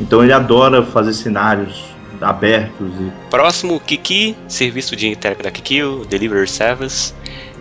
Então 0.00 0.22
ele 0.22 0.32
adora 0.32 0.84
fazer 0.84 1.12
cenários 1.12 1.86
abertos 2.20 2.88
e 3.00 3.10
Próximo, 3.28 3.80
Kiki, 3.80 4.36
Serviço 4.46 4.94
de 4.94 5.08
Entrega 5.08 5.42
da 5.42 5.50
Kiki, 5.50 5.82
o 5.82 6.04
Delivery 6.04 6.46
Service, 6.46 7.12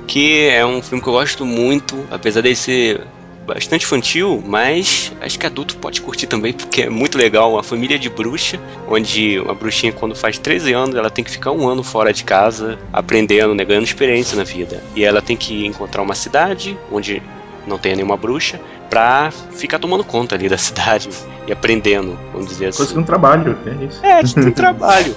que 0.06 0.48
é 0.50 0.64
um 0.64 0.84
filme 0.84 1.02
que 1.02 1.10
eu 1.10 1.14
gosto 1.14 1.44
muito, 1.48 1.98
apesar 2.12 2.42
dele 2.42 2.56
ser 2.56 3.02
bastante 3.46 3.86
infantil, 3.86 4.44
mas 4.46 5.12
acho 5.22 5.38
que 5.38 5.46
adulto 5.46 5.78
pode 5.78 6.02
curtir 6.02 6.28
também, 6.28 6.52
porque 6.52 6.84
é 6.84 6.90
muito 6.90 7.18
legal. 7.18 7.54
Uma 7.54 7.64
família 7.64 7.98
de 7.98 8.10
bruxa, 8.10 8.60
onde 8.88 9.40
uma 9.40 9.54
bruxinha, 9.54 9.94
quando 9.94 10.16
faz 10.16 10.38
13 10.38 10.74
anos, 10.74 10.96
ela 10.96 11.10
tem 11.10 11.24
que 11.24 11.32
ficar 11.32 11.52
um 11.52 11.68
ano 11.68 11.84
fora 11.84 12.12
de 12.12 12.24
casa, 12.24 12.80
aprendendo, 12.92 13.54
né, 13.54 13.64
ganhando 13.64 13.84
experiência 13.84 14.36
na 14.36 14.44
vida. 14.44 14.82
E 14.96 15.04
ela 15.04 15.22
tem 15.22 15.38
que 15.38 15.66
encontrar 15.66 16.02
uma 16.02 16.16
cidade 16.16 16.78
onde 16.92 17.22
não 17.68 17.78
tenha 17.78 17.96
nenhuma 17.96 18.18
bruxa, 18.18 18.60
pra 18.90 19.32
ficar 19.32 19.80
tomando 19.80 20.04
conta 20.04 20.36
ali 20.36 20.48
da 20.48 20.58
cidade 20.60 21.10
e 21.48 21.52
aprendendo, 21.52 22.18
vamos 22.32 22.48
dizer 22.48 22.68
assim. 22.68 22.78
coisa 22.78 22.94
que 22.94 23.00
um 23.00 23.04
trabalho, 23.04 23.58
é 23.66 23.86
isso. 23.86 24.06
É, 24.06 24.24
tipo 24.24 24.42
um 24.42 24.52
trabalho. 24.52 25.16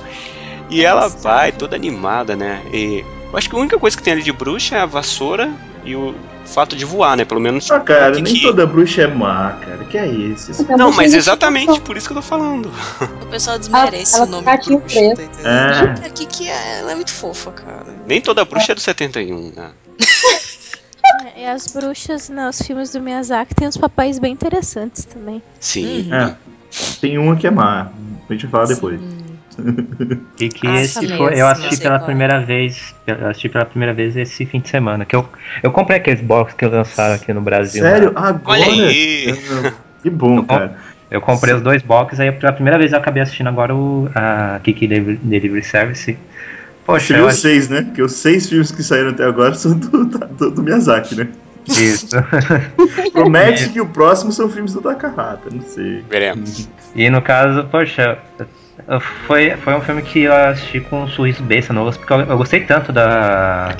E 0.70 0.84
ela 0.84 1.08
vai 1.08 1.52
toda 1.52 1.76
animada, 1.76 2.36
né? 2.36 2.62
E 2.72 3.04
eu 3.30 3.38
acho 3.38 3.48
que 3.48 3.56
a 3.56 3.58
única 3.58 3.78
coisa 3.78 3.96
que 3.96 4.02
tem 4.02 4.12
ali 4.12 4.22
de 4.22 4.32
bruxa 4.32 4.76
é 4.76 4.80
a 4.80 4.86
vassoura 4.86 5.50
e 5.88 5.96
o 5.96 6.14
fato 6.44 6.74
de 6.76 6.84
voar, 6.84 7.16
né? 7.16 7.24
Pelo 7.24 7.40
menos. 7.40 7.70
Ah, 7.70 7.80
cara, 7.80 8.12
que- 8.16 8.22
nem 8.22 8.34
que- 8.34 8.42
toda 8.42 8.66
bruxa 8.66 9.02
é 9.02 9.06
má, 9.06 9.52
cara. 9.60 9.84
Que 9.84 9.98
é 9.98 10.06
isso? 10.06 10.64
Não, 10.76 10.92
mas 10.92 11.14
exatamente 11.14 11.80
por 11.80 11.96
isso 11.96 12.06
que 12.06 12.12
eu 12.12 12.16
tô 12.16 12.22
falando. 12.22 12.70
O 13.22 13.26
pessoal 13.26 13.58
desmerece 13.58 14.16
Ela- 14.16 14.26
o 14.26 14.28
nome 14.28 14.46
ela 14.46 14.58
tinha 14.58 14.78
bruxa, 14.78 15.00
tá 15.00 15.22
entendendo? 15.22 15.46
É. 15.46 16.06
Aqui 16.06 16.26
que 16.26 16.48
é, 16.48 16.78
ela 16.80 16.92
é 16.92 16.94
muito 16.94 17.12
fofa, 17.12 17.50
cara. 17.52 17.86
Nem 18.06 18.20
toda 18.20 18.44
bruxa 18.44 18.72
é 18.72 18.74
do 18.74 18.80
71, 18.80 19.52
né? 19.56 19.70
É, 21.34 21.42
E 21.42 21.46
as 21.46 21.66
bruxas 21.68 22.28
nos 22.28 22.60
filmes 22.60 22.92
do 22.92 23.00
Miyazaki 23.00 23.54
tem 23.54 23.66
uns 23.66 23.76
papéis 23.78 24.18
bem 24.18 24.32
interessantes 24.32 25.04
também. 25.06 25.42
Sim. 25.58 26.10
Uhum. 26.10 26.14
É. 26.14 26.36
Tem 27.00 27.16
uma 27.18 27.34
que 27.34 27.46
é 27.46 27.50
má. 27.50 27.88
A 28.28 28.32
gente 28.32 28.42
vai 28.46 28.50
falar 28.50 28.66
depois. 28.74 29.00
Sim. 29.00 29.18
E 30.38 30.48
que 30.48 30.66
esse 30.66 31.08
foi, 31.08 31.30
mesmo, 31.30 31.30
eu 31.30 31.44
não 31.44 31.48
assisti 31.48 31.78
pela 31.78 31.98
qual 31.98 32.02
é. 32.02 32.06
primeira 32.06 32.40
vez, 32.40 32.94
eu 33.06 33.28
assisti 33.28 33.48
pela 33.48 33.64
primeira 33.64 33.92
vez 33.92 34.16
esse 34.16 34.46
fim 34.46 34.60
de 34.60 34.68
semana, 34.68 35.04
que 35.04 35.16
eu, 35.16 35.28
eu 35.62 35.72
comprei 35.72 35.98
aqueles 35.98 36.20
box 36.20 36.54
que 36.54 36.64
lançaram 36.64 37.14
aqui 37.14 37.32
no 37.32 37.40
Brasil. 37.40 37.82
Sério? 37.82 38.12
né? 38.12 38.14
Agora? 38.16 38.60
Olha 38.60 38.86
aí. 38.86 39.38
Que 40.00 40.10
bom, 40.10 40.36
Eu 40.36 40.44
cara. 40.44 40.76
Eu 41.10 41.20
comprei 41.20 41.52
os 41.54 41.60
dois 41.60 41.82
boxes, 41.82 42.20
aí 42.20 42.30
pela 42.30 42.52
primeira 42.52 42.78
vez 42.78 42.92
eu 42.92 42.98
acabei 42.98 43.20
assistindo 43.20 43.48
agora 43.48 43.74
o 43.74 44.08
a 44.14 44.60
Kiki 44.62 44.86
Delivery 44.86 45.64
Service. 45.64 46.16
Poxa, 46.86 47.16
eu 47.16 47.26
acho 47.26 47.38
seis, 47.38 47.68
né? 47.68 47.82
Porque 47.82 48.00
os 48.00 48.12
seis 48.12 48.48
filmes 48.48 48.70
que 48.70 48.82
saíram 48.82 49.10
até 49.10 49.24
agora 49.24 49.54
são 49.54 49.76
do, 49.76 50.04
do, 50.04 50.50
do 50.50 50.62
Miyazaki, 50.62 51.16
né? 51.16 51.28
isso. 51.66 52.08
Promete 53.12 53.68
que 53.70 53.80
o 53.80 53.86
próximo 53.86 54.32
são 54.32 54.48
filmes 54.48 54.72
do 54.72 54.80
Takahata, 54.80 55.50
não 55.52 55.62
sei. 55.62 56.04
Veremos. 56.08 56.68
E 56.94 57.10
no 57.10 57.20
caso, 57.20 57.64
poxa, 57.64 58.18
foi, 59.26 59.50
foi 59.56 59.74
um 59.74 59.80
filme 59.82 60.00
que 60.00 60.22
eu 60.22 60.32
assisti 60.32 60.80
com 60.80 61.02
um 61.02 61.08
sorriso 61.08 61.42
besta 61.42 61.74
no 61.74 61.84
rosto, 61.84 61.98
porque 61.98 62.12
eu, 62.14 62.20
eu 62.20 62.38
gostei 62.38 62.60
tanto 62.60 62.90
da, 62.90 63.76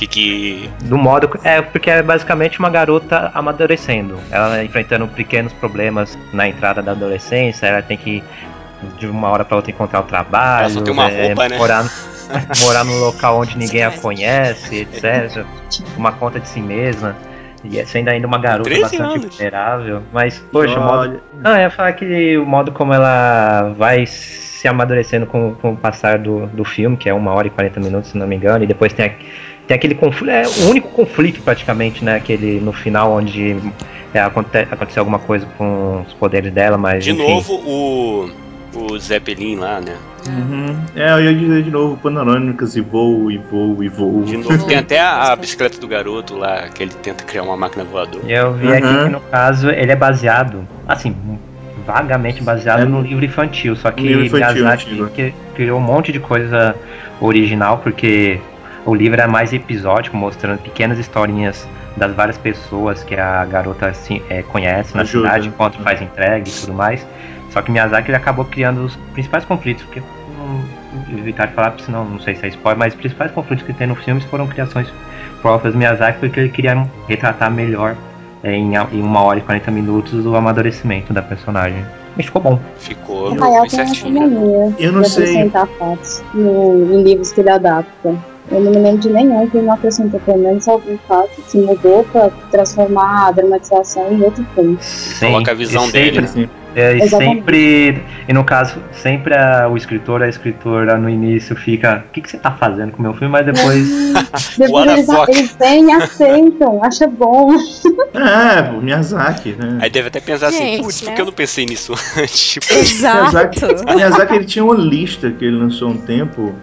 do 0.84 0.98
modo. 0.98 1.30
É, 1.42 1.62
porque 1.62 1.88
é 1.88 2.02
basicamente 2.02 2.58
uma 2.58 2.68
garota 2.68 3.30
amadurecendo. 3.32 4.18
Ela 4.30 4.62
enfrentando 4.62 5.08
pequenos 5.08 5.52
problemas 5.54 6.18
na 6.30 6.46
entrada 6.46 6.82
da 6.82 6.92
adolescência, 6.92 7.66
ela 7.66 7.80
tem 7.80 7.96
que 7.96 8.22
de 8.98 9.06
uma 9.06 9.28
hora 9.28 9.44
pra 9.46 9.56
outra 9.56 9.70
encontrar 9.70 10.00
o 10.00 10.04
trabalho. 10.04 10.64
Ela 10.64 10.74
só 10.74 10.80
tem 10.82 10.92
uma 10.92 11.10
é, 11.10 11.28
roupa, 11.28 11.48
né? 11.48 11.56
Morar, 11.56 11.84
morar 12.60 12.84
num 12.84 12.98
local 13.00 13.40
onde 13.40 13.56
ninguém 13.56 13.84
a 13.84 13.90
conhece, 13.90 14.80
etc. 14.80 15.42
Uma 15.96 16.12
conta 16.12 16.38
de 16.38 16.46
si 16.46 16.60
mesma. 16.60 17.16
E 17.64 17.84
sendo 17.86 18.08
ainda 18.08 18.26
uma 18.26 18.38
garota 18.38 18.68
13 18.68 18.82
bastante 18.82 19.02
anos. 19.02 19.36
vulnerável. 19.36 20.02
Mas, 20.12 20.38
poxa, 20.52 20.78
o 20.78 20.84
modo 20.84 21.00
Olha, 21.00 21.20
não, 21.42 21.50
eu 21.52 21.62
ia 21.62 21.70
falar 21.70 21.92
que 21.94 22.36
o 22.36 22.46
modo 22.46 22.70
como 22.72 22.92
ela 22.92 23.72
vai 23.76 24.06
se 24.58 24.66
amadurecendo 24.66 25.24
com, 25.26 25.54
com 25.54 25.72
o 25.72 25.76
passar 25.76 26.18
do, 26.18 26.46
do 26.48 26.64
filme, 26.64 26.96
que 26.96 27.08
é 27.08 27.14
uma 27.14 27.32
hora 27.32 27.46
e 27.46 27.50
40 27.50 27.78
minutos, 27.78 28.10
se 28.10 28.18
não 28.18 28.26
me 28.26 28.34
engano, 28.34 28.64
e 28.64 28.66
depois 28.66 28.92
tem, 28.92 29.06
a- 29.06 29.12
tem 29.68 29.74
aquele 29.76 29.94
conflito, 29.94 30.30
é 30.30 30.42
o 30.48 30.68
único 30.70 30.88
conflito 30.88 31.40
praticamente, 31.42 32.04
né? 32.04 32.16
Aquele 32.16 32.58
no 32.58 32.72
final 32.72 33.12
onde 33.12 33.56
é, 34.12 34.18
aconte, 34.20 34.56
aconteceu 34.58 35.00
alguma 35.02 35.20
coisa 35.20 35.46
com 35.56 36.02
os 36.06 36.12
poderes 36.14 36.52
dela, 36.52 36.76
mas. 36.76 37.04
De 37.04 37.12
enfim. 37.12 37.28
novo, 37.34 37.54
o. 37.64 38.30
O 38.74 38.98
Zeppelin 38.98 39.56
lá, 39.56 39.80
né? 39.80 39.94
uhum. 40.28 40.76
É, 40.94 41.10
eu 41.12 41.22
ia 41.22 41.34
dizer 41.34 41.62
de 41.62 41.70
novo, 41.70 41.96
panorâmicas 41.96 42.76
e 42.76 42.80
voo, 42.82 43.30
e 43.30 43.38
voo, 43.38 43.82
e 43.82 43.88
voo. 43.88 44.22
De 44.24 44.36
novo, 44.36 44.66
tem 44.66 44.76
até 44.76 45.00
a, 45.00 45.32
a 45.32 45.36
bicicleta 45.36 45.80
do 45.80 45.88
garoto 45.88 46.36
lá, 46.36 46.68
que 46.68 46.82
ele 46.82 46.92
tenta 47.02 47.24
criar 47.24 47.44
uma 47.44 47.56
máquina 47.56 47.82
voadora. 47.84 48.22
E 48.26 48.32
eu 48.32 48.52
vi 48.52 48.70
aqui 48.72 48.86
Uhum. 48.86 49.04
que 49.04 49.08
no 49.10 49.20
caso 49.20 49.70
ele 49.70 49.90
é 49.90 49.96
baseado, 49.96 50.68
assim, 50.86 51.16
vagamente 51.88 52.42
baseado 52.42 52.82
É 52.82 52.84
no 52.84 53.00
livro 53.00 53.24
infantil, 53.24 53.74
só 53.74 53.90
que 53.90 54.02
infantil 54.12 54.62
Miyazaki 54.62 55.00
antigo. 55.00 55.32
criou 55.54 55.78
um 55.78 55.82
monte 55.82 56.12
de 56.12 56.20
coisa 56.20 56.76
original, 57.18 57.78
porque 57.78 58.38
o 58.84 58.94
livro 58.94 59.18
é 59.18 59.26
mais 59.26 59.54
episódico, 59.54 60.14
mostrando 60.14 60.58
pequenas 60.60 60.98
historinhas 60.98 61.66
das 61.96 62.12
várias 62.12 62.36
pessoas 62.36 63.02
que 63.02 63.14
a 63.14 63.42
garota 63.46 63.86
assim, 63.86 64.20
é, 64.28 64.42
conhece 64.42 64.94
na 64.94 65.00
Ajuda. 65.02 65.28
cidade 65.28 65.48
enquanto 65.48 65.78
faz 65.78 66.00
entrega 66.02 66.46
e 66.46 66.52
tudo 66.52 66.74
mais. 66.74 67.06
Só 67.50 67.62
que 67.62 67.70
Miyazaki 67.72 68.10
ele 68.10 68.16
acabou 68.18 68.44
criando 68.44 68.84
os 68.84 68.94
principais 69.14 69.46
conflitos, 69.46 69.82
porque 69.84 70.02
não 70.36 71.18
evitar 71.18 71.46
de 71.46 71.54
falar, 71.54 71.70
porque 71.70 71.84
senão 71.84 72.04
não 72.04 72.20
sei 72.20 72.34
se 72.34 72.44
é 72.44 72.48
spoiler, 72.50 72.78
mas 72.78 72.92
os 72.92 73.00
principais 73.00 73.32
conflitos 73.32 73.64
que 73.64 73.72
tem 73.72 73.86
no 73.86 73.94
filme 73.94 74.20
foram 74.20 74.46
criações 74.46 74.92
próprias 75.40 75.72
do 75.72 75.78
Miyazaki, 75.78 76.18
porque 76.20 76.38
ele 76.38 76.50
queria 76.50 76.86
retratar 77.08 77.50
melhor 77.50 77.96
em, 78.44 78.76
a- 78.76 78.86
em 78.92 79.00
uma 79.02 79.20
hora 79.22 79.38
e 79.38 79.42
40 79.42 79.70
minutos 79.70 80.24
o 80.26 80.34
amadurecimento 80.34 81.12
da 81.12 81.22
personagem. 81.22 81.84
Mas 82.16 82.26
ficou 82.26 82.42
bom. 82.42 82.58
Ficou 82.76 83.30
O 83.32 83.38
Rael 83.38 83.62
bem 83.62 83.70
tem 83.70 83.80
essa 83.80 83.94
certinho. 83.94 84.20
mania 84.20 84.74
Eu 84.78 84.92
não 84.92 85.02
de 85.02 85.10
sei. 85.10 85.24
acrescentar 85.24 85.66
fatos 85.78 86.22
no, 86.34 86.94
em 86.94 87.02
livros 87.02 87.32
que 87.32 87.40
ele 87.40 87.50
adapta. 87.50 88.14
Eu 88.50 88.60
não 88.60 88.70
me 88.72 88.78
lembro 88.78 88.98
de 88.98 89.10
nenhum 89.10 89.46
que 89.48 89.58
ele 89.58 89.66
não 89.66 89.74
acrescentou 89.74 90.18
pelo 90.20 90.38
menos 90.38 90.66
algum 90.66 90.96
fato 91.06 91.30
que 91.50 91.58
mudou 91.58 92.02
pra 92.04 92.30
transformar 92.50 93.28
a 93.28 93.30
dramatização 93.32 94.10
em 94.10 94.22
outro 94.22 94.44
filme. 94.54 94.78
Sim, 94.80 95.26
Coloca 95.26 95.50
a 95.50 95.54
visão 95.54 95.88
dele, 95.90 96.26
sempre- 96.26 96.42
né? 96.42 96.48
É, 96.78 96.96
e 96.96 97.02
Exatamente. 97.02 97.34
sempre, 97.38 98.02
e 98.28 98.32
no 98.32 98.44
caso, 98.44 98.76
sempre 98.92 99.34
a- 99.34 99.68
o 99.68 99.76
escritor, 99.76 100.22
a 100.22 100.28
escritora 100.28 100.96
no 100.96 101.10
início 101.10 101.56
fica, 101.56 102.04
o 102.08 102.12
que, 102.12 102.20
que 102.20 102.30
você 102.30 102.38
tá 102.38 102.52
fazendo 102.52 102.92
com 102.92 103.00
o 103.00 103.02
meu 103.02 103.14
filme? 103.14 103.32
Mas 103.32 103.46
depois, 103.46 103.88
Depois 104.56 104.86
eles, 104.92 105.08
eles 105.28 105.56
vêm 105.58 105.88
e 105.88 105.92
aceitam, 105.92 106.84
acha 106.84 107.06
bom. 107.08 107.50
É, 108.14 108.70
o 108.70 108.80
Miyazaki, 108.80 109.56
né? 109.58 109.78
Aí 109.80 109.90
deve 109.90 110.08
até 110.08 110.20
pensar 110.20 110.48
assim, 110.48 110.58
Gente, 110.58 110.82
putz, 110.82 111.00
por 111.00 111.08
né? 111.08 111.14
que 111.14 111.20
eu 111.20 111.26
não 111.26 111.32
pensei 111.32 111.66
nisso 111.66 111.92
antes? 112.16 112.48
Tipo, 112.52 112.72
Exato. 112.74 113.16
Miyazaki, 113.18 113.64
o 113.64 113.94
Miyazaki 113.94 114.34
ele 114.34 114.44
tinha 114.44 114.64
uma 114.64 114.74
lista 114.74 115.30
que 115.30 115.44
ele 115.44 115.56
lançou 115.56 115.88
há 115.88 115.90
um 115.92 115.96
tempo 115.98 116.54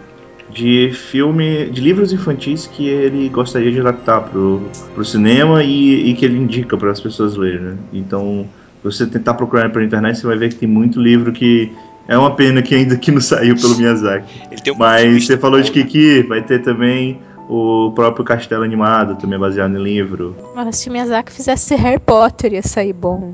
de 0.49 0.91
filme, 0.93 1.66
de 1.70 1.82
livros 1.82 2.13
infantis 2.13 2.68
que 2.68 2.88
ele 2.88 3.28
gostaria 3.30 3.72
de 3.72 3.80
adaptar 3.80 4.22
pro, 4.22 4.61
pro 4.93 5.03
cinema 5.03 5.63
e, 5.63 6.09
e 6.09 6.13
que 6.13 6.24
ele 6.26 6.38
indica 6.38 6.78
para 6.78 6.91
as 6.91 6.99
pessoas 7.01 7.36
lerem, 7.36 7.59
né? 7.59 7.76
Então, 7.93 8.47
você 8.91 9.05
tentar 9.05 9.33
procurar 9.33 9.69
pela 9.71 9.83
internet, 9.83 10.17
você 10.19 10.27
vai 10.27 10.38
ver 10.38 10.49
que 10.49 10.55
tem 10.55 10.69
muito 10.69 10.99
livro 11.01 11.31
que 11.31 11.71
é 12.07 12.17
uma 12.17 12.36
pena 12.36 12.61
que 12.61 12.75
ainda 12.75 12.95
que 12.95 13.11
não 13.11 13.19
saiu 13.21 13.55
pelo 13.55 13.75
Miyazaki. 13.77 14.41
ele 14.51 14.61
tem 14.61 14.73
um 14.73 14.77
Mas 14.77 15.25
você 15.25 15.38
falou 15.38 15.59
de 15.61 15.71
Kiki, 15.71 16.23
vai 16.23 16.41
ter 16.41 16.61
também 16.61 17.19
o 17.49 17.91
próprio 17.93 18.25
Castelo 18.25 18.63
Animado, 18.63 19.15
também 19.17 19.38
baseado 19.38 19.75
em 19.77 19.81
livro. 19.83 20.36
Mas 20.55 20.77
se 20.77 20.89
o 20.89 20.91
Miyazaki 20.91 21.31
fizesse 21.31 21.75
Harry 21.75 21.99
Potter, 21.99 22.53
ia 22.53 22.61
sair 22.63 22.93
bom. 22.93 23.33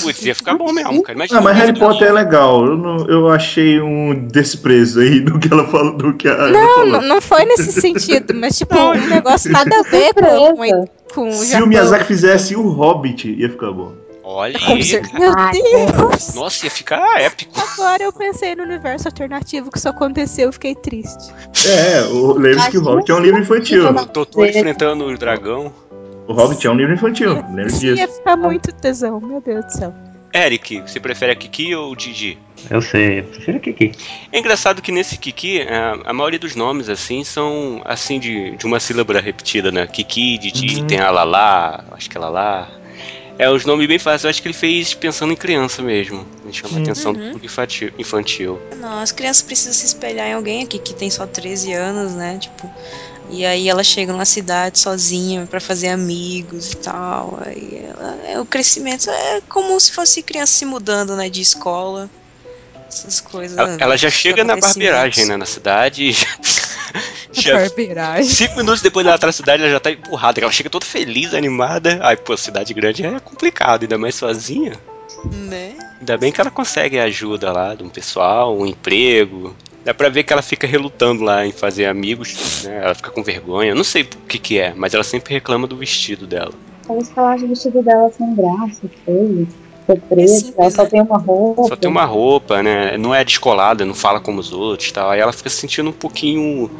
Putz, 0.00 0.24
ia 0.24 0.34
ficar 0.34 0.54
bom 0.54 0.72
mesmo, 0.72 1.02
cara. 1.02 1.16
Imagina 1.18 1.40
Ah, 1.40 1.42
mas 1.42 1.56
Harry 1.58 1.76
Potter 1.76 2.06
é 2.08 2.12
legal. 2.12 2.64
Eu, 2.64 2.76
não- 2.76 3.06
eu 3.08 3.28
achei 3.28 3.80
um 3.80 4.26
desprezo 4.28 5.00
aí 5.00 5.18
do 5.20 5.38
que 5.40 5.52
ela 5.52 5.66
falou, 5.66 5.96
do 5.96 6.14
que 6.14 6.28
a 6.28 6.36
Não, 6.48 6.74
falou. 6.76 6.86
não, 6.86 7.02
não 7.02 7.20
foi 7.20 7.44
nesse 7.44 7.72
sentido, 7.80 8.32
mas 8.34 8.56
tipo, 8.56 8.76
um 8.78 9.06
negócio 9.08 9.50
nada 9.50 9.76
a 9.80 9.82
ver 9.82 10.14
com, 10.14 10.56
com, 10.56 10.84
com 11.14 11.28
o 11.28 11.32
Se 11.32 11.50
Japão. 11.50 11.66
o 11.66 11.68
Miyazaki 11.68 12.04
fizesse 12.04 12.54
o 12.54 12.68
Hobbit, 12.68 13.28
ia 13.36 13.48
ficar 13.50 13.72
bom. 13.72 13.92
Olha 14.30 14.58
aí. 14.66 14.82
Meu 15.14 15.34
Deus! 15.34 16.34
Nossa, 16.34 16.66
ia 16.66 16.70
ficar 16.70 17.18
épico. 17.18 17.58
Agora 17.58 18.02
eu 18.02 18.12
pensei 18.12 18.54
no 18.54 18.62
universo 18.62 19.08
alternativo 19.08 19.70
que 19.70 19.78
isso 19.78 19.88
aconteceu, 19.88 20.48
eu 20.48 20.52
fiquei 20.52 20.74
triste. 20.74 21.32
É, 21.66 22.02
o, 22.02 22.32
lembre-se 22.34 22.70
que 22.70 22.76
o 22.76 22.82
Hobbit 22.82 23.10
é 23.10 23.14
um 23.14 23.20
livro 23.20 23.40
infantil. 23.40 23.88
O 23.88 24.06
Totoro 24.06 24.46
enfrentando 24.46 25.06
o 25.06 25.16
dragão. 25.16 25.72
O 26.26 26.34
Hobbit 26.34 26.66
é 26.66 26.70
um 26.70 26.74
livro 26.74 26.92
infantil, 26.92 27.36
lembre-se 27.54 27.86
Ia 27.86 27.94
disso. 27.94 28.18
ficar 28.18 28.36
muito 28.36 28.70
tesão, 28.70 29.18
meu 29.18 29.40
Deus 29.40 29.64
do 29.64 29.72
céu. 29.72 29.94
Eric, 30.34 30.82
você 30.82 31.00
prefere 31.00 31.32
a 31.32 31.34
Kiki 31.34 31.74
ou 31.74 31.92
o 31.92 31.96
Didi? 31.96 32.38
eu 32.68 32.82
sei, 32.82 33.20
eu 33.20 33.24
prefiro 33.24 33.56
o 33.56 33.60
Kiki. 33.60 33.92
É 34.30 34.38
engraçado 34.38 34.82
que 34.82 34.92
nesse 34.92 35.16
Kiki, 35.16 35.62
a, 35.62 36.10
a 36.10 36.12
maioria 36.12 36.38
dos 36.38 36.54
nomes, 36.54 36.90
assim, 36.90 37.24
são, 37.24 37.80
assim, 37.82 38.20
de, 38.20 38.54
de 38.58 38.66
uma 38.66 38.78
sílaba 38.78 39.18
repetida, 39.20 39.72
né? 39.72 39.86
Kiki, 39.86 40.36
Didi, 40.36 40.82
Uhum. 40.82 40.86
tem 40.86 41.00
a 41.00 41.10
Lala, 41.10 41.82
acho 41.92 42.10
que 42.10 42.18
é 42.18 42.20
Lala. 42.20 42.68
É, 43.38 43.48
os 43.48 43.64
nomes 43.64 43.86
bem 43.86 43.98
fáceis. 43.98 44.24
Eu 44.24 44.30
acho 44.30 44.42
que 44.42 44.48
ele 44.48 44.54
fez 44.54 44.94
pensando 44.94 45.32
em 45.32 45.36
criança 45.36 45.80
mesmo. 45.80 46.26
Me 46.44 46.52
chama 46.52 46.78
a 46.78 46.82
atenção 46.82 47.12
do 47.12 47.20
Uhum. 47.20 47.26
público 47.26 47.46
infantil. 47.46 47.90
infantil. 47.98 48.60
Não, 48.80 48.98
as 48.98 49.12
crianças 49.12 49.42
precisam 49.42 49.72
se 49.72 49.86
espelhar 49.86 50.26
em 50.28 50.32
alguém 50.34 50.64
aqui 50.64 50.78
que 50.78 50.92
tem 50.92 51.08
só 51.08 51.24
13 51.26 51.72
anos, 51.72 52.14
né? 52.14 52.38
Tipo, 52.38 52.68
e 53.30 53.46
aí 53.46 53.68
ela 53.68 53.84
chega 53.84 54.12
na 54.12 54.24
cidade 54.24 54.78
sozinha 54.80 55.46
pra 55.46 55.60
fazer 55.60 55.88
amigos 55.88 56.72
e 56.72 56.76
tal. 56.78 57.38
Aí 57.46 57.84
ela, 57.86 58.18
é, 58.26 58.40
o 58.40 58.44
crescimento 58.46 59.08
é 59.08 59.40
como 59.48 59.78
se 59.78 59.92
fosse 59.92 60.20
criança 60.22 60.52
se 60.54 60.64
mudando, 60.64 61.14
né? 61.14 61.28
De 61.30 61.40
escola. 61.40 62.10
Essas 62.88 63.20
coisas. 63.20 63.56
Ela, 63.56 63.76
ela 63.78 63.96
já 63.96 64.10
chega 64.10 64.42
na 64.42 64.56
barbeiragem, 64.56 65.26
né? 65.26 65.36
Na 65.36 65.44
cidade. 65.46 66.12
já- 67.32 67.54
Barbeiragem. 67.58 68.24
Cinco 68.24 68.56
minutos 68.56 68.80
depois 68.80 69.04
dela 69.04 69.16
estar 69.16 69.26
na 69.26 69.32
cidade, 69.32 69.62
ela 69.62 69.70
já 69.72 69.80
tá 69.80 69.90
empurrada. 69.90 70.40
Ela 70.40 70.50
chega 70.50 70.70
toda 70.70 70.84
feliz, 70.84 71.34
animada. 71.34 71.98
Aí, 72.02 72.16
pô, 72.16 72.36
cidade 72.36 72.72
grande 72.74 73.04
é 73.04 73.20
complicado, 73.20 73.82
ainda 73.82 73.98
mais 73.98 74.14
sozinha. 74.14 74.72
Né? 75.32 75.74
Ainda 76.00 76.16
bem 76.16 76.32
que 76.32 76.40
ela 76.40 76.50
consegue 76.50 76.98
a 76.98 77.04
ajuda 77.04 77.52
lá 77.52 77.74
de 77.74 77.82
um 77.82 77.88
pessoal, 77.88 78.56
um 78.56 78.66
emprego. 78.66 79.54
Dá 79.84 79.92
pra 79.94 80.08
ver 80.08 80.22
que 80.22 80.32
ela 80.32 80.42
fica 80.42 80.66
relutando 80.66 81.22
lá 81.24 81.46
em 81.46 81.52
fazer 81.52 81.86
amigos, 81.86 82.62
né? 82.64 82.80
Ela 82.84 82.94
fica 82.94 83.10
com 83.10 83.22
vergonha. 83.22 83.74
Não 83.74 83.84
sei 83.84 84.02
o 84.02 84.06
que 84.26 84.38
que 84.38 84.58
é, 84.58 84.72
mas 84.74 84.92
ela 84.94 85.04
sempre 85.04 85.32
reclama 85.34 85.66
do 85.66 85.76
vestido 85.76 86.26
dela. 86.26 86.52
Talvez 86.86 87.08
que 87.08 87.18
ela 87.18 87.32
acha 87.32 87.44
o 87.44 87.48
vestido 87.48 87.82
dela 87.82 88.10
sem 88.10 88.34
graça, 88.34 88.80
feio, 89.04 89.48
ser 89.96 90.20
É 90.20 90.26
simples, 90.26 90.54
ela 90.58 90.70
só 90.70 90.82
né? 90.84 90.88
tem 90.90 91.00
uma 91.02 91.18
roupa. 91.18 91.64
Só 91.64 91.76
tem 91.76 91.90
uma 91.90 92.04
roupa, 92.04 92.62
né? 92.62 92.96
Não 92.96 93.14
é 93.14 93.24
descolada, 93.24 93.84
não 93.84 93.94
fala 93.94 94.20
como 94.20 94.40
os 94.40 94.52
outros 94.52 94.88
e 94.88 94.92
tal. 94.92 95.10
Aí 95.10 95.20
ela 95.20 95.32
fica 95.32 95.48
se 95.50 95.56
sentindo 95.56 95.90
um 95.90 95.92
pouquinho 95.92 96.70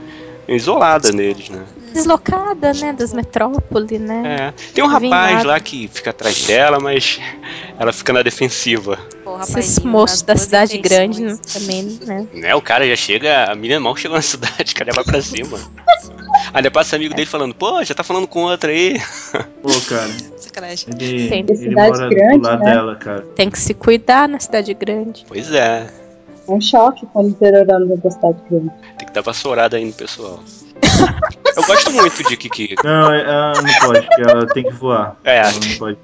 isolada 0.47 1.13
neles, 1.13 1.49
né? 1.51 1.65
Deslocada, 1.93 2.73
né, 2.75 2.93
das 2.93 3.13
metrópoles, 3.13 4.01
né? 4.01 4.53
É. 4.57 4.73
Tem 4.73 4.85
um 4.85 4.87
rapaz 4.87 5.43
lá 5.43 5.59
que 5.59 5.89
fica 5.89 6.11
atrás 6.11 6.47
dela, 6.47 6.79
mas 6.79 7.19
ela 7.79 7.93
fica 7.93 8.13
na 8.13 8.23
defensiva. 8.23 8.99
Pô, 9.25 9.39
Esses 9.41 9.79
moços 9.81 10.23
da 10.23 10.37
cidade 10.37 10.77
grande 10.79 11.39
também, 11.53 11.99
né? 12.05 12.27
Né? 12.33 12.55
O 12.55 12.61
cara 12.63 12.87
já 12.87 12.95
chega. 12.97 13.51
A 13.51 13.55
menina 13.55 13.81
mal 13.81 13.97
chegou 13.97 14.17
na 14.17 14.23
cidade, 14.23 14.73
o 14.73 14.75
cara 14.75 14.93
vai 14.93 15.05
pra 15.05 15.23
cima. 15.23 15.59
Aí 16.53 16.71
passa 16.71 16.97
amigo 16.97 17.15
dele 17.15 17.27
falando, 17.27 17.55
pô, 17.55 17.83
já 17.85 17.95
tá 17.95 18.03
falando 18.03 18.27
com 18.27 18.43
outra 18.45 18.71
aí. 18.71 19.01
Pô, 19.63 19.69
cara, 19.89 20.11
Sacanagem. 20.37 20.87
ele, 20.99 21.29
Tem 21.29 21.41
ele 21.41 21.57
cidade 21.57 21.91
mora 21.91 22.09
grande, 22.09 22.39
do 22.39 22.43
lado 22.45 22.65
né? 22.65 22.73
dela, 22.73 22.97
cara. 22.97 23.21
Tem 23.37 23.51
que 23.51 23.59
se 23.59 23.75
cuidar 23.75 24.29
na 24.29 24.39
cidade 24.41 24.73
grande. 24.75 25.25
Pois 25.29 25.53
é. 25.53 25.87
um 26.49 26.61
choque 26.61 27.07
quando 27.13 27.29
interiorando 27.31 27.89
da 27.89 27.97
velocidade 27.97 28.39
crime. 28.49 28.71
Tem 28.99 29.07
que 29.09 29.13
dar 29.13 29.21
vassourada 29.23 29.77
aí 29.77 29.85
no 29.85 29.93
pessoal. 29.93 30.41
Eu 31.57 31.65
gosto 31.65 31.91
muito 31.93 32.23
de 32.29 32.37
Kiki. 32.37 32.75
Não, 32.85 33.13
é- 33.13 33.25
ah, 33.27 33.53
não 33.57 33.87
pode, 33.89 34.07
porque 34.07 34.23
ela 34.23 34.47
tem 34.47 34.63
que 34.65 34.73
voar. 34.73 35.17
É. 35.25 35.39
Ela 35.39 35.53
não 35.53 35.79
pode. 35.79 35.99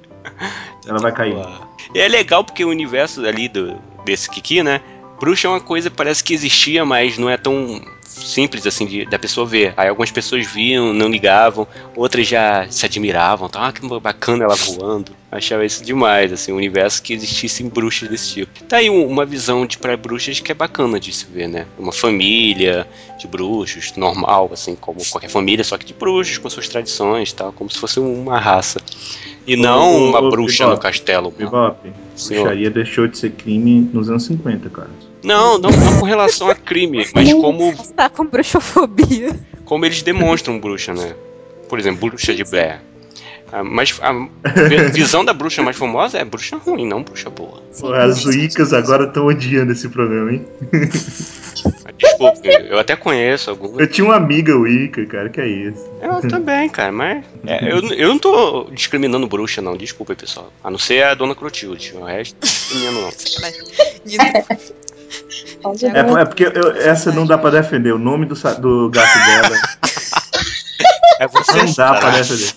Ela 0.87 0.99
vai 0.99 1.11
cair. 1.13 1.35
E 1.93 1.99
é 1.99 2.07
legal 2.07 2.43
porque 2.43 2.65
o 2.65 2.69
universo 2.69 3.25
ali 3.25 3.47
do, 3.47 3.75
desse 4.03 4.29
Kiki, 4.29 4.61
né? 4.61 4.81
Bruxa 5.19 5.47
é 5.47 5.51
uma 5.51 5.61
coisa 5.61 5.89
que 5.89 5.95
parece 5.95 6.21
que 6.23 6.33
existia, 6.33 6.83
mas 6.83 7.17
não 7.17 7.29
é 7.29 7.37
tão 7.37 7.81
simples 8.15 8.65
assim 8.65 8.85
de, 8.85 9.05
da 9.05 9.19
pessoa 9.19 9.45
ver. 9.45 9.73
Aí 9.75 9.87
algumas 9.89 10.11
pessoas 10.11 10.45
viam, 10.47 10.93
não 10.93 11.09
ligavam, 11.09 11.67
outras 11.95 12.27
já 12.27 12.65
se 12.69 12.85
admiravam, 12.85 13.49
tá? 13.49 13.67
Ah, 13.67 13.71
que 13.71 13.85
bacana 13.99 14.43
ela 14.45 14.55
voando. 14.55 15.11
Achava 15.31 15.65
isso 15.65 15.83
demais, 15.83 16.31
assim, 16.31 16.51
um 16.53 16.55
universo 16.55 17.01
que 17.03 17.13
existissem 17.13 17.67
bruxas 17.67 18.07
desse 18.07 18.33
tipo. 18.33 18.63
Tá 18.63 18.77
aí 18.77 18.89
um- 18.89 19.05
uma 19.05 19.25
visão 19.25 19.65
de 19.65 19.77
para 19.77 19.97
bruxas 19.97 20.39
que 20.39 20.51
é 20.51 20.55
bacana 20.55 20.99
de 20.99 21.11
se 21.11 21.25
ver, 21.25 21.47
né? 21.49 21.65
Uma 21.77 21.91
família 21.91 22.87
de 23.19 23.27
bruxos, 23.27 23.93
normal, 23.97 24.49
assim, 24.53 24.75
como 24.75 24.99
qualquer 25.09 25.29
família, 25.29 25.63
só 25.63 25.77
que 25.77 25.85
de 25.85 25.93
bruxos, 25.93 26.37
com 26.37 26.49
suas 26.49 26.67
tradições 26.69 27.33
tal, 27.33 27.51
como 27.51 27.69
se 27.69 27.77
fosse 27.77 27.99
uma 27.99 28.39
raça. 28.39 28.79
E 29.47 29.55
não 29.55 29.93
ô, 29.93 30.09
uma 30.09 30.19
ô, 30.19 30.29
bruxa 30.29 30.63
Bebop, 30.63 30.75
no 30.75 30.81
castelo. 30.81 31.31
Bebop, 31.31 31.77
bruxaria 32.27 32.69
deixou 32.69 33.07
de 33.07 33.17
ser 33.17 33.31
crime 33.31 33.89
nos 33.93 34.09
anos 34.09 34.23
50, 34.23 34.69
cara. 34.69 34.89
Não, 35.25 35.57
não, 35.57 35.69
não 35.71 35.99
com 35.99 36.05
relação 36.05 36.49
a 36.49 36.55
crime, 36.55 37.05
mas 37.13 37.33
como, 37.33 37.71
Você 37.75 37.93
tá 37.93 38.09
com 38.09 38.25
bruxofobia. 38.25 39.35
como 39.65 39.85
eles 39.85 40.01
demonstram 40.01 40.59
bruxa, 40.59 40.93
né? 40.93 41.13
Por 41.67 41.79
exemplo, 41.79 42.07
bruxa 42.09 42.33
de 42.33 42.43
Blair. 42.43 42.79
A, 43.51 43.63
mais, 43.63 43.97
a 44.01 44.11
vi- 44.67 44.89
visão 44.91 45.23
da 45.23 45.31
bruxa 45.31 45.61
mais 45.61 45.77
famosa 45.77 46.17
é 46.17 46.25
bruxa 46.25 46.57
ruim, 46.57 46.85
não 46.87 47.03
bruxa 47.03 47.29
boa. 47.29 47.61
Pô, 47.79 47.93
as 47.93 48.25
Wiccas 48.25 48.73
agora 48.73 49.05
estão 49.05 49.27
odiando 49.27 49.71
esse 49.71 49.87
programa, 49.87 50.31
hein? 50.33 50.45
Desculpe, 51.97 52.47
eu 52.49 52.77
até 52.79 52.95
conheço 52.95 53.49
algumas. 53.51 53.79
Eu 53.79 53.87
tinha 53.87 54.03
uma 54.05 54.15
amiga 54.15 54.55
Wicca, 54.55 55.05
cara, 55.05 55.29
que 55.29 55.39
é 55.39 55.47
isso. 55.47 55.89
Eu 56.01 56.27
também, 56.27 56.67
cara, 56.69 56.91
mas. 56.91 57.23
é, 57.45 57.71
eu, 57.71 57.79
eu 57.93 58.09
não 58.09 58.19
tô 58.19 58.65
discriminando 58.71 59.27
bruxa, 59.27 59.61
não, 59.61 59.77
desculpa 59.77 60.13
aí, 60.13 60.17
pessoal. 60.17 60.51
A 60.63 60.69
não 60.69 60.77
ser 60.77 61.03
a 61.03 61.13
dona 61.13 61.33
Clotilde, 61.35 61.93
o 61.95 62.03
resto 62.03 62.33
não 62.35 62.39
tô 62.41 62.47
discriminando, 62.47 63.01
não. 63.01 64.75
É, 65.93 66.21
é 66.21 66.25
porque 66.25 66.43
eu- 66.45 66.75
essa 66.77 67.11
não 67.11 67.25
dá 67.25 67.37
pra 67.37 67.49
defender. 67.49 67.93
O 67.93 67.97
nome 67.99 68.25
do, 68.25 68.35
do 68.35 68.89
gato 68.89 69.17
dela 69.25 69.55
É 71.19 71.27
você, 71.27 71.63
não 71.63 71.73
dá 71.73 71.93
pra 71.95 72.09
defender. 72.11 72.53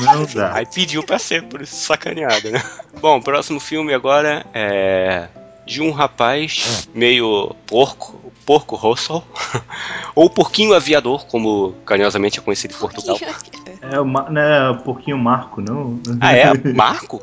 Não 0.00 0.24
dá. 0.24 0.54
Aí 0.54 0.66
pediu 0.66 1.02
pra 1.02 1.18
ser, 1.18 1.42
por 1.44 1.60
isso 1.60 1.76
sacaneado, 1.76 2.50
né? 2.50 2.62
Bom, 3.00 3.18
o 3.18 3.22
próximo 3.22 3.60
filme 3.60 3.92
agora 3.92 4.44
é 4.54 5.28
de 5.66 5.80
um 5.82 5.90
rapaz 5.92 6.88
meio 6.94 7.54
porco, 7.66 8.32
porco 8.46 8.74
Russell, 8.74 9.22
ou 10.14 10.28
porquinho 10.30 10.74
aviador, 10.74 11.26
como 11.26 11.72
carinhosamente 11.86 12.38
é 12.38 12.42
conhecido 12.42 12.74
em 12.74 12.78
Portugal. 12.78 13.18
É 13.82 14.00
o, 14.00 14.04
Ma- 14.06 14.28
não 14.30 14.40
é 14.40 14.70
o 14.70 14.78
porquinho 14.78 15.18
Marco, 15.18 15.60
não? 15.60 16.00
Ah, 16.20 16.32
é? 16.34 16.52
Marco? 16.74 17.22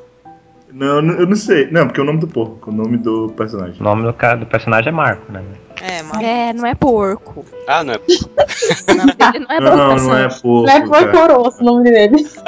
Não, 0.72 0.98
eu 0.98 1.26
não 1.28 1.36
sei. 1.36 1.70
Não, 1.72 1.88
porque 1.88 2.00
é 2.00 2.04
o 2.04 2.06
nome 2.06 2.20
do 2.20 2.28
porco, 2.28 2.70
o 2.70 2.74
nome 2.74 2.98
do 2.98 3.30
personagem. 3.36 3.80
O 3.80 3.84
nome 3.84 4.04
do, 4.04 4.14
cara, 4.14 4.38
do 4.38 4.46
personagem 4.46 4.90
é 4.90 4.92
Marco, 4.96 5.32
né? 5.32 5.44
É, 5.82 6.04
mas 6.04 6.22
É, 6.22 6.54
não 6.54 6.66
é 6.66 6.76
porco. 6.76 7.44
Ah, 7.68 7.84
não 7.84 7.94
é. 7.94 8.00
Ele 9.34 9.40
não 9.40 9.56
é 9.56 9.60
Não, 9.60 9.72
butação. 9.90 10.08
não 10.10 10.18
é 10.18 10.28
porco. 10.30 10.66
Não 10.66 10.70
é. 10.74 10.82
Porcoroso 10.82 11.58
o 11.62 11.64
nome 11.66 11.90
dele. 11.90 12.28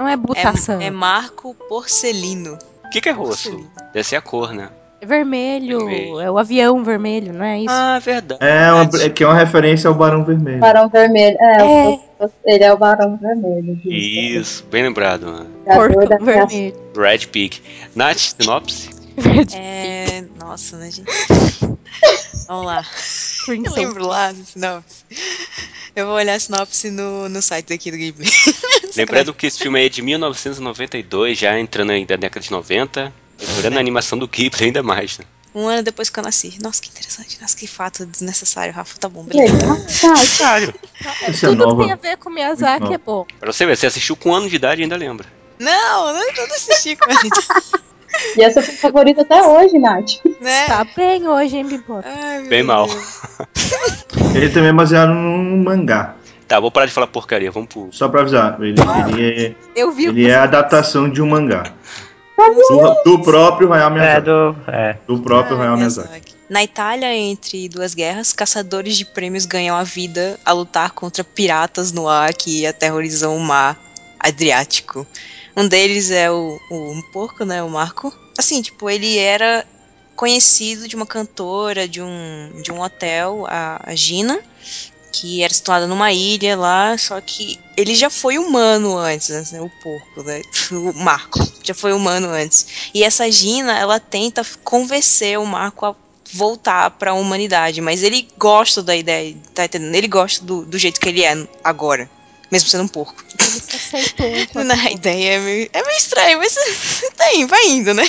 Não 0.00 0.08
é 0.08 0.16
butação. 0.16 0.80
é, 0.80 0.86
é 0.86 0.90
Marco 0.90 1.54
Porcelino. 1.68 2.56
O 2.86 2.88
que, 2.88 3.02
que 3.02 3.10
é 3.10 3.12
rosto? 3.12 3.68
Deve 3.92 4.02
ser 4.02 4.16
a 4.16 4.22
cor, 4.22 4.54
né? 4.54 4.70
É 4.98 5.04
vermelho. 5.04 5.80
Vermelho. 5.80 6.20
É 6.20 6.30
o 6.30 6.38
avião 6.38 6.82
vermelho, 6.82 7.34
não 7.34 7.44
é 7.44 7.58
isso? 7.60 7.68
Ah, 7.70 7.98
verdade. 7.98 8.42
É, 8.42 8.72
uma, 8.72 8.88
é 9.02 9.10
que 9.10 9.22
é 9.22 9.26
uma 9.26 9.36
referência 9.36 9.88
ao 9.88 9.94
Barão 9.94 10.24
Vermelho. 10.24 10.58
Barão 10.58 10.88
Vermelho. 10.88 11.36
É, 11.38 11.56
É. 11.60 11.88
o- 11.88 12.00
ele 12.44 12.64
é 12.64 12.72
o 12.72 12.76
Barão 12.76 13.16
Vermelho. 13.16 13.80
Isso, 13.84 14.64
bem 14.70 14.82
lembrado, 14.82 15.26
mano. 15.26 15.50
Da 15.64 15.74
Porco 15.74 16.24
vermelho. 16.24 16.74
Brad 16.94 17.24
Pig. 17.26 17.62
Nath, 17.94 18.34
sinopse? 18.38 18.90
É. 19.54 20.24
Nossa, 20.38 20.76
né, 20.78 20.90
gente? 20.90 21.08
Vamos 22.48 22.66
lá. 22.66 22.84
Eu 23.48 23.72
lembro 23.72 24.06
lá 24.06 24.32
do 24.32 24.44
sinopse. 24.44 25.04
Eu 25.94 26.06
vou 26.06 26.14
olhar 26.14 26.34
a 26.34 26.40
sinopse 26.40 26.90
no, 26.90 27.28
no 27.28 27.42
site 27.42 27.68
daqui 27.68 27.90
do 27.90 27.96
Ghibli. 27.96 28.28
Lembrando 28.96 29.34
que 29.34 29.46
esse 29.46 29.58
filme 29.58 29.78
aí 29.78 29.86
é 29.86 29.88
de 29.88 30.02
1992, 30.02 31.38
já 31.38 31.58
entrando 31.58 31.90
aí 31.90 32.04
da 32.04 32.16
década 32.16 32.44
de 32.44 32.50
90. 32.50 33.12
Lembrando 33.40 33.76
a 33.76 33.80
animação 33.80 34.18
do 34.18 34.28
Ghibli 34.28 34.66
ainda 34.66 34.82
mais, 34.82 35.18
né? 35.18 35.24
Um 35.54 35.66
ano 35.66 35.82
depois 35.82 36.08
que 36.08 36.18
eu 36.18 36.22
nasci. 36.22 36.58
Nossa, 36.62 36.80
que 36.80 36.88
interessante. 36.88 37.40
Nossa, 37.40 37.56
que 37.56 37.66
fato 37.66 38.06
desnecessário, 38.06 38.72
Rafa. 38.72 38.98
Tá 38.98 39.08
bom, 39.08 39.24
beleza. 39.24 39.54
Legal. 39.54 39.76
Tá, 39.76 40.16
Sério? 40.16 40.74
Isso 41.28 41.46
é 41.46 41.48
Tudo 41.48 41.76
que 41.76 41.82
tem 41.82 41.92
a 41.92 41.96
ver 41.96 42.16
com 42.18 42.30
Miyazaki 42.30 42.94
é 42.94 42.98
bom. 42.98 43.26
Pra 43.38 43.52
você 43.52 43.66
ver, 43.66 43.76
você 43.76 43.86
assistiu 43.86 44.16
com 44.16 44.30
um 44.30 44.34
ano 44.34 44.48
de 44.48 44.56
idade 44.56 44.80
e 44.80 44.84
ainda 44.84 44.96
lembra. 44.96 45.26
Não, 45.58 46.06
não, 46.06 46.14
não 46.14 46.44
assisti 46.44 46.96
com 46.96 47.10
a 47.10 47.14
gente. 47.14 47.80
E 48.36 48.42
essa 48.42 48.60
foi 48.60 48.74
a 48.74 48.76
favorita 48.76 49.22
até 49.22 49.40
hoje, 49.40 49.78
Nath. 49.78 50.16
Né? 50.40 50.66
Tá 50.66 50.84
bem 50.96 51.28
hoje, 51.28 51.56
hein, 51.56 51.64
meu 51.64 52.02
Bem 52.48 52.62
mal. 52.62 52.88
Ele 54.34 54.48
também 54.48 54.70
é 54.70 54.72
baseado 54.72 55.10
num 55.10 55.62
mangá. 55.62 56.16
Tá, 56.48 56.58
vou 56.58 56.72
parar 56.72 56.86
de 56.86 56.92
falar 56.92 57.06
porcaria, 57.06 57.50
vamos 57.50 57.68
pro. 57.68 57.88
Só 57.92 58.08
pra 58.08 58.22
avisar, 58.22 58.60
ele, 58.60 58.74
ele, 58.80 59.46
é, 59.46 59.54
Eu 59.76 59.92
vi 59.92 60.06
ele 60.06 60.28
é 60.28 60.34
a 60.34 60.42
adaptação 60.42 61.08
de 61.08 61.22
um 61.22 61.28
mangá. 61.28 61.72
Do, 62.48 63.02
do 63.04 63.22
próprio 63.22 63.72
Hayao 63.72 63.90
É, 63.90 63.92
Miyazaki. 63.92 64.24
do. 64.26 64.56
É. 64.68 64.96
Do 65.06 65.18
próprio 65.20 65.56
Ah, 65.56 65.60
Hayao. 65.62 65.76
Miyazaki. 65.76 66.34
Na 66.48 66.64
Itália, 66.64 67.14
entre 67.14 67.68
duas 67.68 67.94
guerras, 67.94 68.32
caçadores 68.32 68.96
de 68.96 69.04
prêmios 69.04 69.46
ganham 69.46 69.76
a 69.76 69.84
vida 69.84 70.38
a 70.44 70.52
lutar 70.52 70.90
contra 70.90 71.22
piratas 71.22 71.92
no 71.92 72.08
ar 72.08 72.34
que 72.34 72.66
aterrorizam 72.66 73.36
o 73.36 73.40
mar 73.40 73.78
Adriático. 74.18 75.06
Um 75.56 75.66
deles 75.66 76.10
é 76.10 76.30
o, 76.30 76.58
o 76.70 76.90
um 76.92 77.02
porco, 77.12 77.44
né, 77.44 77.62
o 77.62 77.68
Marco. 77.70 78.12
Assim, 78.38 78.60
tipo, 78.62 78.90
ele 78.90 79.16
era 79.18 79.64
conhecido 80.16 80.86
de 80.86 80.94
uma 80.96 81.06
cantora 81.06 81.88
de 81.88 82.02
um, 82.02 82.50
de 82.62 82.70
um 82.70 82.80
hotel, 82.80 83.46
a, 83.48 83.80
a 83.84 83.94
Gina, 83.94 84.38
que 85.12 85.42
era 85.42 85.52
situada 85.52 85.86
numa 85.86 86.12
ilha 86.12 86.56
lá, 86.56 86.96
só 86.96 87.20
que 87.20 87.58
ele 87.76 87.94
já 87.94 88.10
foi 88.10 88.38
humano 88.38 88.96
antes, 88.96 89.50
né, 89.50 89.60
o 89.60 89.70
porco, 89.82 90.22
né, 90.22 90.42
o 90.72 90.92
Marco 90.94 91.40
já 91.62 91.74
foi 91.74 91.92
humano 91.92 92.28
antes. 92.28 92.90
E 92.94 93.02
essa 93.02 93.30
Gina, 93.30 93.78
ela 93.78 93.98
tenta 93.98 94.44
convencer 94.64 95.38
o 95.38 95.46
Marco 95.46 95.86
a 95.86 95.94
voltar 96.32 96.90
para 96.92 97.10
a 97.10 97.14
humanidade, 97.14 97.80
mas 97.80 98.02
ele 98.02 98.28
gosta 98.38 98.82
da 98.82 98.94
ideia, 98.94 99.36
tá 99.54 99.64
entendendo? 99.64 99.94
Ele 99.94 100.08
gosta 100.08 100.44
do, 100.44 100.64
do 100.64 100.78
jeito 100.78 101.00
que 101.00 101.08
ele 101.08 101.24
é 101.24 101.46
agora, 101.64 102.08
mesmo 102.50 102.68
sendo 102.68 102.84
um 102.84 102.88
porco. 102.88 103.24
Ele 103.38 103.60
se 103.60 103.76
aceitou. 103.76 104.26
enquanto 104.26 104.66
Na 104.66 104.90
ideia 104.90 105.34
é 105.34 105.38
meio, 105.38 105.70
é 105.72 105.82
meio 105.82 105.96
estranho, 105.98 106.38
mas 106.38 106.54
tá 107.16 107.34
indo, 107.34 107.48
vai 107.48 107.66
indo, 107.68 107.94
né? 107.94 108.08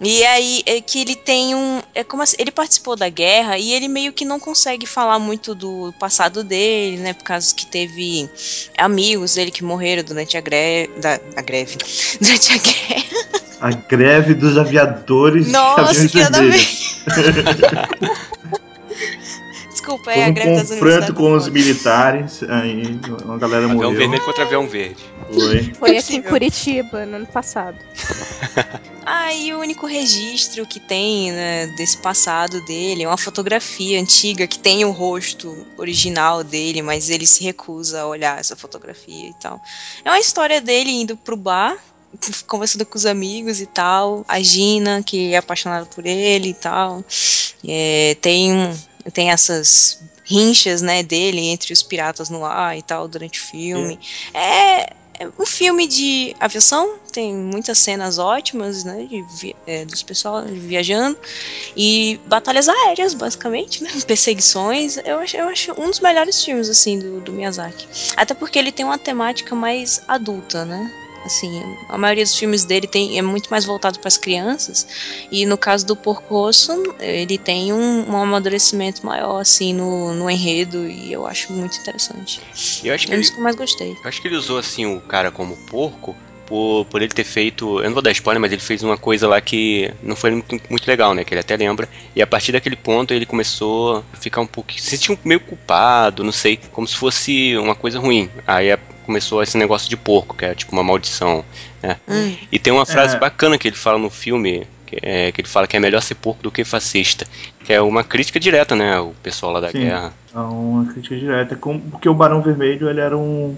E 0.00 0.22
aí 0.24 0.62
é 0.66 0.80
que 0.80 1.00
ele 1.00 1.16
tem 1.16 1.54
um. 1.54 1.80
É 1.94 2.04
como 2.04 2.22
assim, 2.22 2.36
ele 2.38 2.50
participou 2.50 2.96
da 2.96 3.08
guerra 3.08 3.56
e 3.56 3.72
ele 3.72 3.88
meio 3.88 4.12
que 4.12 4.26
não 4.26 4.38
consegue 4.38 4.86
falar 4.86 5.18
muito 5.18 5.54
do 5.54 5.94
passado 5.98 6.44
dele, 6.44 6.98
né? 6.98 7.14
Por 7.14 7.24
causa 7.24 7.54
que 7.54 7.64
teve 7.64 8.28
amigos 8.76 9.34
dele 9.34 9.50
que 9.50 9.64
morreram 9.64 10.04
durante 10.04 10.36
a 10.36 10.40
greve. 10.40 10.92
Da, 11.00 11.18
a 11.36 11.42
greve. 11.42 11.78
Durante 12.20 12.52
a 12.52 12.56
guerra. 12.58 13.46
A 13.58 13.70
greve 13.70 14.34
dos 14.34 14.58
aviadores 14.58 15.46
de 15.46 15.52
Nossa, 15.52 16.08
que 16.08 16.18
nada. 16.18 16.40
Desculpa, 19.86 20.10
é 20.12 20.14
Houve 20.16 20.24
a 20.26 20.30
um 20.30 20.34
greve 20.34 20.50
das 20.50 20.60
confronto 20.62 20.82
universidades. 20.84 21.16
com 21.16 21.32
os 21.36 21.48
militares, 21.48 22.42
aí 22.42 23.00
uma 23.24 23.38
galera 23.38 23.64
Avião 23.66 23.76
morreu. 23.76 23.92
vermelho 23.92 24.24
contra 24.24 24.42
avião 24.44 24.66
verde. 24.68 25.04
Foi. 25.32 25.62
Foi 25.78 25.96
aqui 25.96 26.16
em. 26.16 26.22
Curitiba, 26.22 27.06
no 27.06 27.16
ano 27.16 27.26
passado. 27.26 27.78
Ah, 29.08 29.32
e 29.32 29.54
o 29.54 29.60
único 29.60 29.86
registro 29.86 30.66
que 30.66 30.80
tem 30.80 31.30
né, 31.30 31.68
desse 31.76 31.96
passado 31.98 32.60
dele 32.64 33.04
é 33.04 33.06
uma 33.06 33.16
fotografia 33.16 34.00
antiga 34.00 34.48
que 34.48 34.58
tem 34.58 34.84
o 34.84 34.90
rosto 34.90 35.64
original 35.78 36.42
dele, 36.42 36.82
mas 36.82 37.08
ele 37.08 37.24
se 37.24 37.44
recusa 37.44 38.00
a 38.00 38.06
olhar 38.08 38.40
essa 38.40 38.56
fotografia 38.56 39.28
e 39.28 39.34
tal. 39.34 39.60
É 40.04 40.10
uma 40.10 40.18
história 40.18 40.60
dele 40.60 40.90
indo 40.90 41.16
pro 41.16 41.36
bar, 41.36 41.76
conversando 42.48 42.84
com 42.84 42.98
os 42.98 43.06
amigos 43.06 43.60
e 43.60 43.66
tal. 43.66 44.24
A 44.26 44.40
Gina, 44.40 45.00
que 45.04 45.32
é 45.34 45.36
apaixonada 45.36 45.86
por 45.86 46.04
ele 46.04 46.48
e 46.48 46.54
tal. 46.54 47.04
É, 47.64 48.16
tem, 48.20 48.52
um- 48.52 48.76
tem 49.12 49.30
essas 49.30 50.00
rinchas 50.24 50.82
né, 50.82 51.02
dele 51.02 51.40
entre 51.40 51.72
os 51.72 51.82
piratas 51.82 52.28
no 52.28 52.44
ar 52.44 52.76
e 52.76 52.82
tal 52.82 53.06
durante 53.06 53.40
o 53.40 53.44
filme. 53.44 53.98
É, 54.34 54.92
é 55.18 55.28
um 55.38 55.46
filme 55.46 55.86
de 55.86 56.34
aviação, 56.38 56.96
tem 57.12 57.34
muitas 57.34 57.78
cenas 57.78 58.18
ótimas, 58.18 58.84
né, 58.84 59.06
de 59.08 59.56
é, 59.66 59.84
dos 59.84 60.02
pessoal 60.02 60.44
viajando 60.44 61.16
e 61.76 62.20
batalhas 62.26 62.68
aéreas, 62.68 63.14
basicamente, 63.14 63.82
né, 63.82 63.90
perseguições. 64.06 64.98
Eu 64.98 65.18
acho, 65.20 65.36
eu 65.36 65.48
acho 65.48 65.72
um 65.80 65.88
dos 65.88 66.00
melhores 66.00 66.44
filmes 66.44 66.68
assim 66.68 66.98
do, 66.98 67.20
do 67.20 67.32
Miyazaki. 67.32 67.86
Até 68.16 68.34
porque 68.34 68.58
ele 68.58 68.72
tem 68.72 68.84
uma 68.84 68.98
temática 68.98 69.54
mais 69.54 70.02
adulta, 70.06 70.64
né? 70.64 71.05
Assim, 71.26 71.62
a 71.88 71.98
maioria 71.98 72.24
dos 72.24 72.36
filmes 72.36 72.64
dele 72.64 72.86
tem, 72.86 73.18
é 73.18 73.22
muito 73.22 73.48
mais 73.50 73.64
voltado 73.64 73.98
para 73.98 74.08
as 74.08 74.16
crianças. 74.16 74.86
E 75.30 75.44
no 75.44 75.58
caso 75.58 75.84
do 75.84 75.94
Porco 75.94 76.34
Rosso, 76.34 76.94
ele 77.00 77.36
tem 77.36 77.72
um, 77.72 78.10
um 78.10 78.16
amadurecimento 78.16 79.04
maior, 79.04 79.40
assim, 79.40 79.74
no, 79.74 80.14
no 80.14 80.30
enredo. 80.30 80.86
E 80.88 81.12
eu 81.12 81.26
acho 81.26 81.52
muito 81.52 81.76
interessante. 81.78 82.40
Eu 82.84 82.94
acho 82.94 83.06
que 83.06 83.12
É 83.12 83.14
ele, 83.16 83.22
dos 83.22 83.30
que 83.30 83.36
eu 83.38 83.42
mais 83.42 83.56
gostei. 83.56 83.92
eu 83.92 84.08
acho 84.08 84.22
que 84.22 84.28
ele 84.28 84.36
usou 84.36 84.58
assim 84.58 84.86
o 84.86 85.00
cara 85.00 85.30
como 85.30 85.56
porco 85.56 86.16
por, 86.46 86.84
por 86.86 87.02
ele 87.02 87.12
ter 87.12 87.24
feito. 87.24 87.78
Eu 87.80 87.84
não 87.84 87.92
vou 87.94 88.02
dar 88.02 88.10
spoiler, 88.12 88.40
mas 88.40 88.52
ele 88.52 88.60
fez 88.60 88.82
uma 88.82 88.96
coisa 88.96 89.26
lá 89.28 89.40
que 89.40 89.92
não 90.02 90.14
foi 90.16 90.30
muito, 90.30 90.60
muito 90.70 90.86
legal, 90.86 91.12
né? 91.14 91.24
Que 91.24 91.34
ele 91.34 91.40
até 91.40 91.56
lembra. 91.56 91.88
E 92.14 92.22
a 92.22 92.26
partir 92.26 92.52
daquele 92.52 92.76
ponto 92.76 93.12
ele 93.12 93.26
começou 93.26 94.04
a 94.12 94.16
ficar 94.16 94.40
um 94.40 94.46
pouco. 94.46 94.72
se 94.72 94.80
sentir 94.96 95.12
um- 95.12 95.18
meio 95.24 95.40
culpado, 95.40 96.22
não 96.24 96.32
sei. 96.32 96.58
Como 96.72 96.86
se 96.86 96.96
fosse 96.96 97.56
uma 97.56 97.74
coisa 97.74 97.98
ruim. 97.98 98.30
Aí 98.46 98.68
é- 98.68 98.78
começou 99.04 99.40
esse 99.42 99.56
negócio 99.56 99.88
de 99.88 99.96
porco, 99.96 100.36
que 100.36 100.44
é 100.44 100.54
tipo 100.54 100.72
uma 100.72 100.82
maldição. 100.82 101.44
Hum. 102.08 102.36
E 102.50 102.58
tem 102.58 102.72
uma 102.72 102.84
frase 102.86 103.14
É. 103.16 103.18
bacana 103.18 103.56
que 103.58 103.68
ele 103.68 103.76
fala 103.76 103.98
no 103.98 104.10
filme. 104.10 104.66
Que, 104.86 104.98
é, 105.02 105.32
que 105.32 105.40
ele 105.40 105.48
fala 105.48 105.66
que 105.66 105.76
é 105.76 105.80
melhor 105.80 106.00
ser 106.00 106.14
porco 106.14 106.40
do 106.44 106.50
que 106.50 106.62
fascista. 106.64 107.26
Que 107.64 107.72
é 107.72 107.80
uma 107.80 108.04
crítica 108.04 108.38
direta, 108.38 108.76
né? 108.76 108.98
O 109.00 109.12
pessoal 109.20 109.50
lá 109.52 109.58
da 109.60 109.70
Sim. 109.72 109.80
guerra. 109.80 110.12
É 110.32 110.38
uma 110.38 110.84
crítica 110.92 111.16
direta. 111.16 111.56
com- 111.56 111.80
Porque 111.80 112.08
o 112.08 112.14
Barão 112.14 112.40
Vermelho, 112.40 112.88
ele 112.88 113.00
era 113.00 113.16
um. 113.16 113.56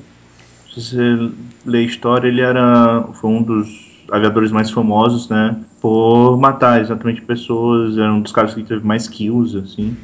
Se 0.78 0.94
você 0.94 1.30
ler 1.66 1.78
a 1.78 1.82
história, 1.82 2.28
ele 2.28 2.40
era. 2.40 3.04
Foi 3.14 3.30
um 3.30 3.42
dos 3.42 3.68
aviadores 4.10 4.52
mais 4.52 4.70
famosos, 4.70 5.28
né? 5.28 5.56
Por 5.80 6.36
matar 6.38 6.80
exatamente 6.80 7.20
pessoas. 7.22 7.98
Era 7.98 8.12
um 8.12 8.20
dos 8.20 8.32
caras 8.32 8.54
que 8.54 8.62
teve 8.62 8.86
mais 8.86 9.08
kills, 9.08 9.56
assim. 9.58 9.96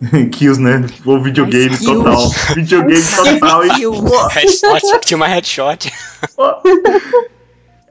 kills, 0.30 0.60
né? 0.60 0.84
O 1.06 1.18
videogame 1.18 1.70
Mais 1.70 1.80
kills. 1.80 2.04
total. 2.04 2.28
Videogame 2.54 3.02
total. 3.16 3.64
E, 3.64 4.34
Headshot, 4.34 5.00
tinha 5.06 5.16
uma 5.16 5.26
headshot. 5.26 5.90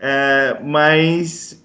É, 0.02 0.58
mas 0.64 1.62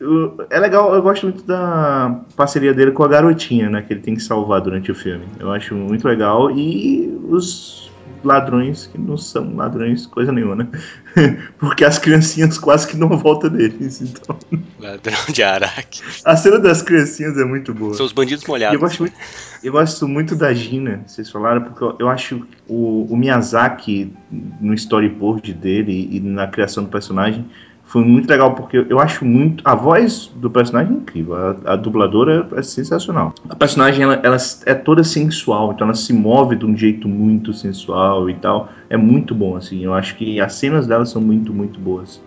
é 0.50 0.58
legal, 0.58 0.92
eu 0.92 1.00
gosto 1.00 1.26
muito 1.26 1.44
da 1.44 2.20
parceria 2.34 2.74
dele 2.74 2.90
com 2.90 3.04
a 3.04 3.08
garotinha, 3.08 3.70
né? 3.70 3.82
Que 3.82 3.92
ele 3.92 4.00
tem 4.00 4.14
que 4.14 4.22
salvar 4.22 4.60
durante 4.60 4.90
o 4.90 4.94
filme. 4.94 5.24
Eu 5.38 5.52
acho 5.52 5.74
muito 5.74 6.08
legal. 6.08 6.50
E 6.50 7.16
os 7.28 7.92
ladrões 8.24 8.86
que 8.86 8.98
não 8.98 9.16
são 9.16 9.54
ladrões, 9.54 10.06
coisa 10.06 10.32
nenhuma, 10.32 10.56
né? 10.56 10.68
Porque 11.58 11.84
as 11.84 11.98
criancinhas 11.98 12.58
quase 12.58 12.86
que 12.88 12.96
não 12.96 13.08
voltam 13.16 13.50
deles. 13.50 14.00
Então, 14.00 14.38
Ladrão 14.80 15.18
de 15.32 15.42
Araque. 15.42 16.02
a 16.24 16.36
cena 16.36 16.58
das 16.58 16.82
criancinhas 16.82 17.36
é 17.38 17.44
muito 17.44 17.72
boa. 17.72 17.94
São 17.94 18.06
os 18.06 18.12
bandidos 18.12 18.42
E 18.42 18.46
eu 18.46 18.50
molhados. 18.50 18.80
gosto 18.80 19.00
muito, 19.00 19.14
eu 19.62 19.72
gosto 19.72 20.08
muito 20.08 20.34
da 20.34 20.52
Gina, 20.52 21.04
vocês 21.06 21.30
falaram, 21.30 21.62
porque 21.62 21.84
eu, 21.84 21.96
eu 22.00 22.08
acho 22.08 22.46
o, 22.66 23.06
o 23.10 23.16
Miyazaki 23.16 24.12
no 24.60 24.74
storyboard 24.74 25.52
dele 25.54 26.08
e 26.10 26.20
na 26.20 26.46
criação 26.48 26.84
do 26.84 26.90
personagem 26.90 27.44
foi 27.84 28.02
muito 28.02 28.28
legal, 28.28 28.54
porque 28.54 28.84
eu 28.88 28.98
acho 28.98 29.24
muito. 29.24 29.62
A 29.64 29.74
voz 29.74 30.30
do 30.36 30.50
personagem 30.50 30.94
é 30.94 30.96
incrível, 30.96 31.36
a, 31.36 31.72
a 31.72 31.76
dubladora 31.76 32.48
é 32.56 32.62
sensacional. 32.62 33.34
A 33.48 33.54
personagem 33.54 34.02
ela, 34.02 34.20
ela 34.22 34.36
é 34.66 34.74
toda 34.74 35.04
sensual, 35.04 35.72
então 35.72 35.86
ela 35.86 35.94
se 35.94 36.12
move 36.12 36.56
de 36.56 36.66
um 36.66 36.76
jeito 36.76 37.08
muito 37.08 37.52
sensual 37.52 38.28
e 38.28 38.34
tal. 38.34 38.68
É 38.90 38.96
muito 38.96 39.34
bom, 39.34 39.56
assim. 39.56 39.84
Eu 39.84 39.94
acho 39.94 40.16
que 40.16 40.40
as 40.40 40.54
cenas 40.54 40.86
dela 40.86 41.04
são 41.04 41.22
muito, 41.22 41.52
muito 41.52 41.78
boas. 41.78 42.20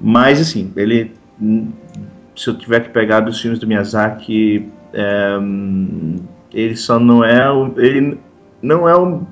Mas, 0.00 0.40
assim, 0.40 0.70
ele. 0.76 1.12
Se 2.36 2.48
eu 2.48 2.58
tiver 2.58 2.80
que 2.80 2.90
pegar 2.90 3.20
dos 3.20 3.40
filmes 3.40 3.58
do 3.58 3.66
Miyazaki, 3.66 4.68
é, 4.92 5.38
hum, 5.40 6.16
ele 6.52 6.76
só 6.76 6.98
não 6.98 7.24
é 7.24 7.50
o, 7.50 7.72
ele 7.76 8.18
não 8.62 8.88
é 8.88 8.96
o, 8.96 9.26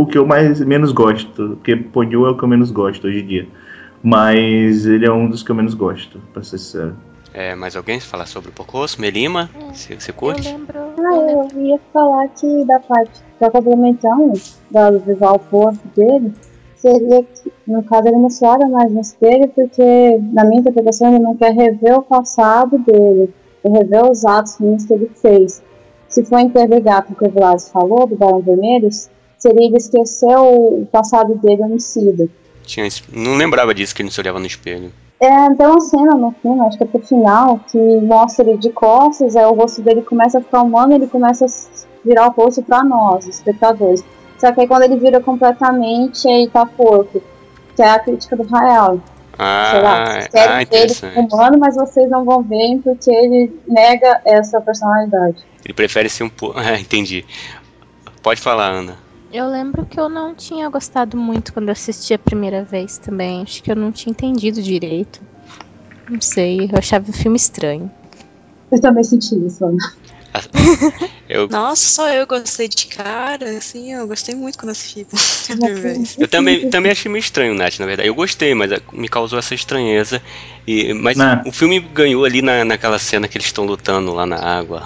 o 0.00 0.06
que 0.06 0.18
eu 0.18 0.26
mais 0.26 0.60
menos 0.60 0.92
gosto, 0.92 1.50
porque 1.56 1.76
Ponyo 1.76 2.26
é 2.26 2.30
o 2.30 2.36
que 2.36 2.44
eu 2.44 2.48
menos 2.48 2.70
gosto 2.70 3.06
hoje 3.06 3.20
em 3.20 3.26
dia. 3.26 3.48
Mas 4.04 4.84
ele 4.84 5.06
é 5.06 5.10
um 5.10 5.30
dos 5.30 5.42
que 5.42 5.50
eu 5.50 5.56
menos 5.56 5.72
gosto, 5.72 6.20
pra 6.32 6.42
ser 6.42 6.58
sincero. 6.58 6.94
É, 7.32 7.54
mais 7.54 7.74
alguém 7.74 7.98
falar 7.98 8.26
sobre 8.26 8.50
o 8.50 8.52
Pocoso? 8.52 9.00
Melima? 9.00 9.48
Você, 9.72 9.98
você 9.98 10.10
Eu 10.10 10.14
curte? 10.14 10.46
lembro. 10.46 10.78
Ah, 10.98 11.16
eu 11.16 11.60
ia 11.62 11.80
falar 11.90 12.28
que 12.28 12.64
da 12.66 12.78
parte, 12.80 13.22
só 13.38 13.50
complementando, 13.50 14.34
da 14.70 14.90
do 14.90 15.00
visual 15.00 15.38
corpo 15.50 15.80
dele, 15.96 16.32
seria 16.76 17.24
que, 17.24 17.50
no 17.66 17.82
caso, 17.82 18.08
ele 18.08 18.18
não 18.18 18.28
se 18.28 18.44
olha 18.44 18.68
mais 18.68 18.92
no 18.92 19.00
espelho, 19.00 19.48
porque, 19.48 20.18
na 20.32 20.44
minha 20.44 20.60
interpretação, 20.60 21.08
ele 21.08 21.24
não 21.24 21.34
quer 21.34 21.52
rever 21.54 21.98
o 21.98 22.02
passado 22.02 22.78
dele, 22.78 23.32
quer 23.62 23.72
rever 23.72 24.04
os 24.08 24.24
atos 24.26 24.56
ruins 24.56 24.84
que 24.84 24.92
ele 24.92 25.10
fez. 25.14 25.62
Se 26.08 26.24
for 26.26 26.38
interligar 26.40 27.04
com 27.04 27.14
o 27.14 27.16
que 27.16 27.24
o 27.24 27.30
Vlad 27.30 27.58
falou, 27.72 28.06
do 28.06 28.14
Barão 28.16 28.40
Vermelho, 28.40 28.90
seria 29.38 29.66
ele 29.66 29.76
esquecer 29.78 30.36
o 30.38 30.86
passado 30.92 31.34
dele 31.36 31.62
homicida. 31.62 32.28
Tinha, 32.64 32.88
não 33.12 33.36
lembrava 33.36 33.74
disso 33.74 33.94
que 33.94 34.02
ele 34.02 34.08
não 34.08 34.12
se 34.12 34.20
olhava 34.20 34.38
no 34.38 34.46
espelho. 34.46 34.92
É, 35.20 35.54
tem 35.54 35.66
uma 35.66 35.80
cena 35.80 36.14
no 36.14 36.34
filme, 36.42 36.60
acho 36.66 36.76
que 36.76 36.84
é 36.84 36.86
pro 36.86 37.00
final, 37.00 37.60
que 37.70 37.78
mostra 37.78 38.48
ele 38.48 38.58
de 38.58 38.70
costas, 38.70 39.36
aí 39.36 39.44
o 39.44 39.54
rosto 39.54 39.80
dele 39.80 40.02
começa 40.02 40.38
a 40.38 40.40
ficar 40.40 40.62
humano, 40.62 40.94
ele 40.94 41.06
começa 41.06 41.46
a 41.46 41.48
virar 42.04 42.28
o 42.28 42.30
rosto 42.32 42.62
pra 42.62 42.82
nós, 42.84 43.26
os 43.26 43.36
espectadores. 43.36 44.04
Só 44.38 44.52
que 44.52 44.60
aí 44.60 44.66
quando 44.68 44.82
ele 44.82 44.96
vira 44.96 45.20
completamente, 45.20 46.28
aí 46.28 46.48
tá 46.48 46.66
porco. 46.66 47.22
Que 47.74 47.82
é 47.82 47.90
a 47.90 47.98
crítica 47.98 48.36
do 48.36 48.44
Rael. 48.44 49.00
Sei 49.36 49.82
lá, 49.82 50.04
Ah, 50.04 50.20
vocês 50.20 50.26
ah, 50.26 50.30
querem 50.30 50.66
ver 50.66 51.10
ele 51.10 51.18
humano, 51.18 51.58
mas 51.58 51.74
vocês 51.74 52.08
não 52.08 52.24
vão 52.24 52.42
ver 52.42 52.80
porque 52.84 53.10
ele 53.10 53.52
nega 53.66 54.20
essa 54.24 54.60
personalidade. 54.60 55.38
Ele 55.64 55.74
prefere 55.74 56.08
ser 56.08 56.24
um 56.24 56.28
pouco. 56.28 56.58
Ah, 56.60 56.78
entendi. 56.78 57.24
Pode 58.22 58.40
falar, 58.40 58.68
Ana. 58.68 59.03
Eu 59.34 59.48
lembro 59.48 59.84
que 59.84 59.98
eu 59.98 60.08
não 60.08 60.32
tinha 60.32 60.68
gostado 60.68 61.16
muito 61.16 61.52
quando 61.52 61.66
eu 61.66 61.72
assisti 61.72 62.14
a 62.14 62.18
primeira 62.18 62.62
vez 62.62 62.98
também. 62.98 63.42
Acho 63.42 63.60
que 63.64 63.72
eu 63.72 63.74
não 63.74 63.90
tinha 63.90 64.12
entendido 64.12 64.62
direito. 64.62 65.18
Não 66.08 66.20
sei, 66.20 66.70
eu 66.72 66.78
achava 66.78 67.10
o 67.10 67.12
filme 67.12 67.36
estranho. 67.36 67.90
Eu 68.70 68.80
também 68.80 69.02
senti 69.02 69.34
isso, 69.44 69.64
Ana. 69.64 69.76
Eu, 71.28 71.48
Nossa, 71.48 71.82
só 71.82 72.10
eu 72.10 72.26
gostei 72.26 72.68
de 72.68 72.86
cara, 72.86 73.48
assim, 73.56 73.92
eu 73.92 74.06
gostei 74.06 74.34
muito 74.34 74.58
quando 74.58 74.70
assisti 74.70 75.00
a 75.00 75.46
primeira 75.46 75.74
vez. 75.80 76.16
eu 76.18 76.28
também, 76.28 76.70
também 76.70 76.92
achei 76.92 77.10
meio 77.10 77.20
estranho, 77.20 77.54
Nath, 77.54 77.78
na 77.80 77.86
verdade. 77.86 78.08
Eu 78.08 78.14
gostei, 78.14 78.54
mas 78.54 78.70
me 78.92 79.08
causou 79.08 79.38
essa 79.38 79.54
estranheza. 79.54 80.22
E, 80.66 80.92
mas 80.92 81.16
Né? 81.16 81.42
o 81.46 81.50
filme 81.50 81.80
ganhou 81.80 82.24
ali 82.24 82.40
na, 82.42 82.64
naquela 82.64 82.98
cena 83.00 83.26
que 83.26 83.36
eles 83.38 83.46
estão 83.46 83.64
lutando 83.64 84.12
lá 84.12 84.26
na 84.26 84.36
água. 84.36 84.82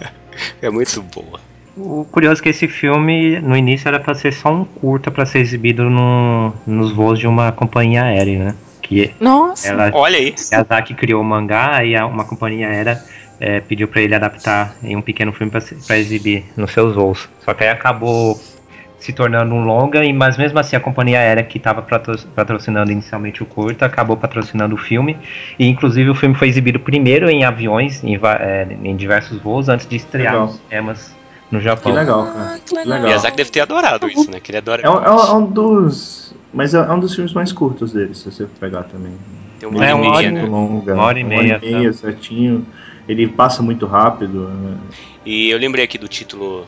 é 0.62 0.70
muito 0.70 1.02
boa. 1.02 1.49
O 1.82 2.04
curioso 2.10 2.40
é 2.40 2.42
que 2.42 2.48
esse 2.50 2.68
filme, 2.68 3.40
no 3.40 3.56
início, 3.56 3.88
era 3.88 3.98
pra 3.98 4.14
ser 4.14 4.32
só 4.32 4.52
um 4.52 4.64
curta 4.64 5.10
pra 5.10 5.24
ser 5.24 5.38
exibido 5.38 5.88
no, 5.88 6.52
nos 6.66 6.92
voos 6.92 7.18
de 7.18 7.26
uma 7.26 7.50
companhia 7.52 8.04
aérea, 8.04 8.44
né? 8.44 8.54
Que 8.82 9.12
Nossa, 9.18 9.68
ela, 9.68 9.90
Olha 9.94 10.18
aí. 10.18 10.34
Miyazaki 10.50 10.94
criou 10.94 11.22
o 11.22 11.24
mangá 11.24 11.84
e 11.84 11.96
uma 11.96 12.24
companhia 12.24 12.68
aérea 12.68 13.02
é, 13.38 13.60
pediu 13.60 13.88
pra 13.88 14.02
ele 14.02 14.14
adaptar 14.14 14.74
em 14.82 14.94
um 14.94 15.00
pequeno 15.00 15.32
filme 15.32 15.50
pra 15.50 15.96
exibir 15.96 16.44
nos 16.56 16.72
seus 16.72 16.94
voos. 16.94 17.28
Só 17.40 17.54
que 17.54 17.64
aí 17.64 17.70
acabou 17.70 18.38
se 18.98 19.14
tornando 19.14 19.54
um 19.54 19.64
longa, 19.64 20.04
e 20.04 20.12
mas 20.12 20.36
mesmo 20.36 20.58
assim 20.58 20.76
a 20.76 20.80
companhia 20.80 21.18
aérea 21.18 21.42
que 21.42 21.56
estava 21.56 21.82
patrocinando 22.36 22.92
inicialmente 22.92 23.42
o 23.42 23.46
curta 23.46 23.86
acabou 23.86 24.16
patrocinando 24.16 24.74
o 24.74 24.78
filme. 24.78 25.16
E 25.58 25.66
inclusive 25.66 26.10
o 26.10 26.14
filme 26.14 26.34
foi 26.34 26.48
exibido 26.48 26.78
primeiro 26.78 27.30
em 27.30 27.44
aviões, 27.44 28.04
em, 28.04 28.14
é, 28.16 28.66
em 28.84 28.94
diversos 28.94 29.40
voos, 29.40 29.70
antes 29.70 29.86
de 29.86 29.96
estrear 29.96 30.34
Legal. 30.34 30.46
nos 30.48 30.60
cinemas 30.60 31.19
no 31.50 31.58
Que 31.58 31.64
Japão. 31.64 31.92
legal, 31.92 32.24
cara. 32.26 32.54
Ah, 32.54 32.58
que 32.64 32.74
legal. 32.74 33.00
Miyazaki 33.00 33.36
deve 33.36 33.50
ter 33.50 33.60
adorado 33.60 34.08
isso, 34.08 34.30
né? 34.30 34.38
Que 34.40 34.50
ele 34.50 34.58
adora. 34.58 34.82
É 34.82 34.88
um, 34.90 35.02
é 35.04 35.10
um- 35.34 35.44
é 35.44 35.48
dos. 35.48 36.34
Mas 36.52 36.74
é, 36.74 36.78
é 36.78 36.90
um 36.92 36.98
dos 37.00 37.14
filmes 37.14 37.32
mais 37.32 37.52
curtos 37.52 37.92
dele, 37.92 38.14
se 38.14 38.30
você 38.30 38.46
pegar 38.58 38.84
também. 38.84 39.12
Tem 39.58 39.68
uma 39.68 39.84
É, 39.84 39.92
hora 39.94 40.02
e 40.04 40.06
uma 40.06 40.10
hora 40.14 40.18
meia, 40.18 40.28
e 40.28 40.32
né? 40.32 40.42
Longa. 40.48 40.94
Uma 40.94 41.04
hora 41.04 41.18
e 41.20 41.24
meia, 41.24 41.60
tá. 41.60 41.66
meia 41.66 41.92
certinho. 41.92 42.66
Ele 43.08 43.26
passa 43.28 43.62
muito 43.62 43.86
rápido. 43.86 44.48
né? 44.48 44.76
E 45.26 45.50
eu 45.50 45.58
lembrei 45.58 45.84
aqui 45.84 45.98
do 45.98 46.08
título 46.08 46.66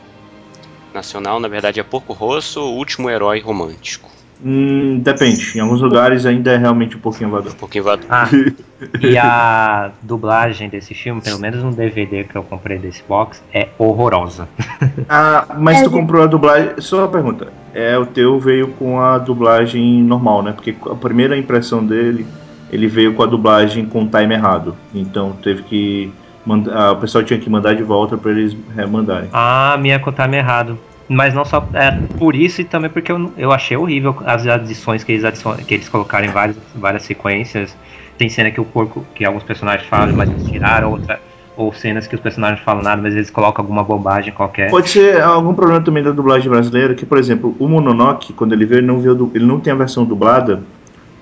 nacional, 0.93 1.39
na 1.39 1.47
verdade 1.47 1.79
é 1.79 1.83
Porco 1.83 2.13
Rosso, 2.13 2.61
o 2.61 2.75
último 2.75 3.09
herói 3.09 3.39
romântico. 3.39 4.09
Hum, 4.45 4.99
depende. 4.99 5.57
Em 5.57 5.61
alguns 5.61 5.81
lugares 5.81 6.25
ainda 6.25 6.51
é 6.51 6.57
realmente 6.57 6.97
um 6.97 6.99
pouquinho 6.99 7.29
Um 7.29 7.33
vador. 7.33 7.55
pouquinho 7.55 7.83
vado. 7.83 8.01
Ah, 8.09 8.27
e 9.01 9.17
a 9.17 9.91
dublagem 10.01 10.67
desse 10.69 10.93
filme, 10.93 11.21
pelo 11.21 11.39
menos 11.39 11.63
no 11.63 11.71
DVD 11.73 12.23
que 12.25 12.35
eu 12.35 12.43
comprei 12.43 12.77
desse 12.77 13.01
box, 13.07 13.41
é 13.53 13.69
horrorosa. 13.77 14.47
Ah, 15.09 15.45
mas 15.57 15.81
tu 15.81 15.89
comprou 15.89 16.23
a 16.23 16.27
dublagem. 16.27 16.73
Só 16.79 16.99
uma 16.99 17.07
pergunta. 17.07 17.47
É, 17.73 17.97
o 17.97 18.05
teu 18.05 18.39
veio 18.39 18.67
com 18.69 18.99
a 19.01 19.17
dublagem 19.17 20.01
normal, 20.03 20.43
né? 20.43 20.51
Porque 20.51 20.75
a 20.89 20.95
primeira 20.95 21.35
impressão 21.37 21.83
dele, 21.85 22.25
ele 22.71 22.87
veio 22.87 23.13
com 23.13 23.23
a 23.23 23.25
dublagem 23.25 23.85
com 23.85 24.03
o 24.03 24.07
time 24.07 24.33
errado. 24.35 24.75
Então 24.93 25.33
teve 25.41 25.63
que. 25.63 26.11
manda- 26.45 26.73
ah, 26.75 26.91
o 26.91 26.97
pessoal 26.97 27.23
tinha 27.23 27.39
que 27.39 27.49
mandar 27.49 27.73
de 27.75 27.83
volta 27.83 28.17
pra 28.17 28.31
eles 28.31 28.55
remandarem. 28.75 29.29
Ah, 29.33 29.77
minha 29.79 29.99
contar-me 29.99 30.37
errado. 30.37 30.77
Mas 31.07 31.33
não 31.33 31.43
só 31.43 31.69
é, 31.73 31.91
por 32.17 32.35
isso 32.35 32.61
e 32.61 32.63
também 32.63 32.89
porque 32.89 33.11
eu, 33.11 33.31
eu 33.37 33.51
achei 33.51 33.75
horrível 33.75 34.15
as 34.25 34.47
adições 34.47 35.03
que 35.03 35.11
eles, 35.11 35.25
adicion, 35.25 35.55
que 35.57 35.73
eles 35.73 35.89
colocaram 35.89 36.25
em 36.25 36.31
várias, 36.31 36.57
várias 36.75 37.03
sequências. 37.03 37.75
Tem 38.17 38.29
cena 38.29 38.51
que 38.51 38.61
o 38.61 38.65
porco, 38.65 39.05
que 39.13 39.25
alguns 39.25 39.43
personagens 39.43 39.87
falam, 39.87 40.15
mas 40.15 40.29
eles 40.29 40.45
tiraram 40.45 40.91
outra. 40.91 41.19
Ou 41.55 41.71
cenas 41.73 42.07
que 42.07 42.15
os 42.15 42.21
personagens 42.21 42.61
falam 42.61 42.81
nada, 42.81 43.01
mas 43.01 43.13
eles 43.13 43.29
colocam 43.29 43.63
alguma 43.63 43.83
bobagem 43.83 44.33
qualquer. 44.33 44.69
Pode 44.71 44.89
ser 44.89 45.21
algum 45.21 45.53
problema 45.53 45.81
também 45.81 46.01
da 46.01 46.11
dublagem 46.11 46.49
brasileira, 46.49 46.95
que, 46.95 47.05
por 47.05 47.17
exemplo, 47.17 47.55
o 47.59 47.67
Mononoke, 47.67 48.33
quando 48.33 48.53
ele 48.53 48.65
veio, 48.65 48.79
ele 48.79 48.87
não, 48.87 48.99
viu, 48.99 49.31
ele 49.35 49.45
não 49.45 49.59
tem 49.59 49.71
a 49.71 49.75
versão 49.75 50.03
dublada, 50.03 50.63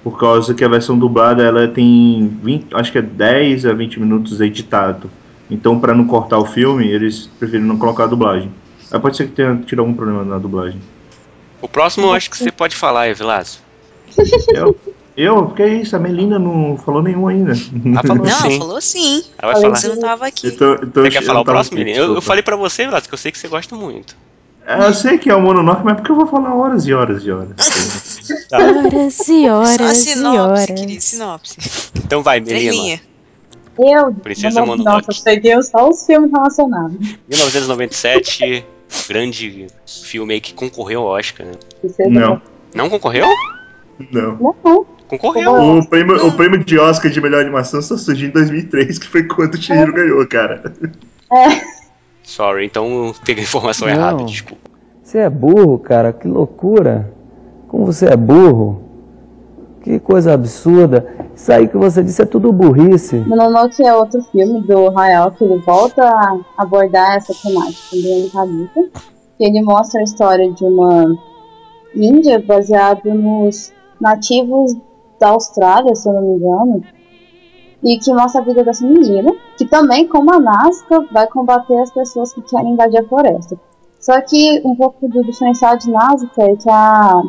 por 0.04 0.18
causa 0.18 0.54
que 0.54 0.64
a 0.64 0.70
versão 0.70 0.98
dublada 0.98 1.44
ela 1.44 1.68
tem 1.68 2.32
20, 2.42 2.68
acho 2.74 2.92
que 2.92 2.98
é 2.98 3.02
10 3.02 3.66
a 3.66 3.74
20 3.74 4.00
minutos 4.00 4.40
editado. 4.40 5.10
Então, 5.50 5.80
para 5.80 5.94
não 5.94 6.06
cortar 6.06 6.38
o 6.38 6.46
filme, 6.46 6.88
eles 6.88 7.28
preferem 7.38 7.66
não 7.66 7.78
colocar 7.78 8.06
a 8.06 8.08
dublagem. 8.08 8.50
Aí 8.92 9.00
pode 9.00 9.18
ser 9.18 9.28
que 9.28 9.34
tenha 9.34 9.56
tido 9.66 9.80
algum 9.80 9.94
problema 9.94 10.24
na 10.24 10.38
dublagem. 10.38 10.82
O 11.62 11.68
próximo 11.68 12.08
eu 12.08 12.14
acho 12.14 12.30
que 12.30 12.38
você 12.38 12.52
pode 12.52 12.76
falar, 12.76 13.10
Evilazo. 13.10 13.60
Eu? 14.54 14.76
Eu? 15.16 15.48
Que 15.52 15.64
é 15.64 15.68
isso? 15.76 15.96
A 15.96 16.00
Melina 16.00 16.40
não 16.40 16.78
falou 16.78 17.02
nenhum 17.04 17.28
ainda. 17.28 17.52
Ela 17.52 18.02
falou 18.04 18.26
Não, 18.26 18.50
sim. 18.50 18.58
falou 18.58 18.82
sim. 18.82 19.24
Ela 19.38 19.54
vai 19.54 19.62
falar. 19.62 19.76
Você 19.76 19.88
não 19.90 20.00
tava 20.00 20.28
aqui. 20.28 20.48
Então, 20.48 20.74
então 20.82 21.04
Você 21.04 21.10
quer 21.12 21.22
eu 21.22 21.26
falar 21.26 21.42
o 21.42 21.46
próximo, 21.46 21.78
aqui, 21.78 21.86
Melina? 21.86 22.04
Eu, 22.06 22.16
eu 22.16 22.22
falei 22.22 22.42
pra 22.44 22.56
você, 22.56 22.84
Evilazo, 22.84 23.08
que 23.08 23.14
eu 23.14 23.18
sei 23.18 23.32
que 23.32 23.38
você 23.38 23.48
gosta 23.48 23.76
muito. 23.76 24.16
É, 24.66 24.88
Eu 24.88 24.94
sei 24.94 25.18
que 25.18 25.30
é 25.30 25.36
o 25.36 25.42
Mononoke, 25.42 25.84
mas 25.84 25.96
porque 25.96 26.12
eu 26.12 26.16
vou 26.16 26.28
falar 26.28 26.54
horas 26.56 26.86
e 26.86 26.94
horas 26.94 27.24
e 27.26 27.32
horas. 27.32 27.50
Horas 28.52 29.20
e 29.30 29.46
Só 29.46 29.50
a 29.50 29.58
horas 29.60 29.98
e 29.98 30.02
sinopse, 30.14 30.68
querido, 30.68 30.92
horas. 30.92 31.04
sinopse. 31.04 31.58
Então 32.06 32.22
vai, 32.24 32.40
Melina. 32.40 33.00
Eu, 33.80 34.14
Princesa 34.14 34.62
Mononoke. 34.66 35.08
nossa, 35.08 35.20
eu 35.20 35.24
peguei 35.24 35.62
só 35.64 35.90
os 35.90 36.06
filmes 36.06 36.32
relacionados. 36.32 36.98
1997, 37.28 38.66
grande 39.08 39.68
filme 39.86 40.34
aí 40.36 40.42
que 40.42 40.54
concorreu 40.54 41.02
ao 41.02 41.08
Oscar, 41.18 41.46
né? 41.48 41.54
Não, 42.10 42.42
Não 42.76 42.90
concorreu? 42.90 43.26
não. 44.12 44.38
Não, 44.40 44.56
não. 44.64 44.86
Concorreu. 45.08 45.54
O 45.78 45.86
prêmio, 45.88 46.26
o 46.26 46.32
prêmio 46.32 46.64
de 46.64 46.80
Oscar 46.80 47.12
de 47.12 47.20
melhor 47.22 47.42
animação 47.42 47.82
só 47.82 47.98
surgiu 47.98 48.30
em 48.30 48.32
2003, 48.32 48.98
que 48.98 49.08
foi 49.08 49.24
quando 49.24 49.56
o 49.56 49.62
Chihiro 49.62 49.94
ganhou, 49.94 50.26
cara. 50.26 50.74
Sorry, 52.24 52.66
então 52.66 53.08
eu 53.08 53.16
peguei 53.26 53.44
a 53.44 53.48
informação 53.48 53.88
Não. 53.88 53.94
errada, 53.96 54.24
desculpa. 54.24 54.70
Você 55.04 55.18
é 55.18 55.30
burro, 55.30 55.78
cara, 55.80 56.14
que 56.14 56.28
loucura. 56.28 57.12
Como 57.68 57.86
você 57.86 58.06
é 58.06 58.16
burro. 58.16 58.82
Que 59.84 60.00
coisa 60.00 60.34
absurda. 60.34 61.08
Isso 61.36 61.52
aí 61.52 61.68
que 61.68 61.78
você 61.78 62.04
disse 62.04 62.22
é 62.22 62.26
tudo 62.26 62.54
burrice. 62.54 63.18
Mononoke 63.18 63.84
é 63.84 63.94
outro 63.96 64.22
filme 64.24 64.62
do 64.62 64.98
Hayao 64.98 65.32
que 65.32 65.44
ele 65.44 65.58
volta 65.60 66.04
a 66.06 66.38
abordar 66.58 67.18
essa 67.18 67.34
temática 67.34 67.96
do 67.96 68.38
Haruka. 68.38 69.00
Que 69.38 69.46
ele 69.46 69.62
mostra 69.64 70.02
a 70.02 70.04
história 70.04 70.52
de 70.52 70.64
uma 70.64 71.16
índia 71.96 72.40
baseado 72.40 73.12
nos 73.12 73.74
nativos 74.00 74.74
da 75.20 75.30
Austrália, 75.30 75.96
se 75.96 76.08
eu 76.08 76.14
não 76.14 76.22
me 76.22 76.36
engano. 76.36 76.84
E 77.84 77.98
que 77.98 78.14
mostra 78.14 78.42
a 78.42 78.44
vida 78.44 78.64
dessa 78.64 78.86
menina, 78.86 79.32
que 79.58 79.66
também, 79.66 80.08
como 80.08 80.32
a 80.32 80.40
Nazca, 80.40 81.04
vai 81.12 81.26
combater 81.26 81.80
as 81.80 81.92
pessoas 81.92 82.32
que 82.34 82.42
querem 82.44 82.74
invadir 82.74 83.00
a 83.00 83.08
floresta. 83.08 83.60
Só 84.00 84.22
que 84.22 84.62
um 84.64 84.76
pouco 84.76 85.08
do 85.08 85.24
diferencial 85.24 85.76
de 85.78 85.90
Nazca 85.90 86.44
é 86.44 86.56
que 86.56 86.70
a 86.70 87.22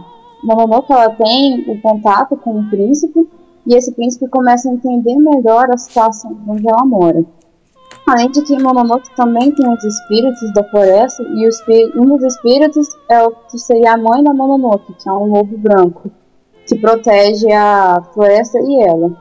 Mononoke 0.43 0.93
ela 0.93 1.11
tem 1.11 1.64
o 1.68 1.80
contato 1.80 2.36
com 2.36 2.59
o 2.59 2.68
príncipe 2.68 3.28
e 3.66 3.74
esse 3.76 3.93
príncipe 3.93 4.28
começa 4.28 4.68
a 4.68 4.72
entender 4.72 5.16
melhor 5.16 5.70
a 5.70 5.76
situação 5.76 6.36
onde 6.49 6.68
ela 6.68 6.84
mora. 6.84 7.24
Além 8.07 8.30
de 8.30 8.43
que 8.43 8.61
Mononoke 8.61 9.14
também 9.14 9.53
tem 9.53 9.72
os 9.72 9.84
espíritos 9.84 10.53
da 10.53 10.64
floresta 10.64 11.22
e 11.22 11.49
um 11.97 12.16
dos 12.16 12.22
espíritos 12.24 12.88
é 13.09 13.22
o 13.22 13.30
que 13.30 13.59
seria 13.59 13.95
a 13.95 13.97
mãe 13.97 14.24
da 14.24 14.34
Mononoke, 14.34 14.93
que 14.95 15.09
é 15.09 15.12
um 15.12 15.26
lobo 15.26 15.57
branco, 15.57 16.11
que 16.66 16.74
protege 16.76 17.53
a 17.53 18.03
floresta 18.12 18.59
e 18.59 18.82
ela. 18.82 19.16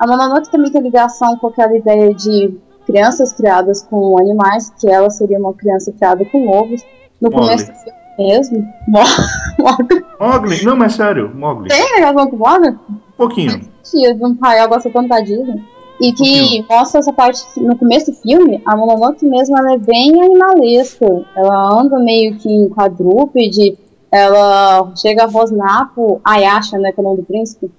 A 0.00 0.06
Mononoke 0.06 0.50
também 0.50 0.72
tem 0.72 0.82
ligação 0.82 1.36
com 1.36 1.46
aquela 1.46 1.76
ideia 1.76 2.12
de 2.12 2.58
crianças 2.84 3.32
criadas 3.32 3.82
com 3.82 4.18
animais, 4.18 4.70
que 4.70 4.90
ela 4.90 5.10
seria 5.10 5.38
uma 5.38 5.54
criança 5.54 5.92
criada 5.92 6.24
com 6.24 6.44
lobos. 6.44 6.82
No 7.20 7.30
começo 7.30 7.70
do 7.70 7.78
filme 7.78 8.07
mesmo, 8.18 8.66
Mogli. 8.88 10.04
Mogli, 10.18 10.64
não, 10.64 10.76
mas 10.76 10.94
sério, 10.94 11.30
Mogli. 11.34 11.68
Tem 11.68 11.94
ligação 11.94 12.28
com 12.28 12.36
o 12.36 12.38
Mogli? 12.38 12.68
Um 12.68 12.96
pouquinho. 13.16 13.60
que 13.60 14.12
um 14.24 14.34
pai 14.34 14.66
gosta 14.68 14.90
tanto 14.90 15.08
da 15.08 15.20
Disney. 15.20 15.62
E 16.00 16.12
que 16.12 16.38
pouquinho. 16.38 16.66
mostra 16.70 17.00
essa 17.00 17.12
parte 17.12 17.42
no 17.56 17.76
começo 17.76 18.10
do 18.12 18.16
filme, 18.18 18.62
a 18.64 18.76
Mononoke 18.76 19.26
mesmo 19.26 19.58
ela 19.58 19.74
é 19.74 19.78
bem 19.78 20.20
animalesca. 20.22 21.06
Ela 21.36 21.80
anda 21.80 21.98
meio 21.98 22.36
que 22.36 22.48
em 22.48 22.68
quadrúpede, 22.68 23.76
ela 24.10 24.92
chega 24.96 25.24
a 25.24 25.26
rosnar 25.26 25.92
pro 25.94 26.20
Ayasha, 26.24 26.78
né, 26.78 26.92
que 26.92 27.00
é 27.00 27.02
o 27.02 27.04
nome 27.04 27.18
do 27.18 27.26
príncipe. 27.26 27.70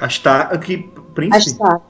Ashtar, 0.00 0.58
que 0.60 0.88
príncipe. 1.14 1.60
Ashtar. 1.60 1.82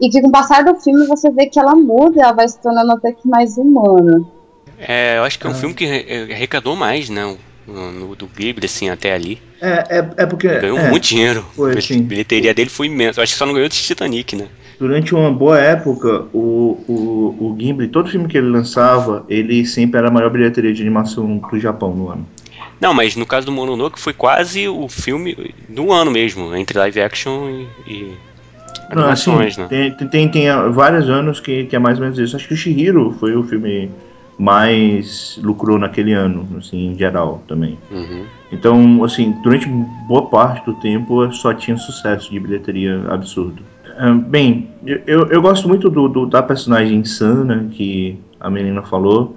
E 0.00 0.08
que 0.08 0.20
com 0.20 0.28
o 0.28 0.32
passar 0.32 0.64
do 0.64 0.74
filme 0.80 1.06
você 1.06 1.30
vê 1.30 1.46
que 1.46 1.58
ela 1.58 1.74
muda, 1.74 2.22
ela 2.22 2.32
vai 2.32 2.48
se 2.48 2.60
tornando 2.60 2.92
até 2.92 3.12
que 3.12 3.28
mais 3.28 3.56
humana. 3.56 4.24
É, 4.86 5.18
eu 5.18 5.24
acho 5.24 5.38
que 5.38 5.46
é 5.46 5.50
um 5.50 5.52
Ah. 5.52 5.56
filme 5.56 5.74
que 5.74 5.84
re- 5.86 6.32
arrecadou 6.32 6.74
mais, 6.76 7.08
né? 7.08 7.36
No, 7.66 7.92
no- 7.92 8.16
do 8.16 8.26
Ghibli, 8.26 8.66
assim, 8.66 8.90
até 8.90 9.14
ali. 9.14 9.40
É, 9.60 9.98
é, 9.98 10.10
é 10.18 10.26
porque. 10.26 10.48
Ganhou 10.48 10.78
é, 10.78 10.90
muito 10.90 11.04
dinheiro. 11.04 11.44
foi, 11.54 11.72
a 11.72 12.02
bilheteria 12.02 12.52
dele 12.52 12.68
foi 12.68 12.86
imensa. 12.88 13.20
Eu 13.20 13.22
acho 13.22 13.32
que 13.32 13.38
só 13.38 13.46
não 13.46 13.54
ganhou 13.54 13.68
de 13.68 13.76
Titanic, 13.76 14.34
né? 14.34 14.48
Durante 14.80 15.14
uma 15.14 15.30
boa 15.30 15.60
época, 15.60 16.26
o, 16.32 16.76
o, 16.88 17.36
o 17.52 17.56
Gimli, 17.58 17.86
todo 17.86 18.10
filme 18.10 18.26
que 18.26 18.36
ele 18.36 18.48
lançava, 18.48 19.24
ele 19.28 19.64
sempre 19.64 19.98
era 19.98 20.08
a 20.08 20.10
maior 20.10 20.28
bilheteria 20.28 20.72
de 20.72 20.82
animação 20.82 21.38
do 21.38 21.60
Japão 21.60 21.94
no 21.94 22.08
ano. 22.08 22.26
Não, 22.80 22.92
mas 22.92 23.14
no 23.14 23.24
caso 23.24 23.46
do 23.46 23.52
Mononoke 23.52 24.00
foi 24.00 24.12
quase 24.12 24.66
o 24.68 24.88
filme 24.88 25.54
do 25.68 25.92
ano 25.92 26.10
mesmo, 26.10 26.52
entre 26.56 26.76
live 26.76 27.00
action 27.00 27.48
e, 27.48 27.92
e 27.92 28.12
Não, 28.92 29.08
assim, 29.08 29.30
animações, 29.30 29.56
né? 29.56 29.66
tem, 29.68 30.08
tem, 30.08 30.28
tem, 30.28 30.46
vários 30.72 31.08
anos 31.08 31.38
que, 31.38 31.66
que 31.66 31.76
é 31.76 31.78
mais 31.78 31.98
ou 31.98 32.02
menos 32.02 32.18
isso. 32.18 32.34
Acho 32.34 32.48
que 32.48 32.54
o 32.54 32.56
Shihiro 32.56 33.16
foi 33.20 33.36
o 33.36 33.44
filme 33.44 33.88
mais 34.42 35.38
lucrou 35.42 35.78
naquele 35.78 36.12
ano, 36.12 36.46
assim, 36.58 36.88
em 36.88 36.98
geral 36.98 37.42
também. 37.46 37.78
Uhum. 37.92 38.24
Então, 38.50 39.04
assim, 39.04 39.30
durante 39.42 39.68
boa 40.08 40.26
parte 40.26 40.64
do 40.66 40.74
tempo 40.74 41.30
só 41.32 41.54
tinha 41.54 41.76
sucesso 41.76 42.30
de 42.30 42.40
bilheteria 42.40 43.04
absurdo. 43.08 43.62
Ah, 43.96 44.12
bem, 44.12 44.68
eu, 45.06 45.26
eu 45.28 45.40
gosto 45.40 45.68
muito 45.68 45.88
do, 45.88 46.08
do- 46.08 46.26
da 46.26 46.42
personagem 46.42 46.98
insana 46.98 47.68
que 47.70 48.18
a 48.40 48.50
menina 48.50 48.82
falou, 48.82 49.36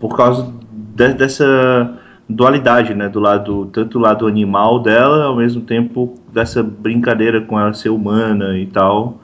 por 0.00 0.16
causa 0.16 0.50
de- 0.96 1.12
dessa 1.12 1.94
dualidade, 2.28 2.94
né? 2.94 3.08
Do 3.10 3.20
lado, 3.20 3.66
tanto 3.66 3.98
o 3.98 4.00
lado 4.00 4.26
animal 4.26 4.80
dela, 4.80 5.24
ao 5.24 5.36
mesmo 5.36 5.60
tempo 5.60 6.14
dessa 6.32 6.62
brincadeira 6.62 7.42
com 7.42 7.60
ela 7.60 7.74
ser 7.74 7.90
humana 7.90 8.56
e 8.58 8.64
tal. 8.66 9.20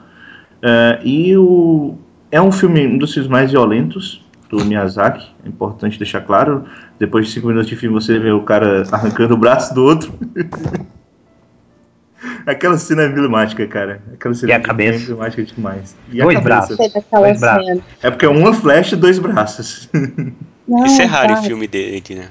Ah, 0.61 0.99
e 1.03 1.35
o, 1.35 1.95
é 2.31 2.39
um 2.39 2.51
filme, 2.51 2.85
um 2.87 2.97
dos 2.99 3.13
filmes 3.13 3.29
mais 3.31 3.51
violentos 3.51 4.21
do 4.57 4.63
Miyazaki, 4.65 5.27
é 5.45 5.49
importante 5.49 5.97
deixar 5.97 6.21
claro. 6.21 6.65
Depois 6.99 7.27
de 7.27 7.33
cinco 7.33 7.47
minutos 7.47 7.67
de 7.69 7.75
filme 7.75 7.93
você 7.93 8.19
vê 8.19 8.31
o 8.31 8.43
cara 8.43 8.83
arrancando 8.91 9.33
o 9.33 9.37
braço 9.37 9.73
do 9.73 9.83
outro. 9.83 10.13
Aquela 12.45 12.77
cena 12.77 13.03
é 13.03 13.07
emblemática, 13.07 13.65
cara. 13.67 14.01
Aquela 14.13 14.33
cena 14.33 14.51
E 14.51 14.53
a 14.53 14.57
é 14.57 14.59
cabeça? 14.59 15.03
emblemática 15.03 15.43
demais. 15.43 15.95
E 16.11 16.21
Dois 16.21 16.39
braços. 16.39 16.77
Dois 16.77 17.39
braços. 17.39 17.81
É 18.01 18.09
porque 18.09 18.25
é 18.25 18.29
uma 18.29 18.53
flecha 18.53 18.95
e 18.95 18.97
dois 18.97 19.19
braços. 19.19 19.89
Não, 20.67 20.85
Isso 20.85 21.01
é 21.01 21.05
raro 21.05 21.33
tá. 21.33 21.39
em 21.39 21.43
filme 21.43 21.67
dele, 21.67 22.01
né? 22.15 22.29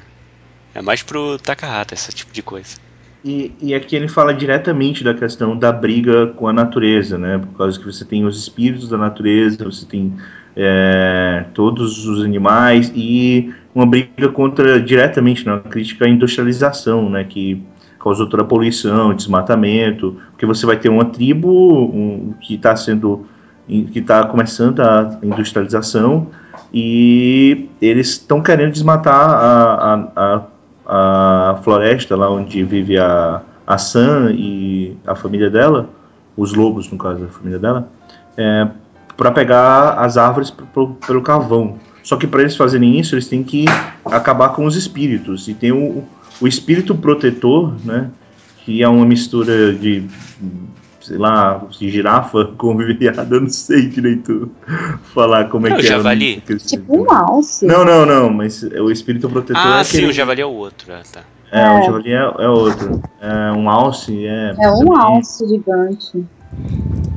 É 0.74 0.80
mais 0.80 1.02
pro 1.02 1.38
Takahata, 1.38 1.92
esse 1.92 2.10
tipo 2.12 2.32
de 2.32 2.42
coisa. 2.42 2.76
E, 3.24 3.52
e 3.60 3.74
aqui 3.74 3.94
ele 3.94 4.08
fala 4.08 4.34
diretamente 4.34 5.04
da 5.04 5.14
questão 5.14 5.56
da 5.56 5.72
briga 5.72 6.28
com 6.28 6.48
a 6.48 6.52
natureza, 6.52 7.16
né? 7.16 7.38
Por 7.38 7.56
causa 7.56 7.78
que 7.78 7.84
você 7.84 8.04
tem 8.04 8.24
os 8.24 8.36
espíritos 8.36 8.88
da 8.88 8.98
natureza, 8.98 9.64
você 9.64 9.86
tem 9.86 10.12
é, 10.56 11.44
todos 11.54 12.06
os 12.06 12.24
animais 12.24 12.92
e 12.94 13.54
uma 13.74 13.86
briga 13.86 14.28
contra 14.28 14.80
diretamente, 14.80 15.46
né? 15.46 15.52
uma 15.52 15.60
crítica 15.60 16.04
à 16.04 16.08
industrialização, 16.08 17.08
né? 17.08 17.22
Que 17.22 17.62
causou 18.00 18.28
toda 18.28 18.42
a 18.42 18.46
poluição, 18.46 19.14
desmatamento, 19.14 20.16
porque 20.32 20.44
você 20.44 20.66
vai 20.66 20.76
ter 20.76 20.88
uma 20.88 21.04
tribo 21.04 21.84
um, 21.94 22.34
que 22.40 22.54
está 22.54 22.74
sendo 22.74 23.26
que 23.68 24.00
está 24.00 24.24
começando 24.26 24.80
a 24.80 25.18
industrialização 25.22 26.26
e 26.74 27.68
eles 27.80 28.08
estão 28.08 28.42
querendo 28.42 28.72
desmatar 28.72 29.30
a, 29.30 29.94
a, 29.94 30.08
a, 30.16 30.42
a 30.94 31.58
floresta 31.62 32.14
lá 32.14 32.30
onde 32.30 32.62
vive 32.64 32.98
a, 32.98 33.40
a 33.66 33.78
Sam 33.78 34.30
e 34.32 34.94
a 35.06 35.14
família 35.14 35.48
dela, 35.48 35.88
os 36.36 36.52
lobos 36.52 36.90
no 36.90 36.98
caso, 36.98 37.24
a 37.24 37.28
família 37.28 37.58
dela, 37.58 37.88
é, 38.36 38.68
para 39.16 39.30
pegar 39.30 39.94
as 39.94 40.18
árvores 40.18 40.50
pro- 40.50 40.96
pelo 41.06 41.22
carvão. 41.22 41.78
Só 42.02 42.16
que 42.16 42.26
para 42.26 42.40
eles 42.42 42.56
fazerem 42.56 42.98
isso, 42.98 43.14
eles 43.14 43.26
têm 43.28 43.42
que 43.42 43.64
acabar 44.04 44.50
com 44.50 44.66
os 44.66 44.76
espíritos. 44.76 45.48
E 45.48 45.54
tem 45.54 45.72
o, 45.72 46.04
o 46.40 46.48
espírito 46.48 46.94
protetor, 46.94 47.74
né? 47.84 48.10
Que 48.64 48.82
é 48.82 48.88
uma 48.88 49.06
mistura 49.06 49.72
de, 49.72 50.04
sei 51.02 51.18
lá, 51.18 51.66
girafa. 51.70 52.38
Eu 53.30 53.40
não 53.40 53.48
sei 53.48 53.86
direito 53.88 54.50
falar 55.14 55.48
como 55.48 55.66
é 55.66 55.70
É 55.70 55.74
o 55.74 55.76
que 55.76 55.82
é. 55.86 55.88
javali? 55.88 56.38
aquele 56.42 56.58
Tipo 56.58 57.02
um 57.04 57.12
alce. 57.12 57.66
não, 57.66 57.84
não, 57.84 58.06
não, 58.06 58.30
mas 58.30 58.62
o 58.62 58.90
espírito 58.90 59.28
protetor 59.28 59.56
Ah, 59.62 59.80
é 59.80 59.84
sim, 59.84 59.98
aquele... 59.98 60.10
o 60.10 60.12
Javali 60.12 60.40
é 60.40 60.46
o 60.46 60.50
outro. 60.52 60.92
Ah, 60.92 61.02
tá. 61.12 61.22
É, 61.50 61.70
o 61.70 61.82
javali 61.82 62.12
é, 62.12 62.16
é 62.16 62.48
outro. 62.48 63.02
É 63.20 63.52
um 63.52 63.68
alce, 63.68 64.26
é... 64.26 64.54
É 64.58 64.70
um 64.70 64.96
alce 64.96 65.46
gigante. 65.46 66.24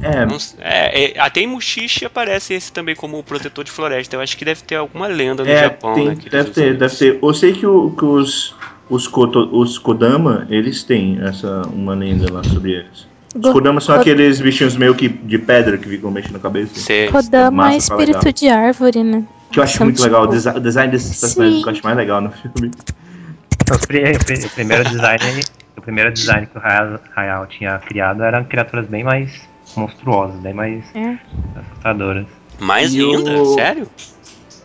É, 0.02 0.26
Não 0.26 0.38
é, 0.60 1.14
é, 1.18 1.20
até 1.20 1.40
em 1.42 1.48
Mushishi 1.48 2.06
aparece 2.06 2.54
esse 2.54 2.72
também 2.72 2.96
como 2.96 3.24
protetor 3.24 3.64
de 3.64 3.72
floresta. 3.72 4.16
Eu 4.16 4.22
acho 4.22 4.38
que 4.38 4.46
deve 4.46 4.62
ter 4.62 4.76
alguma 4.76 5.08
lenda 5.08 5.44
no 5.44 5.50
é 5.50 5.64
Japão, 5.64 5.96
tem- 5.96 6.08
né? 6.10 6.18
deve 6.30 6.52
ter, 6.52 6.70
isso. 6.72 6.80
deve 6.80 6.96
ter. 6.96 7.20
Eu 7.24 7.34
sei 7.34 7.54
que, 7.54 7.66
o- 7.66 7.90
que 7.92 8.06
os, 8.06 8.54
os, 8.90 9.08
Koto- 9.08 9.50
os 9.52 9.80
Kodama, 9.80 10.46
eles 10.50 10.84
têm 10.84 11.18
essa, 11.22 11.64
uma 11.74 11.96
lenda 11.96 12.32
lá 12.32 12.44
sobre 12.44 12.74
eles. 12.74 13.08
Kodama 13.42 13.82
são 13.82 13.96
aqueles 13.96 14.40
bichinhos 14.40 14.78
meio 14.78 14.96
que 14.96 15.10
de 15.10 15.38
pedra 15.38 15.78
que 15.78 15.88
ficam 15.90 16.10
mexendo 16.12 16.34
na 16.34 16.40
cabeça. 16.40 16.80
Cê- 16.80 17.10
Kodama 17.12 17.48
é 17.48 17.52
massa, 17.74 17.78
espírito 17.78 18.32
de 18.34 18.48
árvore, 18.50 19.04
né? 19.04 19.24
Que 19.52 19.60
eu 19.60 19.64
acho 19.64 19.78
São 19.78 19.86
muito 19.88 20.02
legal. 20.02 20.22
O, 20.22 20.24
tipo- 20.28 20.34
desi- 20.36 20.50
o 20.58 20.60
design 20.60 20.92
desses 20.92 21.20
personagens 21.20 21.58
Sim. 21.58 21.64
que 21.64 21.70
eu 21.70 21.74
acho 21.74 21.84
mais 21.84 21.98
legal 21.98 22.22
no 22.22 22.32
filme. 22.32 22.72
Então, 23.62 23.78
o 23.78 23.88
primeiro 23.88 24.84
design, 24.90 25.20
o 25.78 25.82
primeiro 25.82 26.12
design 26.14 26.48
que 26.48 26.58
o 26.58 26.62
Hayao, 27.16 27.48
tinha 27.48 27.78
criado 27.80 28.24
eram 28.24 28.44
criaturas 28.44 28.88
bem 28.88 29.04
mais 29.04 29.42
monstruosas, 29.76 30.40
bem 30.42 30.54
mais 30.54 30.84
É. 30.96 31.18
assustadoras. 31.60 32.26
Mais 32.60 32.94
E 32.94 33.02
o- 33.04 33.18
ainda? 33.18 33.46
Sério? 33.56 33.88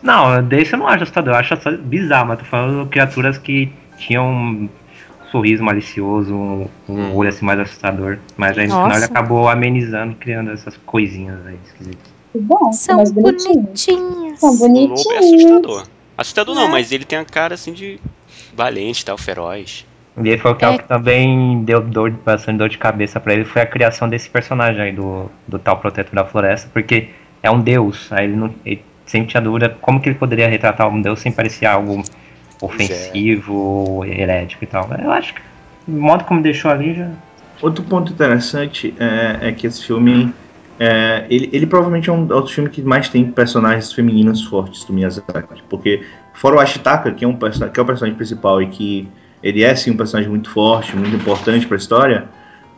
Não, 0.01 0.41
desse 0.43 0.73
eu 0.73 0.79
não 0.79 0.87
acho 0.87 1.03
assustador, 1.03 1.33
eu 1.33 1.39
acho 1.39 1.61
só 1.61 1.71
bizarro, 1.77 2.27
mas 2.29 2.39
tô 2.39 2.45
falando 2.45 2.83
de 2.85 2.89
criaturas 2.89 3.37
que 3.37 3.71
tinham 3.97 4.69
sorriso 5.31 5.63
malicioso, 5.63 6.33
um, 6.35 6.67
um 6.89 7.15
olho 7.15 7.29
assim 7.29 7.45
mais 7.45 7.59
assustador. 7.59 8.17
Mas 8.37 8.57
aí 8.57 8.65
no 8.67 8.73
final 8.73 8.87
ele 8.91 8.95
Nossa. 8.99 9.05
acabou 9.05 9.47
amenizando, 9.49 10.15
criando 10.15 10.51
essas 10.51 10.77
coisinhas 10.85 11.37
aí 11.45 11.57
esquisitas. 11.65 12.11
Bom, 12.35 12.71
São 12.71 13.03
bonitinhos. 13.03 13.79
São 13.79 14.49
O 14.49 14.51
lobo 14.51 14.65
é 14.65 14.67
bonitinhos. 14.67 15.07
assustador. 15.17 15.83
Assustador 16.17 16.55
não, 16.55 16.65
É. 16.65 16.69
mas 16.71 16.91
ele 16.91 17.05
tem 17.05 17.17
a 17.19 17.25
cara 17.25 17.53
assim 17.55 17.73
de 17.73 17.99
valente, 18.55 19.03
tal, 19.05 19.17
feroz. 19.17 19.85
E 20.21 20.27
ele 20.29 20.37
falou 20.37 20.57
que 20.57 20.65
é 20.65 20.67
É. 20.67 20.71
o 20.71 20.77
que 20.77 20.87
também 20.87 21.63
deu 21.63 21.81
dor, 21.81 22.11
bastante 22.11 22.57
dor 22.57 22.69
de 22.69 22.77
cabeça 22.77 23.19
pra 23.19 23.33
ele 23.33 23.45
foi 23.45 23.61
a 23.61 23.65
criação 23.65 24.07
desse 24.09 24.29
personagem 24.29 24.81
aí 24.81 24.91
do, 24.91 25.31
do 25.47 25.57
tal 25.57 25.77
protetor 25.77 26.13
da 26.13 26.25
floresta, 26.25 26.69
porque 26.73 27.09
é 27.41 27.49
um 27.49 27.59
deus, 27.59 28.11
aí 28.11 28.25
ele, 28.25 28.35
não, 28.35 28.53
ele 28.65 28.83
sempre 29.05 29.29
tinha 29.29 29.41
dúvida 29.41 29.69
como 29.81 29.99
que 30.01 30.09
ele 30.09 30.17
poderia 30.17 30.47
retratar 30.49 30.87
um 30.89 31.01
deus 31.01 31.19
sem 31.19 31.31
parecer 31.31 31.65
algo 31.65 32.03
ofensivo, 32.61 34.03
herético 34.05 34.63
e 34.63 34.67
tal. 34.67 34.89
Eu 35.01 35.11
acho 35.11 35.33
que 35.33 35.41
o 35.87 35.91
modo 35.91 36.23
como 36.25 36.41
deixou 36.41 36.71
ali 36.71 36.93
já. 36.93 37.09
Outro 37.61 37.83
ponto 37.83 38.11
interessante 38.11 38.93
é, 38.99 39.49
é 39.49 39.51
que 39.51 39.67
esse 39.67 39.83
filme. 39.85 40.33
é, 40.79 41.25
ele, 41.29 41.49
ele 41.51 41.65
provavelmente 41.65 42.09
é 42.09 42.13
um 42.13 42.31
outro 42.31 42.53
filme 42.53 42.69
que 42.69 42.81
mais 42.81 43.09
tem 43.09 43.29
personagens 43.31 43.91
femininas 43.93 44.41
fortes 44.41 44.83
do 44.83 44.93
Miyazaki. 44.93 45.61
Porque, 45.69 46.03
fora 46.33 46.55
o 46.55 46.59
Ashitaka, 46.59 47.11
que 47.11 47.23
é, 47.23 47.27
um 47.27 47.37
que 47.37 47.79
é 47.79 47.83
o 47.83 47.85
personagem 47.85 48.15
principal 48.15 48.61
e 48.61 48.67
que 48.67 49.07
ele 49.43 49.63
é 49.63 49.75
sim 49.75 49.91
um 49.91 49.97
personagem 49.97 50.29
muito 50.29 50.49
forte, 50.49 50.95
muito 50.95 51.15
importante 51.15 51.65
para 51.67 51.75
a 51.75 51.79
história, 51.79 52.25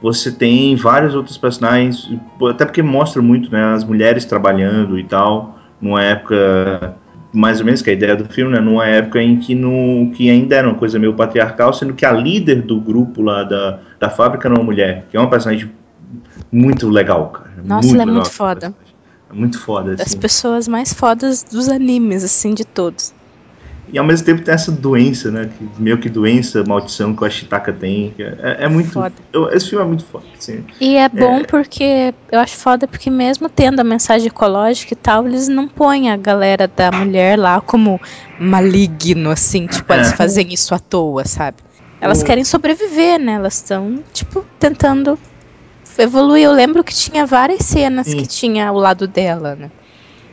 você 0.01 0.31
tem 0.31 0.75
vários 0.75 1.15
outros 1.15 1.37
personagens, 1.37 2.09
até 2.49 2.65
porque 2.65 2.81
mostra 2.81 3.21
muito 3.21 3.49
né, 3.49 3.73
as 3.73 3.85
mulheres 3.85 4.25
trabalhando 4.25 4.99
e 4.99 5.03
tal, 5.05 5.57
numa 5.79 6.03
época. 6.03 6.97
Mais 7.33 7.59
ou 7.59 7.65
menos 7.65 7.81
que 7.81 7.89
a 7.89 7.93
ideia 7.93 8.15
do 8.15 8.25
filme, 8.25 8.53
né? 8.53 8.59
Numa 8.59 8.85
época 8.85 9.21
em 9.21 9.37
que, 9.37 9.55
no, 9.55 10.11
que 10.11 10.29
ainda 10.29 10.55
era 10.55 10.67
uma 10.67 10.77
coisa 10.77 10.99
meio 10.99 11.13
patriarcal, 11.15 11.73
sendo 11.73 11.93
que 11.93 12.05
a 12.05 12.11
líder 12.11 12.61
do 12.61 12.79
grupo 12.79 13.21
lá 13.23 13.43
da, 13.43 13.79
da 13.99 14.09
fábrica 14.09 14.47
era 14.47 14.55
uma 14.55 14.63
mulher, 14.63 15.05
que 15.09 15.17
é 15.17 15.19
uma 15.19 15.29
personagem 15.29 15.71
muito 16.51 16.87
legal, 16.89 17.29
cara. 17.29 17.51
Nossa, 17.63 17.87
ela 17.89 17.95
é 17.95 17.99
legal 18.05 18.13
muito 18.13 18.29
foda. 18.29 18.73
É 19.29 19.33
muito 19.33 19.59
foda, 19.59 19.95
Das 19.95 20.07
assim. 20.07 20.19
pessoas 20.19 20.67
mais 20.67 20.93
fodas 20.93 21.43
dos 21.43 21.67
animes, 21.69 22.23
assim, 22.23 22.53
de 22.53 22.63
todos. 22.63 23.13
E 23.91 23.97
ao 23.99 24.05
mesmo 24.05 24.25
tempo 24.25 24.41
tem 24.41 24.53
essa 24.53 24.71
doença, 24.71 25.29
né? 25.29 25.49
Que, 25.57 25.81
meio 25.81 25.99
que 25.99 26.09
doença, 26.09 26.63
maldição 26.65 27.15
que 27.15 27.21
o 27.23 27.25
Ashitaka 27.25 27.71
tem. 27.73 28.11
que 28.11 28.23
É, 28.23 28.57
é 28.61 28.67
muito. 28.69 28.91
Foda. 28.91 29.13
eu- 29.33 29.49
esse 29.49 29.69
filme 29.69 29.83
é 29.83 29.87
muito 29.87 30.05
foda, 30.05 30.25
assim. 30.37 30.63
E 30.79 30.95
é 30.95 31.09
bom 31.09 31.43
porque 31.43 32.13
eu 32.31 32.39
acho 32.39 32.55
foda 32.55 32.87
porque 32.87 33.09
mesmo 33.09 33.49
tendo 33.49 33.79
a 33.81 33.83
mensagem 33.83 34.27
ecológica 34.27 34.93
e 34.93 34.97
tal, 34.97 35.27
eles 35.27 35.47
não 35.47 35.67
põem 35.67 36.09
a 36.09 36.17
galera 36.17 36.67
da 36.67 36.91
mulher 36.91 37.37
lá 37.37 37.59
como 37.61 37.99
maligno, 38.39 39.29
assim, 39.29 39.67
tipo, 39.67 39.91
É. 39.93 40.03
fazem 40.15 40.53
isso 40.53 40.73
à 40.73 40.79
toa, 40.79 41.25
sabe? 41.25 41.57
Elas 42.01 42.21
O- 42.21 42.25
querem 42.25 42.43
sobreviver, 42.43 43.19
né? 43.19 43.33
Elas 43.33 43.55
estão, 43.55 44.03
tipo, 44.13 44.45
tentando 44.59 45.17
evoluir. 45.97 46.43
Eu 46.45 46.51
lembro 46.51 46.83
que 46.83 46.93
tinha 46.93 47.25
várias 47.25 47.61
cenas 47.65 48.07
Sim. 48.07 48.17
que 48.17 48.27
tinha 48.27 48.67
ao 48.67 48.75
lado 48.77 49.07
dela, 49.07 49.55
né? 49.55 49.69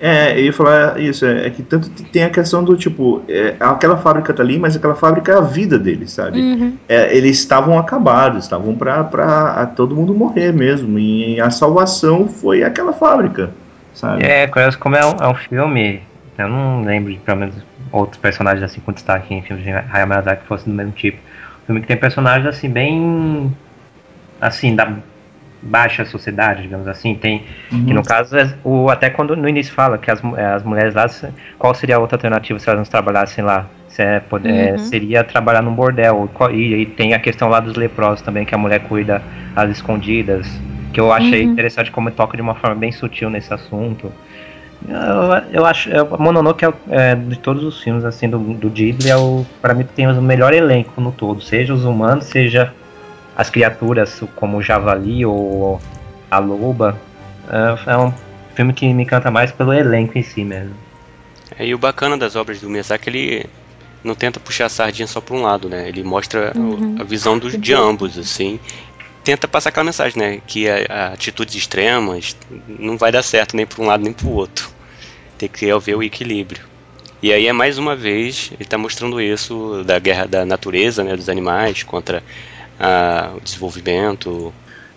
É, 0.00 0.32
eu 0.32 0.46
ia 0.46 0.52
falar 0.52 0.98
isso, 0.98 1.26
é, 1.26 1.46
é 1.46 1.50
que 1.50 1.62
tanto 1.62 1.90
tem 2.04 2.24
a 2.24 2.30
questão 2.30 2.64
do 2.64 2.74
tipo, 2.74 3.22
é, 3.28 3.54
aquela 3.60 3.98
fábrica 3.98 4.32
tá 4.32 4.42
ali, 4.42 4.58
mas 4.58 4.74
aquela 4.74 4.94
fábrica 4.94 5.32
é 5.32 5.36
a 5.36 5.42
vida 5.42 5.78
deles, 5.78 6.12
sabe? 6.12 6.40
Uhum. 6.40 6.76
É, 6.88 7.14
eles 7.14 7.38
estavam 7.38 7.78
acabados, 7.78 8.44
estavam 8.44 8.74
pra, 8.74 9.04
pra 9.04 9.50
a 9.52 9.66
todo 9.66 9.94
mundo 9.94 10.14
morrer 10.14 10.52
mesmo. 10.52 10.98
E 10.98 11.38
a 11.38 11.50
salvação 11.50 12.26
foi 12.26 12.64
aquela 12.64 12.94
fábrica, 12.94 13.50
sabe? 13.92 14.24
É, 14.24 14.46
como 14.78 14.96
é 14.96 15.04
um, 15.04 15.16
é 15.20 15.28
um 15.28 15.34
filme. 15.34 16.00
Eu 16.38 16.48
não 16.48 16.82
lembro 16.82 17.12
de 17.12 17.18
pelo 17.18 17.40
menos 17.40 17.54
outros 17.92 18.18
personagens 18.18 18.62
assim 18.62 18.80
com 18.80 18.92
destaque 18.92 19.34
em 19.34 19.42
filmes 19.42 19.64
de 19.64 19.70
Hayao 19.70 20.06
Miyazaki 20.06 20.42
que 20.42 20.48
fossem 20.48 20.72
do 20.72 20.76
mesmo 20.76 20.92
tipo. 20.92 21.18
Um 21.64 21.66
filme 21.66 21.80
que 21.82 21.86
tem 21.86 21.96
personagens 21.98 22.46
assim 22.46 22.70
bem. 22.70 23.54
assim, 24.40 24.74
da 24.74 24.94
baixa 25.62 26.04
sociedade, 26.04 26.62
digamos 26.62 26.86
assim. 26.88 27.14
Tem. 27.14 27.42
Uhum. 27.72 27.84
Que 27.86 27.94
no 27.94 28.02
caso, 28.02 28.36
é 28.36 28.52
o, 28.64 28.88
até 28.88 29.10
quando 29.10 29.36
no 29.36 29.48
início 29.48 29.72
fala 29.72 29.98
que 29.98 30.10
as, 30.10 30.22
é, 30.36 30.44
as 30.46 30.62
mulheres 30.62 30.94
lá, 30.94 31.06
qual 31.58 31.74
seria 31.74 31.96
a 31.96 31.98
outra 31.98 32.16
alternativa 32.16 32.58
se 32.58 32.68
elas 32.68 32.78
não 32.80 32.84
trabalhassem 32.90 33.44
lá? 33.44 33.66
Se 33.88 34.02
é, 34.02 34.20
poder, 34.20 34.50
é, 34.50 34.70
Uhum. 34.72 34.78
seria 34.78 35.24
trabalhar 35.24 35.62
num 35.62 35.74
bordel. 35.74 36.30
Qual- 36.32 36.50
E, 36.52 36.82
e 36.82 36.86
tem 36.86 37.12
a 37.14 37.18
questão 37.18 37.48
lá 37.48 37.60
dos 37.60 37.74
leprosos 37.76 38.22
também, 38.22 38.44
que 38.44 38.54
a 38.54 38.58
mulher 38.58 38.80
cuida 38.80 39.20
às 39.54 39.68
escondidas. 39.70 40.46
Que 40.92 41.00
eu 41.00 41.12
achei 41.12 41.44
Uhum. 41.44 41.52
interessante 41.52 41.90
como 41.90 42.10
toca 42.10 42.36
de 42.36 42.42
uma 42.42 42.54
forma 42.54 42.76
bem 42.76 42.90
sutil 42.92 43.28
nesse 43.30 43.52
assunto. 43.52 44.12
Eu, 44.88 45.60
eu 45.60 45.66
acho, 45.66 45.90
é, 45.92 46.02
o 46.02 46.18
Mononoke 46.20 46.64
é, 46.64 46.72
é, 46.90 47.14
de 47.14 47.38
todos 47.38 47.62
os 47.62 47.82
filmes 47.82 48.02
assim 48.04 48.28
do, 48.30 48.38
do 48.38 48.70
Ghibli 48.70 49.10
é 49.10 49.16
o 49.16 49.44
para 49.60 49.74
mim 49.74 49.84
tem 49.84 50.06
o 50.08 50.22
melhor 50.22 50.54
elenco 50.54 51.00
no 51.02 51.12
todo, 51.12 51.42
seja 51.42 51.74
os 51.74 51.84
humanos, 51.84 52.24
seja 52.24 52.72
as 53.40 53.48
criaturas 53.48 54.20
como 54.36 54.58
o 54.58 54.62
javali 54.62 55.24
ou 55.24 55.80
a 56.30 56.38
loba. 56.38 56.94
É, 57.48 57.92
é 57.92 57.96
um 57.96 58.12
filme 58.54 58.74
que 58.74 58.92
me 58.92 59.02
encanta 59.04 59.30
mais 59.30 59.50
pelo 59.50 59.72
elenco 59.72 60.18
em 60.18 60.22
si 60.22 60.44
mesmo. 60.44 60.74
É, 61.58 61.66
e 61.66 61.74
o 61.74 61.78
bacana 61.78 62.18
das 62.18 62.36
obras 62.36 62.60
do 62.60 62.68
Miyazaki, 62.68 63.08
ele 63.08 63.46
não 64.04 64.14
tenta 64.14 64.38
puxar 64.38 64.66
a 64.66 64.68
sardinha 64.68 65.06
só 65.06 65.22
para 65.22 65.34
um 65.34 65.42
lado, 65.42 65.70
né? 65.70 65.88
Ele 65.88 66.02
mostra 66.04 66.52
Uhum. 66.54 66.96
a 67.00 67.02
visão 67.02 67.38
dos, 67.38 67.58
de 67.58 67.72
ambos, 67.72 68.18
assim. 68.18 68.60
Tenta 69.24 69.48
passar 69.48 69.70
aquela 69.70 69.84
mensagem, 69.84 70.18
né? 70.18 70.40
Que 70.46 70.68
a, 70.68 70.76
a 70.88 71.06
atitudes 71.14 71.54
extremas 71.54 72.36
não 72.68 72.98
vai 72.98 73.10
dar 73.10 73.22
certo 73.22 73.56
nem 73.56 73.64
para 73.64 73.82
um 73.82 73.86
lado 73.86 74.04
nem 74.04 74.12
para 74.12 74.26
o 74.26 74.32
outro. 74.32 74.68
Tem 75.38 75.48
que 75.48 75.70
haver 75.70 75.96
o 75.96 76.02
equilíbrio. 76.02 76.62
E 77.22 77.32
aí 77.32 77.46
é 77.46 77.52
mais 77.54 77.78
uma 77.78 77.96
vez, 77.96 78.50
ele 78.52 78.64
está 78.64 78.76
mostrando 78.76 79.18
isso 79.18 79.82
da 79.84 79.98
guerra 79.98 80.26
da 80.26 80.44
natureza, 80.44 81.02
né? 81.02 81.16
Dos 81.16 81.30
animais 81.30 81.82
contra 81.82 82.22
ah, 82.80 83.30
o 83.36 83.40
desenvolvimento. 83.40 84.52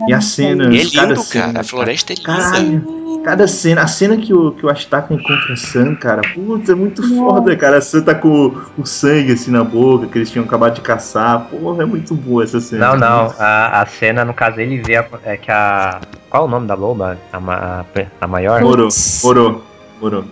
E 0.08 0.14
a 0.14 0.22
cena. 0.22 0.74
E 0.74 0.82
é 0.82 0.90
cada 0.92 1.08
lindo, 1.14 1.22
cena, 1.22 1.46
cara. 1.48 1.60
A 1.62 1.64
floresta 1.64 2.14
é 2.14 2.16
linda. 2.16 2.28
Caralho. 2.28 3.04
Cada 3.24 3.48
cena, 3.48 3.84
a 3.84 3.88
cena 3.88 4.18
que 4.18 4.34
o, 4.34 4.52
que 4.52 4.66
o 4.66 4.70
Ashitaka 4.70 5.14
encontra 5.14 5.54
a 5.54 5.56
Sam, 5.56 5.96
cara, 5.96 6.22
puta, 6.34 6.74
é 6.74 6.76
muito 6.76 7.02
foda, 7.16 7.56
cara. 7.56 7.78
A 7.78 7.82
Sam 7.82 8.02
tá 8.02 8.14
com 8.14 8.54
o 8.78 8.86
sangue 8.86 9.32
assim 9.32 9.50
na 9.50 9.64
boca, 9.64 10.08
que 10.08 10.18
eles 10.18 10.30
tinham 10.30 10.44
acabado 10.44 10.76
de 10.76 10.82
caçar. 10.82 11.46
Porra, 11.46 11.84
é 11.84 11.86
muito 11.86 12.14
boa 12.16 12.44
essa 12.44 12.60
cena. 12.60 12.90
Não, 12.90 12.96
não, 12.98 13.34
a, 13.40 13.82
a 13.82 13.86
cena, 13.86 14.26
no 14.26 14.34
caso, 14.34 14.60
ele 14.60 14.82
vê 14.82 14.98
a, 14.98 15.06
é 15.24 15.38
que 15.38 15.50
a. 15.50 16.02
Qual 16.30 16.44
é 16.44 16.48
o 16.48 16.50
nome 16.50 16.68
da 16.68 16.74
loba? 16.74 17.18
A, 17.32 17.40
ma- 17.40 17.86
a, 17.96 18.06
a 18.20 18.28
maior? 18.28 18.60
Morou, 18.62 18.88
Putz. 18.88 19.22
morou, 19.24 19.64
morou. 20.02 20.26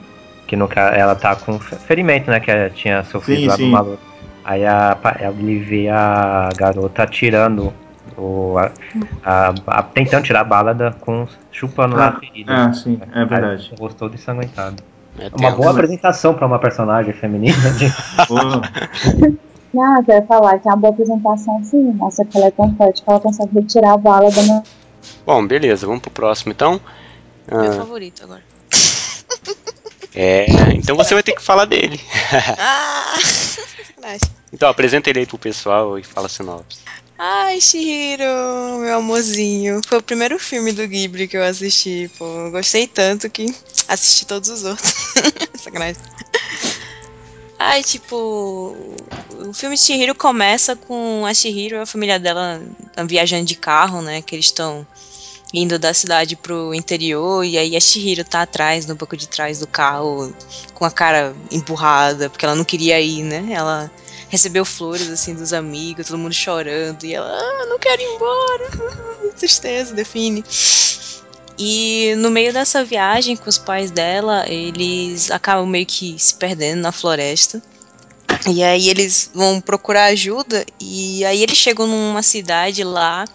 Que 0.46 0.58
no 0.58 0.68
caso 0.68 0.94
ela 0.94 1.16
tá 1.16 1.34
com 1.38 1.58
ferimento, 1.60 2.30
né? 2.30 2.42
Que 2.42 2.52
ela 2.52 2.70
tinha 2.72 3.06
sofrido 3.06 3.40
Sim, 3.40 3.48
lá 3.48 3.56
sim. 3.56 3.66
no 3.68 3.72
maluco. 3.72 4.11
Aí 4.44 4.66
a, 4.66 4.98
ele 5.40 5.60
vê 5.60 5.88
a 5.90 6.50
garota 6.56 7.06
tirando 7.06 7.72
o. 8.18 8.56
A, 8.58 8.72
a- 9.24 9.54
a- 9.68 9.84
tentando 9.84 10.24
tirar 10.24 10.42
a 10.42 10.44
bala 10.44 10.74
da, 10.74 10.92
com. 10.92 11.28
chupando 11.52 11.96
lá 11.96 12.08
a 12.10 12.20
ferida. 12.20 12.54
Ah, 12.54 12.74
sim, 12.74 13.00
é 13.14 13.26
verdade. 13.26 13.70
Aí, 13.72 13.78
Gostou 13.78 14.10
de 14.10 14.16
ensanguentado. 14.16 14.82
É 15.20 15.30
Uma 15.36 15.52
boa 15.52 15.72
apresentação 15.72 16.34
pra 16.34 16.48
uma 16.48 16.58
personagem 16.60 17.14
feminina. 17.14 17.56
de- 17.74 17.92
Porra. 18.28 18.62
Não, 19.74 19.98
eu 19.98 20.04
quero 20.04 20.26
falar 20.26 20.58
que 20.60 20.68
é 20.68 20.72
uma 20.72 20.78
boa 20.78 20.94
apresentação 20.94 21.64
sim. 21.64 21.94
Nossa, 21.94 22.26
que 22.26 22.38
ela 22.38 22.48
é 22.48 22.52
tão 22.52 22.76
forte 22.76 23.04
que 23.04 23.10
ela 23.10 23.20
consegue 23.20 23.54
retirar 23.60 23.94
a 23.94 23.98
bala 23.98 24.32
da 24.32 24.42
minha. 24.42 24.64
Bom, 25.26 25.46
beleza, 25.46 25.86
vamos 25.86 26.02
pro 26.02 26.12
próximo 26.12 26.52
então. 26.52 26.80
Meu 27.52 27.72
Ah, 27.72 27.74
favorito 27.74 28.24
agora. 28.24 28.42
é, 30.14 30.46
então 30.76 30.96
você 30.96 31.14
vai 31.14 31.24
ter 31.24 31.34
que 31.34 31.42
falar 31.42 31.66
dele. 31.66 32.00
Ah! 32.58 33.16
Sacanagem. 33.22 34.30
Então 34.54 34.70
apresenta 34.70 35.10
ele 35.10 35.20
aí 35.20 35.26
pro 35.26 35.38
pessoal 35.38 35.98
e 35.98 36.04
fala 36.04 36.28
a 36.28 36.30
sinopse. 36.30 36.80
Ai, 37.18 37.62
Shihiro, 37.62 38.24
meu 38.80 38.98
amorzinho. 38.98 39.80
Foi 39.86 40.00
o 40.00 40.02
primeiro 40.02 40.40
filme 40.40 40.72
do 40.72 40.88
Ghibli 40.88 41.28
que 41.28 41.38
eu 41.38 41.44
assisti, 41.44 42.10
pô. 42.18 42.26
Eu 42.26 42.52
gostei 42.52 42.88
tanto 42.88 43.30
que 43.30 43.46
assisti 43.88 44.26
todos 44.26 44.50
os 44.50 44.64
outros. 44.64 44.92
Sacanagem. 45.54 46.02
Ai, 47.60 47.84
tipo, 47.84 48.76
o 49.38 49.54
filme 49.54 49.76
de 49.76 49.82
Shihiro 49.84 50.16
começa 50.16 50.76
com 50.76 51.24
a 51.24 51.34
Shihiro 51.34 51.76
e 51.76 51.80
a 51.82 51.86
família 51.86 52.20
dela 52.20 52.60
viajando 53.06 53.46
de 53.46 53.56
carro, 53.56 54.02
né? 54.02 54.24
Que 54.24 54.34
eles 54.34 54.46
estão 54.46 54.86
indo 55.54 55.78
da 55.78 55.94
cidade 55.94 56.36
pro 56.36 56.74
interior, 56.74 57.44
e 57.44 57.58
aí 57.58 57.76
a 57.76 57.80
Shihiro 57.80 58.24
tá 58.24 58.44
atrás, 58.44 58.86
no 58.86 58.96
banco 58.96 59.18
de 59.18 59.28
trás 59.28 59.60
do 59.60 59.68
carro, 59.68 60.34
com 60.74 60.86
a 60.86 60.92
cara 60.92 61.36
empurrada, 61.52 62.30
porque 62.30 62.46
ela 62.46 62.56
não 62.56 62.64
queria 62.64 63.00
ir, 63.02 63.24
né? 63.24 63.48
Ela 63.52 63.92
recebeu 64.30 64.64
flores, 64.64 65.10
assim, 65.10 65.34
dos 65.34 65.52
amigos, 65.52 66.08
todo 66.08 66.18
mundo 66.18 66.34
chorando, 66.34 67.04
e 67.04 67.14
ela, 67.14 67.28
ah, 67.28 67.66
não 67.68 67.78
quero 67.78 68.02
ir 68.02 68.16
embora, 68.16 68.70
tristeza, 69.38 69.94
define. 69.94 70.44
E 71.60 72.16
no 72.18 72.32
meio 72.32 72.54
dessa 72.54 72.84
viagem 72.84 73.36
com 73.36 73.50
os 73.50 73.58
pais 73.58 73.92
dela, 73.92 74.46
eles 74.48 75.30
acabam 75.30 75.68
meio 75.68 75.86
que 75.86 76.18
se 76.18 76.34
perdendo 76.34 76.82
na 76.82 76.92
floresta. 76.92 77.62
E 78.48 78.64
aí 78.64 78.90
eles 78.90 79.30
vão 79.34 79.62
procurar 79.62 80.06
ajuda 80.06 80.66
e 80.80 81.24
aí 81.26 81.44
eles 81.44 81.58
chegam 81.58 81.86
numa 81.86 82.24
cidade 82.24 82.84
lá 82.84 83.26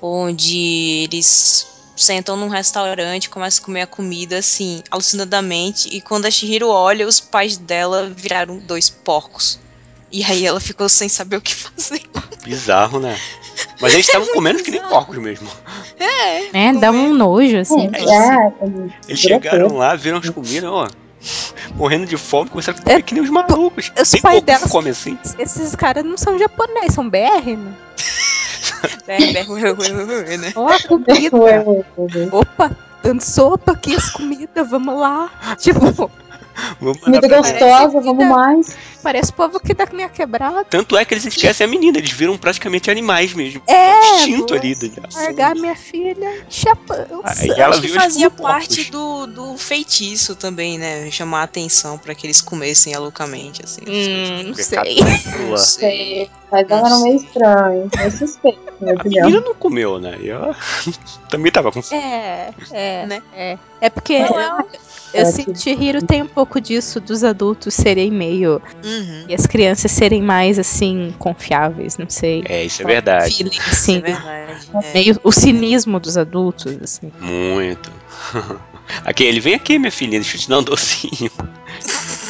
onde 0.00 1.04
eles 1.04 1.66
sentam 1.96 2.36
num 2.36 2.48
restaurante, 2.48 3.30
começam 3.30 3.62
a 3.62 3.66
comer 3.66 3.80
a 3.82 3.86
comida 3.86 4.38
assim, 4.38 4.82
alucinadamente, 4.90 5.88
e 5.88 6.00
quando 6.00 6.26
a 6.26 6.30
Shihiro 6.30 6.68
olha, 6.68 7.06
os 7.06 7.20
pais 7.20 7.56
dela 7.56 8.10
viraram 8.14 8.58
dois 8.58 8.90
porcos. 8.90 9.58
E 10.10 10.22
aí 10.22 10.46
ela 10.46 10.60
ficou 10.60 10.88
sem 10.88 11.08
saber 11.08 11.36
o 11.36 11.40
que 11.40 11.54
fazer. 11.54 12.02
Bizarro, 12.44 13.00
né? 13.00 13.18
Mas 13.80 13.94
eles 13.94 14.06
estavam 14.06 14.32
comendo 14.32 14.62
que 14.62 14.70
nem 14.70 14.80
porcos 14.82 15.18
mesmo. 15.18 15.48
É, 16.52 16.72
dá 16.72 16.90
um 16.90 17.12
nojo, 17.12 17.58
assim. 17.58 17.90
É, 17.92 18.46
é, 18.46 18.52
Eles 19.08 19.20
chegaram 19.20 19.76
lá, 19.76 19.96
viram 19.96 20.18
as 20.18 20.28
comidas, 20.28 20.70
ó. 20.70 20.88
Morrendo 21.74 22.06
de 22.06 22.16
fome, 22.16 22.50
começaram 22.50 22.78
a 22.78 22.82
comer 22.82 23.02
que 23.02 23.14
nem 23.14 23.22
os 23.22 23.30
malucos. 23.30 23.92
Os 24.00 24.10
porco 24.20 24.38
que 24.38 24.42
delas- 24.42 24.70
come 24.70 24.90
assim. 24.90 25.18
Esses 25.38 25.74
caras 25.74 26.04
não 26.04 26.16
são 26.16 26.38
japoneses, 26.38 26.94
são 26.94 27.08
BR, 27.08 27.56
né? 27.56 27.74
É, 29.06 29.32
é, 30.34 30.36
né? 30.38 30.52
Ó, 30.56 30.68
a 30.68 30.82
comida. 30.82 31.36
Opa, 32.32 32.70
dando 33.02 33.20
sopa 33.20 33.72
aqui, 33.72 33.94
as 33.94 34.10
comidas, 34.10 34.68
vamos 34.70 34.98
lá. 34.98 35.30
Tipo, 35.58 36.10
Vamos 36.80 36.98
Comida 37.00 37.28
gostosa, 37.28 38.00
vamos 38.00 38.26
mais. 38.26 38.76
Parece 39.04 39.30
o 39.30 39.34
povo 39.34 39.58
aqui 39.58 39.74
da 39.74 39.86
minha 39.92 40.08
quebrada. 40.08 40.64
Tanto 40.64 40.96
é 40.96 41.04
que 41.04 41.14
eles 41.14 41.24
esquecem 41.26 41.64
a 41.66 41.68
menina, 41.68 41.98
eles 41.98 42.10
viram 42.10 42.36
praticamente 42.38 42.90
animais 42.90 43.32
mesmo. 43.34 43.62
É, 43.66 44.16
Instinto 44.16 44.48
vou 44.48 44.58
ali. 44.58 44.74
Largar 45.14 45.54
minha 45.54 45.76
filha 45.76 46.44
Japão. 46.48 47.20
Aí 47.22 47.50
ela 47.50 47.68
Acho 47.68 47.82
que 47.82 47.86
viu 47.88 47.96
os 47.96 48.02
fazia 48.02 48.30
parte 48.30 48.90
do, 48.90 49.26
do 49.26 49.56
feitiço 49.58 50.34
também, 50.34 50.78
né? 50.78 51.10
Chamar 51.10 51.40
a 51.40 51.44
atenção 51.44 51.98
pra 51.98 52.14
que 52.14 52.26
eles 52.26 52.40
comessem 52.40 52.96
loucamente, 52.96 53.62
assim. 53.62 53.82
Hum, 53.86 54.48
não 54.48 54.54
sei. 54.54 54.96
Não 55.48 55.56
sei. 55.58 56.30
Mas 56.50 56.66
ela 56.70 56.86
era 56.86 56.98
meio 57.00 57.16
estranho, 57.16 57.90
meio 57.96 58.10
suspeito, 58.10 58.60
na 58.80 58.86
minha 58.86 58.92
A 58.94 59.00
opinião. 59.00 59.26
menina 59.26 59.44
não 59.44 59.54
comeu, 59.54 59.98
né? 59.98 60.16
E 60.20 60.30
ela 60.30 60.56
também 61.28 61.52
tava 61.52 61.70
com 61.70 61.82
fome. 61.82 62.00
É, 62.00 62.50
é, 62.72 63.06
Né? 63.06 63.22
é. 63.36 63.58
É 63.80 63.90
porque 63.90 64.14
eu, 64.14 64.26
eu 65.12 65.22
É, 65.22 65.24
senti 65.26 65.70
Hiro 65.70 66.00
tem 66.02 66.22
um 66.22 66.26
pouco 66.28 66.58
disso 66.60 67.00
dos 67.00 67.22
adultos 67.22 67.74
serem 67.74 68.10
meio. 68.10 68.62
Uhum. 68.94 69.24
E 69.28 69.34
as 69.34 69.46
crianças 69.46 69.90
serem 69.90 70.22
mais 70.22 70.58
assim, 70.58 71.14
confiáveis, 71.18 71.96
não 71.98 72.08
sei. 72.08 72.44
É, 72.48 72.64
isso 72.64 72.82
é 72.82 72.84
verdade. 72.86 73.34
Feeling, 73.36 73.56
É 73.56 73.70
assim, 73.70 74.00
verdade. 74.00 74.68
é. 74.82 74.92
meio 74.94 75.20
o 75.22 75.32
cinismo 75.32 75.98
dos 76.00 76.16
adultos, 76.16 76.76
assim. 76.82 77.10
Muito. 77.20 77.90
Aqui, 79.04 79.24
ele 79.24 79.40
vem 79.40 79.54
aqui, 79.54 79.78
minha 79.78 79.90
filhinha, 79.90 80.20
deixa 80.20 80.36
eu 80.36 80.40
te 80.42 80.48
dar 80.48 80.58
um 80.58 80.62
docinho. 80.62 81.30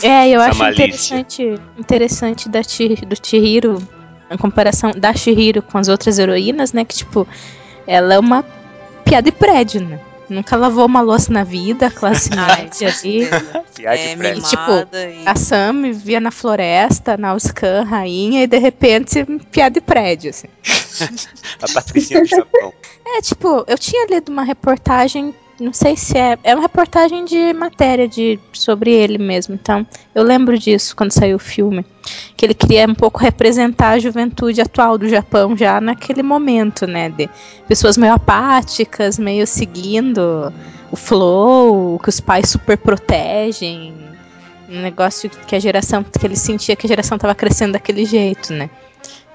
É, 0.02 0.28
eu 0.28 0.40
Essa 0.40 0.50
acho 0.50 0.58
malícia. 0.60 0.84
interessante, 0.84 1.60
interessante 1.76 2.48
da 2.48 2.60
do 2.60 3.26
Chihiro, 3.26 3.82
em 4.30 4.36
comparação 4.36 4.92
da 4.92 5.12
Chihiro 5.12 5.62
com 5.62 5.78
as 5.78 5.88
outras 5.88 6.16
heroínas, 6.18 6.72
né? 6.72 6.84
Que, 6.84 6.94
tipo, 6.94 7.26
ela 7.88 8.14
é 8.14 8.18
uma 8.20 8.44
piada 9.04 9.30
de 9.30 9.36
prédio, 9.36 9.80
né? 9.84 9.98
Nunca 10.34 10.56
lavou 10.56 10.84
uma 10.86 11.00
louça 11.00 11.32
na 11.32 11.44
vida, 11.44 11.90
classe 11.90 12.30
média 12.34 12.88
ali. 12.88 13.24
É 13.84 14.08
de 14.08 14.16
prédio. 14.16 14.42
mimada 14.50 15.10
e... 15.10 15.22
A 15.26 15.36
Sam 15.36 15.82
vivia 15.82 16.20
na 16.20 16.30
floresta, 16.30 17.16
na 17.16 17.34
Uscan, 17.34 17.84
rainha, 17.84 18.42
e 18.42 18.46
de 18.46 18.58
repente, 18.58 19.24
piada 19.52 19.74
de 19.74 19.80
prédio, 19.80 20.30
assim. 20.30 20.48
A 21.62 21.72
Patricinha 21.72 22.20
do 22.20 22.26
Japão. 22.26 22.72
É, 23.06 23.20
tipo, 23.20 23.64
eu 23.68 23.78
tinha 23.78 24.06
lido 24.06 24.30
uma 24.32 24.42
reportagem, 24.42 25.34
não 25.60 25.72
sei 25.72 25.96
se 25.96 26.16
é. 26.18 26.38
É 26.42 26.54
uma 26.54 26.62
reportagem 26.62 27.24
de 27.24 27.52
matéria 27.52 28.08
de, 28.08 28.38
sobre 28.52 28.92
ele 28.92 29.18
mesmo. 29.18 29.54
Então, 29.54 29.86
eu 30.14 30.22
lembro 30.22 30.58
disso 30.58 30.94
quando 30.96 31.12
saiu 31.12 31.36
o 31.36 31.40
filme. 31.40 31.84
Que 32.36 32.46
ele 32.46 32.54
queria 32.54 32.86
um 32.86 32.94
pouco 32.94 33.18
representar 33.18 33.90
a 33.90 33.98
juventude 33.98 34.60
atual 34.60 34.98
do 34.98 35.08
Japão 35.08 35.56
já 35.56 35.80
naquele 35.80 36.22
momento, 36.22 36.86
né? 36.86 37.08
De 37.08 37.28
pessoas 37.66 37.96
meio 37.96 38.12
apáticas, 38.12 39.18
meio 39.18 39.46
seguindo 39.46 40.52
o 40.90 40.96
flow, 40.96 41.98
que 41.98 42.08
os 42.08 42.20
pais 42.20 42.50
super 42.50 42.76
protegem. 42.76 43.94
Um 44.68 44.80
negócio 44.80 45.30
que 45.30 45.54
a 45.54 45.60
geração. 45.60 46.02
que 46.02 46.26
ele 46.26 46.36
sentia 46.36 46.76
que 46.76 46.86
a 46.86 46.88
geração 46.88 47.18
tava 47.18 47.34
crescendo 47.34 47.72
daquele 47.72 48.04
jeito, 48.04 48.52
né? 48.52 48.68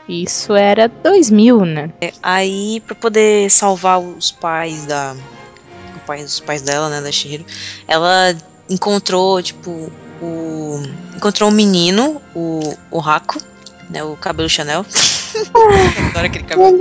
Isso 0.09 0.55
era 0.55 0.87
2000, 0.87 1.65
né? 1.65 1.91
Aí, 2.23 2.81
pra 2.87 2.95
poder 2.95 3.51
salvar 3.51 3.99
os 3.99 4.31
pais 4.31 4.87
da. 4.87 5.15
Os 6.17 6.39
pais 6.39 6.61
dela, 6.61 6.89
né, 6.89 7.01
da 7.01 7.11
Shihiro, 7.11 7.45
ela 7.87 8.35
encontrou, 8.69 9.41
tipo, 9.41 9.91
o. 10.21 10.81
Encontrou 11.15 11.49
um 11.49 11.53
menino, 11.53 12.21
o, 12.35 12.75
o 12.91 12.99
Hako, 12.99 13.41
né? 13.89 14.03
O 14.03 14.15
cabelo 14.15 14.49
Chanel. 14.49 14.85
Adoro 16.09 16.25
aquele 16.25 16.43
cabelo. 16.45 16.77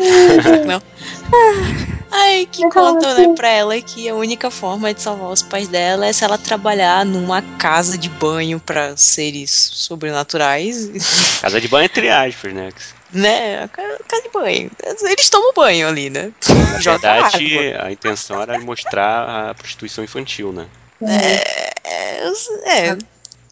Não. 0.66 0.82
Ai, 2.10 2.48
que 2.50 2.64
Legal, 2.64 2.94
conta, 2.94 3.14
sim. 3.14 3.28
né, 3.28 3.34
pra 3.34 3.48
ela 3.48 3.80
que 3.80 4.08
a 4.08 4.14
única 4.14 4.50
forma 4.50 4.92
de 4.94 5.00
salvar 5.02 5.30
os 5.30 5.42
pais 5.42 5.68
dela 5.68 6.06
é 6.06 6.12
se 6.12 6.24
ela 6.24 6.38
trabalhar 6.38 7.04
numa 7.04 7.42
casa 7.58 7.98
de 7.98 8.08
banho 8.08 8.58
pra 8.58 8.96
seres 8.96 9.50
sobrenaturais. 9.74 10.88
Casa 11.42 11.60
de 11.60 11.68
banho 11.68 11.84
entre 11.84 12.08
aspas, 12.08 12.52
né? 12.52 12.70
né? 13.12 13.68
Casa 14.08 14.22
de 14.22 14.30
banho. 14.30 14.70
Eles 15.02 15.28
tomam 15.28 15.52
banho 15.54 15.86
ali, 15.88 16.08
né? 16.10 16.32
Na 16.48 16.78
verdade, 16.78 17.74
a 17.78 17.92
intenção 17.92 18.40
era 18.40 18.58
mostrar 18.58 19.50
a 19.50 19.54
prostituição 19.54 20.02
infantil, 20.02 20.52
né? 20.52 20.66
É, 21.02 21.72
é, 21.84 22.26
eu- 22.26 22.70
é, 22.70 22.98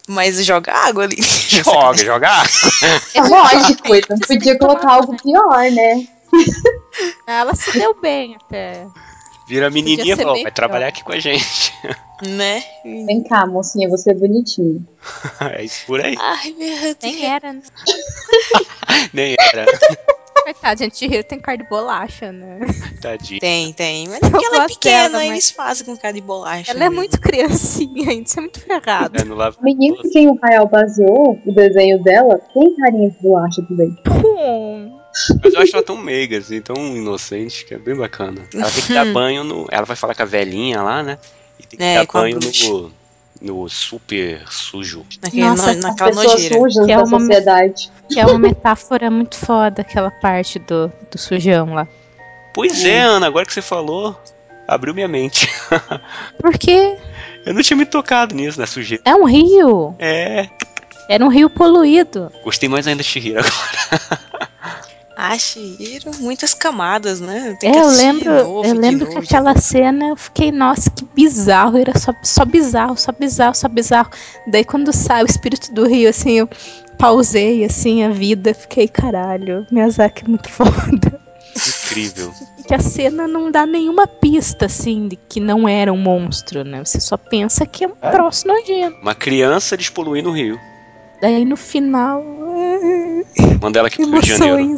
mas 0.08 0.44
joga 0.44 0.72
água 0.72 1.04
ali. 1.04 1.16
Joga, 1.22 1.96
joga 2.04 2.28
água. 2.28 2.50
É 3.14 3.20
lógico, 3.22 3.94
então 3.94 4.18
podia 4.18 4.58
colocar 4.58 4.92
algo 4.92 5.16
pior, 5.22 5.70
né? 5.70 6.06
Ela 7.26 7.54
se 7.54 7.78
deu 7.78 7.94
bem 8.00 8.36
até. 8.36 8.86
Vira 9.48 9.68
a 9.68 9.70
menininha 9.70 10.14
e 10.14 10.16
bem 10.16 10.42
vai 10.42 10.50
trabalhar 10.52 10.88
aqui 10.88 11.04
com 11.04 11.12
a 11.12 11.20
gente. 11.20 11.72
né? 12.26 12.62
Vem 12.84 13.22
cá, 13.22 13.46
mocinha, 13.46 13.88
você 13.88 14.10
é 14.10 14.14
bonitinha. 14.14 14.80
É 15.40 15.64
isso 15.64 15.86
por 15.86 16.00
aí. 16.00 16.16
Ai, 16.18 16.52
meu 16.58 16.76
Deus. 16.80 16.96
Nem 17.02 17.24
era, 17.26 17.52
né? 17.52 17.62
Nem 19.12 19.36
era. 19.52 19.66
Coitado, 20.42 20.78
gente, 20.78 21.04
Hiro 21.04 21.24
tem 21.24 21.40
cara 21.40 21.58
de 21.58 21.68
bolacha, 21.68 22.30
né? 22.32 22.60
Tadinho. 23.00 23.40
Tem, 23.40 23.72
tem. 23.72 24.08
Mas 24.08 24.22
é 24.22 24.30
porque 24.30 24.44
ela 24.46 24.64
é 24.64 24.68
pequena, 24.68 25.02
dela, 25.08 25.18
mas- 25.18 25.30
eles 25.30 25.50
fazem 25.50 25.86
com 25.86 25.96
cara 25.96 26.14
de 26.14 26.20
bolacha. 26.20 26.70
Ela 26.70 26.84
é 26.84 26.88
né? 26.88 26.94
muito 26.94 27.20
criancinha 27.20 28.10
ainda, 28.10 28.22
isso 28.28 28.38
é 28.38 28.42
muito 28.42 28.60
ferrado. 28.60 29.16
É, 29.20 29.24
lava- 29.24 29.56
O 29.60 29.64
menino 29.64 29.96
que 29.98 30.08
quem 30.10 30.28
o 30.28 30.38
Rael 30.42 30.66
baseou 30.68 31.40
o 31.44 31.52
desenho 31.52 32.00
dela 32.02 32.38
tem 32.54 32.76
carinha 32.76 33.10
de 33.10 33.16
bolacha 33.20 33.62
também. 33.68 33.96
Hum. 34.24 34.96
Mas 35.42 35.54
eu 35.54 35.60
acho 35.60 35.74
ela 35.76 35.84
tão 35.84 35.96
meiga, 35.96 36.38
assim, 36.38 36.60
tão 36.60 36.74
inocente, 36.96 37.64
que 37.64 37.74
é 37.74 37.78
bem 37.78 37.94
bacana. 37.96 38.42
Ela 38.54 38.70
tem 38.70 38.82
que 38.84 38.92
dar 38.92 39.06
banho 39.12 39.42
no. 39.44 39.66
Ela 39.70 39.84
vai 39.86 39.96
falar 39.96 40.14
com 40.14 40.22
a 40.22 40.26
velhinha 40.26 40.82
lá, 40.82 41.02
né? 41.02 41.18
E 41.58 41.66
tem 41.66 41.78
que 41.78 41.84
É, 41.84 41.94
dar 42.04 42.06
banho 42.12 42.38
no. 42.40 42.92
No 43.38 43.68
super 43.68 44.42
sujo. 44.50 45.04
Naquele, 45.22 45.42
Nossa, 45.42 45.64
no- 45.64 45.70
As 45.72 45.76
naquela 45.84 46.08
pessoas 46.10 46.32
nojeira. 46.32 46.54
sujas 46.56 46.86
Que 46.86 46.92
é 46.92 46.96
da 46.96 47.02
uma- 47.04 47.18
sociedade. 47.20 47.92
Que 48.10 48.18
é 48.20 48.24
uma 48.26 48.38
metáfora 48.38 49.10
muito 49.10 49.36
foda, 49.36 49.82
aquela 49.82 50.10
parte 50.10 50.58
do, 50.58 50.90
do 51.10 51.18
sujão 51.18 51.74
lá. 51.74 51.86
Pois 52.54 52.82
é, 52.82 53.00
Ana, 53.00 53.26
agora 53.26 53.44
que 53.44 53.52
você 53.52 53.60
falou, 53.60 54.18
abriu 54.66 54.94
minha 54.94 55.06
mente. 55.08 55.50
Porque 56.40 56.96
Eu 57.44 57.52
não 57.52 57.62
tinha 57.62 57.76
me 57.76 57.84
tocado 57.84 58.34
nisso, 58.34 58.58
na 58.58 58.66
sujeira. 58.66 59.02
é 59.04 59.14
um 59.14 59.24
rio. 59.24 59.94
É. 59.98 60.48
Era 61.08 61.22
um 61.24 61.28
rio 61.28 61.50
poluído. 61.50 62.32
Gostei 62.42 62.68
mais 62.70 62.86
ainda 62.86 63.02
de 63.02 63.08
Shihiro 63.08 63.38
agora. 63.40 64.20
Shihiro, 65.38 66.10
muitas 66.20 66.52
camadas, 66.52 67.20
né? 67.20 67.56
Tem 67.58 67.70
É, 67.70 67.72
que 67.72 67.78
eu 67.78 67.88
lembro, 67.88 68.36
de 68.36 68.42
novo, 68.42 68.68
eu 68.68 68.74
lembro 68.74 69.08
que 69.08 69.18
aquela 69.18 69.56
cena 69.56 70.08
eu 70.08 70.16
fiquei, 70.16 70.52
nossa, 70.52 70.90
que 70.90 71.06
bizarro, 71.14 71.78
era 71.78 71.98
só, 71.98 72.12
só 72.22 72.44
bizarro, 72.44 72.96
só 72.96 73.12
bizarro, 73.12 73.54
só 73.54 73.68
bizarro. 73.68 74.10
Daí 74.46 74.64
quando 74.64 74.92
sai 74.92 75.22
o 75.22 75.26
espírito 75.26 75.72
do 75.72 75.86
rio, 75.88 76.10
assim, 76.10 76.32
eu 76.32 76.48
pausei 76.98 77.64
assim 77.64 78.04
a 78.04 78.10
vida, 78.10 78.52
fiquei, 78.52 78.88
caralho, 78.88 79.66
Miyazaki 79.72 80.24
é 80.24 80.28
muito 80.28 80.48
foda. 80.52 81.20
Incrível. 81.56 82.32
Que 82.68 82.74
a 82.74 82.80
cena 82.80 83.26
não 83.26 83.50
dá 83.50 83.64
nenhuma 83.64 84.06
pista, 84.06 84.66
assim, 84.66 85.08
de 85.08 85.16
que 85.16 85.40
não 85.40 85.66
era 85.66 85.90
um 85.92 85.96
monstro, 85.96 86.62
né? 86.64 86.84
Você 86.84 87.00
só 87.00 87.16
pensa 87.16 87.64
que 87.64 87.84
é 87.84 87.88
um 87.88 87.94
troço 88.10 88.46
nojento. 88.46 88.98
Uma 89.00 89.14
criança 89.14 89.76
despoluindo 89.76 90.28
o 90.28 90.32
rio. 90.32 90.60
Daí 91.22 91.44
no 91.46 91.56
final. 91.56 92.22
Manda 93.62 93.78
ela 93.78 93.88
aqui 93.88 94.02
pro 94.02 94.10
Rio 94.10 94.20
de 94.20 94.28
Janeiro. 94.28 94.76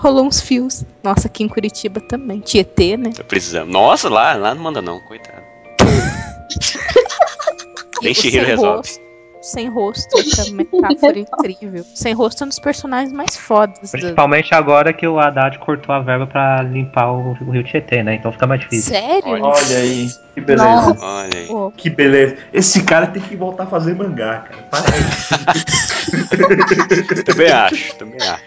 Rolou 0.00 0.24
uns 0.26 0.40
fios. 0.40 0.84
Nossa, 1.02 1.26
aqui 1.28 1.42
em 1.44 1.48
Curitiba 1.48 2.00
também. 2.00 2.40
Tietê, 2.40 2.96
né? 2.96 3.10
Precisando. 3.28 3.70
Nossa, 3.70 4.08
lá, 4.08 4.32
lá 4.34 4.54
não 4.54 4.62
manda 4.62 4.80
não, 4.80 4.98
coitado. 5.00 5.42
Nem 8.02 8.12
o 8.12 8.14
Shihiro 8.14 8.46
sem 8.46 8.54
resolve. 8.56 8.76
rosto- 8.78 9.10
Sem 9.42 9.68
rosto, 9.68 10.16
outra 10.16 10.44
metáfora 10.52 11.18
incrível. 11.48 11.84
Sem 11.94 12.14
rosto 12.14 12.42
é 12.42 12.46
um 12.46 12.48
dos 12.48 12.58
personagens 12.58 13.12
mais 13.12 13.36
fodas. 13.36 13.78
do- 13.78 13.90
Principalmente 13.90 14.54
agora 14.54 14.90
que 14.92 15.06
o 15.06 15.18
Haddad 15.20 15.58
cortou 15.58 15.94
a 15.94 16.00
verba 16.00 16.26
pra 16.26 16.62
limpar 16.62 17.12
o, 17.12 17.32
o 17.46 17.50
Rio 17.50 17.62
Tietê, 17.64 18.02
né? 18.02 18.14
Então 18.14 18.32
fica 18.32 18.46
mais 18.46 18.60
difícil. 18.62 18.94
Sério? 18.94 19.28
Olha. 19.32 19.44
Olha 19.44 19.76
aí, 19.78 20.08
que 20.34 20.40
beleza. 20.40 20.64
Nossa. 20.66 21.04
Olha 21.04 21.38
aí. 21.38 21.46
Pô, 21.46 21.70
Que 21.76 21.90
beleza. 21.90 22.36
Esse 22.54 22.82
cara 22.84 23.06
tem 23.06 23.20
que 23.22 23.36
voltar 23.36 23.64
a 23.64 23.66
fazer 23.66 23.94
mangá, 23.94 24.44
cara. 24.50 24.62
Para 24.70 24.80
aí. 27.16 27.22
Também 27.24 27.50
acho, 27.50 27.94
também 27.96 28.18
acho. 28.22 28.42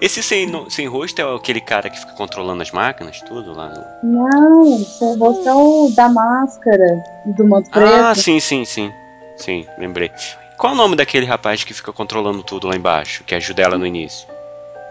Esse 0.00 0.22
sem, 0.22 0.46
no- 0.46 0.70
sem 0.70 0.86
rosto 0.86 1.20
é 1.20 1.34
aquele 1.36 1.60
cara 1.60 1.88
que 1.88 1.98
fica 1.98 2.12
controlando 2.12 2.62
as 2.62 2.70
máquinas, 2.70 3.20
tudo 3.22 3.52
lá 3.52 3.68
no... 4.02 4.10
Não, 4.12 4.78
seu 4.78 5.16
rosto 5.16 5.48
é 5.48 5.54
o 5.54 5.88
da 5.94 6.08
máscara, 6.08 7.02
do 7.26 7.46
manto 7.46 7.70
preto. 7.70 7.86
Ah, 7.86 8.14
sim, 8.14 8.38
sim, 8.40 8.64
sim. 8.64 8.92
Sim, 9.36 9.66
lembrei. 9.78 10.10
Qual 10.58 10.72
é 10.72 10.74
o 10.74 10.78
nome 10.78 10.94
daquele 10.96 11.24
rapaz 11.26 11.64
que 11.64 11.72
fica 11.72 11.92
controlando 11.92 12.42
tudo 12.42 12.66
lá 12.68 12.76
embaixo, 12.76 13.24
que 13.24 13.34
ajuda 13.34 13.62
ela 13.62 13.78
no 13.78 13.86
início? 13.86 14.28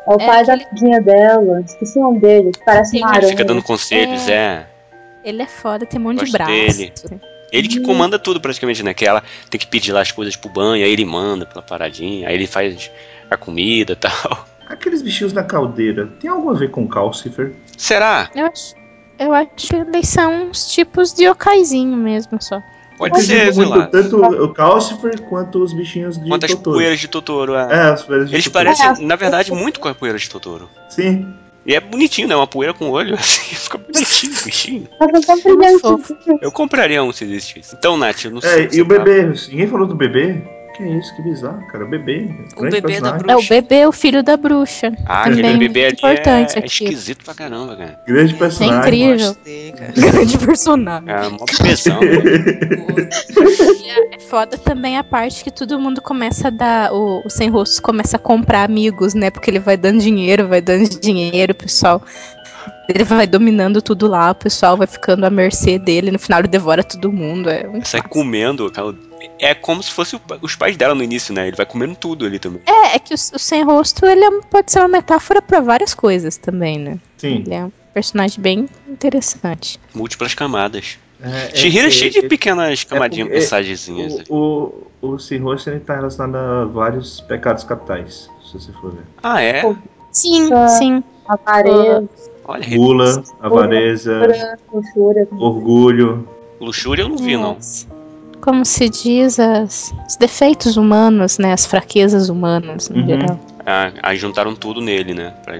É 0.07 0.11
o 0.11 0.19
É 0.19 0.25
pai 0.25 0.45
da 0.45 0.53
aquele- 0.53 0.69
filhinha 0.77 1.01
dela. 1.01 1.61
Esqueci 1.61 1.99
o 1.99 2.03
nome 2.03 2.19
dele, 2.19 2.51
que 2.51 2.63
parece 2.65 2.91
Sim, 2.91 3.03
uma 3.03 3.15
ele 3.17 3.27
fica 3.27 3.45
dando 3.45 3.63
conselhos, 3.63 4.27
é. 4.27 4.65
ele 5.23 5.41
é 5.41 5.47
foda, 5.47 5.85
tem 5.85 5.99
um 5.99 6.03
monte 6.03 6.15
de 6.15 6.31
Gosto 6.31 6.33
braço. 6.33 6.51
dele. 6.51 6.93
Ele 7.53 7.67
que 7.67 7.79
comanda 7.79 8.17
tudo 8.19 8.41
praticamente, 8.41 8.81
né? 8.83 8.93
Que 8.93 9.05
ela 9.05 9.21
tem 9.49 9.59
que 9.59 9.67
pedir 9.67 9.91
lá 9.93 10.01
as 10.01 10.11
coisas 10.11 10.35
pro 10.35 10.49
banho, 10.49 10.83
aí 10.83 10.91
ele 10.91 11.05
manda 11.05 11.45
pela 11.45 11.61
paradinha, 11.61 12.27
aí 12.27 12.33
ele 12.35 12.47
faz 12.47 12.89
a 13.29 13.37
comida 13.37 13.93
e 13.93 13.95
tal. 13.95 14.47
Aqueles 14.67 15.01
bichinhos 15.03 15.31
na 15.33 15.43
caldeira, 15.43 16.07
tem 16.19 16.29
algo 16.29 16.49
a 16.49 16.53
ver 16.53 16.71
com 16.71 16.87
Calcifer? 16.87 17.53
Será? 17.77 18.29
Eu 18.33 18.47
acho, 18.47 18.73
eu 19.19 19.33
acho 19.33 19.49
que 19.55 19.75
eles 19.75 20.07
são 20.07 20.49
uns 20.49 20.73
tipos 20.73 21.13
de 21.13 21.25
yokaizinho 21.25 21.95
mesmo, 21.95 22.41
só. 22.41 22.59
Pode 22.97 23.21
ser, 23.21 23.53
sei 23.53 23.65
muito, 23.65 23.77
lá. 23.77 23.87
Tanto 23.87 24.17
o 24.23 24.53
Calcifer 24.53 25.21
quanto 25.23 25.61
os 25.61 25.73
bichinhos 25.73 26.17
de 26.17 26.27
Quantas 26.29 26.51
Totoro. 26.51 26.77
poeiras 26.77 26.99
de 26.99 27.07
Totoro. 27.07 27.55
é. 27.55 27.63
É, 27.71 27.81
as 27.91 28.03
poeiras 28.03 28.29
de 28.29 28.35
Eles 28.35 28.45
Totoro. 28.45 28.65
parecem, 28.65 29.03
É, 29.03 29.07
na 29.07 29.15
verdade, 29.15 29.51
muito 29.51 29.79
com 29.79 29.87
a 29.89 29.95
poeira 29.95 30.17
de 30.17 30.29
Totoro. 30.29 30.69
Sim. 30.89 31.33
E 31.65 31.75
é 31.75 31.79
bonitinho, 31.79 32.27
né? 32.27 32.35
Uma 32.35 32.47
poeira 32.47 32.73
com 32.73 32.89
olho, 32.89 33.15
assim, 33.19 33.55
fica 33.55 33.77
bonitinho, 33.77 34.33
bichinho. 34.43 34.87
Eu 36.41 36.51
compraria 36.51 37.03
um 37.03 37.11
se 37.11 37.23
existisse. 37.23 37.75
Então, 37.77 37.97
Nath, 37.97 38.25
eu 38.25 38.31
não 38.31 38.41
sei. 38.41 38.65
É, 38.65 38.69
se 38.69 38.77
e 38.77 38.81
o 38.81 38.85
bebê? 38.85 39.23
Ninguém 39.49 39.67
falou 39.67 39.87
do 39.87 39.95
bebê? 39.95 40.41
Que 40.75 40.83
isso, 40.83 41.15
que 41.15 41.21
bizarro, 41.21 41.65
cara. 41.67 41.85
Bebê. 41.85 42.29
O 42.57 42.61
bebê 42.63 42.81
da 42.81 42.87
personagem. 42.87 43.25
É 43.29 43.35
o 43.35 43.43
bebê, 43.47 43.85
o 43.85 43.91
filho 43.91 44.23
da 44.23 44.35
bruxa. 44.35 44.91
Ah, 45.05 45.25
Também 45.25 45.39
aquele 45.45 45.57
bebê 45.67 45.85
muito 45.87 46.05
ali 46.05 46.13
importante 46.15 46.53
é, 46.53 46.55
é 46.55 46.59
aqui. 46.59 46.83
esquisito 46.85 47.23
pra 47.23 47.33
caramba, 47.35 47.75
cara. 47.75 47.99
Grande 48.07 48.33
personagem. 48.33 48.79
incrível. 48.79 49.27
Gosto 49.27 49.43
dele, 49.43 49.71
cara. 49.73 49.91
Grande 50.11 50.37
personagem. 50.39 51.09
É 51.09 51.27
uma. 51.27 51.37
E 53.83 53.89
é- 53.89 54.15
é 54.15 54.19
foda 54.19 54.57
também 54.57 54.97
a 54.97 55.03
parte 55.03 55.43
que 55.43 55.51
todo 55.51 55.79
mundo 55.79 56.01
começa 56.01 56.47
a 56.47 56.51
dar. 56.51 56.93
O, 56.93 57.21
o 57.25 57.29
sem 57.29 57.49
rosto 57.49 57.81
começa 57.81 58.17
a 58.17 58.19
comprar 58.19 58.63
amigos, 58.63 59.13
né? 59.13 59.29
Porque 59.29 59.49
ele 59.49 59.59
vai 59.59 59.77
dando 59.77 59.99
dinheiro, 60.01 60.47
vai 60.47 60.61
dando 60.61 60.87
dinheiro, 60.99 61.51
o 61.51 61.55
pessoal. 61.55 62.01
Ele 62.89 63.03
vai 63.05 63.25
dominando 63.25 63.81
tudo 63.81 64.07
lá, 64.07 64.31
o 64.31 64.35
pessoal 64.35 64.75
vai 64.75 64.87
ficando 64.87 65.25
à 65.25 65.29
mercê 65.29 65.79
dele, 65.79 66.11
no 66.11 66.19
final 66.19 66.39
ele 66.39 66.49
devora 66.49 66.83
todo 66.83 67.11
mundo. 67.11 67.49
É 67.49 67.65
um 67.67 67.83
Sai 67.83 68.01
comendo. 68.01 68.69
cara. 68.71 68.93
É 69.39 69.53
como 69.53 69.81
se 69.83 69.91
fosse 69.91 70.15
o 70.15 70.21
os 70.41 70.55
pais 70.55 70.75
dela 70.77 70.93
no 70.95 71.03
início, 71.03 71.33
né? 71.33 71.47
Ele 71.47 71.55
vai 71.55 71.65
comendo 71.65 71.95
tudo 71.95 72.25
ali 72.25 72.39
também. 72.39 72.61
É, 72.65 72.95
é 72.95 72.99
que 72.99 73.13
o, 73.13 73.15
o 73.15 73.39
sem 73.39 73.63
rosto 73.63 74.05
ele 74.05 74.23
é- 74.23 74.41
pode 74.49 74.71
ser 74.71 74.79
uma 74.79 74.87
metáfora 74.87 75.41
pra 75.41 75.59
várias 75.59 75.93
coisas 75.93 76.37
também, 76.37 76.77
né? 76.79 76.97
Sim. 77.17 77.43
Ele 77.45 77.53
é 77.53 77.65
um 77.65 77.71
personagem 77.93 78.41
bem 78.41 78.67
interessante. 78.87 79.79
Múltiplas 79.93 80.33
camadas. 80.33 80.97
É, 81.21 81.55
Shihiro 81.55 81.85
é, 81.85 81.87
é- 81.87 81.91
cheio 81.91 82.11
de 82.11 82.21
pequenas 82.23 82.83
camadinhas, 82.83 83.27
porque- 83.27 83.39
mensagenzinhas. 83.39 84.15
né? 84.17 84.23
O, 84.29 84.87
o, 85.01 85.07
o 85.11 85.19
Cirrus 85.19 85.65
ele 85.67 85.79
tá 85.79 85.95
relacionado 85.95 86.35
a 86.35 86.65
vários 86.65 87.21
pecados 87.21 87.63
capitais, 87.63 88.29
se 88.45 88.53
você 88.59 88.71
for 88.73 88.91
ver. 88.91 89.03
Ah, 89.23 89.41
é? 89.41 89.61
Sim, 90.11 90.51
Ah. 90.53 90.67
sim. 90.67 91.03
Avareza, 91.25 92.09
Olha, 92.45 92.67
Gula, 92.75 93.23
avareza, 93.39 94.19
luxúria. 94.73 95.25
orgulho. 95.31 96.27
luxúria 96.59 97.03
eu 97.03 97.09
não 97.09 97.15
vi, 97.17 97.37
não. 97.37 97.57
Como 98.43 98.65
se 98.65 98.89
diz, 98.89 99.39
as, 99.39 99.93
os 100.07 100.17
defeitos 100.17 100.75
humanos, 100.75 101.37
né? 101.37 101.53
As 101.53 101.65
fraquezas 101.65 102.27
humanas, 102.27 102.89
no 102.89 102.99
Uhum. 102.99 103.07
geral. 103.07 103.39
Ah, 103.65 103.91
aí 104.03 104.17
juntaram 104.17 104.53
tudo 104.53 104.81
nele, 104.81 105.13
né? 105.13 105.33
Pra 105.45 105.59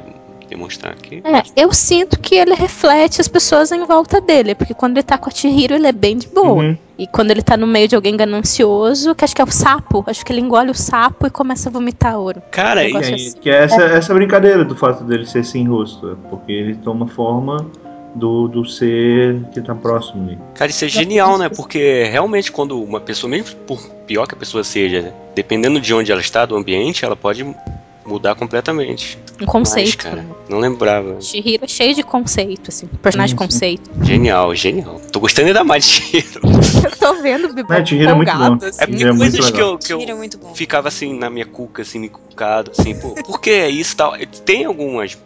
demonstrar 0.50 0.94
que. 0.96 1.24
É, 1.24 1.42
eu 1.64 1.72
sinto 1.74 2.20
que 2.20 2.36
ele 2.36 2.54
reflete 2.54 3.22
as 3.22 3.28
pessoas 3.30 3.72
em 3.72 3.86
volta 3.86 4.20
dele, 4.20 4.54
porque 4.54 4.74
quando 4.74 4.98
ele 4.98 5.04
tá 5.04 5.18
com 5.18 5.30
a 5.30 5.32
Chihiro, 5.32 5.74
ele 5.74 5.88
é 5.88 5.94
bem 5.94 6.18
de 6.18 6.28
boa. 6.28 6.62
Uhum. 6.64 6.78
E 7.00 7.08
quando 7.08 7.32
ele 7.32 7.42
tá 7.42 7.56
no 7.56 7.66
meio 7.66 7.88
de 7.88 7.96
alguém 7.96 8.16
ganancioso, 8.18 9.16
que 9.16 9.24
acho 9.24 9.34
que 9.36 9.42
é 9.42 9.46
o 9.46 9.52
sapo, 9.52 10.04
acho 10.06 10.24
que 10.26 10.32
ele 10.34 10.42
engole 10.42 10.70
o 10.70 10.76
sapo 10.76 11.26
e 11.26 11.30
começa 11.30 11.70
a 11.70 11.72
vomitar 11.72 12.20
ouro. 12.20 12.42
Cara, 12.52 12.84
Eu 12.88 12.90
e- 12.90 12.98
assim. 12.98 13.34
que 13.40 13.50
é 13.50 13.64
essa, 13.64 13.82
essa 13.82 14.14
brincadeira 14.14 14.64
do 14.66 14.76
fato 14.76 15.04
dele 15.06 15.26
ser 15.26 15.44
sem 15.46 15.66
rosto, 15.68 16.12
é 16.12 16.30
porque 16.30 16.52
ele 16.52 16.76
toma 16.76 17.08
forma 17.08 17.66
do, 18.16 18.48
do 18.48 18.66
ser 18.66 19.42
que 19.54 19.62
tá 19.62 19.74
próximo 19.74 20.26
dele. 20.26 20.40
cara, 20.54 20.70
isso 20.70 20.86
é 20.86 20.88
genial, 20.88 21.38
né? 21.38 21.50
Porque 21.50 22.04
realmente 22.06 22.52
quando 22.52 22.82
uma 22.82 23.00
pessoa, 23.00 23.30
mesmo 23.30 23.56
por 23.68 23.82
pior 24.08 24.28
que 24.28 24.36
a 24.36 24.38
pessoa 24.38 24.64
seja, 24.64 25.14
dependendo 25.36 25.80
de 25.80 25.94
onde 25.94 26.12
ela 26.12 26.22
está, 26.22 26.46
do 26.46 26.56
ambiente, 26.56 27.04
ela 27.04 27.16
pode 27.16 27.46
mudar 28.06 28.36
completamente. 28.36 29.18
Um 29.42 29.46
conceito. 29.46 29.88
Mas, 29.88 29.96
cara, 29.96 30.22
né? 30.22 30.36
não 30.50 30.60
lembrava. 30.60 31.20
Chihiro 31.22 31.66
é 31.66 31.68
cheio 31.68 31.96
de 31.96 32.04
conceito, 32.04 32.70
assim. 32.70 32.86
Personagem 33.02 33.38
sim. 33.38 33.38
conceito. 33.38 33.90
Genial, 34.02 34.54
genial. 34.56 35.02
Tô 35.12 35.20
gostando 35.20 35.48
ainda 35.48 35.64
mais 35.64 35.86
de 35.86 35.92
Shihiro. 35.92 36.42
Eu 36.84 36.92
tô 36.98 37.22
vendo 37.22 37.46
o 37.46 37.54
Bibop 37.54 37.80
Não, 37.80 37.86
Chihiro 37.86 38.10
é 38.10 38.14
muito 38.14 38.30
empolgado, 38.30 38.58
bom. 38.58 38.66
assim. 38.66 38.82
É 38.82 38.88
porque 38.88 39.04
é 39.04 39.12
muito 39.12 39.20
coisas 39.20 39.52
que 39.52 39.62
eu, 39.62 39.78
que 39.78 39.94
eu 39.94 40.00
Shihiro 40.00 40.12
é 40.12 40.16
muito 40.16 40.38
bom. 40.38 40.54
ficava 40.54 40.88
assim 40.88 41.18
na 41.18 41.30
minha 41.30 41.46
cuca, 41.46 41.82
assim, 41.82 42.00
me 42.00 42.10
cucado, 42.10 42.72
assim, 42.78 42.94
pô, 42.96 43.16
por 43.24 43.40
que 43.40 43.52
é 43.52 43.70
isso 43.70 43.94
e 43.94 43.96
tal? 43.96 44.14
Tem 44.46 44.66
algumas 44.66 45.18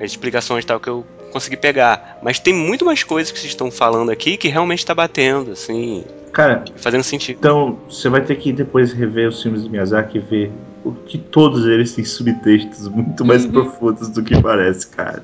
explicações 0.00 0.64
e 0.64 0.66
tal 0.66 0.78
que 0.78 0.88
eu 0.88 1.04
consegui 1.32 1.56
pegar, 1.56 2.18
mas 2.22 2.38
tem 2.38 2.54
muito 2.54 2.84
mais 2.84 3.02
coisas 3.04 3.30
que 3.32 3.38
vocês 3.38 3.50
estão 3.52 3.70
falando 3.70 4.10
aqui 4.10 4.36
que 4.36 4.48
realmente 4.48 4.84
tá 4.84 4.94
batendo, 4.94 5.52
assim, 5.52 6.04
Cara, 6.32 6.64
fazendo 6.76 7.02
sentido. 7.02 7.36
então 7.38 7.78
você 7.88 8.08
vai 8.08 8.20
ter 8.20 8.36
que 8.36 8.52
depois 8.52 8.92
rever 8.92 9.28
os 9.28 9.42
filmes 9.42 9.62
do 9.62 9.70
Miyazaki 9.70 10.18
e 10.18 10.20
ver 10.20 10.52
o 10.84 10.92
que 10.92 11.18
todos 11.18 11.66
eles 11.66 11.92
têm 11.94 12.04
subtextos 12.04 12.86
muito 12.88 13.24
mais 13.24 13.44
Uhum. 13.44 13.50
profundos 13.52 14.08
do 14.08 14.22
que 14.22 14.40
parece, 14.40 14.86
cara. 14.88 15.22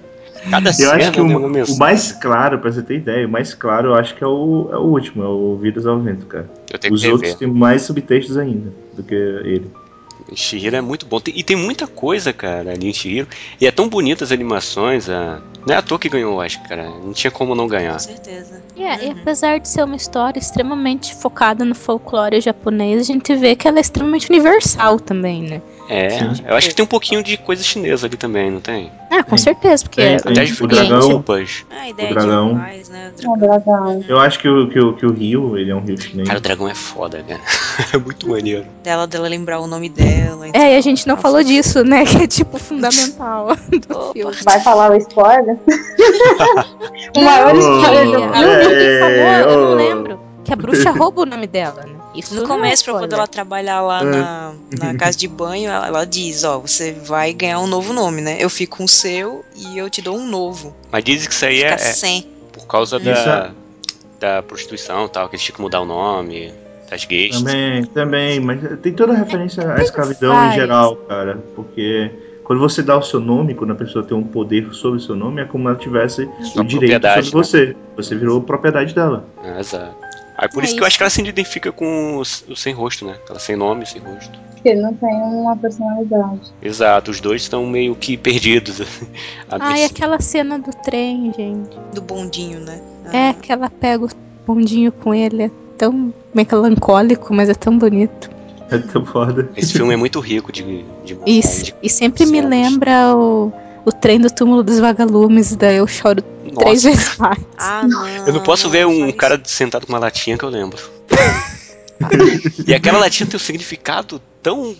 Cada 0.50 0.70
Eu 0.78 0.90
acho 0.92 1.12
que 1.12 1.20
o, 1.22 1.24
o 1.46 1.78
mais 1.78 2.12
claro, 2.12 2.58
pra 2.58 2.70
você 2.70 2.82
ter 2.82 2.96
ideia, 2.96 3.26
o 3.26 3.30
mais 3.30 3.54
claro 3.54 3.88
eu 3.90 3.94
acho 3.94 4.14
que 4.14 4.22
é 4.22 4.26
o, 4.26 4.68
é 4.72 4.76
o 4.76 4.82
último, 4.82 5.22
é 5.22 5.26
o 5.26 5.56
Vidas 5.56 5.86
ao 5.86 5.98
Vento, 5.98 6.26
cara. 6.26 6.50
Eu 6.70 6.78
tenho 6.78 6.92
Os 6.92 7.02
outros 7.04 7.34
têm 7.34 7.48
mais 7.48 7.80
subtextos 7.82 8.36
ainda 8.36 8.70
do 8.94 9.02
que 9.02 9.14
ele. 9.14 9.70
Shihiro 10.34 10.74
é 10.76 10.80
muito 10.80 11.06
bom. 11.06 11.20
Tem- 11.20 11.34
E 11.36 11.42
tem 11.42 11.56
muita 11.56 11.86
coisa, 11.86 12.32
cara, 12.32 12.72
ali 12.72 12.88
em 12.88 12.92
Shihiro. 12.92 13.28
E 13.60 13.66
é 13.66 13.70
tão 13.70 13.88
bonita 13.88 14.24
as 14.24 14.32
animações. 14.32 15.08
A... 15.08 15.40
Não 15.66 15.74
é 15.74 15.78
à 15.78 15.82
toa 15.82 15.98
que 15.98 16.08
ganhou, 16.08 16.40
acho, 16.40 16.62
cara. 16.62 16.84
Não 16.88 17.12
tinha 17.12 17.30
como 17.30 17.54
não 17.54 17.66
ganhar. 17.68 17.92
Com 17.94 17.98
certeza. 17.98 18.62
É, 18.76 19.04
e 19.04 19.08
Uhum. 19.12 19.16
apesar 19.20 19.58
de 19.60 19.68
ser 19.68 19.82
uma 19.84 19.96
história 19.96 20.38
extremamente 20.38 21.14
focada 21.14 21.64
no 21.64 21.74
folclore 21.74 22.40
japonês, 22.40 23.00
a 23.00 23.04
gente 23.04 23.34
vê 23.36 23.54
que 23.54 23.68
ela 23.68 23.78
é 23.78 23.80
extremamente 23.80 24.28
universal 24.30 24.98
também, 24.98 25.42
né? 25.42 25.62
É, 25.88 26.08
Sim. 26.10 26.44
eu 26.46 26.56
acho 26.56 26.68
que 26.68 26.74
tem 26.74 26.82
um 26.82 26.88
pouquinho 26.88 27.22
de 27.22 27.36
coisa 27.36 27.62
chinesa 27.62 28.06
ali 28.06 28.16
também, 28.16 28.50
não 28.50 28.60
tem? 28.60 28.90
Ah, 29.10 29.22
com 29.22 29.36
Sim. 29.36 29.44
certeza, 29.44 29.84
porque 29.84 30.00
Tem, 30.00 30.14
é 30.14 30.16
tem. 30.18 30.32
Até 30.32 30.40
o 30.42 30.44
as 30.44 30.58
dragão. 30.58 31.08
roupas. 31.08 31.66
Ah, 31.70 31.82
a 31.82 31.88
ideia 31.90 32.10
O 32.10 32.14
dragão. 32.14 32.54
de 32.54 32.60
paz, 32.60 32.88
né? 32.88 33.12
O 33.26 33.34
É 33.34 33.38
dragão. 33.38 34.04
Eu 34.08 34.18
acho 34.18 34.38
que 34.38 34.48
o, 34.48 34.68
que 34.68 34.80
o, 34.80 34.92
que 34.94 35.04
o 35.06 35.12
Rio, 35.12 35.58
ele 35.58 35.70
é 35.70 35.74
um 35.74 35.80
rio 35.80 36.00
chinês. 36.00 36.26
Cara, 36.26 36.38
o 36.38 36.42
dragão 36.42 36.68
é 36.68 36.74
foda, 36.74 37.22
cara. 37.28 37.40
É 37.92 37.98
muito 37.98 38.28
maneiro. 38.28 38.64
Dela, 38.82 39.06
dela 39.06 39.28
lembrar 39.28 39.60
o 39.60 39.66
nome 39.66 39.88
dela. 39.88 40.48
então. 40.48 40.60
É, 40.60 40.74
e 40.74 40.76
a 40.76 40.80
gente 40.80 41.06
não 41.06 41.16
falou 41.16 41.42
disso, 41.42 41.84
né? 41.84 42.04
Que 42.06 42.22
é 42.22 42.26
tipo 42.26 42.56
fundamental 42.58 43.48
do 43.88 43.94
Opa. 43.96 44.12
filme. 44.12 44.36
Vai 44.44 44.60
falar 44.60 44.90
o 44.92 44.96
spoiler? 44.96 45.56
o 47.16 47.20
maior 47.20 47.54
spoiler 47.56 48.06
do 48.06 48.14
é, 48.16 48.32
filme. 48.32 49.00
Falou, 49.00 49.50
eu 49.52 49.68
não 49.68 49.74
lembro. 49.74 50.20
Que 50.44 50.52
a 50.52 50.56
bruxa 50.56 50.90
rouba 50.90 51.22
o 51.22 51.26
nome 51.26 51.46
dela, 51.46 51.84
né? 51.86 51.93
Isso 52.14 52.34
No 52.34 52.46
começo, 52.46 52.84
pra 52.84 52.92
spoiler. 52.92 53.00
quando 53.02 53.12
ela 53.14 53.26
trabalhar 53.26 53.80
lá 53.80 54.00
É. 54.00 54.04
na, 54.04 54.52
na 54.78 54.94
casa 54.96 55.18
de 55.18 55.26
banho, 55.28 55.68
ela, 55.70 55.86
ela 55.86 56.04
diz, 56.04 56.44
ó, 56.44 56.58
você 56.60 56.92
vai 56.92 57.32
ganhar 57.32 57.58
um 57.60 57.66
novo 57.66 57.92
nome, 57.92 58.20
né? 58.22 58.36
Eu 58.40 58.48
fico 58.48 58.76
com 58.78 58.84
o 58.84 58.88
seu 58.88 59.44
e 59.56 59.76
eu 59.78 59.90
te 59.90 60.00
dou 60.00 60.16
um 60.16 60.26
novo. 60.26 60.74
Mas 60.92 61.02
dizem 61.04 61.28
que 61.28 61.34
isso 61.34 61.44
aí 61.44 61.62
é, 61.62 61.72
é 61.72 61.78
sem. 61.78 62.26
por 62.52 62.66
causa 62.66 62.96
Isso 62.96 63.04
da, 63.06 63.50
é- 63.50 63.50
da 64.36 64.42
prostituição 64.42 65.06
e 65.06 65.08
tal, 65.08 65.28
que 65.28 65.34
eles 65.36 65.44
tinham 65.44 65.56
que 65.56 65.62
mudar 65.62 65.80
o 65.80 65.84
nome, 65.84 66.52
das 66.88 67.04
gays. 67.04 67.36
Também, 67.38 67.84
também, 67.86 68.40
mas 68.40 68.60
tem 68.80 68.92
toda 68.92 69.12
referência 69.12 69.68
à 69.72 69.82
escravidão 69.82 70.32
faz. 70.34 70.52
em 70.52 70.54
geral, 70.56 70.96
cara. 70.96 71.42
Porque 71.56 72.10
quando 72.44 72.60
você 72.60 72.82
dá 72.82 72.96
o 72.96 73.02
seu 73.02 73.18
nome, 73.18 73.54
quando 73.54 73.72
a 73.72 73.74
pessoa 73.74 74.04
tem 74.04 74.16
um 74.16 74.22
poder 74.22 74.72
sobre 74.72 74.98
o 74.98 75.00
seu 75.00 75.16
nome, 75.16 75.40
é 75.42 75.44
como 75.46 75.68
ela 75.68 75.76
tivesse 75.78 76.28
o 76.56 76.62
direito 76.62 77.02
sobre 77.24 77.30
você. 77.30 77.76
Você 77.96 78.14
virou 78.14 78.40
propriedade 78.40 78.94
dela. 78.94 79.24
É, 79.42 79.58
exato. 79.58 79.96
Aí 80.36 80.48
por 80.48 80.62
É 80.62 80.66
isso 80.66 80.74
que 80.76 80.82
eu 80.82 80.86
acho 80.86 80.96
que 80.96 81.02
ela 81.02 81.10
se 81.10 81.20
identifica 81.20 81.70
com 81.72 82.16
o, 82.18 82.24
sem 82.24 82.72
rosto, 82.74 83.06
né? 83.06 83.16
Ela 83.28 83.38
sem 83.38 83.54
nome, 83.56 83.86
sem 83.86 84.00
rosto. 84.00 84.38
Porque 84.54 84.68
ele 84.70 84.80
não 84.82 84.94
tem 84.94 85.10
uma 85.14 85.56
personalidade. 85.56 86.52
Exato, 86.62 87.10
os 87.10 87.20
dois 87.20 87.42
estão 87.42 87.64
meio 87.66 87.94
que 87.94 88.16
perdidos. 88.16 88.80
A 89.50 89.56
Ai, 89.60 89.72
Miss- 89.82 89.90
aquela 89.90 90.20
cena 90.20 90.58
do 90.58 90.70
trem, 90.82 91.32
gente. 91.36 91.76
Do 91.94 92.00
bondinho, 92.02 92.60
né? 92.60 92.80
É 93.12 93.32
que 93.34 93.52
ela 93.52 93.68
pega 93.70 94.04
o 94.06 94.08
bondinho 94.46 94.90
com 94.90 95.14
ele. 95.14 95.44
É 95.44 95.50
tão 95.78 96.12
melancólico, 96.34 97.32
mas 97.34 97.48
é 97.48 97.54
tão 97.54 97.76
bonito. 97.78 98.30
É 98.70 98.78
tão 98.78 99.04
foda. 99.04 99.50
Esse 99.56 99.74
filme 99.74 99.92
é 99.92 99.96
muito 99.96 100.18
rico 100.20 100.50
de, 100.50 100.84
de 101.04 101.18
E, 101.26 101.40
de- 101.40 101.74
e 101.82 101.88
sempre 101.90 102.24
me 102.26 102.38
cenas. 102.40 102.50
lembra 102.50 103.14
o, 103.14 103.52
o 103.84 103.92
trem 103.92 104.18
do 104.18 104.30
túmulo 104.32 104.62
dos 104.62 104.78
vagalumes. 104.80 105.54
Daí 105.54 105.76
eu 105.76 105.86
choro 105.86 106.22
três 106.54 106.84
Nossa, 106.84 106.96
vezes 106.96 107.18
mais. 107.18 107.38
Ah, 107.58 107.82
não. 107.86 108.26
eu 108.26 108.32
não 108.32 108.42
posso 108.42 108.68
ver 108.70 108.86
um 108.86 109.00
faz 109.00 109.16
cara 109.16 109.42
sentado 109.44 109.86
com 109.86 109.92
uma 109.92 109.98
latinha 109.98 110.38
que 110.38 110.44
eu 110.44 110.48
lembro. 110.48 110.78
e 112.66 112.74
aquela 112.74 112.98
latinha 112.98 113.28
tem 113.28 113.36
um 113.36 113.40
significado 113.40 114.20
tão 114.42 114.76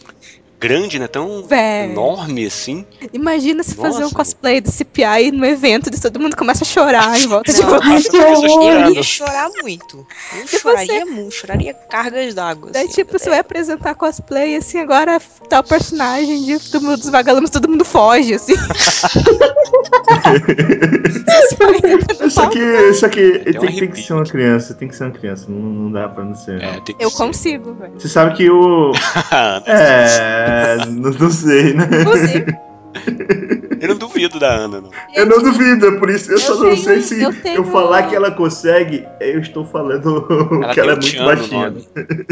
grande, 0.61 0.99
né? 0.99 1.07
Tão 1.07 1.43
Véi. 1.45 1.91
enorme 1.91 2.47
assim. 2.47 2.85
Imagina 3.13 3.63
se 3.63 3.75
fazer 3.75 3.99
um 3.99 4.03
Nossa. 4.03 4.15
cosplay 4.15 4.61
desse 4.61 4.79
CPI 4.79 5.31
no 5.33 5.45
evento 5.45 5.91
e 5.95 6.01
todo 6.01 6.19
mundo 6.19 6.37
começa 6.37 6.65
a 6.65 6.67
chorar 6.67 7.19
em 7.21 7.27
volta 7.27 7.53
de 7.53 7.61
Não, 7.63 7.79
você. 7.81 8.17
Eu 8.17 8.91
ia 8.91 9.03
chorar 9.03 9.51
muito. 9.63 10.07
Eu 10.37 10.45
E 10.45 10.49
choraria 10.49 11.07
muito, 11.07 11.35
choraria 11.35 11.75
cargas 11.75 12.35
d'água. 12.35 12.71
Daí, 12.73 12.85
assim. 12.87 12.95
tipo, 12.95 13.19
você 13.19 13.29
vai 13.31 13.39
apresentar 13.41 13.95
cosplay, 13.95 14.57
assim, 14.57 14.79
agora 14.79 15.21
tá 15.49 15.61
o 15.61 15.65
personagem 15.65 16.45
de 16.45 16.59
Túmulo 16.71 16.97
dos 16.97 17.09
Vagalumes, 17.09 17.51
todo 17.51 17.69
mundo 17.69 17.85
foge, 17.85 18.35
assim. 18.35 18.55
Só 22.31 22.49
que, 22.49 22.93
só 22.95 23.09
que 23.09 23.39
Tem 23.41 23.53
tem, 23.55 23.77
tem 23.77 23.91
que 23.91 24.01
ser 24.03 24.13
uma 24.15 24.25
criança, 24.25 24.75
tem 24.75 24.89
que 24.89 24.97
ser 24.97 25.05
uma 25.05 25.13
criança, 25.13 25.47
não, 25.49 25.59
não 25.59 25.93
dá 25.93 26.09
pra 26.09 26.25
não 26.25 26.35
ser. 26.35 26.63
É, 26.63 26.81
tem 26.81 26.95
que 26.97 27.05
Eu 27.05 27.11
ser. 27.11 27.17
consigo, 27.17 27.75
velho. 27.75 27.93
Você 27.99 28.09
sabe 28.09 28.35
que 28.37 28.51
o. 28.51 28.93
É. 29.67 30.44
Não, 30.91 31.11
não 31.11 31.31
sei, 31.31 31.75
né? 31.75 31.87
Consigo. 32.05 32.74
Eu 33.81 33.89
não 33.89 33.97
duvido 33.97 34.39
da 34.39 34.51
Ana, 34.55 34.81
não. 34.81 34.91
Eu 35.15 35.27
não 35.27 35.43
duvido, 35.43 35.87
é 35.89 35.99
por 35.99 36.09
isso 36.09 36.31
eu, 36.31 36.35
Eu 36.35 36.41
só 36.41 36.55
não 36.63 36.77
sei 36.77 37.01
se 37.01 37.21
eu 37.23 37.33
eu, 37.45 37.65
falar 37.65 38.05
que 38.05 38.15
ela 38.17 38.31
consegue, 38.31 39.05
eu 39.21 39.41
estou 39.41 39.65
falando 39.67 40.27
Ela 40.63 40.73
que 40.75 40.81
ela 40.81 40.93
é 40.93 40.97
muito 40.97 41.25
baixinha. 41.25 41.71
nome. 41.71 41.87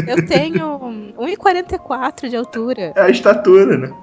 Eu 0.07 0.25
tenho 0.25 1.13
1,44 1.19 2.29
de 2.29 2.35
altura 2.35 2.93
É 2.95 3.01
a 3.01 3.09
estatura, 3.09 3.77
né? 3.77 3.93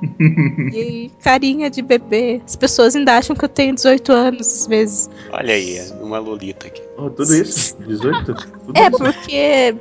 e 0.72 1.10
carinha 1.22 1.70
de 1.70 1.82
bebê. 1.82 2.40
As 2.46 2.56
pessoas 2.56 2.94
ainda 2.94 3.16
acham 3.16 3.34
que 3.34 3.44
eu 3.44 3.48
tenho 3.48 3.74
18 3.74 4.12
anos, 4.12 4.46
às 4.46 4.66
vezes. 4.66 5.10
Olha 5.32 5.54
aí, 5.54 5.76
é 5.78 5.92
uma 6.02 6.18
lolita 6.18 6.66
aqui. 6.66 6.82
Oh, 6.96 7.10
tudo 7.10 7.34
isso? 7.34 7.76
18? 7.86 8.24
Tudo 8.34 8.78
É, 8.78 8.88
isso? 8.88 8.90
porque, 8.98 9.74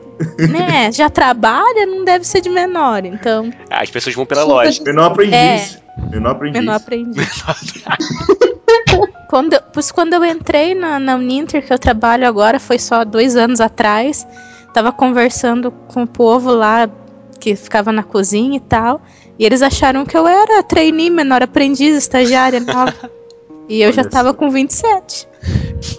né, 0.51 0.91
já 0.91 1.09
trabalha, 1.09 1.85
não 1.85 2.03
deve 2.05 2.25
ser 2.25 2.41
de 2.41 2.49
menor, 2.49 3.05
então, 3.05 3.51
Ah, 3.69 3.81
as 3.83 3.91
pessoas 3.91 4.15
vão 4.15 4.25
pela 4.25 4.43
lógica. 4.43 4.85
Menor 4.85 5.11
aprendiz. 5.11 5.79
Menor 6.11 6.31
aprendiz. 6.31 6.59
menor 6.61 6.75
aprendi. 6.75 7.19
quando, 9.29 9.53
eu- 9.53 9.61
pois 9.73 9.91
quando 9.91 10.13
eu 10.13 10.25
entrei 10.25 10.73
na, 10.73 10.99
na 10.99 11.15
Uninter, 11.15 11.65
que 11.65 11.71
eu 11.73 11.79
trabalho 11.79 12.27
agora, 12.27 12.59
foi 12.59 12.79
só 12.79 13.03
dois 13.05 13.35
anos 13.35 13.59
atrás. 13.61 14.25
Tava 14.73 14.91
conversando 14.91 15.71
com 15.71 16.03
o 16.03 16.07
povo 16.07 16.51
lá 16.53 16.89
que 17.39 17.55
ficava 17.55 17.91
na 17.91 18.03
cozinha 18.03 18.57
e 18.57 18.59
tal. 18.59 19.01
E 19.37 19.45
eles 19.45 19.61
acharam 19.61 20.05
que 20.05 20.17
eu 20.17 20.27
era 20.27 20.61
trainee, 20.63 21.09
menor 21.09 21.41
aprendiz, 21.41 21.95
estagiária 21.95 22.59
nova. 22.59 23.09
E 23.69 23.81
eu 23.81 23.91
já 23.93 24.01
Olha 24.01 24.09
tava 24.09 24.29
só. 24.29 24.33
com 24.33 24.49
27. 24.49 25.27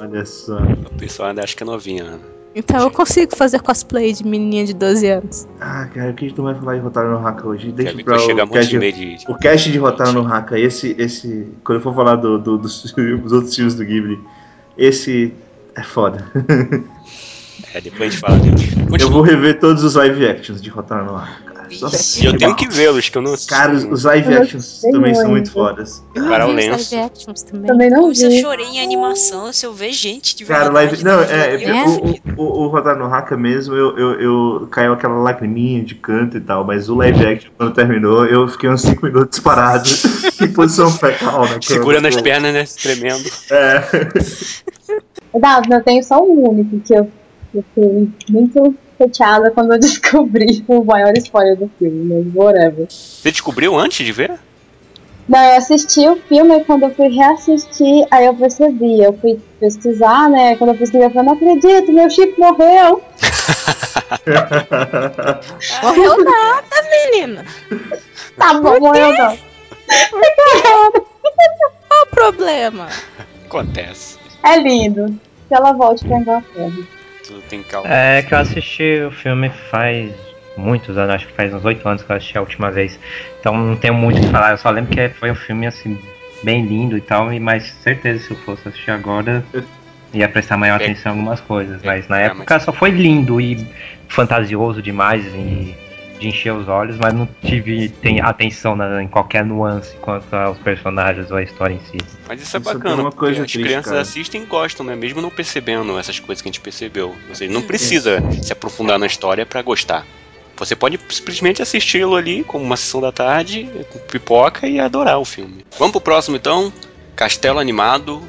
Olha 0.00 0.26
só. 0.26 0.58
O 0.58 0.94
pessoal 0.98 1.30
ainda 1.30 1.42
acha 1.42 1.56
que 1.56 1.62
é 1.62 1.66
novinha, 1.66 2.04
Ana. 2.04 2.39
Então 2.54 2.80
eu 2.80 2.90
consigo 2.90 3.36
fazer 3.36 3.60
cosplay 3.60 4.12
de 4.12 4.26
menininha 4.26 4.66
de 4.66 4.74
12 4.74 5.06
anos. 5.06 5.48
Ah, 5.60 5.86
cara, 5.94 6.10
o 6.10 6.14
que 6.14 6.24
a 6.24 6.28
gente 6.28 6.36
não 6.36 6.44
vai 6.46 6.54
falar 6.56 6.74
de 6.74 6.80
Rotário 6.80 7.10
no 7.12 7.24
Haka 7.26 7.46
hoje? 7.46 7.70
Deixa 7.70 7.92
pra 8.02 8.16
o 8.16 8.48
cast, 8.48 8.78
de... 8.78 9.18
o 9.28 9.34
cast 9.36 9.70
de 9.70 9.78
Rotário 9.78 10.12
no 10.14 10.26
Haka. 10.26 10.58
Esse, 10.58 10.94
esse. 10.98 11.46
Quando 11.62 11.78
eu 11.78 11.82
for 11.82 11.94
falar 11.94 12.16
do, 12.16 12.38
do- 12.38 12.58
dos, 12.58 12.82
dos 12.92 13.32
outros 13.32 13.54
filmes 13.54 13.74
do 13.76 13.84
Ghibli, 13.84 14.18
esse 14.76 15.32
é 15.74 15.82
foda. 15.82 16.24
É, 17.72 17.80
depois 17.80 18.00
a 18.02 18.10
gente 18.10 18.20
fala 18.20 18.38
deles. 18.38 18.74
Eu 19.00 19.10
vou 19.10 19.22
rever 19.22 19.60
todos 19.60 19.84
os 19.84 19.94
live 19.94 20.26
actions 20.26 20.60
de 20.60 20.68
Rotário 20.70 21.04
no 21.04 21.14
Haka, 21.14 21.49
E 21.70 22.24
eu 22.24 22.36
tenho 22.36 22.54
que 22.56 22.68
vê-los, 22.68 23.08
que 23.08 23.16
eu 23.16 23.22
não 23.22 23.34
Cara, 23.48 23.72
os, 23.74 24.04
live 24.04 24.34
actions 24.34 24.80
também 24.80 25.14
são 25.14 25.30
muito. 25.30 25.50
fodas. 25.52 26.02
Eu 26.14 26.26
Cara, 26.28 26.46
vi 26.46 26.50
o 26.50 26.54
os 26.54 26.90
lenço. 26.90 27.44
também. 27.46 27.66
Também 27.66 27.90
não 27.90 28.12
Se 28.14 28.24
eu 28.24 28.30
vi. 28.30 28.40
chorei 28.40 28.66
em 28.66 28.80
animação, 28.82 29.52
se 29.52 29.64
eu 29.64 29.72
ver 29.72 29.92
gente 29.92 30.34
de 30.36 30.44
Cara, 30.44 30.64
verdade. 30.70 31.02
live. 31.02 31.04
Não, 31.04 31.20
é. 31.22 31.54
eu- 31.54 31.74
É? 31.74 31.84
O, 32.36 32.42
o, 32.42 32.62
o 32.64 32.68
Rotário 32.68 32.98
no 32.98 33.06
Haka 33.12 33.36
mesmo, 33.36 33.74
eu, 33.74 33.96
eu, 33.96 34.20
eu 34.20 34.68
caiu 34.70 34.92
aquela 34.92 35.14
lagriminha 35.14 35.84
de 35.84 35.94
canto 35.94 36.36
e 36.36 36.40
tal, 36.40 36.64
mas 36.64 36.88
o 36.88 36.94
live 36.96 37.24
action, 37.24 37.50
quando 37.56 37.72
terminou, 37.74 38.26
eu 38.26 38.48
fiquei 38.48 38.68
uns 38.68 38.82
5 38.82 39.06
minutos 39.06 39.38
parado, 39.38 39.88
em 40.42 40.48
posição 40.52 40.90
fetal, 40.90 41.42
né? 41.48 41.58
Segurando 41.62 42.06
as 42.08 42.20
pernas, 42.20 42.52
né? 42.52 42.64
Tremendo. 42.82 43.30
É. 43.50 43.82
Dado, 45.38 45.72
eu 45.72 45.82
tenho 45.84 46.02
só 46.02 46.20
um 46.22 46.48
único 46.50 46.80
que 46.80 46.92
eu, 46.94 47.08
eu 47.54 47.64
fiquei 47.74 48.08
muito 48.30 48.74
chateada 49.00 49.50
quando 49.50 49.72
eu 49.72 49.78
descobri 49.80 50.64
o 50.68 50.84
maior 50.84 51.16
spoiler 51.16 51.56
do 51.56 51.70
filme, 51.78 52.24
mas 52.24 52.34
whatever. 52.34 52.86
Você 52.88 53.30
descobriu 53.30 53.78
antes 53.78 54.04
de 54.04 54.12
ver? 54.12 54.38
Não, 55.28 55.38
eu 55.38 55.56
assisti 55.58 56.08
o 56.08 56.16
filme 56.16 56.56
e 56.56 56.64
quando 56.64 56.82
eu 56.84 56.94
fui 56.94 57.08
reassistir, 57.08 58.04
aí 58.10 58.26
eu 58.26 58.34
percebi. 58.34 59.00
Eu 59.00 59.12
fui 59.12 59.38
pesquisar, 59.60 60.28
né? 60.28 60.56
Quando 60.56 60.70
eu 60.70 60.76
pesquisei, 60.76 61.06
eu 61.06 61.10
falei, 61.10 61.26
não 61.28 61.34
acredito, 61.34 61.92
meu 61.92 62.10
chip 62.10 62.36
morreu. 62.38 63.00
Morreu 65.82 66.16
nada, 66.24 66.76
menina. 66.90 67.44
Tá 68.36 68.54
bom, 68.54 68.80
morreu 68.80 69.12
não. 69.12 69.38
Qual 71.88 72.02
o 72.02 72.06
problema? 72.10 72.88
Acontece. 73.46 74.18
É 74.42 74.56
lindo. 74.58 75.18
Que 75.48 75.54
ela 75.54 75.72
volte 75.72 76.04
pra 76.06 76.18
Inglaterra. 76.18 76.99
É 77.84 78.22
que 78.22 78.34
eu 78.34 78.38
assisti 78.38 79.02
o 79.06 79.10
filme 79.10 79.50
faz 79.70 80.12
muitos 80.56 80.96
anos, 80.98 81.14
acho 81.14 81.26
que 81.26 81.32
faz 81.32 81.52
uns 81.54 81.64
oito 81.64 81.88
anos 81.88 82.02
que 82.02 82.10
eu 82.12 82.16
assisti 82.16 82.36
a 82.36 82.40
última 82.40 82.70
vez. 82.70 82.98
Então 83.40 83.56
não 83.56 83.76
tenho 83.76 83.94
muito 83.94 84.18
o 84.18 84.20
que 84.20 84.26
falar, 84.28 84.50
eu 84.50 84.58
só 84.58 84.70
lembro 84.70 84.90
que 84.90 85.08
foi 85.10 85.30
um 85.30 85.34
filme 85.34 85.66
assim, 85.66 85.98
bem 86.42 86.64
lindo 86.66 86.96
e 86.96 87.00
tal, 87.00 87.32
e 87.32 87.40
mas 87.40 87.64
certeza 87.82 88.24
se 88.24 88.30
eu 88.30 88.36
fosse 88.38 88.68
assistir 88.68 88.90
agora 88.90 89.44
ia 90.12 90.28
prestar 90.28 90.56
maior 90.56 90.80
É. 90.80 90.84
atenção 90.84 91.12
em 91.12 91.18
algumas 91.18 91.40
coisas. 91.40 91.80
Mas 91.82 92.08
na 92.08 92.20
É, 92.20 92.26
época 92.26 92.58
só 92.60 92.72
foi 92.72 92.90
lindo 92.90 93.40
e 93.40 93.56
fantasioso 94.08 94.82
demais 94.82 95.24
e 95.34 95.74
de 96.20 96.28
encher 96.28 96.52
os 96.52 96.68
olhos, 96.68 96.96
mas 96.98 97.14
não 97.14 97.26
tive 97.42 97.88
tem, 97.88 98.20
atenção 98.20 98.76
na- 98.76 99.02
em 99.02 99.08
qualquer 99.08 99.44
nuance 99.44 99.96
quanto 100.00 100.32
aos 100.36 100.58
personagens 100.58 101.30
ou 101.30 101.38
à 101.38 101.42
história 101.42 101.74
em 101.74 101.80
si. 101.80 101.96
Mas 102.28 102.42
isso 102.42 102.56
é 102.56 102.60
Isso 102.60 102.70
é 102.70 102.74
bacana, 102.74 103.02
uma 103.02 103.10
porque 103.10 103.18
coisa 103.26 103.42
as 103.42 103.50
triste, 103.50 103.64
crianças 103.66 103.90
cara. 103.90 104.02
assistem 104.02 104.42
e 104.42 104.46
gostam, 104.46 104.84
né? 104.86 104.94
Mesmo 104.94 105.20
não 105.22 105.30
percebendo 105.30 105.98
essas 105.98 106.20
coisas 106.20 106.42
que 106.42 106.48
a 106.48 106.52
gente 106.52 106.60
percebeu. 106.60 107.16
Ou 107.28 107.34
seja, 107.34 107.52
não 107.52 107.62
precisa 107.62 108.22
se 108.42 108.52
aprofundar 108.52 108.98
na 108.98 109.06
história 109.06 109.46
pra 109.46 109.62
gostar. 109.62 110.06
Você 110.56 110.76
pode 110.76 111.00
simplesmente 111.08 111.62
assisti-lo 111.62 112.14
ali 112.14 112.44
como 112.44 112.62
uma 112.62 112.76
sessão 112.76 113.00
da 113.00 113.10
tarde, 113.10 113.66
com 113.88 113.98
pipoca 114.00 114.68
e 114.68 114.78
adorar 114.78 115.18
o 115.18 115.24
filme. 115.24 115.64
Vamos 115.78 115.92
pro 115.92 116.02
próximo 116.02 116.36
então. 116.36 116.70
Castelo 117.16 117.58
Animado. 117.58 118.22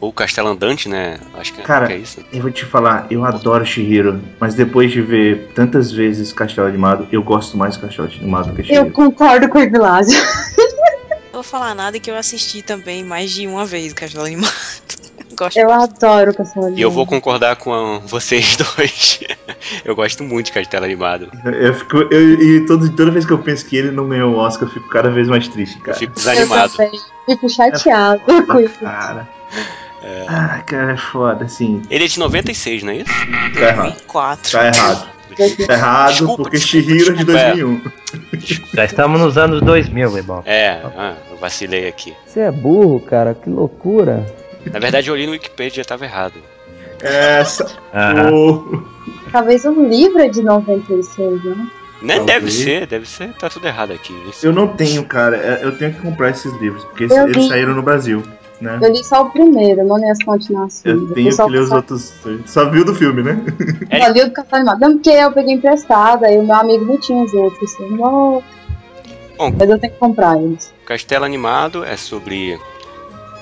Ou 0.00 0.12
Castelo 0.12 0.48
Andante, 0.48 0.88
né? 0.88 1.18
Acho 1.34 1.52
que, 1.52 1.62
Cara, 1.62 1.88
que 1.88 1.92
é 1.92 1.96
isso. 1.96 2.24
Eu 2.32 2.42
vou 2.42 2.50
te 2.52 2.64
falar, 2.64 3.06
eu 3.10 3.24
adoro 3.24 3.66
Shihiro, 3.66 4.20
mas 4.38 4.54
depois 4.54 4.92
de 4.92 5.00
ver 5.02 5.50
tantas 5.54 5.90
vezes 5.90 6.32
Castelo 6.32 6.68
Animado, 6.68 7.08
eu 7.10 7.20
gosto 7.22 7.56
mais 7.56 7.76
Castelo 7.76 8.08
Animado 8.08 8.52
que 8.54 8.60
Eu 8.60 8.64
Shihiro. 8.64 8.90
concordo 8.92 9.48
com 9.48 9.58
o 9.58 9.62
Evilásio. 9.62 10.16
Não 11.26 11.32
vou 11.32 11.42
falar 11.42 11.74
nada 11.74 11.98
que 11.98 12.10
eu 12.10 12.16
assisti 12.16 12.62
também 12.62 13.02
mais 13.04 13.30
de 13.32 13.46
uma 13.46 13.64
vez 13.66 13.92
Castelo 13.92 14.24
Animado. 14.24 14.52
Gosto 15.36 15.56
Eu 15.58 15.70
adoro 15.70 16.34
Castelo 16.34 16.76
E 16.76 16.80
eu 16.82 16.90
vou 16.90 17.06
concordar 17.06 17.54
com 17.56 17.72
a- 17.72 17.98
vocês 18.00 18.56
dois. 18.76 19.20
eu 19.84 19.94
gosto 19.94 20.24
muito 20.24 20.46
de 20.46 20.52
Castelo 20.52 20.84
Animado. 20.84 21.30
Eu 21.44 21.74
fico, 21.74 21.96
eu, 22.10 22.40
e 22.42 22.66
todo, 22.66 22.88
toda 22.96 23.10
vez 23.10 23.24
que 23.26 23.32
eu 23.32 23.38
penso 23.38 23.64
que 23.66 23.76
ele 23.76 23.90
não 23.92 24.08
ganhou 24.08 24.34
o 24.34 24.36
Oscar, 24.38 24.68
eu 24.68 24.72
fico 24.72 24.88
cada 24.88 25.10
vez 25.10 25.28
mais 25.28 25.46
triste, 25.46 25.76
Eu 25.78 25.82
cara. 25.84 25.98
fico 25.98 26.12
desanimado. 26.14 26.72
Eu 26.72 26.76
também. 26.86 27.00
Fico 27.26 27.48
chateado 27.48 28.20
com 28.46 28.58
isso. 28.60 28.78
Cara. 28.80 29.28
Ah, 30.28 30.62
cara, 30.66 30.92
é 30.92 30.96
foda, 30.96 31.44
assim. 31.44 31.82
Ele 31.90 32.04
é 32.04 32.06
de 32.08 32.18
96, 32.18 32.82
não 32.82 32.92
é 32.92 32.96
isso? 32.98 33.12
Tá 33.54 33.60
errado. 33.60 33.82
2004. 33.90 34.52
Tá 34.52 34.66
errado. 34.66 35.08
Tá 35.66 35.72
errado, 35.74 36.08
Desculpa, 36.10 36.42
porque 36.42 36.56
desculpa, 36.58 36.86
Shihiro 36.88 37.10
é 37.12 37.16
de 37.16 37.24
desculpa, 37.24 37.38
é. 37.38 37.54
2001. 37.54 37.82
Já 38.74 38.84
estamos 38.84 39.20
nos 39.20 39.38
anos 39.38 39.60
2000, 39.60 40.16
irmão. 40.16 40.42
É, 40.46 40.80
ah, 40.96 41.14
eu 41.30 41.36
vacilei 41.36 41.86
aqui. 41.88 42.14
Você 42.26 42.40
é 42.40 42.50
burro, 42.50 43.00
cara, 43.00 43.34
que 43.34 43.48
loucura. 43.50 44.24
Na 44.72 44.78
verdade, 44.80 45.08
eu 45.08 45.16
li 45.16 45.26
no 45.26 45.32
Wikipedia 45.32 45.80
e 45.80 45.84
já 45.84 45.88
tava 45.88 46.04
errado. 46.04 46.34
Essa. 47.00 47.66
Aham. 47.94 48.32
O... 48.32 48.84
Talvez 49.30 49.64
um 49.64 49.86
livro 49.88 50.20
é 50.20 50.28
de 50.28 50.42
96, 50.42 51.44
né? 51.44 51.66
Né? 52.02 52.16
Talvez. 52.16 52.26
Deve 52.26 52.50
ser, 52.50 52.86
deve 52.86 53.08
ser. 53.08 53.28
Tá 53.38 53.48
tudo 53.48 53.66
errado 53.66 53.92
aqui. 53.92 54.14
Esse- 54.28 54.46
Eu 54.46 54.52
não 54.52 54.68
tenho, 54.68 55.04
cara. 55.04 55.36
é, 55.36 55.60
Eu 55.62 55.76
tenho 55.76 55.92
que 55.92 56.00
comprar 56.00 56.30
esses 56.30 56.52
livros, 56.54 56.84
porque 56.84 57.04
Eu 57.04 57.24
eles 57.28 57.36
vi. 57.36 57.48
saíram 57.48 57.74
no 57.74 57.82
Brasil. 57.82 58.22
Né? 58.60 58.78
Eu 58.82 58.90
li 58.92 59.04
só 59.04 59.22
o 59.22 59.30
primeiro, 59.30 59.84
não 59.84 59.96
li 59.98 60.08
as 60.10 60.22
continuações. 60.24 60.84
Eu 60.84 61.12
tenho 61.14 61.32
só 61.32 61.46
que 61.46 61.52
ler 61.52 61.60
os 61.60 61.68
só- 61.68 61.76
outros. 61.76 62.12
Só 62.46 62.68
viu 62.70 62.84
do 62.84 62.94
filme, 62.94 63.22
né? 63.22 63.40
Só 64.04 64.08
li 64.12 64.22
o 64.22 64.24
do 64.26 64.32
Castelo 64.32 64.56
Animado. 64.62 64.80
Não, 64.80 64.92
porque 64.94 65.10
eu 65.10 65.32
peguei 65.32 65.54
emprestado, 65.54 66.24
aí 66.24 66.38
o 66.38 66.42
meu 66.44 66.54
amigo 66.56 66.84
não 66.84 66.98
tinha 66.98 67.22
os 67.24 67.32
outros. 67.34 67.78
Eu, 67.78 67.90
não, 67.92 68.42
Bom, 69.36 69.52
mas 69.56 69.70
eu 69.70 69.78
tenho 69.78 69.92
que 69.92 69.98
comprar 69.98 70.36
eles. 70.40 70.72
Castelo 70.84 71.24
Animado 71.24 71.84
é 71.84 71.96
sobre 71.96 72.58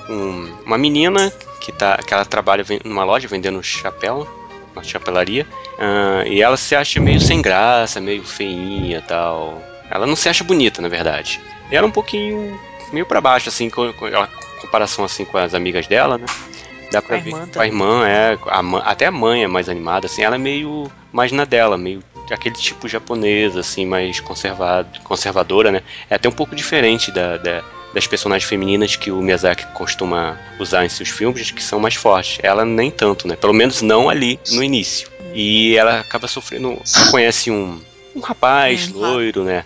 um- 0.09 0.53
uma 0.65 0.77
menina 0.77 1.31
que, 1.61 1.71
tá, 1.71 1.97
que 1.97 2.13
ela 2.13 2.25
trabalha 2.25 2.63
numa 2.85 3.03
loja 3.03 3.27
vendendo 3.27 3.61
chapéu, 3.63 4.27
uma 4.73 4.83
chapelaria, 4.83 5.45
ah, 5.79 6.23
e 6.27 6.41
ela 6.41 6.55
se 6.55 6.75
acha 6.75 6.99
meio 6.99 7.19
sem 7.19 7.41
graça, 7.41 7.99
meio 7.99 8.23
feinha 8.23 8.99
e 8.99 9.01
tal. 9.01 9.61
Ela 9.89 10.05
não 10.05 10.15
se 10.15 10.29
acha 10.29 10.43
bonita, 10.43 10.81
na 10.81 10.87
verdade. 10.87 11.41
E 11.71 11.75
ela 11.75 11.85
é 11.87 11.89
um 11.89 11.91
pouquinho 11.91 12.57
meio 12.93 13.05
pra 13.05 13.19
baixo, 13.19 13.49
assim, 13.49 13.67
aquela 13.67 14.29
comparação 14.57 15.05
assim 15.05 15.25
com 15.25 15.37
as 15.37 15.53
amigas 15.53 15.87
dela, 15.87 16.17
né? 16.17 16.25
Dá 16.91 17.01
pra 17.01 17.17
a 17.17 17.19
ver. 17.19 17.29
irmã 17.31 17.47
Com 17.53 17.59
a 17.61 17.65
irmã, 17.65 18.07
é. 18.07 18.37
a 18.47 18.89
até 18.91 19.05
a 19.07 19.11
mãe 19.11 19.43
é 19.43 19.47
mais 19.47 19.67
animada, 19.69 20.05
assim, 20.07 20.23
ela 20.23 20.35
é 20.35 20.39
meio 20.39 20.89
mais 21.11 21.31
na 21.31 21.43
dela, 21.45 21.77
meio 21.77 22.01
aquele 22.31 22.55
tipo 22.55 22.87
japonês, 22.87 23.55
assim, 23.55 23.85
mais 23.85 24.19
conservado, 24.19 24.99
conservadora, 25.01 25.71
né? 25.71 25.81
É 26.09 26.15
até 26.15 26.27
um 26.27 26.31
pouco 26.31 26.55
diferente 26.55 27.11
da, 27.11 27.37
da- 27.37 27.63
das 27.93 28.05
personagens 28.05 28.47
femininas 28.47 28.95
que 28.97 29.09
o 29.09 29.21
Miyazaki 29.21 29.65
costuma 29.73 30.37
usar 30.59 30.85
em 30.85 30.89
seus 30.89 31.07
filmes, 31.09 31.51
que 31.51 31.63
são 31.63 31.79
mais 31.79 31.95
fortes. 31.95 32.37
Ela 32.43 32.65
nem 32.65 32.91
tanto, 32.91 33.27
né? 33.27 33.35
Pelo 33.37 33.53
menos 33.53 33.81
não 33.81 34.09
ali 34.09 34.37
no 34.51 34.61
início. 34.61 35.09
E 35.33 35.75
ela 35.77 36.01
acaba 36.01 36.27
sofrendo. 36.27 36.77
Ela 36.95 37.11
conhece 37.11 37.49
um, 37.49 37.79
um 38.13 38.19
rapaz 38.19 38.89
Um 38.93 38.99
loiro, 38.99 39.43
né? 39.45 39.63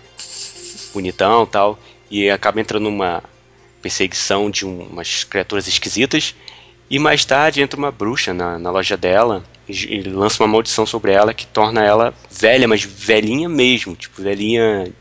Bonitão 0.94 1.44
tal. 1.46 1.78
E 2.10 2.30
acaba 2.30 2.60
entrando 2.60 2.84
numa 2.84 3.22
perseguição 3.82 4.50
de 4.50 4.64
um- 4.64 4.84
umas 4.86 5.24
criaturas 5.24 5.66
esquisitas. 5.66 6.34
E 6.88 6.98
mais 6.98 7.24
tarde 7.24 7.60
entra 7.62 7.78
uma 7.78 7.90
bruxa 7.90 8.32
na, 8.32 8.58
na 8.58 8.70
loja 8.70 8.96
dela 8.96 9.44
e, 9.68 9.72
e 9.96 10.02
lança 10.02 10.42
uma 10.42 10.48
maldição 10.48 10.86
sobre 10.86 11.12
ela 11.12 11.34
que 11.34 11.46
torna 11.46 11.82
ela 11.84 12.14
velha, 12.30 12.68
mas 12.68 12.82
velhinha 12.84 13.48
mesmo, 13.48 13.96
tipo, 13.96 14.22
velhinha 14.22 14.92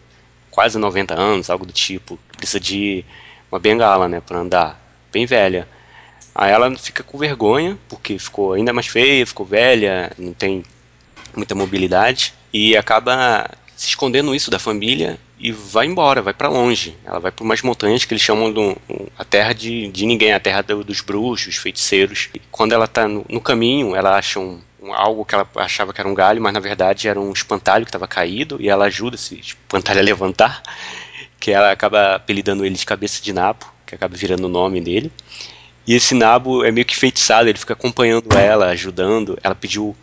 quase 0.49 0.77
90 0.77 1.13
anos, 1.13 1.49
algo 1.49 1.65
do 1.65 1.73
tipo. 1.73 2.17
Precisa 2.37 2.59
de 2.59 3.05
uma 3.51 3.59
bengala, 3.59 4.07
né, 4.07 4.21
pra 4.21 4.39
andar. 4.39 4.81
Bem 5.11 5.25
velha. 5.25 5.67
Aí 6.33 6.51
ela 6.51 6.73
fica 6.77 7.03
com 7.03 7.17
vergonha, 7.17 7.77
porque 7.89 8.17
ficou 8.17 8.53
ainda 8.53 8.71
mais 8.71 8.87
feia, 8.87 9.25
ficou 9.27 9.45
velha, 9.45 10.11
não 10.17 10.33
tem 10.33 10.63
muita 11.35 11.53
mobilidade, 11.53 12.33
e 12.53 12.75
acaba 12.75 13.49
se 13.75 13.89
escondendo 13.89 14.33
isso 14.33 14.49
da 14.49 14.59
família 14.59 15.19
e 15.41 15.51
vai 15.51 15.85
embora, 15.87 16.21
vai 16.21 16.33
pra 16.33 16.47
longe. 16.49 16.95
Ela 17.03 17.19
vai 17.19 17.31
para 17.31 17.43
umas 17.43 17.61
montanhas 17.61 18.05
que 18.05 18.13
eles 18.13 18.21
chamam 18.23 18.51
do, 18.51 18.77
a 19.17 19.25
terra 19.25 19.53
de, 19.53 19.87
de 19.87 20.05
ninguém, 20.05 20.33
a 20.33 20.39
terra 20.39 20.61
do- 20.61 20.83
dos 20.83 21.01
bruxos, 21.01 21.55
feiticeiros. 21.57 22.29
E 22.33 22.39
quando 22.51 22.73
ela 22.73 22.87
tá 22.87 23.07
no, 23.07 23.25
no 23.29 23.41
caminho, 23.41 23.95
ela 23.95 24.17
acha 24.17 24.39
um, 24.39 24.59
um- 24.81 24.93
algo 24.93 25.25
que 25.25 25.33
ela 25.35 25.47
achava 25.55 25.91
que 25.93 25.99
era 25.99 26.07
um 26.09 26.13
galho, 26.13 26.41
mas 26.41 26.53
na 26.53 26.59
verdade 26.59 27.07
era 27.07 27.19
um 27.19 27.31
espantalho 27.31 27.85
que 27.85 27.89
estava 27.89 28.07
caído, 28.07 28.57
e 28.59 28.69
ela 28.69 28.85
ajuda 28.85 29.15
esse 29.15 29.39
espantalho 29.39 29.99
a 29.99 30.03
levantar, 30.03 30.61
que 31.39 31.51
ela 31.51 31.71
acaba 31.71 32.15
apelidando 32.15 32.65
ele 32.65 32.75
de 32.75 32.85
cabeça 32.85 33.21
de 33.21 33.33
nabo, 33.33 33.65
que 33.85 33.95
acaba 33.95 34.15
virando 34.15 34.45
o 34.45 34.49
nome 34.49 34.79
dele. 34.79 35.11
E 35.87 35.95
esse 35.95 36.13
nabo 36.13 36.63
é 36.63 36.71
meio 36.71 36.85
que 36.85 36.95
feitiçado, 36.95 37.49
ele 37.49 37.57
fica 37.57 37.73
acompanhando 37.73 38.27
ela, 38.37 38.67
ajudando. 38.67 39.37
Ela 39.43 39.55
pediu 39.55 39.95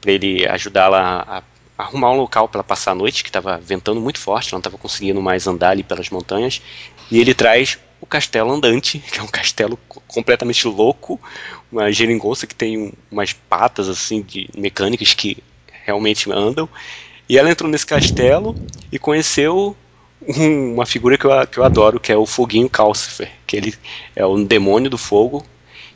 para 0.00 0.10
ele 0.12 0.46
ajudá-la 0.48 1.24
a 1.28 1.42
arrumar 1.80 2.10
um 2.12 2.16
local 2.16 2.48
para 2.48 2.62
passar 2.64 2.92
a 2.92 2.94
noite, 2.94 3.22
que 3.22 3.28
estava 3.28 3.58
ventando 3.58 4.00
muito 4.00 4.18
forte, 4.18 4.48
ela 4.48 4.56
não 4.56 4.60
estava 4.60 4.78
conseguindo 4.78 5.20
mais 5.22 5.46
andar 5.46 5.70
ali 5.70 5.82
pelas 5.82 6.10
montanhas. 6.10 6.62
E 7.10 7.18
ele 7.20 7.34
traz 7.34 7.78
o 8.00 8.06
castelo 8.06 8.50
andante, 8.52 8.98
que 9.12 9.18
é 9.18 9.22
um 9.22 9.26
castelo 9.28 9.78
co- 9.88 10.02
completamente 10.06 10.66
louco, 10.66 11.20
uma 11.70 11.90
geringonça 11.92 12.46
que 12.46 12.54
tem 12.54 12.78
um- 12.78 12.92
umas 13.10 13.32
patas 13.32 13.88
assim 13.88 14.22
de 14.22 14.48
mecânicas 14.56 15.14
que 15.14 15.38
realmente 15.84 16.30
andam. 16.30 16.68
E 17.28 17.38
ela 17.38 17.50
entrou 17.50 17.70
nesse 17.70 17.86
castelo 17.86 18.56
e 18.90 18.98
conheceu 18.98 19.76
um- 20.26 20.74
uma 20.74 20.86
figura 20.86 21.16
que 21.16 21.24
eu, 21.26 21.46
que 21.46 21.58
eu 21.58 21.64
adoro, 21.64 22.00
que 22.00 22.12
é 22.12 22.16
o 22.16 22.26
Foguinho 22.26 22.68
Calcifer, 22.68 23.30
que 23.46 23.56
ele 23.56 23.74
é 24.14 24.26
um 24.26 24.44
demônio 24.44 24.90
do 24.90 24.98
fogo, 24.98 25.44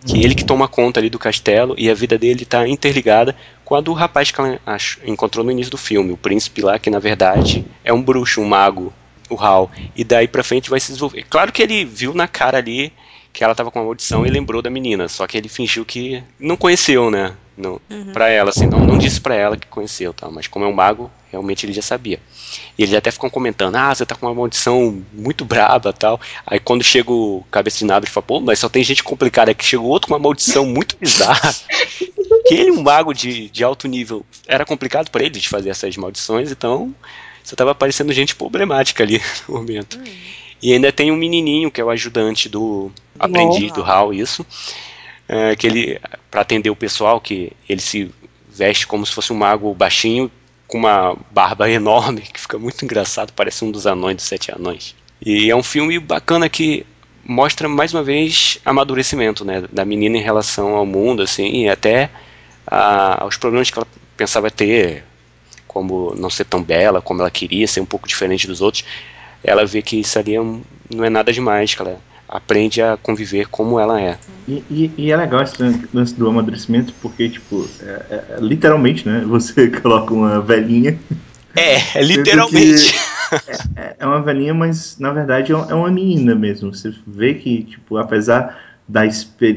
que 0.06 0.22
ele 0.22 0.34
que 0.34 0.44
toma 0.44 0.68
conta 0.68 1.00
ali 1.00 1.08
do 1.08 1.18
castelo 1.18 1.74
e 1.78 1.90
a 1.90 1.94
vida 1.94 2.18
dele 2.18 2.42
está 2.42 2.68
interligada 2.68 3.34
com 3.64 3.74
a 3.74 3.80
do 3.80 3.92
rapaz 3.92 4.30
que 4.30 4.40
ela 4.40 4.60
encontrou 5.06 5.44
no 5.44 5.50
início 5.50 5.70
do 5.70 5.78
filme, 5.78 6.12
o 6.12 6.16
príncipe 6.16 6.60
lá, 6.60 6.78
que 6.78 6.90
na 6.90 6.98
verdade 6.98 7.64
é 7.82 7.92
um 7.92 8.02
bruxo, 8.02 8.40
um 8.40 8.44
mago, 8.44 8.92
o 9.30 9.40
Hal. 9.40 9.70
E 9.96 10.04
daí 10.04 10.28
pra 10.28 10.44
frente 10.44 10.68
vai 10.68 10.78
se 10.78 10.88
desenvolver. 10.88 11.24
Claro 11.28 11.50
que 11.50 11.62
ele 11.62 11.84
viu 11.84 12.12
na 12.12 12.28
cara 12.28 12.58
ali 12.58 12.92
que 13.32 13.42
ela 13.42 13.54
tava 13.54 13.70
com 13.70 13.80
uma 13.80 13.86
maldição 13.86 14.24
e 14.24 14.30
lembrou 14.30 14.62
da 14.62 14.70
menina, 14.70 15.08
só 15.08 15.26
que 15.26 15.36
ele 15.36 15.48
fingiu 15.48 15.84
que 15.84 16.22
não 16.38 16.56
conheceu, 16.56 17.10
né? 17.10 17.34
Não, 17.56 17.80
Pra 18.12 18.28
ela, 18.28 18.50
assim, 18.50 18.66
não, 18.66 18.80
não 18.80 18.98
disse 18.98 19.20
pra 19.20 19.34
ela 19.34 19.56
que 19.56 19.66
conheceu, 19.68 20.12
tá? 20.12 20.28
Mas 20.28 20.48
como 20.48 20.64
é 20.64 20.68
um 20.68 20.72
mago, 20.72 21.10
realmente 21.30 21.64
ele 21.64 21.72
já 21.72 21.82
sabia. 21.82 22.18
E 22.76 22.82
eles 22.82 22.94
até 22.94 23.10
ficam 23.10 23.30
comentando, 23.30 23.76
ah, 23.76 23.94
você 23.94 24.04
tá 24.04 24.14
com 24.14 24.26
uma 24.26 24.34
maldição 24.34 25.02
muito 25.12 25.44
braba 25.44 25.92
tal. 25.92 26.20
Aí 26.46 26.58
quando 26.58 26.82
chega 26.82 27.12
o 27.12 27.44
cabeça 27.50 27.78
de 27.78 27.84
nave, 27.84 28.06
ele 28.06 28.12
fala, 28.12 28.26
pô, 28.26 28.40
mas 28.40 28.58
só 28.58 28.68
tem 28.68 28.82
gente 28.82 29.04
complicada 29.04 29.52
aqui. 29.52 29.64
Chegou 29.64 29.88
outro 29.88 30.08
com 30.08 30.14
uma 30.14 30.20
maldição 30.20 30.66
muito 30.66 30.96
bizarra. 31.00 31.54
que 32.46 32.54
ele, 32.54 32.72
um 32.72 32.82
mago 32.82 33.12
de, 33.12 33.48
de 33.48 33.64
alto 33.64 33.86
nível, 33.86 34.24
era 34.46 34.64
complicado 34.64 35.10
pra 35.10 35.22
ele 35.22 35.38
de 35.38 35.48
fazer 35.48 35.70
essas 35.70 35.96
maldições, 35.96 36.50
então 36.50 36.94
só 37.42 37.54
tava 37.54 37.70
aparecendo 37.70 38.12
gente 38.12 38.34
problemática 38.34 39.04
ali 39.04 39.20
no 39.48 39.54
momento. 39.56 40.00
E 40.62 40.72
ainda 40.72 40.90
tem 40.90 41.12
um 41.12 41.16
menininho 41.16 41.70
que 41.70 41.80
é 41.80 41.84
o 41.84 41.90
ajudante 41.90 42.48
do 42.48 42.90
aprendiz 43.18 43.70
do 43.72 43.82
Hal, 43.82 44.14
isso. 44.14 44.46
É, 45.28 45.56
que 45.56 45.66
ele, 45.66 46.00
para 46.30 46.42
atender 46.42 46.70
o 46.70 46.76
pessoal, 46.76 47.20
que 47.20 47.52
ele 47.68 47.80
se 47.80 48.10
veste 48.48 48.86
como 48.86 49.04
se 49.04 49.12
fosse 49.12 49.32
um 49.32 49.36
mago 49.36 49.72
baixinho, 49.74 50.30
com 50.66 50.78
uma 50.78 51.16
barba 51.30 51.68
enorme, 51.70 52.20
que 52.22 52.40
fica 52.40 52.58
muito 52.58 52.84
engraçado, 52.84 53.32
parece 53.32 53.64
um 53.64 53.70
dos 53.70 53.86
anões 53.86 54.16
dos 54.16 54.24
sete 54.26 54.50
anões. 54.52 54.94
E 55.24 55.50
é 55.50 55.56
um 55.56 55.62
filme 55.62 55.98
bacana 55.98 56.48
que 56.48 56.84
mostra 57.24 57.68
mais 57.68 57.94
uma 57.94 58.02
vez 58.02 58.58
amadurecimento 58.64 59.44
né, 59.44 59.62
da 59.72 59.84
menina 59.84 60.18
em 60.18 60.22
relação 60.22 60.74
ao 60.74 60.84
mundo, 60.84 61.22
assim, 61.22 61.62
e 61.64 61.68
até 61.68 62.10
a- 62.66 63.22
aos 63.22 63.36
problemas 63.36 63.70
que 63.70 63.78
ela 63.78 63.86
pensava 64.16 64.50
ter, 64.50 65.04
como 65.66 66.14
não 66.16 66.28
ser 66.30 66.44
tão 66.44 66.62
bela 66.62 67.00
como 67.02 67.20
ela 67.20 67.30
queria, 67.30 67.66
ser 67.66 67.80
um 67.80 67.86
pouco 67.86 68.06
diferente 68.06 68.46
dos 68.46 68.60
outros. 68.60 68.84
Ela 69.42 69.64
vê 69.66 69.82
que 69.82 69.98
isso 70.00 70.18
ali 70.18 70.36
é 70.36 70.40
não 70.40 71.04
é 71.04 71.10
nada 71.10 71.32
demais, 71.32 71.74
que 71.74 71.80
ela 71.82 71.98
aprende 72.28 72.80
a 72.82 72.96
conviver 72.96 73.46
como 73.48 73.78
ela 73.78 74.00
é. 74.00 74.18
E, 74.46 74.62
e- 74.70 74.90
e 74.98 75.10
é 75.12 75.16
legal 75.16 75.42
esse 75.42 75.60
lan- 75.62 75.80
lance 75.92 76.14
do 76.14 76.28
amadurecimento, 76.28 76.94
porque, 77.00 77.28
tipo, 77.28 77.66
é- 77.80 78.02
é- 78.10 78.24
é 78.36 78.40
literalmente, 78.40 79.06
né? 79.08 79.22
Você 79.28 79.68
coloca 79.68 80.12
uma 80.12 80.40
velhinha. 80.40 80.98
É, 81.56 82.02
literalmente. 82.02 82.94
É, 83.76 83.96
é 84.00 84.06
uma 84.06 84.20
velhinha, 84.22 84.52
mas 84.54 84.98
na 84.98 85.12
verdade 85.12 85.52
é 85.52 85.56
um- 85.56 85.70
é 85.70 85.74
uma 85.74 85.90
menina 85.90 86.34
mesmo. 86.34 86.72
Você 86.74 86.92
vê 87.06 87.34
que, 87.34 87.62
tipo, 87.64 87.96
apesar 87.96 88.58
da, 88.88 89.02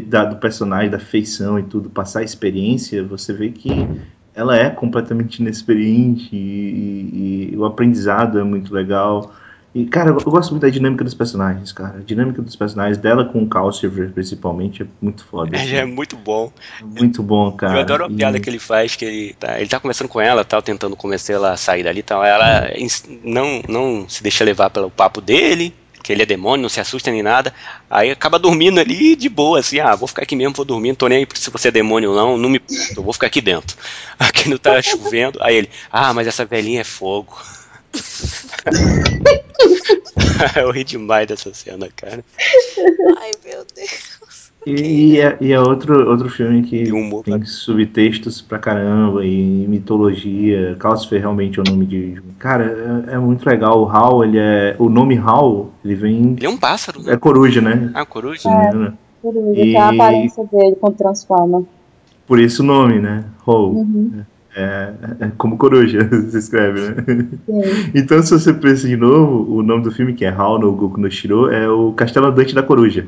da- 0.07 0.25
do 0.25 0.35
personagem, 0.37 0.89
da 0.89 0.99
feição 0.99 1.59
e 1.59 1.63
tudo, 1.63 1.89
passar 1.89 2.19
a 2.21 2.23
experiência, 2.23 3.03
você 3.03 3.33
vê 3.33 3.49
que 3.49 3.87
ela 4.33 4.55
é 4.55 4.69
completamente 4.69 5.39
inexperiente 5.41 6.29
e, 6.35 6.37
e- 6.37 7.49
e 7.53 7.57
o 7.57 7.65
aprendizado 7.65 8.39
é 8.39 8.43
muito 8.43 8.73
legal. 8.73 9.33
E, 9.75 9.85
cara, 9.85 10.09
eu, 10.09 10.15
gosto 10.15 10.51
muito 10.51 10.63
da 10.63 10.69
dinâmica 10.69 11.03
dos 11.03 11.13
personagens, 11.13 11.71
cara. 11.71 11.97
A 11.99 12.01
dinâmica 12.01 12.41
dos 12.41 12.55
personagens 12.55 12.97
dela 12.97 13.25
com 13.25 13.43
o 13.43 13.47
Calcifer, 13.47 14.11
principalmente, 14.11 14.81
é 14.83 14.87
muito 14.99 15.23
foda. 15.25 15.55
É, 15.55 15.61
assim. 15.61 15.75
é 15.75 15.85
muito 15.85 16.15
bom. 16.17 16.51
Muito 16.81 17.21
bom, 17.21 17.51
cara. 17.51 17.75
Eu 17.75 17.79
adoro 17.81 18.05
a 18.05 18.07
E- 18.09 18.15
piada 18.15 18.39
que 18.39 18.49
ele 18.49 18.59
faz, 18.59 18.95
que 18.95 19.05
ele 19.05 19.33
tá, 19.33 19.59
ele 19.59 19.69
tá 19.69 19.79
conversando 19.79 20.07
com 20.07 20.19
ela, 20.19 20.43
tal, 20.43 20.61
tentando 20.61 20.95
convencer 20.95 21.35
ela 21.35 21.51
a 21.51 21.57
sair 21.57 21.83
dali, 21.83 22.01
tal. 22.01 22.23
Ela 22.23 22.71
não, 23.23 23.61
não 23.67 24.09
se 24.09 24.23
deixa 24.23 24.43
levar 24.43 24.69
pelo 24.71 24.89
papo 24.89 25.21
dele, 25.21 25.73
que 26.01 26.11
ele 26.11 26.23
é 26.23 26.25
demônio, 26.25 26.63
não 26.63 26.69
se 26.69 26.79
assusta 26.79 27.11
nem 27.11 27.21
nada. 27.21 27.53
Aí 27.89 28.09
acaba 28.09 28.39
dormindo 28.39 28.79
ali 28.79 29.15
de 29.15 29.27
boa, 29.29 29.59
assim, 29.59 29.79
ah, 29.79 29.93
vou 29.93 30.07
ficar 30.07 30.23
aqui 30.23 30.35
mesmo, 30.35 30.55
vou 30.55 30.65
dormir, 30.65 30.89
não 30.89 30.95
tô 30.95 31.07
nem 31.07 31.19
aí 31.19 31.27
se 31.35 31.51
você 31.51 31.67
é 31.67 31.71
demônio 31.71 32.11
ou 32.11 32.15
não, 32.15 32.37
não 32.37 32.49
me 32.49 32.61
eu 32.95 33.03
vou 33.03 33.13
ficar 33.13 33.27
aqui 33.27 33.41
dentro. 33.41 33.77
Aqui 34.17 34.49
não 34.49 34.57
tá 34.57 34.81
chovendo. 34.81 35.37
Aí 35.43 35.55
ele, 35.55 35.69
ah, 35.91 36.13
mas 36.13 36.25
essa 36.25 36.45
velhinha 36.45 36.81
é 36.81 36.83
fogo. 36.83 37.37
Eu 40.55 40.71
ri 40.71 40.83
demais 40.83 41.27
dessa 41.27 41.53
cena, 41.53 41.87
cara. 41.95 42.23
Ai, 43.19 43.31
meu 43.45 43.65
Deus. 43.75 44.47
E, 44.65 45.13
e 45.13 45.21
é, 45.21 45.37
e 45.39 45.53
é 45.53 45.59
outro, 45.59 46.09
outro 46.09 46.29
filme 46.29 46.61
que 46.61 46.91
humor 46.91 47.23
tem 47.23 47.45
subtextos 47.45 48.41
pra 48.41 48.59
caramba 48.59 49.25
e 49.25 49.65
mitologia. 49.67 50.75
Calcifer 50.77 51.21
realmente 51.21 51.57
é 51.59 51.61
o 51.61 51.65
nome 51.71 51.85
de. 51.85 52.21
Cara, 52.37 53.05
é, 53.09 53.13
é 53.13 53.17
muito 53.17 53.47
legal. 53.47 53.81
O 53.81 53.89
Hal, 53.89 54.25
ele 54.25 54.37
é. 54.37 54.75
O 54.77 54.89
nome 54.89 55.17
Hal, 55.17 55.71
ele 55.85 55.95
vem. 55.95 56.33
Ele 56.35 56.45
é 56.45 56.49
um 56.49 56.57
pássaro, 56.57 57.01
né? 57.01 57.13
É 57.13 57.17
coruja, 57.17 57.61
né? 57.61 57.89
Ah, 57.93 58.05
coruja? 58.05 58.49
Não 58.49 58.59
me 58.59 58.65
engano. 58.67 58.97
Coruja, 59.21 59.61
E- 59.61 59.71
que 59.71 59.77
é 59.77 59.79
a 59.79 59.89
aparência 59.89 60.43
dele 60.51 60.75
quando 60.81 60.97
transforma. 60.97 61.63
Por 62.25 62.39
isso 62.39 62.61
o 62.61 62.65
nome, 62.65 62.99
né? 62.99 63.23
Hal. 63.47 63.71
Uhum. 63.71 64.11
É, 64.19 64.25
é 64.57 65.31
como 65.37 65.57
coruja, 65.57 66.07
se 66.29 66.37
escreve, 66.37 66.79
né? 66.79 67.27
Então, 67.93 68.21
se 68.21 68.31
você 68.31 68.53
pensa 68.53 68.87
de 68.87 68.97
novo, 68.97 69.55
o 69.55 69.61
nome 69.61 69.83
do 69.83 69.91
filme, 69.91 70.13
que 70.13 70.25
é 70.25 70.29
Hal 70.29 70.59
no 70.59 70.73
Goku 70.73 70.99
no 70.99 71.09
Shiro, 71.09 71.51
é 71.51 71.69
o 71.69 71.93
Castelo 71.93 72.27
Andante 72.27 72.55
da 72.55 72.63
Coruja. 72.63 73.07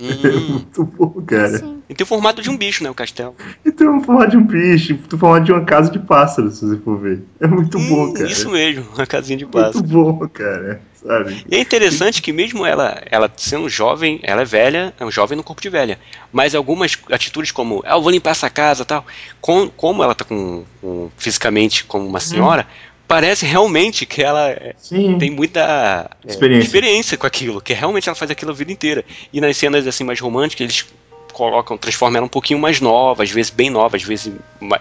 É 0.00 0.30
muito 0.40 0.84
bom, 0.84 1.10
cara. 1.26 1.58
Sim. 1.58 1.82
E 1.88 1.94
tem 1.94 2.04
o 2.04 2.06
formato 2.06 2.40
de 2.42 2.48
um 2.50 2.56
bicho, 2.56 2.84
né? 2.84 2.90
O 2.90 2.94
castelo. 2.94 3.34
E 3.64 3.72
tem 3.72 3.88
um 3.88 4.00
formato 4.02 4.30
de 4.32 4.36
um 4.36 4.44
bicho, 4.44 4.94
tem 4.96 5.16
um 5.16 5.18
formato 5.18 5.44
de 5.46 5.52
uma 5.52 5.64
casa 5.64 5.90
de 5.90 5.98
pássaros, 5.98 6.58
se 6.58 6.66
você 6.66 6.76
for 6.82 6.98
ver. 7.00 7.22
É 7.40 7.46
muito 7.48 7.78
bom, 7.78 8.04
Hum, 8.08 8.12
cara. 8.14 8.26
Isso 8.30 8.50
mesmo, 8.50 8.86
uma 8.94 9.06
casinha 9.06 9.36
de 9.38 9.44
Muito 9.44 9.56
pássaro. 9.56 9.84
bom, 9.84 10.28
cara. 10.28 10.80
Sabe? 10.94 11.44
E 11.50 11.54
é 11.56 11.60
interessante 11.60 12.20
que 12.20 12.32
mesmo 12.32 12.66
ela, 12.66 13.00
ela 13.10 13.32
sendo 13.36 13.68
jovem, 13.68 14.20
ela 14.22 14.42
é 14.42 14.44
velha, 14.44 14.92
é 15.00 15.04
um 15.04 15.10
jovem 15.10 15.36
no 15.36 15.42
corpo 15.44 15.62
de 15.62 15.68
velha. 15.70 15.98
Mas 16.32 16.54
algumas 16.54 16.96
atitudes 17.10 17.50
como, 17.52 17.82
ah, 17.86 17.94
eu 17.96 18.02
vou 18.02 18.10
limpar 18.10 18.30
essa 18.30 18.50
casa 18.50 18.84
tal, 18.84 19.06
com, 19.40 19.68
como 19.68 20.02
ela 20.02 20.14
tá 20.14 20.24
com, 20.24 20.64
com- 20.80 21.10
fisicamente 21.16 21.84
como 21.84 22.06
uma 22.06 22.20
senhora, 22.20 22.66
parece 23.08 23.46
realmente 23.46 24.04
que 24.06 24.22
ela 24.22 24.50
é, 24.50 24.74
Sim. 24.76 25.16
tem 25.18 25.30
muita 25.30 26.08
é, 26.24 26.30
Experiência. 26.30 26.66
experiência 26.66 27.16
com 27.18 27.26
aquilo, 27.26 27.60
que 27.60 27.72
realmente 27.72 28.08
ela 28.08 28.14
faz 28.14 28.30
aquilo 28.30 28.50
a 28.50 28.54
vida 28.54 28.70
inteira. 28.70 29.04
E 29.32 29.40
nas 29.40 29.56
cenas 29.56 29.86
assim 29.86 30.04
mais 30.04 30.20
românticas, 30.20 30.60
eles 30.64 30.86
colocam, 31.32 31.78
transformam 31.78 32.18
ela 32.18 32.26
um 32.26 32.28
pouquinho 32.28 32.58
mais 32.60 32.80
nova, 32.80 33.22
às 33.22 33.30
vezes 33.30 33.50
bem 33.50 33.70
nova, 33.70 33.96
às 33.96 34.02
vezes 34.02 34.32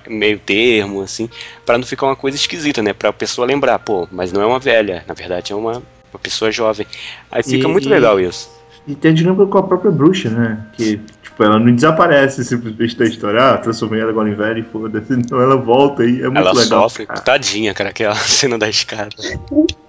meio 0.08 0.40
termo, 0.40 1.02
assim, 1.02 1.30
pra 1.66 1.78
não 1.78 1.86
ficar 1.86 2.08
uma 2.08 2.16
coisa 2.16 2.36
esquisita, 2.36 2.82
né? 2.82 2.94
Pra 2.94 3.14
pessoa 3.14 3.48
lembrar, 3.48 3.80
pô, 3.80 4.08
mas 4.12 4.32
não 4.34 4.42
é 4.42 4.46
uma 4.46 4.60
velha, 4.60 5.04
na 5.08 5.14
verdade 5.14 5.54
é 5.54 5.56
uma, 5.56 5.74
uma 6.12 6.20
pessoa 6.22 6.52
jovem. 6.52 6.86
Aí 7.32 7.44
fica 7.44 7.68
E- 7.68 7.72
muito 7.72 7.88
e- 7.88 7.92
legal 7.92 8.20
isso. 8.20 8.50
E 8.88 8.96
tem 8.96 9.12
a 9.12 9.14
dinâmica 9.14 9.46
com 9.48 9.58
a 9.58 9.64
própria 9.64 9.92
bruxa, 9.92 10.30
né? 10.30 10.66
Que, 10.74 11.00
tipo, 11.38 11.44
ela 11.44 11.60
não 11.60 11.74
desaparece 11.74 12.44
simplesmente 12.44 12.98
da 12.98 13.06
história. 13.06 13.40
Ah, 13.52 13.58
transformei 13.60 14.02
ela 14.02 14.10
agora 14.10 14.28
em 14.30 14.34
velha 14.34 14.60
e 14.60 14.64
foda-se. 14.64 15.14
Então 15.28 15.40
ela 15.42 15.56
volta 15.56 16.04
e 16.04 16.20
é 16.22 16.26
muito 16.26 16.38
Ela 16.38 16.52
legal. 16.54 16.90
sofre, 16.90 17.06
tadinha, 17.24 17.74
cara, 17.74 17.92
aquela 17.92 18.16
cena 18.26 18.58
da 18.58 18.68
escada. 18.70 19.16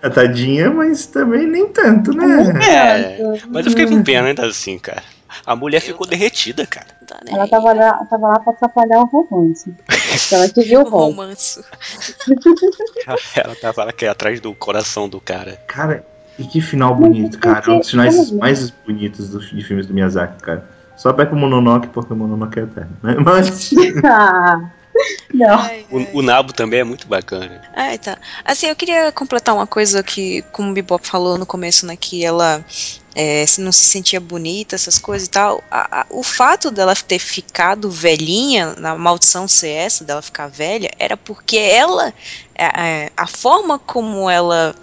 É 0.02 0.08
tadinha, 0.10 0.70
mas 0.70 1.06
também 1.06 1.46
nem 1.46 1.68
tanto, 1.68 2.12
né? 2.12 2.60
É, 2.68 3.40
mas 3.48 3.64
eu 3.66 3.70
fiquei 3.72 3.86
com 3.86 4.02
pena 4.02 4.28
ainda 4.28 4.46
assim, 4.46 4.78
cara. 4.78 5.02
A 5.44 5.54
mulher 5.54 5.80
ficou 5.80 6.06
derretida, 6.06 6.66
cara. 6.66 6.86
Ela 7.26 7.46
tava 7.48 7.72
lá, 7.72 7.92
tava 8.04 8.28
lá 8.28 8.38
pra 8.40 8.52
atrapalhar 8.52 9.00
o 9.00 9.04
romance. 9.04 9.72
Ela 10.32 10.48
queria 10.48 10.80
o 10.80 10.82
O 10.86 10.88
romance. 10.88 11.60
romance. 12.26 13.28
Ela 13.36 13.54
tava 13.56 13.84
aqui 13.84 14.06
atrás 14.06 14.40
do 14.40 14.54
coração 14.54 15.08
do 15.08 15.20
cara. 15.20 15.58
Cara, 15.66 16.04
e 16.38 16.44
que 16.44 16.60
final 16.60 16.94
bonito, 16.94 17.38
cara. 17.38 17.60
que- 17.60 17.70
Um 17.70 17.78
dos 17.78 17.90
finais 17.90 18.30
mais 18.32 18.70
bonitos 18.70 19.28
dos, 19.30 19.50
de 19.50 19.62
filmes 19.62 19.86
do 19.86 19.94
Miyazaki, 19.94 20.42
cara. 20.42 20.64
Só 20.98 21.12
pega 21.12 21.32
o 21.34 21.38
Mononoke 21.38 21.88
porque 21.88 22.12
o 22.12 22.16
Mononoke 22.16 22.58
é 22.58 22.62
eterno, 22.64 22.96
né? 23.02 23.14
Mas. 23.24 23.70
Não. 25.32 25.70
O, 25.90 26.18
o 26.18 26.22
Nabo 26.22 26.52
também 26.52 26.80
é 26.80 26.84
muito 26.84 27.06
bacana. 27.06 27.62
Ah, 27.72 27.96
tá. 27.96 28.18
Assim, 28.44 28.66
eu 28.66 28.74
queria 28.74 29.12
completar 29.12 29.54
uma 29.54 29.66
coisa 29.66 30.02
que, 30.02 30.42
como 30.50 30.70
o 30.70 30.74
Bebop 30.74 31.06
falou 31.06 31.38
no 31.38 31.46
começo, 31.46 31.86
né, 31.86 31.96
que 31.96 32.24
ela 32.24 32.64
é, 33.14 33.46
se 33.46 33.60
não 33.60 33.70
se 33.70 33.84
sentia 33.84 34.18
bonita, 34.20 34.74
essas 34.74 34.98
coisas 34.98 35.28
e 35.28 35.30
tal. 35.30 35.62
A- 35.70 36.00
a- 36.00 36.06
o 36.10 36.24
fato 36.24 36.70
dela 36.70 36.94
ter 36.96 37.20
ficado 37.20 37.88
velhinha, 37.90 38.74
na 38.76 38.96
maldição 38.96 39.46
ser 39.46 39.70
essa, 39.70 40.04
dela 40.04 40.20
ficar 40.22 40.48
velha, 40.48 40.90
era 40.98 41.16
porque 41.16 41.56
ela, 41.58 42.12
é, 42.56 42.64
é, 42.64 43.12
a 43.16 43.26
forma 43.26 43.78
como 43.78 44.28
ela 44.28 44.74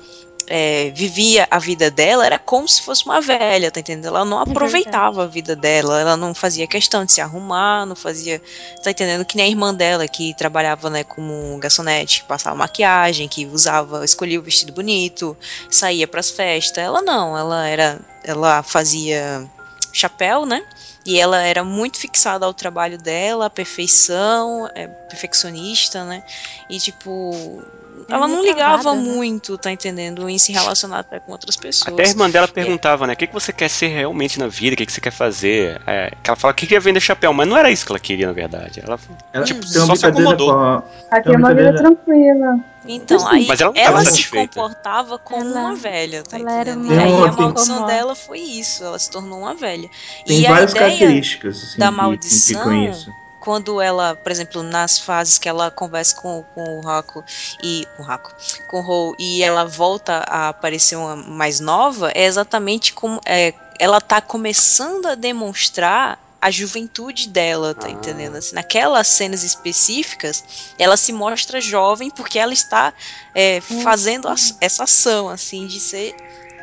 é, 0.47 0.91
vivia 0.91 1.47
a 1.49 1.59
vida 1.59 1.89
dela 1.89 2.25
era 2.25 2.37
como 2.37 2.67
se 2.67 2.81
fosse 2.81 3.05
uma 3.05 3.21
velha, 3.21 3.71
tá 3.71 3.79
entendendo? 3.79 4.07
Ela 4.07 4.25
não 4.25 4.39
É 4.39 4.43
aproveitava 4.43 5.23
a 5.23 5.27
vida 5.27 5.55
dela, 5.55 5.99
ela 5.99 6.17
não 6.17 6.33
fazia 6.33 6.67
questão 6.67 7.05
de 7.05 7.11
se 7.11 7.21
arrumar, 7.21 7.85
não 7.85 7.95
fazia 7.95 8.41
tá 8.83 8.91
entendendo? 8.91 9.25
Que 9.25 9.37
nem 9.37 9.47
a 9.47 9.49
irmã 9.49 9.73
dela, 9.73 10.07
que 10.07 10.33
trabalhava, 10.35 10.89
né, 10.89 11.03
como 11.03 11.57
garçonete, 11.57 12.21
que 12.21 12.27
passava 12.27 12.55
maquiagem, 12.55 13.27
que 13.27 13.45
usava, 13.45 14.05
escolhia 14.05 14.39
o 14.39 14.43
vestido 14.43 14.73
bonito, 14.73 15.35
saía 15.69 16.07
pras 16.07 16.29
festas. 16.29 16.83
Ela 16.83 17.01
não, 17.01 17.37
ela 17.37 17.67
era, 17.67 17.99
ela 18.23 18.61
fazia 18.63 19.49
chapéu, 19.91 20.45
né? 20.45 20.63
E 21.05 21.19
ela 21.19 21.41
era 21.41 21.63
muito 21.63 21.99
fixada 21.99 22.45
ao 22.45 22.53
trabalho 22.53 22.97
dela, 22.97 23.45
à 23.45 23.49
perfeição, 23.49 24.69
é, 24.73 24.87
perfeccionista, 24.87 26.03
né? 26.03 26.23
E 26.69 26.79
tipo, 26.79 27.63
ela 28.09 28.27
não 28.27 28.43
ligava 28.43 28.93
né? 28.93 29.01
muito, 29.01 29.57
tá 29.57 29.71
entendendo? 29.71 30.29
Em 30.29 30.37
se 30.37 30.51
relacionar 30.51 30.99
até 30.99 31.19
com 31.19 31.31
outras 31.31 31.55
pessoas. 31.55 31.93
Até 31.93 32.03
a 32.03 32.07
irmã 32.09 32.29
dela 32.29 32.47
perguntava, 32.47 33.07
né? 33.07 33.13
O 33.13 33.15
que, 33.15 33.27
que 33.27 33.33
você 33.33 33.51
quer 33.51 33.69
ser 33.69 33.87
realmente 33.87 34.37
na 34.39 34.47
vida? 34.47 34.73
O 34.73 34.77
que, 34.77 34.85
que 34.85 34.91
você 34.91 35.01
quer 35.01 35.11
fazer? 35.11 35.81
É, 35.87 36.11
que 36.21 36.29
ela 36.29 36.35
falava 36.37 36.55
que 36.55 36.65
queria 36.65 36.79
vender 36.79 36.99
chapéu, 36.99 37.33
mas 37.33 37.47
não 37.47 37.57
era 37.57 37.71
isso 37.71 37.85
que 37.85 37.91
ela 37.91 37.99
queria, 37.99 38.27
na 38.27 38.33
verdade. 38.33 38.81
Ela, 38.85 38.99
Ela 39.33 39.43
tipo, 39.45 39.65
só 39.65 39.95
se 39.95 40.05
acomodou. 40.05 40.53
com 40.53 40.59
a. 40.59 40.83
Aqui 41.11 41.23
Tem 41.25 41.33
é 41.33 41.37
uma 41.37 41.53
vida 41.53 41.75
tranquila. 41.75 42.59
Então, 42.87 43.27
aí 43.27 43.47
Mas 43.47 43.61
ela 43.61 43.73
ela, 43.75 44.05
se 44.05 44.29
comportava 44.29 45.17
como 45.17 45.41
Ela- 45.43 45.59
uma 45.61 45.75
velha, 45.75 46.21
tá 46.21 46.37
ela 46.37 46.51
era 46.51 46.69
entendendo? 46.71 46.85
uma 46.91 46.93
E 46.93 46.99
aí 47.03 47.27
a 47.27 47.31
maldição 47.31 47.85
dela 47.87 48.13
foi 48.15 48.39
isso, 48.39 48.83
ela 48.83 48.99
se 48.99 49.09
tornou 49.09 49.39
uma 49.39 49.55
velha. 49.55 49.89
Tem 50.23 50.41
e 50.41 50.45
a 50.45 50.49
várias 50.51 50.69
ideia, 50.71 50.85
características 50.85 51.63
assim, 51.63 51.79
da 51.79 51.87
que- 51.89 51.91
maldição- 51.95 52.63
que 52.69 52.75
isso. 52.91 53.11
Quando 53.45 53.79
ela, 53.79 54.15
por 54.15 54.31
exemplo, 54.31 54.63
nas 54.63 54.97
fases 54.97 55.37
que 55.37 55.47
ela 55.47 55.69
conversa 55.69 56.15
com, 56.15 56.43
com 56.55 56.79
o 56.81 56.89
Haku 56.89 57.23
e 57.63 57.87
o 57.99 58.03
Haku, 58.03 58.33
com 58.67 58.79
o 58.79 58.81
Rou 58.81 59.15
e 59.19 59.43
ela 59.43 59.63
volta 59.63 60.25
a 60.27 60.49
aparecer 60.49 60.95
uma 60.95 61.15
mais 61.15 61.59
nova, 61.59 62.11
é 62.15 62.25
exatamente 62.25 62.91
como 62.91 63.21
é, 63.23 63.53
ela 63.79 64.01
tá 64.01 64.19
começando 64.19 65.05
a 65.05 65.13
demonstrar 65.15 66.19
a 66.41 66.49
juventude 66.51 67.27
dela, 67.29 67.73
tá 67.73 67.87
Ah. 67.87 67.91
entendendo? 67.91 68.35
Assim, 68.37 68.53
naquelas 68.55 69.07
cenas 69.07 69.43
específicas, 69.43 70.43
ela 70.77 70.97
se 70.97 71.13
mostra 71.13 71.61
jovem 71.61 72.09
porque 72.11 72.37
ela 72.39 72.53
está 72.53 72.93
é, 73.33 73.61
fazendo 73.61 74.27
as- 74.27 74.55
essa 74.61 74.83
ação, 74.83 75.29
assim, 75.29 75.67
de 75.67 75.79
ser 75.79 76.15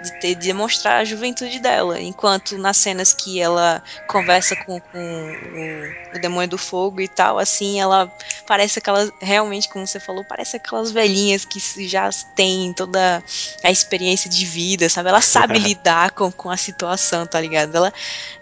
de, 0.02 0.20
ter, 0.20 0.34
de 0.34 0.46
demonstrar 0.48 1.00
a 1.00 1.04
juventude 1.04 1.58
dela, 1.58 2.00
enquanto 2.00 2.58
nas 2.58 2.76
cenas 2.76 3.12
que 3.12 3.40
ela 3.40 3.82
conversa 4.06 4.54
com, 4.56 4.78
com 4.78 4.98
o, 4.98 6.16
o 6.16 6.20
demônio 6.20 6.50
do 6.50 6.58
fogo 6.58 7.00
e 7.00 7.08
tal, 7.08 7.38
assim, 7.38 7.80
ela 7.80 8.12
parece 8.46 8.78
aquelas, 8.78 9.10
realmente, 9.20 9.68
como 9.68 9.86
você 9.86 9.98
falou, 9.98 10.24
parece 10.24 10.56
aquelas 10.56 10.92
velhinhas 10.92 11.44
que 11.44 11.88
já 11.88 12.10
têm 12.36 12.72
toda 12.74 13.22
a 13.64 13.70
experiência 13.70 14.28
de 14.28 14.44
vida, 14.44 14.88
sabe? 14.88 15.08
Ela 15.08 15.22
sabe 15.22 15.56
lidar 15.58 16.10
com, 16.10 16.30
com 16.30 16.50
a 16.50 16.56
situação, 16.56 17.26
tá 17.26 17.40
ligado? 17.40 17.74
Ela 17.74 17.92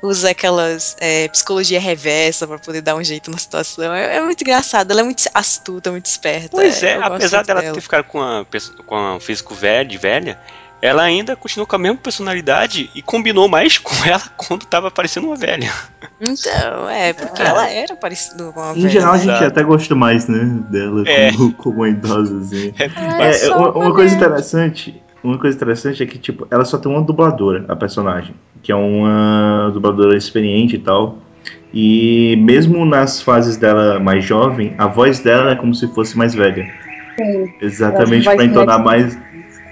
usa 0.03 0.31
aquelas 0.31 0.97
é, 0.99 1.29
psicologia 1.29 1.81
reversa 1.81 2.47
pra 2.47 2.59
poder 2.59 2.81
dar 2.81 2.97
um 2.97 3.05
jeito 3.05 3.31
na 3.31 3.39
situação. 3.39 3.95
É, 3.95 4.17
é 4.17 4.21
muito 4.21 4.43
engraçado, 4.43 4.91
ela 4.91 5.01
é 5.01 5.05
muito 5.05 5.23
astuta, 5.33 5.91
muito 5.93 6.07
esperta. 6.07 6.49
Pois 6.51 6.83
é, 6.83 6.97
gosto 6.97 7.15
apesar 7.15 7.45
dela 7.45 7.61
dela. 7.61 7.75
ter 7.75 7.81
ficado 7.81 8.05
com, 8.05 8.21
a, 8.21 8.45
com 8.87 9.17
um 9.17 9.21
físico 9.21 9.55
velho, 9.55 9.89
de 9.89 9.99
velha, 9.99 10.39
ela 10.83 11.03
ainda 11.03 11.37
continuou 11.37 11.67
com 11.67 11.77
a 11.77 11.79
mesma 11.79 11.99
personalidade 11.99 12.91
e 12.95 13.03
combinou 13.03 13.49
mais 13.49 13.79
com 13.79 13.95
ela 14.07 14.23
quando 14.37 14.65
tava 14.65 14.91
parecendo 14.91 15.27
uma 15.29 15.37
velha. 15.37 15.71
Então, 16.21 16.89
é, 16.89 17.13
porque 17.13 17.43
ela 17.43 17.69
era 17.71 17.95
parecida 17.97 18.51
com 18.53 18.61
uma 18.61 18.73
Em 18.73 18.75
velha. 18.83 18.89
geral, 18.89 19.13
a 19.13 19.19
gente 19.19 19.29
Exato. 19.31 19.45
até 19.47 19.63
gosta 19.63 19.95
mais, 19.95 20.27
né, 20.29 20.59
dela 20.71 21.05
É. 21.07 21.33
como, 21.33 21.53
como 21.55 21.77
uma 21.77 21.89
idosa, 21.89 22.39
assim. 22.39 22.73
É, 22.79 23.29
é 23.29 23.33
só 23.33 23.57
uma, 23.59 23.71
uma 23.71 23.95
coisa 23.95 24.15
interessante, 24.15 25.03
uma 25.23 25.39
coisa 25.39 25.57
interessante 25.57 26.03
é 26.03 26.07
que, 26.07 26.19
tipo, 26.19 26.47
ela 26.51 26.65
só 26.65 26.79
tem 26.79 26.91
uma 26.91 27.03
dubladora, 27.03 27.65
a 27.69 27.77
personagem, 27.77 28.35
que 28.63 28.73
é 28.73 28.77
uma 28.77 29.71
dubladora 29.73 30.17
experiente 30.17 30.77
e 30.77 30.79
tal. 30.79 31.19
E 31.73 32.37
mesmo 32.41 32.85
nas 32.85 33.23
fases 33.23 33.57
dela 33.57 34.01
mais 34.01 34.25
jovem, 34.25 34.75
a 34.77 34.87
voz 34.87 35.21
dela 35.21 35.53
é 35.53 35.55
como 35.57 35.75
se 35.75 35.87
fosse 35.95 36.19
mais 36.19 36.35
velha. 36.35 36.69
Sim. 37.17 37.53
Exatamente 37.61 38.27
Ela 38.27 38.37
para 38.37 38.45
entonar 38.45 38.83
mais, 38.83 39.17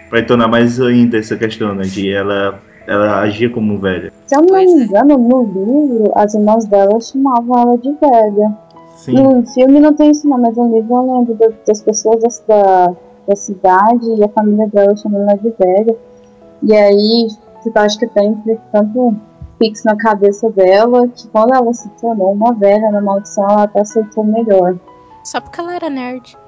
para 0.08 0.20
entonar 0.20 0.48
mais 0.48 0.80
ainda 0.80 1.18
essa 1.18 1.36
questão, 1.36 1.74
né, 1.74 1.82
de 1.82 2.10
ela 2.12 2.60
ela 2.86 3.20
agia 3.20 3.50
como 3.50 3.78
velha. 3.78 4.10
Se 4.26 4.34
eu 4.34 4.40
não 4.40 4.54
me 4.56 4.64
é. 4.64 4.64
engano, 4.64 5.18
no 5.18 5.42
livro, 5.42 6.10
as 6.14 6.32
irmãs 6.32 6.64
dela 6.64 6.98
chamavam 7.00 7.60
ela 7.60 7.76
de 7.76 7.92
velha. 8.00 8.56
Sim. 8.96 9.12
No 9.12 9.46
filme 9.46 9.78
não 9.78 9.92
tem 9.92 10.10
isso 10.10 10.26
não, 10.26 10.38
mas 10.38 10.56
no 10.56 10.74
livro 10.74 10.94
eu 10.94 11.18
lembro 11.18 11.34
da- 11.34 11.50
das 11.66 11.82
pessoas 11.82 12.42
da, 12.48 12.94
da 13.28 13.36
cidade 13.36 14.06
e 14.16 14.24
a 14.24 14.28
família 14.30 14.66
dela 14.68 14.96
chamando 14.96 15.28
ela 15.28 15.36
de 15.36 15.50
velha. 15.50 15.94
E 16.62 16.74
aí, 16.74 17.28
tipo, 17.62 17.78
eu 17.78 17.82
acho 17.82 17.98
que 17.98 18.06
tem 18.06 18.34
tanto 18.72 19.14
fixo 19.58 19.82
na 19.84 19.94
cabeça 19.96 20.48
dela 20.50 21.06
que 21.08 21.28
quando 21.28 21.54
ela 21.54 21.72
se 21.74 21.90
tornou 22.00 22.32
uma 22.32 22.54
velha 22.54 22.90
na 22.90 23.02
maldição, 23.02 23.44
ela 23.44 23.64
até 23.64 23.82
aceitou 23.82 24.24
melhor. 24.24 24.76
Só 25.24 25.42
porque 25.42 25.60
ela 25.60 25.74
era 25.74 25.90
nerd. 25.90 26.38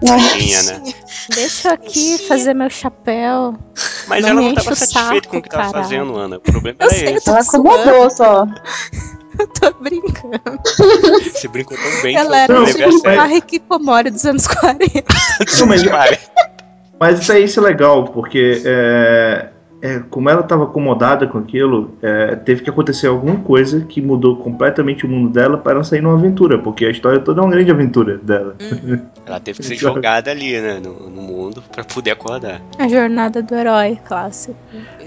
Né? 0.00 0.92
Deixa 1.34 1.68
eu 1.68 1.72
aqui 1.74 2.18
fazer 2.28 2.54
meu 2.54 2.70
chapéu. 2.70 3.58
Mas 4.06 4.22
Não 4.22 4.28
ela 4.30 4.40
não 4.40 4.46
enche 4.50 4.54
tava 4.56 4.72
o 4.72 4.76
satisfeita 4.76 5.28
com 5.28 5.36
o 5.38 5.42
que 5.42 5.48
tava 5.48 5.64
caralho. 5.72 5.82
fazendo, 5.84 6.16
Ana. 6.16 6.36
O 6.36 6.40
problema 6.40 6.76
Eu 6.80 6.86
era 6.88 6.96
sei, 6.98 7.14
esse. 7.16 7.28
Ela 7.28 7.40
acomodou 7.40 8.10
só. 8.10 8.46
Eu 9.38 9.46
tô 9.48 9.72
brincando. 9.80 10.60
Você 11.32 11.48
brincou 11.48 11.76
tão 11.76 12.02
bem. 12.02 12.16
Ela 12.16 12.38
era 12.38 12.54
Não, 12.54 12.66
foi 12.66 12.74
tipo 12.74 12.86
levar 12.86 12.90
a 12.90 12.92
mas- 12.92 13.02
sério. 13.02 13.20
a 13.22 13.36
Hikikomori 13.36 14.10
dos 14.10 14.24
anos 14.24 14.46
40. 14.48 15.04
Não, 15.60 15.66
mas- 17.00 17.20
isso 17.20 17.32
aí 17.32 17.44
isso 17.44 17.60
é 17.60 17.62
legal, 17.62 18.04
porque 18.06 18.62
é, 18.64 19.48
é, 19.80 20.00
como 20.10 20.28
ela 20.28 20.40
estava 20.40 20.64
acomodada 20.64 21.26
com 21.26 21.38
aquilo, 21.38 21.92
é, 22.02 22.34
teve 22.36 22.62
que 22.62 22.70
acontecer 22.70 23.06
alguma 23.06 23.36
coisa 23.36 23.80
que 23.82 24.00
mudou 24.00 24.36
completamente 24.36 25.06
o 25.06 25.08
mundo 25.08 25.28
dela 25.30 25.56
para 25.58 25.72
ela 25.72 25.84
sair 25.84 26.00
numa 26.00 26.14
aventura, 26.18 26.58
porque 26.58 26.84
a 26.84 26.90
história 26.90 27.20
toda 27.20 27.40
é 27.40 27.44
uma 27.44 27.50
grande 27.50 27.70
aventura 27.70 28.18
dela. 28.18 28.56
Ela 29.28 29.38
teve 29.40 29.58
que 29.58 29.66
ser 29.66 29.74
jogada 29.76 30.30
ali, 30.30 30.58
né, 30.58 30.80
no, 30.82 31.10
no 31.10 31.20
mundo, 31.20 31.62
pra 31.70 31.84
poder 31.84 32.12
acordar. 32.12 32.62
A 32.78 32.88
jornada 32.88 33.42
do 33.42 33.54
herói 33.54 33.98
clássico. 34.02 34.56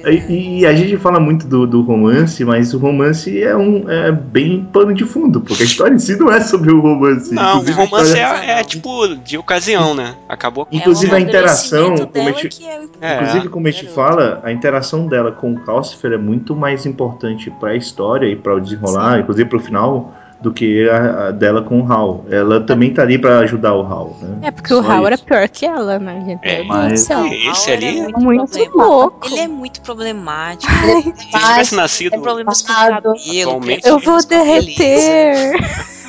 E, 0.05 0.59
e 0.59 0.65
a 0.65 0.73
gente 0.73 0.95
fala 0.97 1.19
muito 1.19 1.47
do, 1.47 1.65
do 1.65 1.81
romance, 1.81 2.45
mas 2.45 2.71
o 2.71 2.77
romance 2.77 3.41
é 3.41 3.55
um 3.55 3.89
é 3.89 4.11
bem 4.11 4.63
pano 4.71 4.93
de 4.93 5.05
fundo, 5.05 5.41
porque 5.41 5.63
a 5.63 5.65
história 5.65 5.95
em 5.95 5.99
si 5.99 6.15
não 6.17 6.31
é 6.31 6.39
sobre 6.39 6.71
o 6.71 6.79
romance. 6.79 7.33
Não, 7.33 7.61
o 7.61 7.71
romance 7.71 8.11
história- 8.13 8.43
é, 8.45 8.59
é, 8.59 8.63
tipo 8.63 9.15
de 9.17 9.39
ocasião, 9.39 9.95
né? 9.95 10.15
Acabou 10.29 10.67
com 10.67 10.75
Inclusive 10.75 11.11
É 11.11 11.15
a 11.15 11.19
interação, 11.19 11.95
amadurecimento 11.95 12.13
como 12.13 12.29
a 12.29 12.41
gente- 12.41 12.63
é 12.67 12.81
É. 13.01 13.15
Inclusive, 13.15 13.49
como 13.49 13.67
a 13.67 13.71
gente 13.71 13.85
Garoto. 13.85 13.95
fala, 13.95 14.41
a 14.43 14.51
interação 14.61 15.07
dela 15.07 15.31
com 15.31 15.53
o 15.53 15.59
Calcifer 15.61 16.11
é 16.13 16.17
muito 16.17 16.55
mais 16.55 16.85
importante 16.85 17.49
para 17.49 17.71
a 17.71 17.75
história 17.75 18.27
e 18.27 18.35
para 18.35 18.53
o 18.53 18.59
desenrolar, 18.61 19.19
inclusive 19.19 19.49
para 19.49 19.57
o 19.57 19.59
final, 19.59 20.13
do 20.39 20.51
que 20.53 20.87
a, 20.89 21.27
a 21.27 21.31
dela 21.31 21.63
com 21.63 21.81
o 21.81 21.91
Hal. 21.91 22.25
Ela 22.29 22.61
também 22.61 22.93
tá 22.93 23.01
ali 23.01 23.17
para 23.17 23.39
ajudar 23.39 23.73
o 23.75 23.81
Hal, 23.81 24.15
né? 24.21 24.37
É 24.43 24.51
porque 24.51 24.71
o 24.73 24.83
Só 24.83 24.91
Hal 24.91 25.07
era 25.07 25.17
pior 25.17 25.47
que 25.49 25.65
ela, 25.65 25.97
né, 25.99 26.23
gente? 26.25 26.39
É, 26.47 26.63
mas- 26.63 27.01
céu. 27.01 27.25
Esse 27.25 27.71
ali- 27.71 28.01
muito, 28.01 28.19
Muito 28.21 28.49
problemático. 28.51 28.77
louco. 28.77 29.27
Ele 29.27 29.39
é 29.39 29.47
muito 29.47 29.81
problemático. 29.81 30.71
Se 30.71 30.89
ele 30.91 31.11
tivesse 31.13 31.75
nascido 31.75 32.11
Tem 32.11 32.21
problemas 32.21 32.61
com 32.61 32.71
o 32.71 32.75
cabelo. 32.75 33.15
Eu 33.83 33.99
vou 33.99 34.23
derreter, 34.25 35.53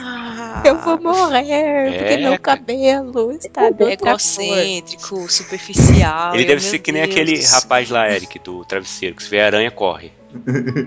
eu 0.64 0.78
vou 0.78 1.00
morrer, 1.00 1.90
porque 1.98 2.04
É, 2.14 2.16
meu 2.18 2.38
cara. 2.38 2.58
cabelo 2.58 3.32
está 3.32 3.66
é 3.66 3.72
cor. 3.72 3.90
egocêntrico, 3.90 5.30
superficial. 5.30 6.34
Ele 6.34 6.44
deve 6.44 6.60
meu 6.60 6.70
ser 6.70 6.78
que 6.78 6.92
nem 6.92 7.02
Deus 7.02 7.14
aquele 7.14 7.44
rapaz 7.46 7.90
lá, 7.90 8.10
Eric, 8.10 8.38
do 8.40 8.64
travesseiro, 8.64 9.14
que 9.16 9.22
se 9.22 9.30
vê 9.30 9.40
aranha, 9.40 9.70
corre. 9.70 10.12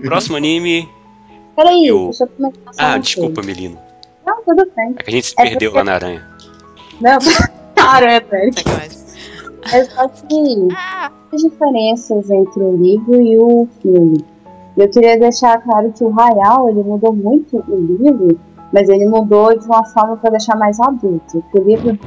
Próximo 0.04 0.36
anime. 0.36 0.88
Peraí, 1.54 1.86
Eu- 1.86 2.04
deixa 2.06 2.24
eu 2.24 2.28
comentar 2.28 2.74
só 2.74 2.82
Ah, 2.82 2.98
desculpa, 2.98 3.34
coisa. 3.36 3.46
Melino. 3.48 3.78
Não, 4.26 4.42
tudo 4.42 4.70
bem. 4.76 4.94
É 4.98 5.02
que 5.02 5.08
a 5.10 5.12
gente 5.12 5.26
se 5.28 5.34
É 5.38 5.42
perdeu 5.44 5.70
porque- 5.70 5.78
lá 5.78 5.84
na 5.84 5.94
aranha. 5.94 6.26
Não, 7.00 7.18
velho. 8.20 8.52
Sacanagem. 8.52 8.98
É 9.72 9.84
só 9.84 10.08
que 10.08 10.68
as 11.32 11.42
diferenças 11.42 12.30
entre 12.30 12.62
o 12.62 12.76
livro 12.76 13.20
e 13.22 13.36
o 13.38 13.68
filme. 13.82 14.24
Eu 14.76 14.88
queria 14.90 15.18
deixar 15.18 15.58
claro 15.62 15.92
que 15.96 16.04
o 16.04 16.10
Rayal, 16.10 16.68
ele 16.68 16.82
mudou 16.82 17.12
muito 17.14 17.56
o 17.56 17.96
livro, 18.02 18.38
mas 18.72 18.88
ele 18.88 19.06
mudou 19.06 19.56
de 19.56 19.64
uma 19.66 19.84
forma 19.86 20.16
para 20.16 20.30
deixar 20.30 20.56
mais 20.56 20.78
adulto. 20.80 21.42
O 21.54 21.58
livro 21.58 21.98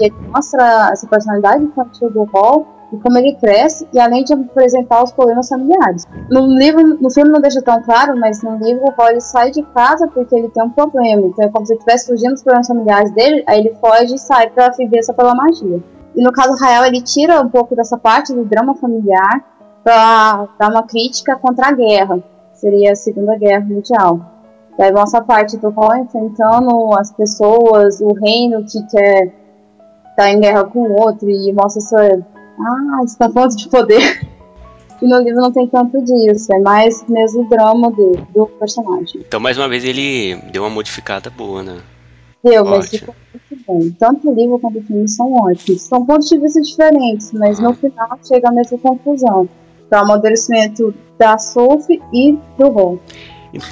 ele 0.00 0.14
mostra 0.34 0.90
essa 0.92 1.06
personalidade 1.06 1.64
infantil 1.64 2.10
do 2.10 2.24
Hall 2.24 2.66
e 2.92 2.96
como 2.98 3.16
ele 3.16 3.34
cresce, 3.36 3.88
e 3.92 3.98
além 3.98 4.22
de 4.22 4.34
apresentar 4.34 5.02
os 5.02 5.12
problemas 5.12 5.48
familiares. 5.48 6.06
No 6.30 6.46
livro, 6.58 6.98
no 7.00 7.10
filme 7.10 7.30
não 7.30 7.40
deixa 7.40 7.62
tão 7.62 7.82
claro, 7.82 8.18
mas 8.18 8.42
no 8.42 8.56
livro 8.58 8.84
o 8.84 8.90
Hall 8.90 9.18
sai 9.18 9.50
de 9.50 9.62
casa 9.62 10.06
porque 10.08 10.34
ele 10.34 10.50
tem 10.50 10.62
um 10.62 10.70
problema. 10.70 11.22
Então 11.22 11.46
é 11.46 11.48
como 11.48 11.64
se 11.64 11.72
ele 11.72 11.78
estivesse 11.78 12.06
fugindo 12.06 12.32
dos 12.32 12.42
problemas 12.42 12.66
familiares 12.66 13.10
dele, 13.12 13.42
aí 13.48 13.60
ele 13.60 13.74
foge 13.80 14.14
e 14.14 14.18
sai 14.18 14.50
para 14.50 14.68
viver 14.70 15.02
só 15.02 15.14
pela 15.14 15.34
magia. 15.34 15.82
E 16.14 16.22
no 16.22 16.30
caso 16.32 16.54
Rael, 16.62 16.84
ele 16.84 17.00
tira 17.00 17.40
um 17.40 17.48
pouco 17.48 17.74
dessa 17.74 17.96
parte 17.96 18.34
do 18.34 18.44
drama 18.44 18.74
familiar 18.74 19.42
para 19.82 20.46
dar 20.58 20.70
uma 20.70 20.82
crítica 20.82 21.34
contra 21.36 21.68
a 21.68 21.72
guerra, 21.72 22.22
seria 22.52 22.92
a 22.92 22.96
Segunda 22.96 23.36
Guerra 23.36 23.64
Mundial. 23.64 24.31
E 24.78 24.82
aí 24.82 24.92
mostra 24.92 25.20
a 25.20 25.24
parte 25.24 25.56
do 25.56 25.70
Hall 25.70 25.96
enfrentando 25.96 26.98
as 26.98 27.12
pessoas, 27.12 28.00
o 28.00 28.12
reino 28.14 28.64
que 28.64 28.82
quer 28.86 29.32
estar 30.10 30.30
em 30.30 30.40
guerra 30.40 30.64
com 30.64 30.80
o 30.80 31.00
outro, 31.00 31.28
e 31.28 31.52
mostra 31.52 31.82
essa, 31.82 32.26
ah, 32.58 33.04
esse 33.04 33.16
confronto 33.16 33.56
de 33.56 33.68
poder. 33.68 34.32
E 35.02 35.06
no 35.08 35.18
livro 35.18 35.40
não 35.40 35.50
tem 35.50 35.66
tanto 35.66 36.00
disso, 36.00 36.54
é 36.54 36.60
mais 36.60 37.04
mesmo 37.08 37.42
o 37.42 37.48
drama 37.48 37.90
do, 37.90 38.12
do 38.32 38.46
personagem. 38.46 39.20
Então, 39.26 39.40
mais 39.40 39.58
uma 39.58 39.68
vez, 39.68 39.82
ele 39.82 40.36
deu 40.52 40.62
uma 40.62 40.70
modificada 40.70 41.28
boa, 41.28 41.60
né? 41.60 41.80
Deu, 42.44 42.64
mas 42.64 42.88
ficou 42.88 43.12
muito 43.32 43.64
bom. 43.66 43.80
Tanto 43.98 44.30
o 44.30 44.34
livro 44.34 44.60
quanto 44.60 44.78
o 44.78 44.82
filme 44.82 45.08
são 45.08 45.32
ótimos. 45.32 45.82
São 45.82 46.06
pontos 46.06 46.28
de 46.28 46.38
vista 46.38 46.60
diferentes, 46.60 47.32
mas 47.32 47.58
no 47.58 47.74
final 47.74 48.16
chega 48.22 48.48
a 48.48 48.52
mesma 48.52 48.78
conclusão. 48.78 49.48
Que 49.88 49.94
é 49.96 49.98
o 49.98 50.02
amadurecimento 50.02 50.94
da 51.18 51.36
Sophie 51.36 52.00
e 52.12 52.38
do 52.56 52.68
Ron. 52.68 52.98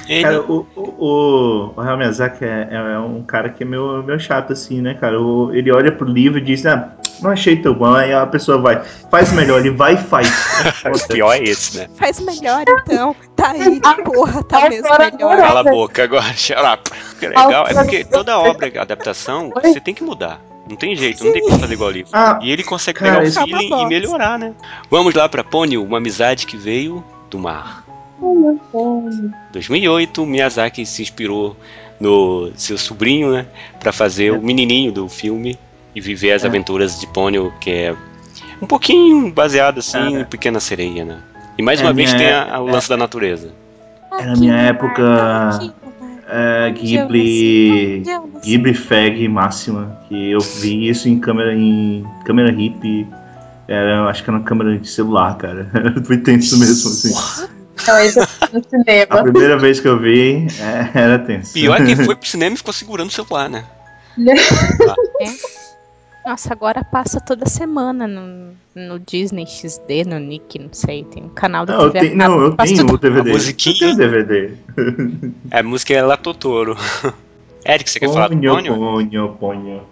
Ele, 0.07 0.21
Cara, 0.21 0.41
o, 0.41 0.65
o, 0.75 0.81
o, 0.81 1.73
o 1.75 1.81
Hayao 1.81 1.97
Miyazaki 1.97 2.45
é, 2.45 2.69
é 2.71 2.99
um 2.99 3.23
cara 3.23 3.49
que 3.49 3.63
é 3.63 3.65
meio, 3.65 4.03
meio 4.03 4.19
chato, 4.19 4.53
assim, 4.53 4.79
né, 4.81 4.93
cara? 4.93 5.19
O- 5.19 5.53
ele 5.53 5.71
olha 5.71 5.91
pro 5.91 6.07
livro 6.07 6.37
e 6.37 6.41
diz, 6.41 6.65
ah, 6.65 6.93
não 7.21 7.31
achei 7.31 7.55
tão 7.55 7.73
bom. 7.73 7.93
Aí 7.93 8.13
a 8.13 8.25
pessoa 8.27 8.59
vai, 8.59 8.81
faz 9.09 9.31
melhor, 9.33 9.59
ele 9.59 9.71
vai 9.71 9.95
e 9.95 9.97
faz. 9.97 10.27
o 10.85 11.07
pior 11.07 11.33
é 11.33 11.43
esse, 11.43 11.77
né? 11.77 11.87
Faz 11.95 12.19
melhor 12.19 12.63
então. 12.67 13.15
Tá 13.35 13.51
aí, 13.51 13.81
porra, 14.03 14.43
tá 14.43 14.69
mesmo 14.69 14.85
Agora, 14.87 15.11
melhor. 15.11 15.37
Cala 15.37 15.59
a 15.61 15.63
boca 15.63 16.03
agora. 16.03 16.33
Que 17.19 17.27
legal, 17.27 17.67
é 17.67 17.73
porque 17.73 18.03
toda 18.03 18.37
obra, 18.39 18.71
adaptação, 18.81 19.51
você 19.63 19.79
tem 19.79 19.93
que 19.93 20.03
mudar. 20.03 20.41
Não 20.69 20.75
tem 20.77 20.95
jeito, 20.95 21.25
não 21.25 21.33
tem 21.33 21.41
como 21.41 21.59
fazer 21.59 21.73
igual 21.73 21.89
ao 21.89 21.93
livro. 21.93 22.11
Ah, 22.13 22.39
E 22.41 22.51
ele 22.51 22.63
consegue 22.63 22.99
Cara, 22.99 23.19
pegar 23.19 23.23
o 23.23 23.43
é 23.43 23.45
feeling 23.45 23.81
e 23.81 23.85
melhorar, 23.87 24.37
né? 24.39 24.53
Vamos 24.89 25.13
lá 25.13 25.27
pra 25.27 25.43
Ponyo, 25.43 25.83
uma 25.83 25.97
amizade 25.97 26.45
que 26.45 26.55
veio 26.55 27.03
do 27.29 27.39
mar. 27.39 27.80
Ai, 28.21 28.33
meu 28.35 28.59
Deus. 28.73 29.31
2008, 29.53 30.25
Miyazaki 30.25 30.85
se 30.85 31.01
inspirou 31.01 31.55
no 31.99 32.51
seu 32.55 32.77
sobrinho, 32.77 33.31
né, 33.31 33.45
para 33.79 33.91
fazer 33.91 34.31
o 34.31 34.41
menininho 34.41 34.91
do 34.91 35.07
filme 35.07 35.57
e 35.95 36.01
viver 36.01 36.31
as 36.33 36.43
É. 36.43 36.47
aventuras 36.47 36.99
de 36.99 37.07
Ponyo, 37.07 37.53
que 37.61 37.69
é 37.69 37.95
um 38.61 38.65
pouquinho 38.67 39.31
baseado 39.31 39.79
assim 39.79 40.17
É. 40.17 40.21
em 40.21 40.25
Pequena 40.25 40.59
Sereia, 40.59 41.05
né? 41.05 41.17
E 41.57 41.61
mais 41.61 41.79
É, 41.79 41.83
uma 41.83 41.93
vez 41.93 42.13
tem 42.13 42.31
a- 42.31 42.59
o 42.59 42.65
lance 42.65 42.89
da 42.89 42.97
natureza. 42.97 43.53
É 44.19 44.25
na 44.25 44.35
minha 44.35 44.55
época, 44.55 45.73
é, 46.27 46.71
Ghibli, 46.71 48.03
Ghibli 48.43 48.73
Fag 48.73 49.27
máxima, 49.27 49.97
que 50.07 50.31
eu 50.31 50.39
vi 50.39 50.87
isso 50.89 51.07
em 51.07 51.19
câmera 51.19 51.53
em 51.55 52.03
câmera 52.25 52.51
hip, 52.51 53.07
era, 53.67 54.05
acho 54.09 54.23
que 54.23 54.29
era 54.29 54.37
uma 54.39 54.43
câmera 54.45 54.77
de 54.77 54.87
celular, 54.87 55.37
cara. 55.37 55.69
Foi 56.05 56.17
tenso 56.17 56.57
mesmo, 56.57 56.89
assim. 56.89 57.13
Então, 57.81 57.99
esse 57.99 58.19
é 58.19 58.23
no 58.53 58.59
A 58.59 58.63
cinema. 58.69 59.23
primeira 59.23 59.57
vez 59.57 59.79
que 59.79 59.87
eu 59.87 59.99
vi, 59.99 60.47
é, 60.59 60.99
era 60.99 61.19
tenso. 61.19 61.53
Pior 61.53 61.81
é 61.81 61.85
que 61.85 61.95
foi 61.95 62.15
pro 62.17 62.27
cinema 62.27 62.53
e 62.53 62.57
ficou 62.57 62.73
segurando 62.73 63.09
o 63.09 63.11
celular, 63.11 63.49
né? 63.49 63.65
Nossa, 66.25 66.53
agora 66.53 66.83
passa 66.83 67.19
toda 67.19 67.47
semana 67.49 68.07
no, 68.07 68.53
no 68.75 68.99
Disney 68.99 69.45
XD, 69.47 70.05
no 70.05 70.19
Nick, 70.19 70.59
não 70.59 70.69
sei. 70.71 71.03
Tem 71.05 71.23
um 71.23 71.29
canal 71.29 71.65
Não, 71.65 71.81
eu 71.85 71.91
TV 71.91 72.13
não, 72.13 72.39
eu 72.39 72.55
tenho 72.55 72.77
tudo. 72.85 72.93
o 72.93 72.97
DVD. 72.99 73.29
A 73.31 73.33
musiquinha. 73.33 73.75
Eu 73.75 73.79
tenho 73.79 73.93
o 73.93 73.97
DVD. 73.97 74.51
A 75.49 75.63
música 75.63 75.93
é 75.95 76.01
La 76.03 76.17
Totoro. 76.17 76.77
Eric, 77.65 77.89
você 77.89 77.99
quer 77.99 78.09
falar 78.09 78.27
do 78.27 78.35
Ponho, 78.37 78.53
Ponyo? 78.75 78.75
ponho, 78.75 79.29
ponho. 79.39 79.83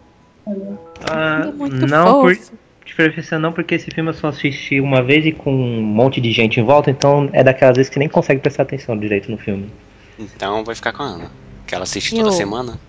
Ah, 1.10 1.40
Ele 1.42 1.50
é 1.50 1.54
muito 1.54 1.88
não, 1.88 2.22
por, 2.22 2.36
fofo. 2.36 2.52
de 2.52 2.58
preferência 3.04 3.40
não, 3.40 3.54
porque 3.54 3.76
esse 3.76 3.90
filme 3.92 4.10
eu 4.10 4.14
só 4.14 4.28
assisti 4.28 4.82
uma 4.82 5.02
vez 5.02 5.26
e 5.26 5.32
com 5.32 5.54
um 5.54 5.82
monte 5.82 6.20
de 6.20 6.32
gente 6.32 6.60
em 6.60 6.64
volta, 6.64 6.92
então 6.92 7.30
é 7.32 7.44
daquelas 7.44 7.78
vezes 7.78 7.90
que 7.90 7.98
nem 7.98 8.10
consegue 8.10 8.42
prestar 8.42 8.64
atenção 8.64 8.98
direito 8.98 9.32
no 9.32 9.38
filme. 9.38 9.72
Então 10.18 10.64
vai 10.66 10.76
ficar 10.76 10.92
com 10.92 11.04
a 11.04 11.06
Ana. 11.06 11.32
Que 11.66 11.76
ela 11.76 11.84
assiste 11.84 12.16
Eu- 12.16 12.24
toda 12.26 12.36
semana. 12.36 12.80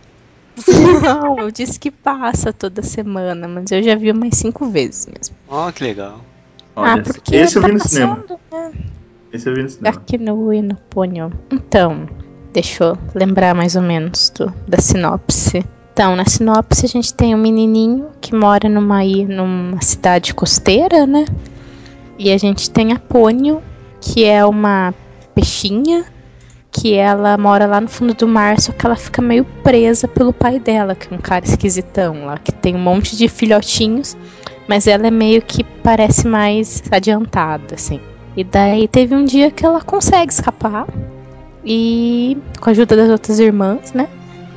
Não, 1.03 1.39
eu 1.39 1.51
disse 1.51 1.79
que 1.79 1.91
passa 1.91 2.53
toda 2.53 2.83
semana, 2.83 3.47
mas 3.47 3.71
eu 3.71 3.83
já 3.83 3.95
vi 3.95 4.11
umas 4.11 4.37
cinco 4.37 4.69
vezes 4.69 5.07
mesmo. 5.07 5.37
Ó, 5.49 5.71
que 5.71 5.85
legal. 5.85 6.21
Olha, 6.75 6.95
ah, 6.95 7.03
porque 7.03 7.37
esse 7.37 7.57
eu 7.57 7.63
tá 7.63 7.69
vi 7.69 7.75
no 7.75 7.89
cinema. 7.89 8.17
passando, 8.17 8.41
né? 8.53 8.73
Esse 9.33 9.49
eu 9.49 9.55
vi 9.55 9.63
no 9.63 9.69
cinema. 9.71 9.97
Aqui 9.97 10.19
no 10.19 10.53
e 10.53 10.61
no 10.61 10.75
Ponyo. 10.75 11.33
Então, 11.51 12.09
deixa 12.53 12.85
eu 12.85 12.99
lembrar 13.15 13.55
mais 13.55 13.77
ou 13.77 13.83
menos 13.83 14.31
do, 14.31 14.53
da 14.67 14.79
sinopse. 14.79 15.65
Então, 15.93 16.17
na 16.17 16.25
sinopse 16.25 16.87
a 16.87 16.89
gente 16.89 17.13
tem 17.13 17.35
um 17.35 17.39
menininho 17.39 18.09
que 18.21 18.35
mora 18.35 18.69
numa, 18.69 19.01
numa 19.05 19.83
cidade 19.83 20.33
costeira, 20.35 21.07
né? 21.07 21.27
E 22.19 22.31
a 22.31 22.39
gente 22.39 22.71
tem 22.71 22.93
a 22.93 22.99
Ponyo, 22.99 23.63
que 24.01 24.25
é 24.25 24.45
uma 24.45 24.95
peixinha, 25.35 26.05
que 26.71 26.95
ela 26.95 27.37
mora 27.37 27.67
lá 27.67 27.81
no 27.81 27.89
fundo 27.89 28.15
do 28.15 28.29
mar, 28.29 28.61
só 28.61 28.73
que 28.73 28.87
ela 28.87 28.97
fica 28.97 29.21
meio 29.21 29.45
presa 29.63 30.07
pelo 30.07 30.33
pai 30.33 30.59
dela, 30.59 30.95
que 30.95 31.13
é 31.13 31.17
um 31.17 31.21
cara 31.21 31.45
esquisitão 31.45 32.25
lá, 32.25 32.39
que 32.39 32.53
tem 32.53 32.77
um 32.77 32.79
monte 32.79 33.17
de 33.17 33.29
filhotinhos, 33.29 34.17
mas 34.69 34.87
ela 34.87 35.07
é 35.07 35.11
meio 35.11 35.43
que 35.43 35.65
parece 35.83 36.27
mais 36.29 36.83
adiantada, 36.91 37.75
assim. 37.75 38.01
E 38.37 38.45
daí 38.45 38.87
teve 38.87 39.15
um 39.15 39.25
dia 39.25 39.51
que 39.51 39.67
ela 39.67 39.81
consegue 39.81 40.33
escapar. 40.33 40.87
E 41.65 42.39
com 42.61 42.71
a 42.71 42.73
ajuda 42.73 42.97
das 42.97 43.11
outras 43.11 43.39
irmãs, 43.39 43.93
né? 43.93 44.09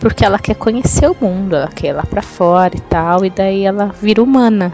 Porque 0.03 0.25
ela 0.25 0.37
quer 0.37 0.55
conhecer 0.55 1.09
o 1.09 1.15
mundo, 1.19 1.55
ela 1.55 1.69
quer 1.69 1.87
ir 1.87 1.93
lá 1.93 2.03
pra 2.03 2.21
fora 2.21 2.75
e 2.75 2.81
tal. 2.81 3.23
E 3.23 3.29
daí 3.29 3.63
ela 3.63 3.85
vira 3.85 4.21
humana. 4.21 4.73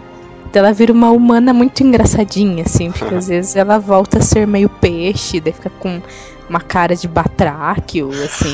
Daí 0.52 0.58
Ela 0.58 0.72
vira 0.72 0.92
uma 0.92 1.12
humana 1.12 1.54
muito 1.54 1.84
engraçadinha, 1.84 2.64
assim, 2.64 2.90
porque 2.90 3.14
às 3.14 3.28
vezes 3.28 3.54
ela 3.54 3.78
volta 3.78 4.18
a 4.18 4.22
ser 4.22 4.44
meio 4.44 4.68
peixe, 4.68 5.40
daí 5.40 5.52
fica 5.52 5.70
com 5.78 6.02
uma 6.48 6.60
cara 6.60 6.96
de 6.96 7.06
batráquio, 7.06 8.10
assim. 8.10 8.52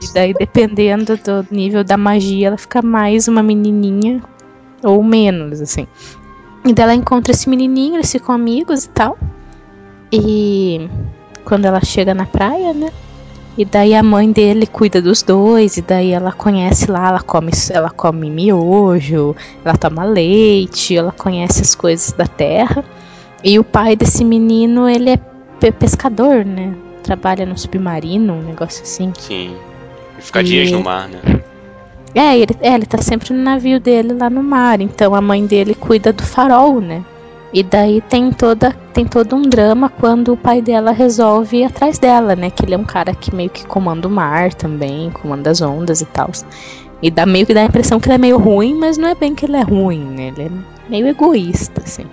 e 0.00 0.14
daí, 0.14 0.32
dependendo 0.32 1.14
do 1.18 1.46
nível 1.50 1.84
da 1.84 1.98
magia, 1.98 2.46
ela 2.46 2.56
fica 2.56 2.80
mais 2.80 3.28
uma 3.28 3.42
menininha 3.42 4.22
ou 4.82 5.04
menos, 5.04 5.60
assim. 5.60 5.86
E 6.64 6.72
daí 6.72 6.84
ela 6.84 6.94
encontra 6.94 7.32
esse 7.32 7.50
menininho, 7.50 7.96
eles 7.96 8.10
ficam 8.10 8.34
amigos 8.34 8.86
e 8.86 8.88
tal. 8.88 9.18
E 10.10 10.88
quando 11.44 11.66
ela 11.66 11.84
chega 11.84 12.14
na 12.14 12.24
praia, 12.24 12.72
né? 12.72 12.90
E 13.58 13.64
daí 13.64 13.92
a 13.92 14.02
mãe 14.04 14.30
dele 14.30 14.66
cuida 14.68 15.02
dos 15.02 15.20
dois, 15.20 15.76
e 15.76 15.82
daí 15.82 16.12
ela 16.12 16.30
conhece 16.30 16.88
lá, 16.88 17.08
ela 17.08 17.20
come, 17.20 17.50
ela 17.70 17.90
come 17.90 18.30
miojo, 18.30 19.34
ela 19.64 19.76
toma 19.76 20.04
leite, 20.04 20.96
ela 20.96 21.10
conhece 21.10 21.60
as 21.62 21.74
coisas 21.74 22.12
da 22.12 22.24
terra. 22.24 22.84
E 23.42 23.58
o 23.58 23.64
pai 23.64 23.96
desse 23.96 24.24
menino, 24.24 24.88
ele 24.88 25.10
é 25.10 25.16
pe- 25.58 25.72
pescador, 25.72 26.44
né? 26.44 26.72
Trabalha 27.02 27.44
no 27.44 27.58
submarino, 27.58 28.34
um 28.34 28.42
negócio 28.42 28.82
assim. 28.84 29.12
Sim. 29.18 29.56
E 30.16 30.22
ficar 30.22 30.40
E- 30.42 30.44
dias 30.44 30.70
no 30.70 30.80
mar, 30.82 31.08
né? 31.08 31.40
É 32.14 32.38
ele, 32.38 32.56
é, 32.60 32.74
ele 32.74 32.86
tá 32.86 32.98
sempre 32.98 33.32
no 33.34 33.42
navio 33.42 33.78
dele 33.80 34.12
lá 34.14 34.30
no 34.30 34.42
mar, 34.42 34.80
então 34.80 35.14
a 35.14 35.20
mãe 35.20 35.44
dele 35.46 35.74
cuida 35.74 36.12
do 36.12 36.22
farol, 36.22 36.80
né? 36.80 37.04
E 37.52 37.62
daí 37.62 38.00
tem 38.02 38.30
toda 38.30 38.72
tem 38.92 39.06
todo 39.06 39.34
um 39.36 39.42
drama 39.42 39.88
quando 39.88 40.32
o 40.32 40.36
pai 40.36 40.60
dela 40.60 40.90
resolve 40.90 41.58
ir 41.58 41.64
atrás 41.64 41.98
dela, 41.98 42.36
né? 42.36 42.50
Que 42.50 42.64
ele 42.64 42.74
é 42.74 42.78
um 42.78 42.84
cara 42.84 43.14
que 43.14 43.34
meio 43.34 43.48
que 43.48 43.66
comanda 43.66 44.06
o 44.06 44.10
mar 44.10 44.52
também, 44.52 45.10
comanda 45.10 45.50
as 45.50 45.62
ondas 45.62 46.00
e 46.00 46.06
tal. 46.06 46.30
E 47.00 47.10
dá 47.10 47.24
meio 47.24 47.46
que 47.46 47.54
dá 47.54 47.60
a 47.60 47.64
impressão 47.64 48.00
que 48.00 48.08
ele 48.08 48.16
é 48.16 48.18
meio 48.18 48.38
ruim, 48.38 48.74
mas 48.74 48.98
não 48.98 49.08
é 49.08 49.14
bem 49.14 49.34
que 49.34 49.46
ele 49.46 49.56
é 49.56 49.62
ruim, 49.62 50.04
né? 50.04 50.28
Ele 50.36 50.42
é 50.42 50.50
meio 50.90 51.06
egoísta, 51.06 51.80
assim. 51.84 52.06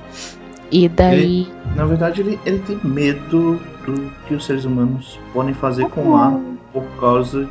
E 0.72 0.88
daí. 0.88 1.48
Na 1.76 1.86
verdade, 1.86 2.22
ele, 2.22 2.40
ele 2.46 2.60
tem 2.60 2.80
medo 2.84 3.60
do 3.86 4.12
que 4.28 4.36
os 4.36 4.46
seres 4.46 4.64
humanos 4.64 5.20
podem 5.34 5.54
fazer 5.54 5.90
com 5.90 6.02
o 6.02 6.12
mar 6.12 6.40
por 6.72 6.84
causa 7.00 7.48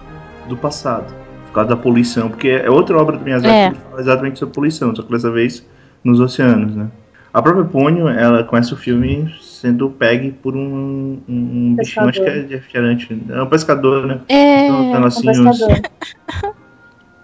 do 0.49 0.57
passado. 0.57 1.13
Por 1.47 1.55
causa 1.55 1.71
da 1.71 1.77
poluição. 1.77 2.29
Porque 2.29 2.49
é 2.49 2.71
outra 2.71 2.97
obra 2.97 3.17
do 3.17 3.25
Miyazaki 3.25 3.53
É. 3.53 3.71
que 3.71 3.79
fala 3.79 4.01
exatamente 4.01 4.39
sobre 4.39 4.55
poluição, 4.55 4.95
só 4.95 5.03
que 5.03 5.11
dessa 5.11 5.31
vez 5.31 5.67
nos 6.03 6.21
oceanos, 6.21 6.75
né? 6.75 6.89
A 7.35 7.43
própria 7.43 7.65
Ponyo, 7.65 8.09
ela 8.09 8.45
começa 8.45 8.75
o 8.75 8.77
filme 8.77 9.29
sendo 9.43 9.91
pegue 9.91 10.31
por 10.31 10.55
um, 10.55 11.19
um, 11.29 11.75
bichinho, 11.77 12.09
acho 12.09 12.23
que 12.23 12.29
é 12.29 12.43
de 12.43 12.55
refrigerante. 12.55 13.23
É 13.29 13.43
um 13.43 13.47
pescador, 13.49 14.07
né? 14.07 14.21
É. 14.29 14.67
Então, 14.69 14.85
então, 14.85 15.01
Um 15.03 15.05
assim, 15.07 15.29
os- 15.31 15.59
pescador. 15.59 15.83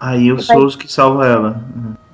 Aí 0.01 0.31
o 0.31 0.35
pai- 0.35 0.43
Souls 0.45 0.75
que 0.75 0.91
salva 0.91 1.25
ela. 1.25 1.63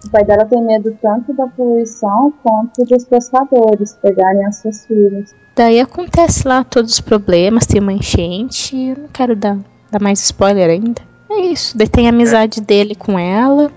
O 0.05 0.09
pai 0.11 0.23
dela 0.25 0.45
tem 0.45 0.63
medo 0.63 0.95
tanto 1.01 1.33
da 1.33 1.47
poluição 1.47 2.31
quanto 2.43 2.83
dos 2.85 3.03
pescadores 3.05 3.97
pegarem 4.01 4.45
as 4.45 4.57
suas 4.57 4.85
filhas. 4.85 5.35
Daí 5.55 5.79
acontece 5.79 6.47
lá 6.47 6.63
todos 6.63 6.91
os 6.93 7.01
problemas, 7.01 7.65
tem 7.65 7.81
uma 7.81 7.93
enchente, 7.93 8.77
eu 8.77 8.97
não 8.97 9.07
quero 9.07 9.35
dar, 9.35 9.57
dar 9.89 9.99
mais 9.99 10.19
spoiler 10.23 10.69
ainda. 10.69 11.01
É 11.31 11.39
isso, 11.41 11.75
daí 11.75 11.87
tem 11.87 12.05
a 12.05 12.09
amizade 12.11 12.61
dele 12.61 12.93
com 12.93 13.17
ela, 13.17 13.71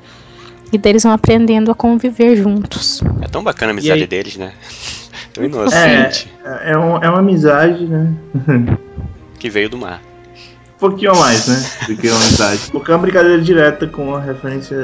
e 0.73 0.79
daí 0.79 0.93
eles 0.93 1.03
vão 1.03 1.13
aprendendo 1.13 1.71
a 1.71 1.75
conviver 1.75 2.37
juntos. 2.37 3.03
É 3.21 3.27
tão 3.29 3.43
bacana 3.43 3.73
a 3.73 3.75
amizade 3.75 4.01
aí? 4.03 4.07
deles, 4.07 4.37
né? 4.37 4.53
Tão 5.33 5.45
inocente. 5.45 6.29
É, 6.45 6.73
é, 6.73 6.79
um- 6.79 6.97
é 6.99 7.09
uma 7.09 7.21
amizade, 7.21 7.85
né? 7.87 8.13
Que 9.39 9.49
veio 9.49 9.71
do 9.71 9.79
mar. 9.79 10.03
Um 10.77 10.79
pouquinho 10.81 11.13
a 11.13 11.15
mais, 11.15 11.47
né? 11.47 11.71
Do 11.87 11.97
que 11.97 12.09
uma 12.09 12.17
amizade. 12.17 12.61
Porque 12.73 12.91
é 12.91 12.95
uma 12.95 13.01
brincadeira 13.01 13.41
direta 13.41 13.87
com 13.87 14.15
a 14.15 14.21
referência 14.21 14.77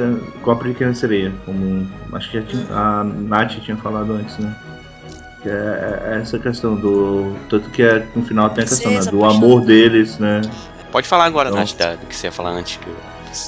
com 0.43 0.51
a 0.51 0.57
pequena 0.57 0.95
sereia. 0.95 1.33
Como 1.45 1.87
acho 2.13 2.31
que 2.31 2.41
já 2.41 2.47
tinha- 2.47 2.67
a 2.71 3.03
Nath 3.05 3.53
tinha 3.63 3.77
falado 3.77 4.13
antes, 4.13 4.39
né? 4.39 4.55
Que 5.43 5.49
é, 5.49 6.13
é 6.15 6.19
essa 6.23 6.39
questão 6.39 6.75
do. 6.77 7.35
Tanto 7.51 7.69
que 7.71 7.83
é, 7.83 8.07
no 8.15 8.23
final 8.25 8.49
tem 8.51 8.65
a 8.65 8.67
questão 8.67 8.93
né, 8.93 9.01
do 9.01 9.25
amor 9.25 9.65
deles, 9.65 10.19
né? 10.19 10.43
Pode 10.93 11.09
falar 11.09 11.25
agora, 11.25 11.49
Então- 11.49 11.61
Nath, 11.61 11.77
da- 11.77 11.97
do 11.97 12.07
que 12.07 12.15
você 12.17 12.29
ia 12.29 12.33
falar 12.33 12.51
antes. 12.51 12.77
Que 12.77 12.87
eu... 12.89 12.97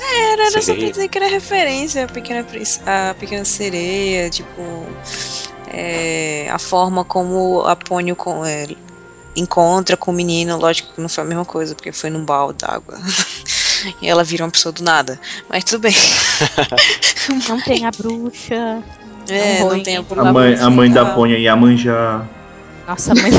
Era, 0.00 0.46
era 0.46 0.62
só 0.62 0.74
pra 0.74 0.90
dizer 0.90 1.08
que 1.08 1.18
era 1.18 1.28
referência 1.28 2.04
à 2.04 2.08
pequena, 2.08 2.44
à 2.86 3.14
pequena 3.14 3.44
sereia, 3.44 4.28
tipo. 4.30 4.86
é, 5.72 6.48
a 6.50 6.58
forma 6.58 7.04
como 7.04 7.62
a 7.62 7.76
Pônio 7.76 8.16
com, 8.16 8.44
é, 8.44 8.66
encontra 9.36 9.96
com 9.96 10.10
o 10.10 10.14
menino, 10.14 10.58
lógico 10.58 10.92
que 10.94 11.00
não 11.00 11.08
foi 11.08 11.24
a 11.24 11.26
mesma 11.26 11.44
coisa, 11.44 11.74
porque 11.74 11.92
foi 11.92 12.10
num 12.10 12.24
balde 12.24 12.58
d'água. 12.58 12.98
e 14.02 14.08
ela 14.08 14.24
vira 14.24 14.44
uma 14.44 14.50
pessoa 14.50 14.72
do 14.72 14.82
nada. 14.82 15.20
Mas 15.48 15.64
tudo 15.64 15.82
bem. 15.82 15.94
Não 17.48 17.60
tem 17.60 17.84
a 17.84 17.90
bruxa. 17.90 18.82
É, 19.28 19.60
Não 19.60 19.70
não 19.70 19.82
tem 19.82 19.98
a 19.98 20.00
A 20.00 20.32
mãe, 20.32 20.54
a 20.54 20.70
mãe 20.70 20.90
da 20.90 21.04
Ponha 21.06 21.36
e 21.36 21.46
a 21.46 21.54
Manja. 21.54 22.26
Nossa, 22.88 23.14
mãe. 23.14 23.30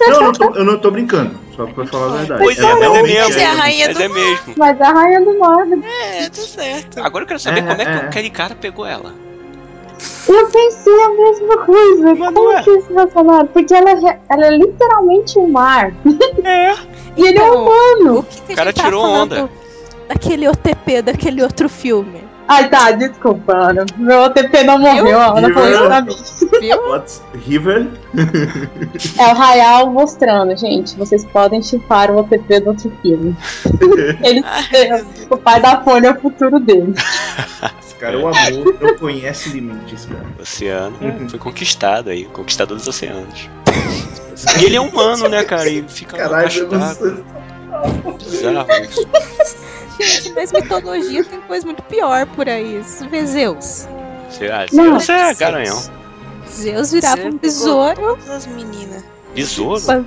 Não, 0.00 0.08
eu 0.14 0.20
não, 0.22 0.32
tô, 0.32 0.54
eu 0.56 0.64
não 0.64 0.78
tô 0.78 0.90
brincando, 0.90 1.38
só 1.56 1.64
pra 1.66 1.86
falar 1.86 2.06
a 2.06 2.16
verdade. 2.18 2.42
Pois 2.42 2.58
é, 2.58 2.62
mas 2.62 2.76
é 2.76 2.80
realmente 2.80 3.14
mesmo. 3.14 3.40
é 3.40 3.44
a 3.46 3.52
rainha 3.54 3.86
Mas 3.86 3.96
do 3.96 4.02
é 4.02 4.08
mesmo. 4.08 4.54
Mas 4.56 4.80
a 4.80 4.92
rainha 4.92 5.20
do 5.20 5.38
mar. 5.38 5.66
É, 6.02 6.28
tá 6.28 6.42
certo. 6.42 7.00
Agora 7.00 7.22
eu 7.24 7.28
quero 7.28 7.38
saber 7.40 7.60
É, 7.60 7.62
como 7.62 7.72
é 7.82 7.84
que 7.84 7.90
é. 7.90 7.94
aquele 7.94 8.30
cara 8.30 8.54
pegou 8.56 8.84
ela. 8.84 9.14
Eu 10.28 10.46
pensei 10.48 10.92
a 11.04 11.08
mesma 11.10 11.58
coisa. 11.58 12.16
Como 12.16 12.62
que 12.64 12.70
isso 12.70 12.88
relacionado? 12.92 13.48
Porque 13.48 13.72
ela, 13.74 13.90
é- 13.90 14.18
ela 14.28 14.46
é 14.46 14.50
literalmente 14.56 15.38
o 15.38 15.48
mar. 15.48 15.92
É. 16.44 16.74
E 17.16 17.26
ele 17.26 17.38
é 17.38 17.46
Então, 17.46 17.62
humano. 17.64 18.18
O 18.18 18.22
que, 18.24 18.40
que 18.42 18.52
O 18.52 18.56
cara 18.56 18.72
tava 18.72 18.88
tirou 18.88 19.04
onda. 19.04 19.48
Daquele 20.08 20.48
OTP, 20.48 21.02
daquele 21.02 21.42
outro 21.42 21.68
filme. 21.68 22.23
Ai, 22.46 22.68
tá, 22.68 22.90
desculpa, 22.90 23.54
Ana. 23.54 23.86
Meu 23.96 24.24
OTP 24.24 24.64
não 24.64 24.78
morreu, 24.78 25.18
a 25.18 25.38
Ana 25.38 25.52
falou 25.52 25.68
isso 25.70 25.84
pra 25.86 26.00
mim. 26.02 26.14
River? 27.46 27.86
É 29.18 29.32
o 29.32 29.34
Rayal 29.34 29.90
mostrando, 29.90 30.56
gente. 30.56 30.96
Vocês 30.96 31.24
podem 31.24 31.62
chipar 31.62 32.10
o 32.10 32.18
OTP 32.18 32.60
do 32.60 32.70
outro 32.70 32.92
filme. 33.02 33.36
Ele, 34.22 34.44
o 35.30 35.36
pai 35.36 35.60
da 35.60 35.82
Folha 35.82 36.08
é 36.08 36.12
o 36.12 36.20
futuro 36.20 36.60
dele. 36.60 36.94
Esse 37.80 37.94
cara, 37.96 38.18
o 38.18 38.28
amor 38.28 38.76
não 38.80 38.98
conhece 38.98 39.50
limites, 39.50 40.06
cara. 40.06 40.24
O 40.38 40.42
oceano 40.42 40.96
foi 41.28 41.38
conquistado 41.38 42.10
aí, 42.10 42.24
conquistador 42.24 42.76
dos 42.76 42.86
oceanos. 42.86 43.48
E 44.60 44.64
ele 44.64 44.76
é 44.76 44.80
humano, 44.80 45.28
né, 45.28 45.44
cara? 45.44 45.68
E 45.68 45.82
fica 45.88 46.16
lá 46.16 46.22
Caralho, 46.28 46.58
eu 46.58 46.78
não 46.78 46.94
sei. 46.94 47.24
Bizarro 48.18 48.68
isso. 48.82 49.08
Gente, 50.00 50.32
mas 50.32 50.52
mitologia 50.52 51.24
tem 51.24 51.40
coisa 51.42 51.64
muito 51.64 51.82
pior 51.84 52.26
por 52.26 52.48
aí. 52.48 52.82
Você 52.82 53.06
vê 53.06 53.24
Zeus. 53.26 53.86
Lá, 54.40 54.66
Não. 54.72 54.98
Zeus 54.98 55.08
é 55.08 55.34
garanhão. 55.34 55.82
Zeus 56.50 56.92
virava 56.92 57.22
um 57.22 57.38
besouro. 57.38 57.94
Todas 58.00 58.30
as 58.30 58.46
meninas. 58.46 59.04
Besouro? 59.34 60.06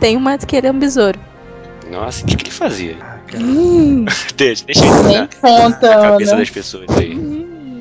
Tem 0.00 0.16
uma 0.16 0.38
que 0.38 0.56
ele 0.56 0.66
é 0.66 0.70
um 0.70 0.78
besouro. 0.78 1.18
Nossa, 1.90 2.22
o 2.22 2.26
que, 2.26 2.36
que 2.36 2.44
ele 2.44 2.50
fazia? 2.50 2.96
Ah. 3.00 3.18
Hum, 3.36 4.04
Deixa, 4.36 4.64
deixa 4.64 4.84
eu 4.84 5.02
Nem 5.04 5.16
entrar 5.16 5.40
conta, 5.40 5.88
na 5.88 6.10
cabeça 6.10 6.32
Ana. 6.32 6.40
das 6.40 6.50
pessoas 6.50 6.86
aí. 6.96 7.14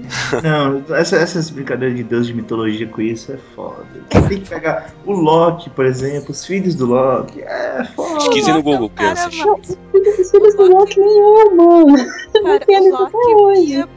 Não, 0.44 0.96
essa- 0.96 1.18
essas 1.18 1.50
brincadeiras 1.50 1.98
de 1.98 2.04
Deus 2.04 2.28
de 2.28 2.34
mitologia 2.34 2.88
com 2.88 3.02
isso 3.02 3.32
é 3.32 3.38
foda. 3.56 3.86
Tem 4.28 4.40
que 4.40 4.50
pegar 4.50 4.94
o 5.06 5.12
Loki, 5.14 5.70
por 5.70 5.86
exemplo, 5.86 6.32
os 6.32 6.46
filhos 6.46 6.76
do 6.76 6.86
Loki. 6.86 7.42
É 7.42 7.84
foda. 7.96 8.16
Pesquise 8.16 8.52
no 8.52 8.64
Google, 8.64 8.90
Cara, 8.90 9.16
crianças. 9.30 9.78
Os 10.20 10.32
filhos 10.32 10.56
do 10.56 10.72
Loki 10.72 11.00
nem 11.00 11.56
mano. 11.56 11.96
Cara, 12.34 12.82
o 12.82 12.90
Loki 13.54 13.66
ia- 13.72 13.88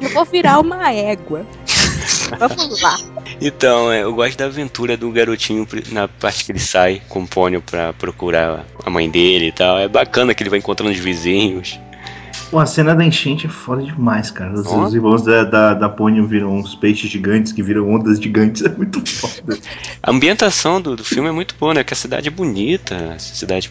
Eu 0.00 0.08
vou 0.10 0.24
virar 0.24 0.58
uma 0.60 0.92
égua. 0.92 1.46
Vamos 2.38 2.80
lá. 2.80 2.96
Então, 3.40 3.90
é, 3.92 4.02
eu 4.02 4.12
gosto 4.14 4.36
da 4.38 4.46
aventura 4.46 4.96
do 4.96 5.10
garotinho 5.10 5.66
na 5.90 6.06
parte 6.08 6.44
que 6.44 6.52
ele 6.52 6.58
sai 6.58 7.00
com 7.08 7.22
o 7.22 7.26
pônio 7.26 7.60
pra 7.62 7.92
procurar 7.92 8.64
a 8.84 8.90
mãe 8.90 9.08
dele 9.10 9.48
e 9.48 9.52
tal. 9.52 9.78
É 9.78 9.88
bacana 9.88 10.34
que 10.34 10.42
ele 10.42 10.50
vai 10.50 10.58
encontrando 10.58 10.92
os 10.92 10.98
vizinhos. 10.98 11.78
Pô, 12.50 12.58
a 12.58 12.66
cena 12.66 12.94
da 12.94 13.04
enchente 13.04 13.46
é 13.46 13.48
foda 13.48 13.82
demais, 13.82 14.30
cara. 14.30 14.54
Os, 14.54 14.66
Ó. 14.66 14.84
os 14.84 14.94
irmãos 14.94 15.22
da, 15.22 15.44
da, 15.44 15.74
da 15.74 15.88
viram 16.26 16.56
uns 16.56 16.74
peixes 16.74 17.08
gigantes 17.08 17.52
que 17.52 17.62
viram 17.62 17.88
ondas 17.88 18.20
gigantes. 18.20 18.62
É 18.66 18.68
muito 18.68 19.04
foda. 19.08 19.58
A 20.02 20.10
ambientação 20.10 20.80
do, 20.80 20.96
do 20.96 21.04
filme 21.04 21.28
é 21.28 21.32
muito 21.32 21.54
boa, 21.58 21.74
né? 21.74 21.84
Que 21.84 21.94
a 21.94 21.96
cidade 21.96 22.28
é 22.28 22.30
bonita, 22.30 23.14
a 23.14 23.18
cidade 23.18 23.70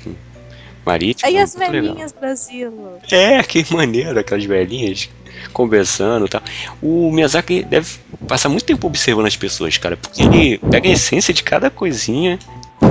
marítima. 0.85 1.27
Aí 1.27 1.37
é 1.37 1.41
as 1.41 1.55
velhinhas 1.55 2.11
do 2.11 2.25
asilo. 2.25 2.97
É, 3.11 3.41
que 3.43 3.65
maneiro, 3.73 4.17
aquelas 4.17 4.45
velhinhas 4.45 5.09
conversando 5.53 6.25
e 6.25 6.29
tal. 6.29 6.41
O 6.81 7.11
Miyazaki 7.11 7.63
deve 7.63 7.87
passar 8.27 8.49
muito 8.49 8.65
tempo 8.65 8.87
observando 8.87 9.25
as 9.25 9.35
pessoas, 9.35 9.77
cara, 9.77 9.97
porque 9.97 10.23
ele 10.23 10.57
pega 10.57 10.87
a 10.87 10.91
essência 10.91 11.33
de 11.33 11.43
cada 11.43 11.69
coisinha 11.69 12.39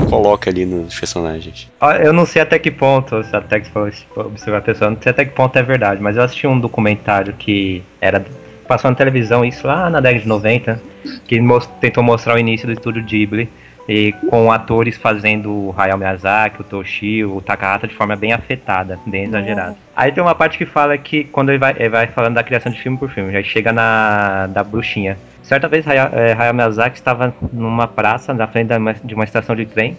coloca 0.08 0.50
ali 0.50 0.64
nos 0.64 0.98
personagens. 0.98 1.70
Ó, 1.80 1.92
Eu 1.92 2.12
não 2.12 2.24
sei 2.26 2.42
até 2.42 2.58
que 2.58 2.70
ponto, 2.70 3.22
se 3.24 3.34
até 3.34 3.60
que 3.60 3.68
for 3.70 3.92
observar 4.16 4.58
a 4.58 4.62
pessoa, 4.62 4.90
não 4.90 4.98
sei 5.00 5.10
até 5.10 5.24
que 5.24 5.32
ponto 5.32 5.56
é 5.58 5.62
verdade, 5.62 6.00
mas 6.02 6.16
eu 6.16 6.22
assisti 6.22 6.46
um 6.46 6.58
documentário 6.58 7.32
que 7.34 7.82
era 8.00 8.24
passou 8.66 8.90
na 8.90 8.96
televisão, 8.96 9.42
isso 9.46 9.66
lá 9.66 9.88
na 9.88 9.98
década 9.98 10.20
de 10.20 10.28
90, 10.28 10.82
que 11.26 11.40
mos- 11.40 11.66
tentou 11.80 12.04
mostrar 12.04 12.34
o 12.34 12.38
início 12.38 12.66
do 12.66 12.72
estúdio 12.74 13.02
Ghibli, 13.02 13.48
e 13.88 14.12
com 14.28 14.52
atores 14.52 14.98
fazendo 14.98 15.50
o 15.50 15.74
Hayao 15.74 15.96
Miyazaki, 15.96 16.60
o 16.60 16.64
Toshio, 16.64 17.34
o 17.34 17.40
Takahata 17.40 17.88
de 17.88 17.94
forma 17.94 18.14
bem 18.14 18.34
afetada, 18.34 18.98
bem 19.06 19.24
exagerada. 19.24 19.74
Aí 19.96 20.12
tem 20.12 20.22
uma 20.22 20.34
parte 20.34 20.58
que 20.58 20.66
fala 20.66 20.98
que, 20.98 21.24
quando 21.24 21.48
ele 21.48 21.56
vai, 21.58 21.74
ele 21.78 21.88
vai 21.88 22.06
falando 22.08 22.34
da 22.34 22.42
criação 22.42 22.70
de 22.70 22.78
filme 22.78 22.98
por 22.98 23.08
filme, 23.08 23.32
já 23.32 23.42
chega 23.42 23.72
na 23.72 24.46
da 24.48 24.62
bruxinha. 24.62 25.16
Certa 25.48 25.66
vez 25.66 25.88
Hayao, 25.88 26.10
eh, 26.12 26.36
Hayao 26.38 26.52
Miyazaki 26.52 26.98
estava 26.98 27.34
numa 27.50 27.88
praça, 27.88 28.34
na 28.34 28.46
frente 28.46 28.68
de 29.02 29.14
uma 29.14 29.24
estação 29.24 29.56
de 29.56 29.64
trem, 29.64 29.96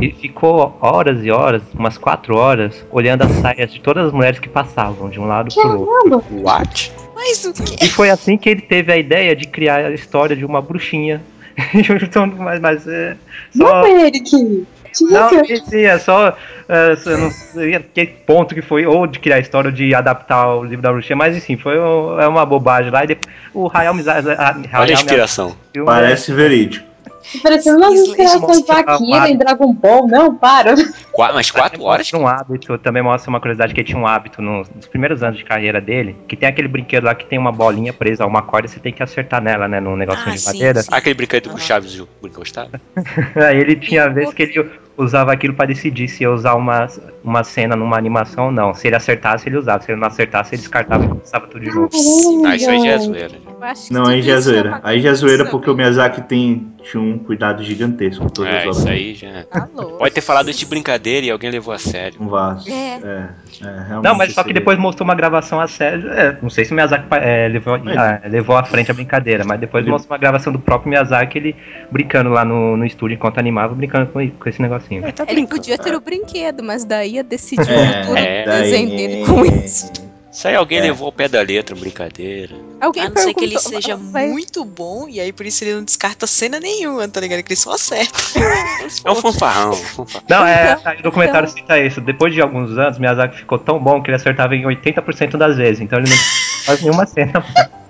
e 0.00 0.10
ficou 0.10 0.74
horas 0.80 1.22
e 1.22 1.30
horas, 1.30 1.62
umas 1.74 1.98
quatro 1.98 2.34
horas, 2.34 2.82
olhando 2.90 3.22
as 3.22 3.30
saias 3.32 3.70
de 3.70 3.78
todas 3.78 4.06
as 4.06 4.12
mulheres 4.14 4.38
que 4.38 4.48
passavam, 4.48 5.10
de 5.10 5.20
um 5.20 5.26
lado 5.26 5.54
pro 5.54 5.80
outro. 5.80 6.24
What? 6.42 6.90
Mas 7.14 7.44
o 7.44 7.52
quê? 7.52 7.76
E 7.82 7.88
foi 7.90 8.08
assim 8.08 8.38
que 8.38 8.48
ele 8.48 8.62
teve 8.62 8.90
a 8.90 8.96
ideia 8.96 9.36
de 9.36 9.46
criar 9.46 9.84
a 9.84 9.90
história 9.92 10.34
de 10.34 10.46
uma 10.46 10.62
bruxinha 10.62 11.20
Então, 12.02 12.26
mas, 12.26 12.60
mas 12.60 12.86
é, 12.86 13.16
Não 13.54 13.66
só. 13.66 13.82
foi 13.82 14.02
ele 14.02 14.20
que. 14.20 14.24
Tinha 14.24 14.66
Não, 15.00 15.28
sim, 15.68 15.84
é 15.84 15.98
só. 15.98 16.36
é, 16.68 16.96
eu 17.06 17.18
não 17.18 17.30
sei 17.30 17.78
que 17.80 18.06
ponto 18.06 18.54
que 18.54 18.62
foi, 18.62 18.86
ou 18.86 19.06
de 19.06 19.18
criar 19.18 19.36
a 19.36 19.40
história, 19.40 19.68
ou 19.68 19.74
de 19.74 19.94
adaptar 19.94 20.54
o 20.54 20.64
livro 20.64 20.82
da 20.82 20.92
bruxinha, 20.92 21.16
mas 21.16 21.36
enfim, 21.36 21.56
foi 21.56 21.78
um- 21.78 22.20
é 22.20 22.26
uma 22.26 22.44
bobagem 22.46 22.90
lá. 22.90 23.04
E 23.04 23.08
depois, 23.08 23.34
o 23.54 23.70
Hayao 23.72 23.94
Miyazaki. 23.94 24.68
Olha 24.74 24.90
a 24.90 24.92
inspiração. 24.92 25.56
Parece 25.84 26.32
verídico. 26.32 26.86
Parecendo 27.42 27.78
umas 27.78 27.92
Isso- 27.94 28.02
isso 28.02 28.10
inspirações 28.12 28.40
mostra 28.40 28.74
da 28.74 28.80
Akira 28.82 28.96
trabalho. 29.10 29.32
em 29.32 29.36
Dragon 29.36 29.72
Ball. 29.74 30.06
Não, 30.06 30.36
para. 30.36 30.76
Qua- 31.10 31.32
mas 31.32 31.50
quatro 31.50 31.82
horas? 31.82 32.06
Tinha 32.06 32.20
um 32.20 32.26
hábito, 32.28 32.78
também 32.78 33.02
mostra 33.02 33.28
uma 33.28 33.40
curiosidade 33.40 33.74
que 33.74 33.80
ele 33.80 33.88
tinha 33.88 33.98
um 33.98 34.06
hábito 34.06 34.40
nos, 34.40 34.70
nos 34.70 34.86
primeiros 34.86 35.24
anos 35.24 35.36
de 35.36 35.44
carreira 35.44 35.80
dele, 35.80 36.14
que 36.28 36.36
tem 36.36 36.48
aquele 36.48 36.68
brinquedo 36.68 37.02
lá 37.02 37.16
que 37.16 37.26
tem 37.26 37.36
uma 37.36 37.50
bolinha 37.50 37.92
presa 37.92 38.22
a 38.22 38.26
uma 38.28 38.42
corda 38.42 38.68
e 38.68 38.70
você 38.70 38.78
tem 38.78 38.92
que 38.92 39.02
acertar 39.02 39.42
nela, 39.42 39.66
né, 39.66 39.80
num 39.80 39.96
negocinho 39.96 40.28
Ah, 40.28 40.34
de 40.34 40.40
sim, 40.40 40.46
madeira. 40.52 40.82
sim. 40.82 40.88
Ah, 40.92 40.98
aquele 40.98 41.14
brinquedo 41.16 41.48
que 41.48 41.56
o. 41.56 41.58
Chaves 41.58 42.00
gostava? 42.32 42.80
Aí 43.48 43.58
ele 43.58 43.74
tinha 43.74 44.08
vezes 44.08 44.32
que 44.32 44.44
ele 44.44 44.52
usava 44.96 45.32
aquilo 45.32 45.54
pra 45.54 45.66
decidir 45.66 46.08
se 46.08 46.22
ia 46.22 46.30
usar 46.30 46.54
uma, 46.54 46.86
uma 47.22 47.44
cena 47.44 47.76
numa 47.76 47.96
animação 47.96 48.46
ou 48.46 48.52
não. 48.52 48.74
Se 48.74 48.86
ele 48.86 48.96
acertasse, 48.96 49.48
ele 49.48 49.56
usava. 49.56 49.82
Se 49.82 49.92
ele 49.92 50.00
não 50.00 50.08
acertasse, 50.08 50.54
ele 50.54 50.62
descartava 50.62 51.04
e 51.04 51.08
começava 51.08 51.46
tudo 51.46 51.64
de 51.64 51.74
novo. 51.74 51.90
Ah, 52.46 52.56
isso 52.56 52.70
aí 52.70 52.80
já 52.80 52.90
é 52.90 52.98
zoeira. 52.98 53.34
Não, 53.90 54.02
tudo 54.02 54.12
aí 54.12 54.22
já 54.22 54.34
é 54.34 54.40
zoeira. 54.40 54.80
Aí 54.82 55.00
já 55.00 55.10
é 55.10 55.14
zoeira 55.14 55.44
porque 55.46 55.70
o 55.70 55.74
Miyazaki 55.74 56.22
tem, 56.22 56.66
tinha 56.90 57.02
um 57.02 57.18
cuidado 57.18 57.62
gigantesco 57.64 58.22
com 58.22 58.28
todas 58.28 58.52
É, 58.54 58.56
as 58.58 58.64
isso 58.64 58.80
obras. 58.82 58.86
aí 58.86 59.14
já. 59.14 59.42
Tá. 59.44 59.68
Pode 59.98 60.14
ter 60.14 60.20
falado 60.20 60.48
isso 60.50 60.60
de 60.60 60.66
brincadeira 60.66 61.26
e 61.26 61.30
alguém 61.30 61.50
levou 61.50 61.74
a 61.74 61.78
sério. 61.78 62.18
Um 62.20 62.28
vaso. 62.28 62.70
É. 62.70 62.72
É, 62.72 63.28
é, 63.60 63.84
realmente 63.88 64.04
Não, 64.04 64.14
mas 64.14 64.32
só 64.32 64.42
que 64.42 64.48
seria- 64.48 64.60
depois 64.60 64.78
mostrou 64.78 65.04
uma 65.06 65.14
gravação 65.14 65.60
a 65.60 65.66
sério. 65.66 66.08
É, 66.12 66.38
não 66.40 66.48
sei 66.50 66.64
se 66.64 66.72
o 66.72 66.74
Miyazaki 66.74 67.06
é, 67.12 67.48
levou, 67.48 67.74
ah, 67.74 68.20
levou 68.28 68.56
à 68.56 68.62
frente 68.64 68.90
a 68.90 68.94
brincadeira, 68.94 69.44
mas 69.44 69.58
depois 69.58 69.82
Ele- 69.84 69.90
mostrou 69.90 70.12
uma 70.14 70.18
gravação 70.18 70.52
do 70.52 70.58
próprio 70.58 70.90
Miyazaki, 70.90 71.38
ele 71.38 71.56
brincando 71.90 72.30
lá 72.30 72.44
no, 72.44 72.76
no 72.76 72.84
estúdio 72.84 73.14
enquanto 73.14 73.38
animava, 73.38 73.74
brincando 73.74 74.06
com, 74.12 74.30
com 74.30 74.48
esse 74.48 74.60
negocinho. 74.62 75.04
É, 75.06 75.12
tá 75.12 75.24
Ele 75.28 75.46
podia 75.46 75.76
ter 75.78 75.94
o 75.94 76.00
brinquedo, 76.00 76.62
mas 76.62 76.84
daí 76.84 77.14
ia 77.14 77.24
decidir 77.24 77.68
É, 77.70 78.02
tudo 78.02 78.16
é, 78.16 78.42
o 78.42 78.46
desenho 78.62 78.88
dele 78.90 79.24
com 79.26 79.44
isso. 79.44 79.90
Isso 80.36 80.48
aí 80.48 80.54
alguém 80.54 80.80
É. 80.80 80.82
levou 80.82 81.06
ao 81.06 81.12
pé 81.12 81.28
da 81.28 81.40
letra, 81.40 81.74
brincadeira. 81.74 82.54
Alguém 82.78 83.04
A 83.04 83.08
não 83.08 83.16
ser 83.16 83.32
que 83.32 83.42
ele 83.42 83.58
seja 83.58 83.96
vai- 83.96 84.26
muito 84.28 84.62
bom, 84.66 85.08
e 85.08 85.18
aí 85.18 85.32
por 85.32 85.46
isso 85.46 85.64
ele 85.64 85.74
não 85.76 85.82
descarta 85.82 86.26
cena 86.26 86.60
nenhuma, 86.60 87.08
tá 87.08 87.20
ligado? 87.22 87.42
Que 87.42 87.52
ele 87.54 87.58
só 87.58 87.72
acerta. 87.72 88.12
É 89.04 89.10
um 89.10 89.14
fanfarrão. 89.14 89.72
um. 89.98 90.04
Não, 90.28 90.46
é, 90.46 90.72
Então, 90.78 90.92
o 90.98 91.02
documentário 91.04 91.48
cita 91.48 91.78
isso. 91.80 92.00
Depois 92.02 92.34
de 92.34 92.40
alguns 92.42 92.76
anos, 92.76 92.98
Miyazaki 92.98 93.38
ficou 93.38 93.58
tão 93.58 93.78
bom 93.82 94.02
que 94.02 94.10
ele 94.10 94.16
acertava 94.16 94.54
em 94.54 94.64
80% 94.66 95.36
das 95.38 95.56
vezes, 95.56 95.80
então 95.80 95.98
ele 95.98 96.10
não 96.10 96.16
faz 96.66 96.82
nenhuma 96.82 97.06
cena. 97.06 97.32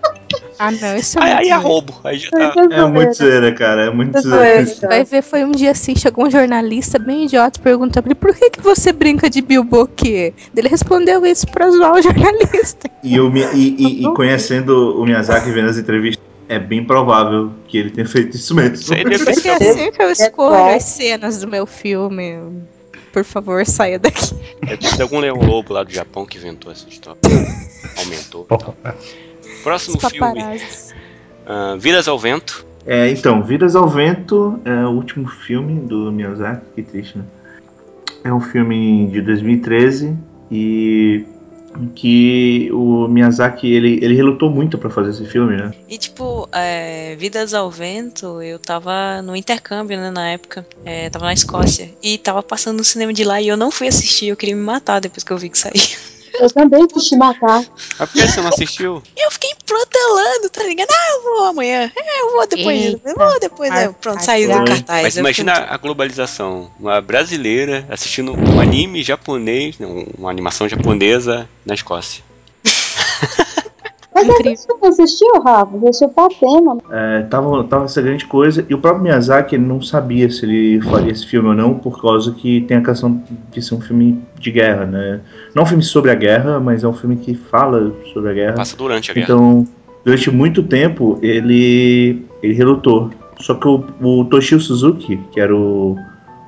Ah, 0.58 0.70
não, 0.70 0.96
isso 0.96 1.18
é 1.18 1.22
Aí, 1.22 1.28
muito 1.34 1.40
aí 1.40 1.46
é 1.46 1.54
zoeira. 1.54 1.56
roubo. 1.68 1.94
Aí 2.04 2.18
já 2.18 2.30
tá. 2.30 2.52
É 2.70 2.86
muito 2.86 3.14
zoeira, 3.14 3.52
cara. 3.52 3.82
É 3.86 3.90
muito 3.90 4.20
Zoeira. 4.20 4.64
Vai 4.88 5.04
ver, 5.04 5.22
foi 5.22 5.44
um 5.44 5.52
dia 5.52 5.70
assim, 5.72 5.94
chegou 5.94 6.26
um 6.26 6.30
jornalista 6.30 6.98
bem 6.98 7.24
idiota 7.24 7.58
e 7.58 7.62
perguntou 7.62 8.02
pra 8.02 8.10
ele, 8.10 8.14
por 8.20 8.34
que, 8.34 8.50
que 8.50 8.60
você 8.60 8.92
brinca 8.92 9.28
de 9.28 9.42
Bilboquê? 9.42 10.32
Ele 10.56 10.68
respondeu 10.68 11.24
isso 11.26 11.46
pra 11.48 11.70
zoar 11.70 11.92
o 11.92 12.00
jornalista. 12.02 12.90
E, 13.02 13.20
o 13.20 13.30
e- 13.36 13.76
e- 13.78 14.02
e 14.06 14.14
conhecendo 14.14 14.98
o 15.00 15.04
Miyazaki 15.04 15.50
vendo 15.50 15.68
as 15.68 15.76
entrevistas, 15.76 16.24
é 16.48 16.58
bem 16.58 16.84
provável 16.84 17.50
que 17.68 17.76
ele 17.76 17.90
tenha 17.90 18.06
feito 18.06 18.36
isso 18.36 18.54
mesmo. 18.54 18.96
Porque 18.96 19.48
assim 19.48 19.90
que 19.92 20.02
eu 20.02 20.10
escolho 20.10 20.50
bom. 20.56 20.74
as 20.76 20.82
cenas 20.84 21.40
do 21.40 21.48
meu 21.48 21.66
filme, 21.66 22.38
por 23.12 23.24
favor, 23.24 23.66
saia 23.66 23.98
daqui. 23.98 24.32
Deve 24.64 24.86
ser 24.88 25.02
algum 25.02 25.18
leão 25.18 25.36
lobo 25.36 25.72
lá 25.74 25.82
do 25.82 25.92
Japão 25.92 26.24
que 26.24 26.38
inventou 26.38 26.70
essa 26.72 26.88
história. 26.88 27.18
Aumentou. 27.98 28.46
Próximo 29.66 29.98
filme: 29.98 30.60
ah, 31.44 31.74
Vidas 31.76 32.06
ao 32.06 32.16
Vento. 32.16 32.64
É, 32.86 33.10
então, 33.10 33.42
Vidas 33.42 33.74
ao 33.74 33.88
Vento 33.88 34.60
é 34.64 34.86
o 34.86 34.90
último 34.90 35.26
filme 35.26 35.80
do 35.80 36.12
Miyazaki, 36.12 36.64
que 36.76 36.82
triste, 36.84 37.18
né? 37.18 37.24
É 38.22 38.32
um 38.32 38.40
filme 38.40 39.08
de 39.08 39.20
2013 39.22 40.16
e 40.52 41.24
que 41.96 42.70
o 42.72 43.08
Miyazaki 43.08 43.66
ele, 43.66 43.98
ele 44.00 44.14
relutou 44.14 44.48
muito 44.48 44.78
pra 44.78 44.88
fazer 44.88 45.10
esse 45.10 45.26
filme, 45.26 45.56
né? 45.56 45.72
E 45.88 45.98
tipo, 45.98 46.48
é, 46.52 47.16
Vidas 47.16 47.52
ao 47.52 47.68
Vento, 47.68 48.40
eu 48.40 48.60
tava 48.60 49.20
no 49.20 49.34
intercâmbio, 49.34 49.98
né, 49.98 50.12
na 50.12 50.28
época. 50.28 50.64
É, 50.84 51.10
tava 51.10 51.24
na 51.24 51.32
Escócia. 51.32 51.90
E 52.00 52.18
tava 52.18 52.40
passando 52.40 52.76
no 52.76 52.84
cinema 52.84 53.12
de 53.12 53.24
lá 53.24 53.42
e 53.42 53.48
eu 53.48 53.56
não 53.56 53.72
fui 53.72 53.88
assistir, 53.88 54.28
eu 54.28 54.36
queria 54.36 54.54
me 54.54 54.62
matar 54.62 55.00
depois 55.00 55.24
que 55.24 55.32
eu 55.32 55.38
vi 55.38 55.50
que 55.50 55.58
saiu. 55.58 55.74
Eu 56.40 56.50
também 56.50 56.86
quis 56.86 57.04
te 57.04 57.16
matar. 57.16 57.64
Mas 57.98 58.10
por 58.10 58.20
que 58.20 58.28
você 58.28 58.40
não 58.40 58.48
assistiu? 58.48 59.02
Eu 59.16 59.30
protelando, 59.66 60.48
tá 60.50 60.62
ligado? 60.62 60.88
Ah, 60.90 61.12
eu 61.12 61.22
vou 61.22 61.44
amanhã. 61.44 61.90
É, 61.94 62.20
eu 62.22 62.32
vou 62.32 62.46
depois. 62.46 62.80
Eita. 62.84 63.08
Eu 63.10 63.14
vou 63.16 63.40
depois. 63.40 63.70
É, 63.72 63.88
pronto, 63.88 64.22
saiu 64.24 64.48
do 64.48 64.64
cartaz. 64.64 65.02
Mas 65.02 65.16
Eu 65.16 65.20
imagina 65.20 65.54
fiquei- 65.56 65.74
a 65.74 65.76
globalização. 65.76 66.70
Uma 66.78 67.00
brasileira 67.00 67.84
assistindo 67.90 68.32
um 68.32 68.60
anime 68.60 69.02
japonês, 69.02 69.78
não, 69.78 70.06
uma 70.16 70.30
animação 70.30 70.68
japonesa 70.68 71.48
na 71.64 71.74
Escócia. 71.74 72.22
Mas 74.16 74.28
Incrível. 74.28 74.56
você 74.56 74.68
não 74.80 74.88
assistiu, 74.88 75.42
Rafa? 75.44 75.76
Você 75.76 75.88
assistiu 75.88 76.08
pra 76.08 76.28
tema. 76.28 76.78
É, 76.90 77.22
tava, 77.24 77.62
tava 77.64 77.84
essa 77.84 78.00
grande 78.00 78.24
coisa 78.24 78.64
e 78.66 78.72
o 78.72 78.78
próprio 78.78 79.02
Miyazaki 79.02 79.56
ele 79.56 79.66
não 79.66 79.82
sabia 79.82 80.30
se 80.30 80.46
ele 80.46 80.80
faria 80.80 81.12
esse 81.12 81.26
filme 81.26 81.50
ou 81.50 81.54
não, 81.54 81.74
por 81.74 82.00
causa 82.00 82.32
que 82.32 82.62
tem 82.62 82.78
a 82.78 82.82
questão 82.82 83.22
de 83.52 83.60
ser 83.60 83.74
um 83.74 83.80
filme 83.80 84.18
de 84.40 84.50
guerra, 84.50 84.86
né? 84.86 85.20
Não 85.54 85.64
um 85.64 85.66
filme 85.66 85.82
sobre 85.82 86.10
a 86.10 86.14
guerra, 86.14 86.58
mas 86.58 86.82
é 86.82 86.88
um 86.88 86.94
filme 86.94 87.16
que 87.16 87.34
fala 87.34 87.92
sobre 88.14 88.30
a 88.30 88.32
guerra. 88.32 88.54
Passa 88.54 88.74
durante 88.74 89.10
a 89.10 89.14
guerra. 89.14 89.24
Então, 89.26 89.68
durante 90.02 90.30
muito 90.30 90.62
tempo, 90.62 91.18
ele, 91.20 92.24
ele 92.42 92.54
relutou. 92.54 93.10
Só 93.38 93.52
que 93.52 93.68
o, 93.68 93.84
o 94.00 94.24
Toshio 94.24 94.58
Suzuki, 94.58 95.20
que 95.30 95.38
era 95.38 95.54
o, 95.54 95.94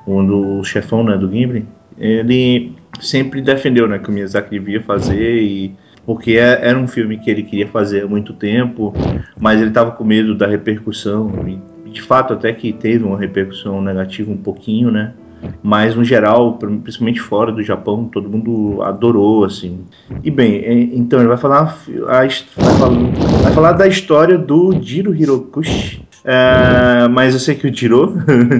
um 0.07 0.25
do 0.25 0.63
chefão 0.63 1.03
né, 1.03 1.15
do 1.15 1.27
Ghibli, 1.27 1.67
ele 1.99 2.73
sempre 2.99 3.43
defendeu 3.43 3.87
né, 3.87 3.99
que 3.99 4.09
o 4.09 4.11
Miyazaki 4.11 4.57
devia 4.57 4.81
fazer, 4.81 5.43
e, 5.43 5.75
porque 6.05 6.31
é- 6.33 6.59
era 6.67 6.77
um 6.77 6.87
filme 6.87 7.17
que 7.17 7.29
ele 7.29 7.43
queria 7.43 7.67
fazer 7.67 8.03
há 8.03 8.07
muito 8.07 8.33
tempo, 8.33 8.97
mas 9.39 9.59
ele 9.59 9.69
estava 9.69 9.91
com 9.91 10.03
medo 10.03 10.35
da 10.35 10.47
repercussão. 10.47 11.47
E, 11.47 11.59
de 11.91 12.01
fato, 12.01 12.33
até 12.33 12.51
que 12.53 12.71
teve 12.73 13.03
uma 13.03 13.17
repercussão 13.17 13.81
negativa 13.81 14.31
um 14.31 14.37
pouquinho, 14.37 14.91
né? 14.91 15.13
Mas 15.61 15.95
no 15.95 16.03
geral, 16.03 16.57
principalmente 16.57 17.19
fora 17.19 17.51
do 17.51 17.61
Japão, 17.61 18.05
todo 18.05 18.29
mundo 18.29 18.81
adorou, 18.81 19.43
assim. 19.43 19.79
E 20.23 20.29
bem, 20.31 20.55
é- 20.63 20.73
então 20.73 21.19
ele 21.19 21.27
vai 21.27 21.37
falar, 21.37 21.77
a, 22.07 22.27
vai 22.61 22.73
falar, 22.73 22.97
vai 23.41 23.51
falar 23.51 23.71
da 23.73 23.87
história 23.87 24.37
do 24.37 24.77
Jiro 24.81 25.13
Hirokushi, 25.15 26.01
é, 26.23 27.07
mas 27.09 27.33
eu 27.33 27.39
sei 27.39 27.55
que 27.55 27.67
o 27.67 27.73
Jiro, 27.73 28.13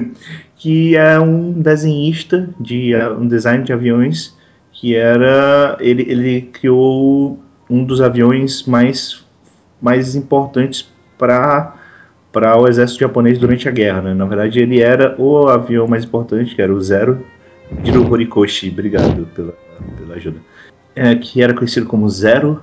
que 0.56 0.96
é 0.96 1.18
um 1.20 1.52
desenhista 1.52 2.48
de 2.58 2.92
um 3.18 3.26
design 3.26 3.64
de 3.64 3.72
aviões, 3.72 4.36
que 4.80 4.96
era 4.96 5.76
ele, 5.78 6.06
ele 6.08 6.40
criou 6.40 7.38
um 7.68 7.84
dos 7.84 8.00
aviões 8.00 8.64
mais 8.64 9.22
mais 9.80 10.16
importantes 10.16 10.90
para 11.18 11.76
para 12.32 12.56
o 12.56 12.66
exército 12.66 13.00
japonês 13.00 13.38
durante 13.38 13.68
a 13.68 13.72
guerra, 13.72 14.00
né? 14.00 14.14
Na 14.14 14.24
verdade, 14.24 14.60
ele 14.60 14.80
era 14.80 15.16
o 15.18 15.48
avião 15.48 15.88
mais 15.88 16.04
importante, 16.04 16.54
que 16.54 16.62
era 16.62 16.72
o 16.72 16.80
Zero 16.80 17.26
Jiro 17.82 18.08
Horikoshi. 18.10 18.70
Obrigado 18.70 19.26
pela, 19.34 19.52
pela 19.98 20.14
ajuda. 20.14 20.38
É, 20.94 21.14
que 21.16 21.42
era 21.42 21.52
conhecido 21.52 21.86
como 21.86 22.08
Zero. 22.08 22.62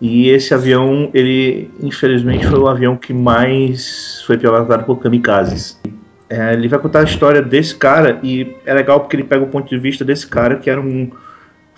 E 0.00 0.28
esse 0.28 0.52
avião, 0.52 1.08
ele 1.14 1.70
infelizmente 1.80 2.46
foi 2.46 2.58
o 2.58 2.66
avião 2.66 2.96
que 2.96 3.14
mais 3.14 4.22
foi 4.26 4.36
pilotado 4.36 4.84
por 4.84 4.98
kamikazes. 4.98 5.80
É, 6.28 6.52
ele 6.52 6.68
vai 6.68 6.80
contar 6.80 7.00
a 7.00 7.04
história 7.04 7.40
desse 7.40 7.76
cara 7.76 8.18
e 8.24 8.56
é 8.66 8.74
legal 8.74 9.00
porque 9.00 9.14
ele 9.14 9.24
pega 9.24 9.44
o 9.44 9.48
ponto 9.48 9.68
de 9.68 9.78
vista 9.78 10.04
desse 10.04 10.26
cara 10.26 10.56
que 10.56 10.68
era 10.68 10.80
um 10.80 11.10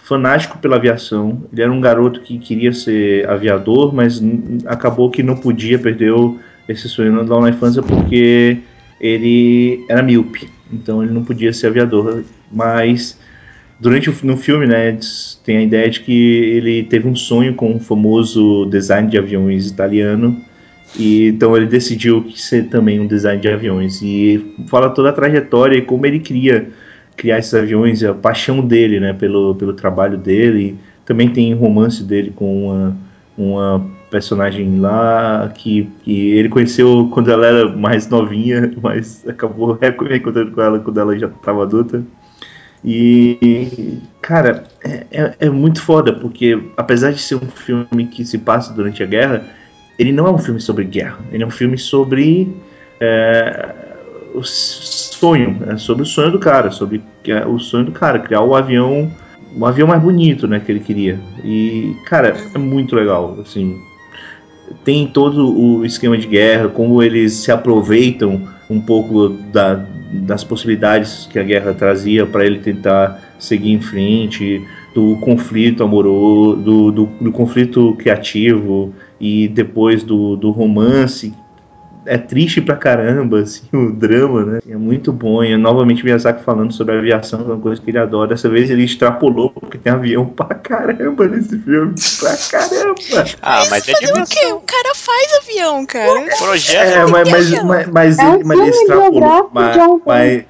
fanático 0.08 0.58
pela 0.58 0.76
aviação. 0.76 1.42
Ele 1.52 1.62
era 1.62 1.70
um 1.70 1.80
garoto 1.80 2.22
que 2.22 2.38
queria 2.38 2.72
ser 2.72 3.28
aviador, 3.28 3.94
mas 3.94 4.22
acabou 4.64 5.10
que 5.10 5.22
não 5.22 5.36
podia, 5.36 5.78
perdeu 5.78 6.38
esse 6.66 6.88
sonho 6.88 7.22
lá 7.26 7.40
na 7.40 7.50
infância 7.50 7.82
porque 7.82 8.58
ele 8.98 9.84
era 9.88 10.02
míope. 10.02 10.48
Então 10.72 11.02
ele 11.02 11.12
não 11.12 11.22
podia 11.22 11.52
ser 11.52 11.66
aviador. 11.66 12.24
Mas 12.50 13.18
durante 13.78 14.08
o 14.08 14.14
no 14.22 14.36
filme, 14.38 14.66
né, 14.66 14.98
tem 15.44 15.58
a 15.58 15.62
ideia 15.62 15.90
de 15.90 16.00
que 16.00 16.12
ele 16.12 16.84
teve 16.84 17.06
um 17.06 17.14
sonho 17.14 17.54
com 17.54 17.72
um 17.72 17.80
famoso 17.80 18.64
design 18.66 19.10
de 19.10 19.18
aviões 19.18 19.68
italiano. 19.68 20.40
E 20.98 21.28
então 21.28 21.54
ele 21.54 21.66
decidiu 21.66 22.24
ser 22.34 22.68
também 22.68 22.98
um 22.98 23.06
design 23.06 23.42
de 23.42 23.48
aviões 23.48 24.00
e 24.00 24.54
fala 24.68 24.88
toda 24.88 25.10
a 25.10 25.12
trajetória 25.12 25.76
e 25.76 25.82
como 25.82 26.06
ele 26.06 26.18
queria 26.18 26.70
criar 27.18 27.38
esses 27.38 27.52
aviões, 27.52 28.02
a 28.02 28.14
paixão 28.14 28.60
dele, 28.64 28.98
né, 29.00 29.12
pelo, 29.12 29.54
pelo 29.56 29.74
trabalho 29.74 30.16
dele. 30.16 30.78
Também 31.04 31.28
tem 31.28 31.52
romance 31.52 32.02
dele 32.02 32.32
com 32.34 32.68
uma, 32.68 32.96
uma 33.36 33.86
personagem 34.10 34.78
lá 34.78 35.50
que, 35.54 35.90
que 36.02 36.30
ele 36.30 36.48
conheceu 36.48 37.10
quando 37.12 37.30
ela 37.30 37.44
era 37.44 37.68
mais 37.68 38.08
novinha, 38.08 38.72
mas 38.80 39.26
acabou 39.28 39.72
reencontrando 39.72 40.52
com 40.52 40.62
ela 40.62 40.78
quando 40.78 40.98
ela 41.00 41.18
já 41.18 41.26
estava 41.26 41.64
adulta. 41.64 42.02
E, 42.84 43.98
cara, 44.22 44.64
é, 44.84 45.06
é, 45.10 45.34
é 45.40 45.50
muito 45.50 45.82
foda, 45.82 46.12
porque 46.12 46.62
apesar 46.76 47.10
de 47.12 47.20
ser 47.20 47.34
um 47.34 47.48
filme 47.48 48.06
que 48.06 48.24
se 48.24 48.38
passa 48.38 48.72
durante 48.72 49.02
a 49.02 49.06
guerra, 49.06 49.42
ele 49.98 50.12
não 50.12 50.28
é 50.28 50.30
um 50.30 50.38
filme 50.38 50.60
sobre 50.60 50.84
guerra, 50.84 51.18
ele 51.32 51.42
é 51.42 51.46
um 51.46 51.50
filme 51.50 51.76
sobre 51.76 52.56
é, 53.00 53.87
o 54.34 54.42
sonho, 54.42 55.58
é 55.66 55.76
sobre 55.76 56.02
o 56.02 56.06
sonho 56.06 56.30
do 56.30 56.38
cara, 56.38 56.70
sobre 56.70 57.02
é, 57.26 57.46
o 57.46 57.58
sonho 57.58 57.86
do 57.86 57.92
cara, 57.92 58.18
criar 58.18 58.42
o 58.42 58.54
avião, 58.54 59.10
um 59.56 59.64
avião 59.66 59.88
mais 59.88 60.02
bonito, 60.02 60.46
né, 60.46 60.60
que 60.60 60.70
ele 60.70 60.80
queria. 60.80 61.18
E, 61.44 61.94
cara, 62.06 62.36
é 62.54 62.58
muito 62.58 62.94
legal, 62.94 63.36
assim. 63.40 63.76
Tem 64.84 65.06
todo 65.06 65.58
o 65.58 65.84
esquema 65.84 66.16
de 66.16 66.26
guerra, 66.26 66.68
como 66.68 67.02
eles 67.02 67.32
se 67.32 67.50
aproveitam 67.50 68.46
um 68.68 68.80
pouco 68.80 69.30
da, 69.52 69.82
das 70.12 70.44
possibilidades 70.44 71.26
que 71.30 71.38
a 71.38 71.42
guerra 71.42 71.72
trazia 71.72 72.26
para 72.26 72.44
ele 72.44 72.58
tentar 72.58 73.20
seguir 73.38 73.72
em 73.72 73.80
frente, 73.80 74.62
do 74.94 75.16
conflito 75.16 75.82
amoroso, 75.82 76.56
do, 76.56 76.90
do, 76.90 77.06
do 77.20 77.32
conflito 77.32 77.94
criativo 77.98 78.92
e 79.20 79.48
depois 79.48 80.02
do, 80.02 80.36
do 80.36 80.50
romance 80.50 81.32
é 82.08 82.16
triste 82.16 82.60
pra 82.60 82.74
caramba, 82.74 83.40
assim, 83.40 83.66
o 83.76 83.92
drama, 83.92 84.44
né? 84.44 84.58
É 84.68 84.76
muito 84.76 85.12
bom. 85.12 85.44
E 85.44 85.56
novamente 85.56 86.04
Miyazaki 86.04 86.42
falando 86.42 86.72
sobre 86.72 86.94
a 86.94 86.98
aviação, 86.98 87.44
que 87.44 87.50
é 87.50 87.54
uma 87.54 87.60
coisa 87.60 87.80
que 87.80 87.90
ele 87.90 87.98
adora. 87.98 88.28
Dessa 88.28 88.48
vez 88.48 88.70
ele 88.70 88.84
extrapolou, 88.84 89.50
porque 89.50 89.76
tem 89.76 89.92
avião 89.92 90.26
pra 90.34 90.54
caramba 90.54 91.28
nesse 91.28 91.58
filme. 91.58 91.94
Pra 92.18 92.36
caramba! 92.50 93.24
Ah, 93.42 93.64
mas 93.70 93.86
é 93.88 93.92
Fazer 93.92 94.12
o 94.12 94.26
quê? 94.26 94.52
O 94.52 94.60
cara 94.60 94.94
faz 94.94 95.32
avião, 95.42 95.84
cara. 95.84 96.36
Projeto. 96.38 96.88
É, 96.88 97.06
mas, 97.06 97.30
mas, 97.30 97.62
mas, 97.62 97.86
mas 97.88 98.18
É 98.18 98.34
ele, 98.34 98.44
mas 98.44 98.58
ele 98.58 98.70
extrapolou. 98.70 99.50
Mas, 99.52 99.72
de 99.72 99.80
um 99.80 100.00
mas, 100.06 100.44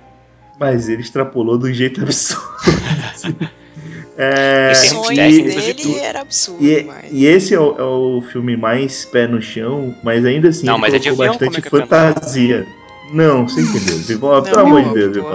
mas 0.61 0.89
ele 0.89 1.03
extrapolou 1.03 1.59
do 1.59 1.73
jeito 1.73 2.03
absurdo. 2.03 2.47
É, 4.19 4.73
Em 4.73 4.77
O 4.77 4.81
termos 4.81 5.09
técnicos 5.09 5.69
e 5.69 5.75
tudo. 5.75 5.99
era 5.99 6.21
absurdo, 6.21 6.65
E, 6.65 6.83
mas... 6.83 7.05
e 7.13 7.25
esse 7.25 7.55
é 7.55 7.61
o, 7.61 7.77
é 7.79 7.83
o 7.83 8.21
filme 8.33 8.57
mais 8.57 9.05
pé 9.05 9.29
no 9.29 9.41
chão, 9.41 9.95
mas 10.03 10.25
ainda 10.27 10.49
assim 10.49 10.67
Não, 10.67 10.77
mas 10.77 10.93
é 10.93 10.99
de 10.99 11.09
avião, 11.09 11.29
bastante 11.29 11.57
é 11.57 11.61
é 11.61 11.71
fantasia. 11.71 12.67
Não, 13.13 13.49
você 13.49 13.63
entendeu. 13.63 13.97
Vival, 13.99 14.43
pelo 14.43 14.59
amor 14.59 14.83
de 14.83 15.09
Deus. 15.09 15.27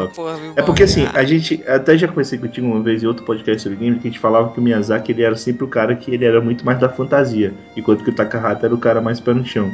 É 0.55 0.61
porque 0.61 0.83
assim, 0.83 1.07
a 1.13 1.23
gente 1.23 1.63
até 1.67 1.97
já 1.97 2.07
conversei 2.07 2.37
contigo 2.37 2.67
uma 2.67 2.81
vez 2.81 3.01
em 3.01 3.07
outro 3.07 3.25
podcast 3.25 3.63
sobre 3.63 3.77
games 3.77 4.01
que 4.01 4.07
a 4.07 4.11
gente 4.11 4.19
falava 4.19 4.51
que 4.53 4.59
o 4.59 4.61
Miyazaki 4.61 5.11
ele 5.11 5.23
era 5.23 5.35
sempre 5.35 5.63
o 5.63 5.67
cara 5.67 5.95
que 5.95 6.13
ele 6.13 6.25
era 6.25 6.39
muito 6.39 6.65
mais 6.65 6.79
da 6.79 6.89
fantasia, 6.89 7.53
enquanto 7.75 8.03
que 8.03 8.09
o 8.09 8.13
Takahata 8.13 8.67
era 8.67 8.75
o 8.75 8.77
cara 8.77 9.01
mais 9.01 9.19
pé 9.19 9.33
no 9.33 9.45
chão. 9.45 9.71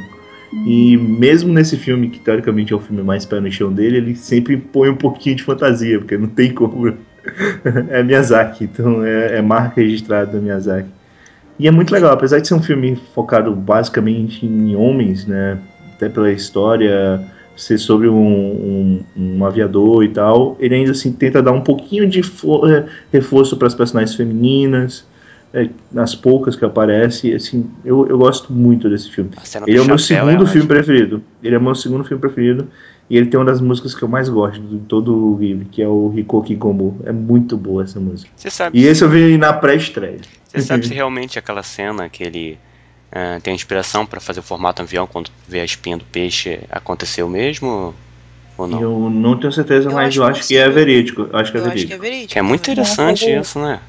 E 0.66 0.96
mesmo 0.96 1.52
nesse 1.52 1.76
filme, 1.76 2.08
que 2.08 2.18
teoricamente 2.18 2.72
é 2.72 2.76
o 2.76 2.80
filme 2.80 3.02
mais 3.02 3.24
pé 3.24 3.38
no 3.38 3.50
chão 3.52 3.72
dele, 3.72 3.98
ele 3.98 4.16
sempre 4.16 4.56
põe 4.56 4.88
um 4.88 4.96
pouquinho 4.96 5.36
de 5.36 5.44
fantasia, 5.44 5.98
porque 5.98 6.16
não 6.18 6.26
tem 6.26 6.52
como. 6.52 6.96
é 7.90 8.02
Miyazaki, 8.02 8.64
então 8.64 9.04
é, 9.04 9.38
é 9.38 9.42
marca 9.42 9.80
registrada 9.80 10.32
da 10.32 10.38
Miyazaki. 10.38 10.88
E 11.58 11.68
é 11.68 11.70
muito 11.70 11.92
legal, 11.92 12.12
apesar 12.12 12.40
de 12.40 12.48
ser 12.48 12.54
um 12.54 12.62
filme 12.62 12.96
focado 13.14 13.54
basicamente 13.54 14.46
em 14.46 14.74
homens, 14.74 15.26
né? 15.26 15.58
Até 15.94 16.08
pela 16.08 16.32
história 16.32 17.20
ser 17.60 17.78
sobre 17.78 18.08
um, 18.08 18.16
um, 18.16 19.04
um 19.14 19.44
aviador 19.44 20.02
e 20.02 20.08
tal, 20.08 20.56
ele 20.58 20.74
ainda 20.74 20.92
assim 20.92 21.12
tenta 21.12 21.42
dar 21.42 21.52
um 21.52 21.60
pouquinho 21.60 22.08
de 22.08 22.20
eh, 22.20 22.84
reforço 23.12 23.56
para 23.58 23.66
as 23.66 23.74
personagens 23.74 24.16
femininas, 24.16 25.04
eh, 25.52 25.68
nas 25.92 26.14
poucas 26.14 26.56
que 26.56 26.64
aparecem. 26.64 27.34
Assim, 27.34 27.68
eu, 27.84 28.06
eu 28.08 28.16
gosto 28.16 28.50
muito 28.52 28.88
desse 28.88 29.10
filme. 29.10 29.30
Ele 29.66 29.76
é 29.76 29.80
do 29.80 29.84
o 29.84 29.86
meu 29.86 29.98
chapéu 29.98 30.16
segundo 30.16 30.32
ótima. 30.32 30.46
filme 30.46 30.68
preferido. 30.68 31.22
Ele 31.42 31.54
é 31.54 31.58
o 31.58 31.62
meu 31.62 31.74
segundo 31.74 32.04
filme 32.04 32.20
preferido. 32.20 32.66
E 33.10 33.16
ele 33.16 33.26
tem 33.26 33.38
uma 33.40 33.46
das 33.46 33.60
músicas 33.60 33.92
que 33.92 34.02
eu 34.04 34.08
mais 34.08 34.28
gosto 34.28 34.60
de 34.60 34.78
todo 34.86 35.12
o 35.12 35.34
Ghibli, 35.34 35.64
que 35.64 35.82
é 35.82 35.88
o 35.88 36.14
Hikoki 36.16 36.54
Gomu. 36.54 37.00
É 37.04 37.10
muito 37.10 37.56
boa 37.56 37.82
essa 37.82 37.98
música. 37.98 38.30
Você 38.36 38.48
sabe, 38.48 38.78
E 38.78 38.86
esse 38.86 39.02
eu 39.02 39.08
vi 39.10 39.36
na 39.36 39.52
pré-estreia. 39.52 40.20
você 40.46 40.62
sabe 40.62 40.86
se 40.86 40.94
realmente 40.94 41.36
aquela 41.36 41.64
cena 41.64 42.08
que 42.08 42.22
ele 42.22 42.56
ah, 43.10 43.40
tem 43.42 43.50
a 43.50 43.54
inspiração 43.56 44.06
pra 44.06 44.20
fazer 44.20 44.38
o 44.38 44.44
formato 44.44 44.80
avião 44.80 45.08
quando 45.08 45.28
vê 45.48 45.58
a 45.58 45.64
espinha 45.64 45.96
do 45.96 46.04
peixe 46.04 46.60
aconteceu 46.70 47.28
mesmo 47.28 47.92
ou 48.56 48.68
não? 48.68 48.80
Eu 48.80 49.10
não 49.10 49.36
tenho 49.36 49.52
certeza, 49.52 49.88
Eu 49.88 49.94
mas 49.94 50.08
acho 50.10 50.20
eu 50.20 50.24
acho 50.26 50.46
que 50.46 50.56
é 50.56 50.68
verídico. 50.68 51.28
Eu 51.32 51.36
acho 51.36 51.50
que 51.50 51.58
é 51.58 51.60
Eu 51.60 51.64
acho 51.64 51.72
que 51.74 51.78
verídico. 51.86 51.94
é 51.94 52.10
verídico. 52.10 52.38
É 52.38 52.42
muito 52.42 52.60
interessante 52.60 53.26
É, 53.26 53.32
é 53.32 53.40
isso, 53.40 53.58
né? 53.58 53.80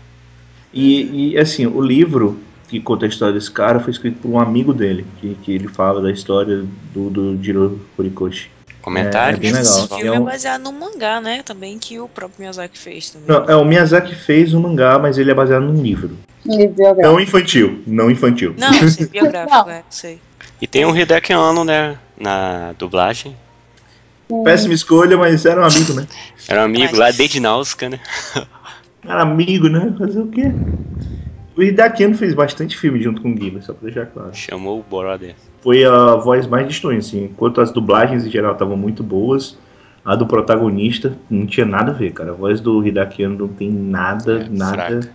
E, 0.73 1.33
e, 1.33 1.37
assim, 1.37 1.67
o 1.67 1.79
livro 1.81 2.39
que 2.69 2.79
conta 2.79 3.05
a 3.05 3.09
história 3.09 3.33
desse 3.35 3.51
cara 3.51 3.79
foi 3.79 3.91
escrito 3.91 4.19
por 4.19 4.29
um 4.29 4.39
amigo 4.39 4.73
dele, 4.73 5.05
que, 5.19 5.35
que 5.43 5.51
ele 5.51 5.67
fala 5.67 6.01
da 6.01 6.09
história 6.09 6.63
do, 6.93 7.09
do 7.09 7.43
Jiro 7.43 7.81
Horikoshi. 7.97 8.49
Comentários. 8.81 9.35
É, 9.35 9.37
é 9.37 9.39
bem 9.39 9.51
legal. 9.51 9.77
Esse 9.77 9.87
filme 9.87 10.03
É 10.03 10.07
é 10.07 10.19
um- 10.19 10.23
baseado 10.25 10.61
num 10.63 10.71
mangá, 10.71 11.21
né? 11.21 11.43
Também 11.43 11.77
que 11.77 11.99
o 11.99 12.07
próprio 12.07 12.39
Miyazaki 12.41 12.77
fez 12.77 13.09
também. 13.11 13.27
Não, 13.27 13.45
é, 13.45 13.55
o 13.55 13.63
Miyazaki 13.65 14.15
fez 14.15 14.53
o 14.53 14.59
mangá, 14.59 14.97
mas 14.97 15.17
ele 15.17 15.29
é 15.31 15.33
baseado 15.33 15.63
num 15.63 15.81
livro. 15.81 16.17
Um 16.47 16.57
biográfico. 16.57 17.01
Não 17.01 17.19
infantil, 17.19 17.83
não 17.85 18.09
infantil. 18.09 18.55
Não, 18.57 18.73
sei, 18.89 19.05
biográfico, 19.07 19.55
Não. 19.55 19.69
é, 19.69 19.83
sei. 19.89 20.19
E 20.59 20.65
tem 20.67 20.85
um 20.85 20.95
Hideki 20.97 21.33
Anno, 21.33 21.63
né? 21.63 21.97
Na 22.19 22.73
dublagem. 22.77 23.35
Péssima 24.43 24.73
escolha, 24.73 25.17
mas 25.17 25.45
era 25.45 25.61
um 25.61 25.65
amigo, 25.65 25.93
né? 25.93 26.07
Era 26.47 26.61
um 26.61 26.65
amigo 26.65 26.85
Mas- 26.91 26.97
lá 26.97 27.11
desde 27.11 27.39
Nausicaa, 27.39 27.89
né? 27.89 27.99
Era 29.03 29.23
amigo, 29.23 29.67
né? 29.67 29.93
Fazer 29.97 30.19
o 30.19 30.27
quê? 30.27 30.51
O 31.57 31.61
Hideaki 31.63 32.03
Anno 32.05 32.15
fez 32.15 32.33
bastante 32.33 32.77
filme 32.77 33.01
junto 33.01 33.21
com 33.21 33.29
o 33.31 33.35
Ghibli, 33.35 33.61
só 33.61 33.73
pra 33.73 33.89
deixar 33.89 34.05
claro. 34.05 34.29
Chamou 34.33 34.79
o 34.79 34.83
brother. 34.83 35.35
Foi 35.61 35.83
a 35.85 36.15
voz 36.15 36.47
mais 36.47 36.67
distante, 36.67 36.97
assim. 36.97 37.23
Enquanto 37.25 37.61
as 37.61 37.71
dublagens 37.71 38.25
em 38.25 38.29
geral 38.29 38.53
estavam 38.53 38.75
muito 38.75 39.03
boas, 39.03 39.57
a 40.03 40.15
do 40.15 40.25
protagonista 40.25 41.13
não 41.29 41.45
tinha 41.45 41.65
nada 41.65 41.91
a 41.91 41.93
ver, 41.93 42.11
cara. 42.11 42.31
A 42.31 42.33
voz 42.33 42.59
do 42.59 42.85
Hideaki 42.85 43.23
Anno 43.23 43.37
não 43.37 43.47
tem 43.47 43.69
nada, 43.71 44.41
É, 44.41 44.49
nada 44.49 44.73
fraca. 44.73 45.09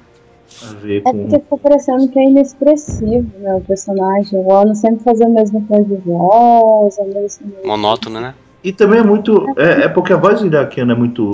a 0.63 0.75
ver 0.75 0.99
É 0.99 1.01
com... 1.01 1.13
porque 1.13 1.39
ficou 1.41 1.59
parecendo 1.59 2.09
que 2.09 2.19
é 2.19 2.25
inexpressivo, 2.25 3.27
né? 3.41 3.55
O 3.57 3.61
personagem. 3.61 4.39
O 4.39 4.47
Ono 4.49 4.75
sempre 4.77 5.03
fazia 5.03 5.27
a 5.27 5.29
mesma 5.29 5.61
tom 5.69 5.83
de 5.83 5.97
voz, 5.97 6.99
a 7.01 7.05
mesma. 7.05 7.47
Monótono, 7.65 8.21
né? 8.21 8.35
E 8.63 8.73
também 8.73 9.01
é 9.01 9.03
muito. 9.03 9.47
É, 9.57 9.83
é 9.85 9.89
porque 9.89 10.13
a 10.13 10.17
voz 10.17 10.41
do 10.41 10.47
iraquiano 10.47 10.93
é 10.93 10.95
muito, 10.95 11.31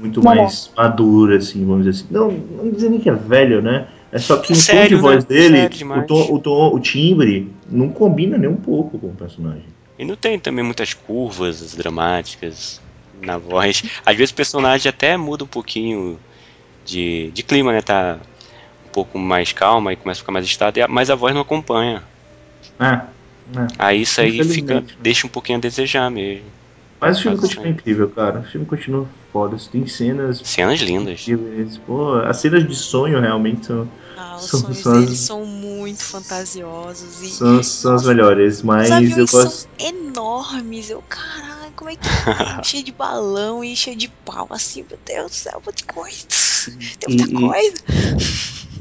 muito 0.00 0.22
Não, 0.22 0.34
mais 0.34 0.70
madura, 0.76 1.36
assim, 1.36 1.64
vamos 1.66 1.84
dizer 1.84 2.02
assim. 2.04 2.14
Não, 2.14 2.30
não 2.62 2.70
dizer 2.70 2.88
nem 2.90 2.98
que 2.98 3.08
é 3.10 3.14
velho, 3.14 3.60
né? 3.62 3.86
É 4.14 4.18
só 4.20 4.36
que 4.36 4.52
É 4.52 4.54
o 4.54 4.58
tom 4.58 4.62
sério, 4.62 4.96
de 4.96 5.02
voz 5.02 5.26
né? 5.26 5.28
dele, 5.28 5.84
o, 5.84 6.02
tom, 6.06 6.32
o, 6.32 6.38
tom, 6.38 6.72
o 6.72 6.78
timbre, 6.78 7.50
não 7.68 7.88
combina 7.88 8.38
nem 8.38 8.48
um 8.48 8.54
pouco 8.54 8.96
com 8.96 9.08
o 9.08 9.14
personagem. 9.14 9.64
E 9.98 10.04
não 10.04 10.14
tem 10.14 10.38
também 10.38 10.64
muitas 10.64 10.94
curvas 10.94 11.74
dramáticas 11.74 12.80
na 13.20 13.36
voz. 13.36 13.82
Às 14.06 14.16
vezes 14.16 14.30
o 14.30 14.36
personagem 14.36 14.88
até 14.88 15.16
muda 15.16 15.42
um 15.42 15.48
pouquinho 15.48 16.16
de, 16.84 17.32
de 17.34 17.42
clima, 17.42 17.72
né? 17.72 17.82
Tá 17.82 18.18
um 18.86 18.90
pouco 18.92 19.18
mais 19.18 19.52
calma 19.52 19.92
e 19.92 19.96
começa 19.96 20.20
a 20.20 20.22
ficar 20.22 20.32
mais 20.32 20.46
estado, 20.46 20.78
mas 20.88 21.10
a 21.10 21.16
voz 21.16 21.34
não 21.34 21.42
acompanha. 21.42 22.00
Ah, 22.78 23.06
é. 23.56 23.66
Aí 23.76 24.02
isso 24.02 24.20
aí 24.20 24.30
fica, 24.30 24.44
Infelizmente. 24.44 24.98
deixa 25.00 25.26
um 25.26 25.30
pouquinho 25.30 25.58
a 25.58 25.60
desejar 25.60 26.08
mesmo. 26.08 26.44
Mas 27.00 27.18
o 27.18 27.22
filme 27.22 27.36
continua 27.36 27.64
sim. 27.64 27.70
incrível, 27.72 28.08
cara. 28.10 28.40
O 28.40 28.44
filme 28.44 28.64
continua 28.64 29.06
foda. 29.32 29.56
Tem 29.70 29.84
cenas. 29.86 30.40
Cenas 30.44 30.80
lindas. 30.80 31.26
Pô, 31.84 32.14
as 32.20 32.36
cenas 32.36 32.66
de 32.66 32.74
sonho 32.74 33.20
realmente 33.20 33.66
são, 33.66 33.88
Ah, 34.16 34.36
os 34.36 34.48
São- 34.50 34.60
sonhos 34.60 34.78
são 34.78 34.92
as- 34.92 34.98
deles 35.04 35.18
são 35.20 35.44
muito 35.44 36.02
fantasiosos 36.04 37.20
e 37.22 37.28
são, 37.30 37.62
são 37.62 37.94
as 37.94 38.06
melhores. 38.06 38.62
Mas 38.62 38.86
os 38.86 38.92
aviões 38.92 39.16
eu 39.18 39.26
gosto. 39.26 39.50
são 39.60 39.68
enormes. 39.88 40.88
Eu, 40.90 41.02
caralho, 41.08 41.72
como 41.74 41.90
é 41.90 41.96
que 41.96 42.00
cheio 42.64 42.84
de 42.84 42.92
balão 42.92 43.64
e 43.64 43.76
cheio 43.76 43.96
de 43.96 44.08
pau 44.08 44.46
assim, 44.50 44.84
meu 44.88 44.98
Deus 45.04 45.30
do 45.30 45.34
céu, 45.34 45.60
muita 45.64 45.84
coisa. 45.92 46.16
Tem 47.00 47.16
muita 47.16 47.30
E- 47.32 47.34
e- 47.34 47.48
coisa. 47.48 47.74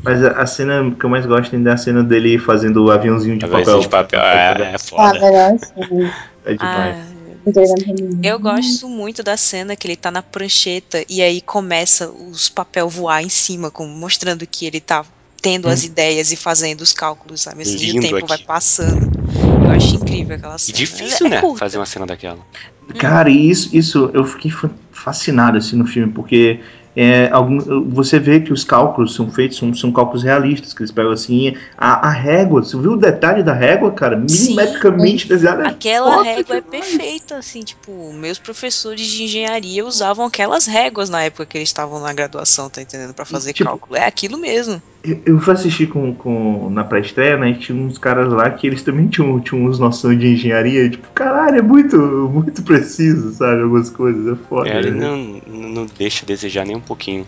Mas 0.03 0.23
a, 0.23 0.31
a 0.41 0.45
cena 0.45 0.93
que 0.99 1.05
eu 1.05 1.10
mais 1.10 1.26
gosto 1.26 1.55
ainda 1.55 1.72
é 1.72 1.73
a 1.73 1.77
cena 1.77 2.03
dele 2.03 2.38
fazendo 2.38 2.84
o 2.85 2.91
aviãozinho 2.91 3.38
de 3.38 3.45
A 3.45 3.47
versão 3.47 3.81
papel. 3.81 4.03
de 4.03 4.19
papel 4.19 4.19
é, 4.22 4.72
é 4.72 4.76
Ah, 4.76 4.80
foda. 4.80 5.57
sim. 5.60 6.11
É 6.45 6.53
demais. 6.55 6.97
Ah, 6.97 7.14
eu 8.23 8.39
gosto 8.39 8.88
muito 8.88 9.22
da 9.23 9.35
cena 9.38 9.76
que 9.76 9.88
ele 9.88 9.95
tá 9.95 10.10
na 10.11 10.22
prancheta 10.22 11.03
e 11.10 11.22
aí 11.22 11.41
começa 11.41 12.10
os 12.10 12.49
papel 12.49 12.88
voar 12.89 13.22
em 13.23 13.30
cima, 13.30 13.69
como 13.72 13.89
mostrando 13.93 14.45
que 14.47 14.65
ele 14.65 14.80
tá 14.80 15.05
tendo 15.44 15.68
as 15.68 15.84
ideias 15.84 16.32
e 16.32 16.36
fazendo 16.36 16.82
os 16.82 16.94
cálculos, 16.94 17.41
sabe? 17.41 17.61
Assim, 17.64 17.74
e 17.78 17.91
o 17.91 17.94
Lindo 17.94 18.02
tempo 18.02 18.15
aqui. 18.18 18.28
vai 18.30 18.38
passando. 18.40 19.11
Eu 19.64 19.72
acho 19.72 19.95
incrível 19.98 20.36
aquela 20.38 20.56
E 20.56 20.60
cena. 20.60 20.78
difícil, 20.78 21.28
É 21.28 21.30
né? 21.30 21.41
curta. 21.41 21.60
Fazer 21.60 21.78
uma 21.78 21.86
cena 21.86 22.06
daquela. 22.06 22.40
Cara, 22.98 23.30
e 23.30 23.49
isso, 23.49 23.76
isso 23.76 24.10
eu 24.14 24.24
fiquei 24.24 24.49
fa- 24.52 24.70
fascinado 24.91 25.57
assim 25.57 25.76
no 25.76 25.86
filme, 25.86 26.11
porque 26.11 26.60
é, 26.95 27.30
algum, 27.32 27.57
você 27.90 28.20
vê 28.20 28.40
que 28.40 28.53
os 28.53 28.64
cálculos 28.64 29.15
são 29.15 29.30
feitos, 29.32 29.57
são, 29.57 29.74
são 29.74 29.91
cálculos 29.91 30.24
realistas, 30.24 30.74
que 30.74 30.82
eles 30.82 30.91
pegam 30.91 31.11
assim, 31.11 31.56
a, 31.78 32.07
a 32.07 32.11
régua, 32.11 32.64
você 32.64 32.78
viu 32.78 32.91
o 32.94 32.98
detalhe 32.98 33.41
da 33.44 33.53
régua, 33.53 33.91
cara? 33.91 34.15
Milimetricamente 34.18 35.28
desenhada. 35.28 35.64
é 35.64 35.68
Aquela 35.70 36.18
foda 36.18 36.24
régua 36.24 36.57
é 36.57 36.61
demais. 36.61 37.12
Assim, 37.32 37.62
tipo, 37.62 38.12
meus 38.14 38.38
professores 38.40 39.06
de 39.06 39.24
engenharia 39.24 39.86
usavam 39.86 40.26
aquelas 40.26 40.66
réguas 40.66 41.10
na 41.10 41.24
época 41.24 41.45
que 41.45 41.58
eles 41.58 41.70
estavam 41.70 42.00
na 42.00 42.12
graduação, 42.12 42.70
tá 42.70 42.82
entendendo? 42.82 43.14
Pra 43.14 43.26
fazer 43.26 43.54
Tipo- 43.54 43.70
cálculo. 43.70 43.95
É 43.95 44.06
aquilo 44.06 44.38
mesmo. 44.38 44.82
Eu, 45.04 45.22
eu 45.26 45.40
fui 45.40 45.54
assistir 45.54 45.88
com, 45.88 46.14
com, 46.16 46.70
na 46.70 46.84
pré-estreia, 46.84 47.38
né? 47.38 47.52
E 47.52 47.56
tinha 47.56 47.78
uns 47.78 47.98
caras 47.98 48.32
lá 48.32 48.50
que 48.50 48.66
eles 48.68 48.82
também 48.82 49.08
tinham, 49.08 49.40
tinham 49.40 49.66
uns 49.66 49.78
noções 49.80 50.20
de 50.20 50.28
engenharia, 50.28 50.90
tipo, 50.90 51.08
caralho, 51.14 51.60
é 51.60 51.62
muito, 51.62 51.98
muito 51.98 52.64
preciso, 52.64 53.34
sabe? 53.34 53.62
Algumas 53.62 53.90
coisas, 53.90 54.28
é 54.28 54.48
foda. 54.48 54.70
É, 54.70 54.78
ele 54.78 54.91
né? 54.91 55.08
não, 55.08 55.70
não 55.70 55.86
deixa 55.86 56.26
a 56.26 56.28
desejar 56.28 56.66
nem 56.66 56.76
um 56.76 56.82
pouquinho. 56.82 57.28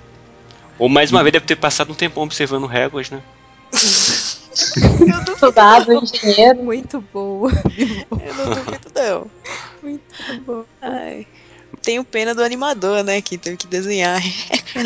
Ou 0.78 0.90
mais 0.90 1.12
uma 1.12 1.24
vez 1.24 1.34
deve 1.34 1.46
ter 1.46 1.56
passado 1.56 1.92
um 1.92 1.96
tempão 1.96 2.24
observando 2.24 2.66
réguas, 2.66 3.10
né? 3.10 3.22
Estudado, 5.36 5.92
engenheiro. 5.94 6.64
Muito 6.64 7.04
boa. 7.14 7.52
Eu 7.76 8.34
não 8.36 8.46
duvido, 8.56 8.92
não. 8.96 9.28
Muito 9.86 10.42
bom. 10.46 10.66
Ai. 10.82 11.28
Tenho 11.82 12.04
pena 12.04 12.34
do 12.34 12.44
animador, 12.44 13.04
né? 13.04 13.22
Que 13.22 13.38
teve 13.38 13.58
que 13.58 13.68
desenhar. 13.68 14.22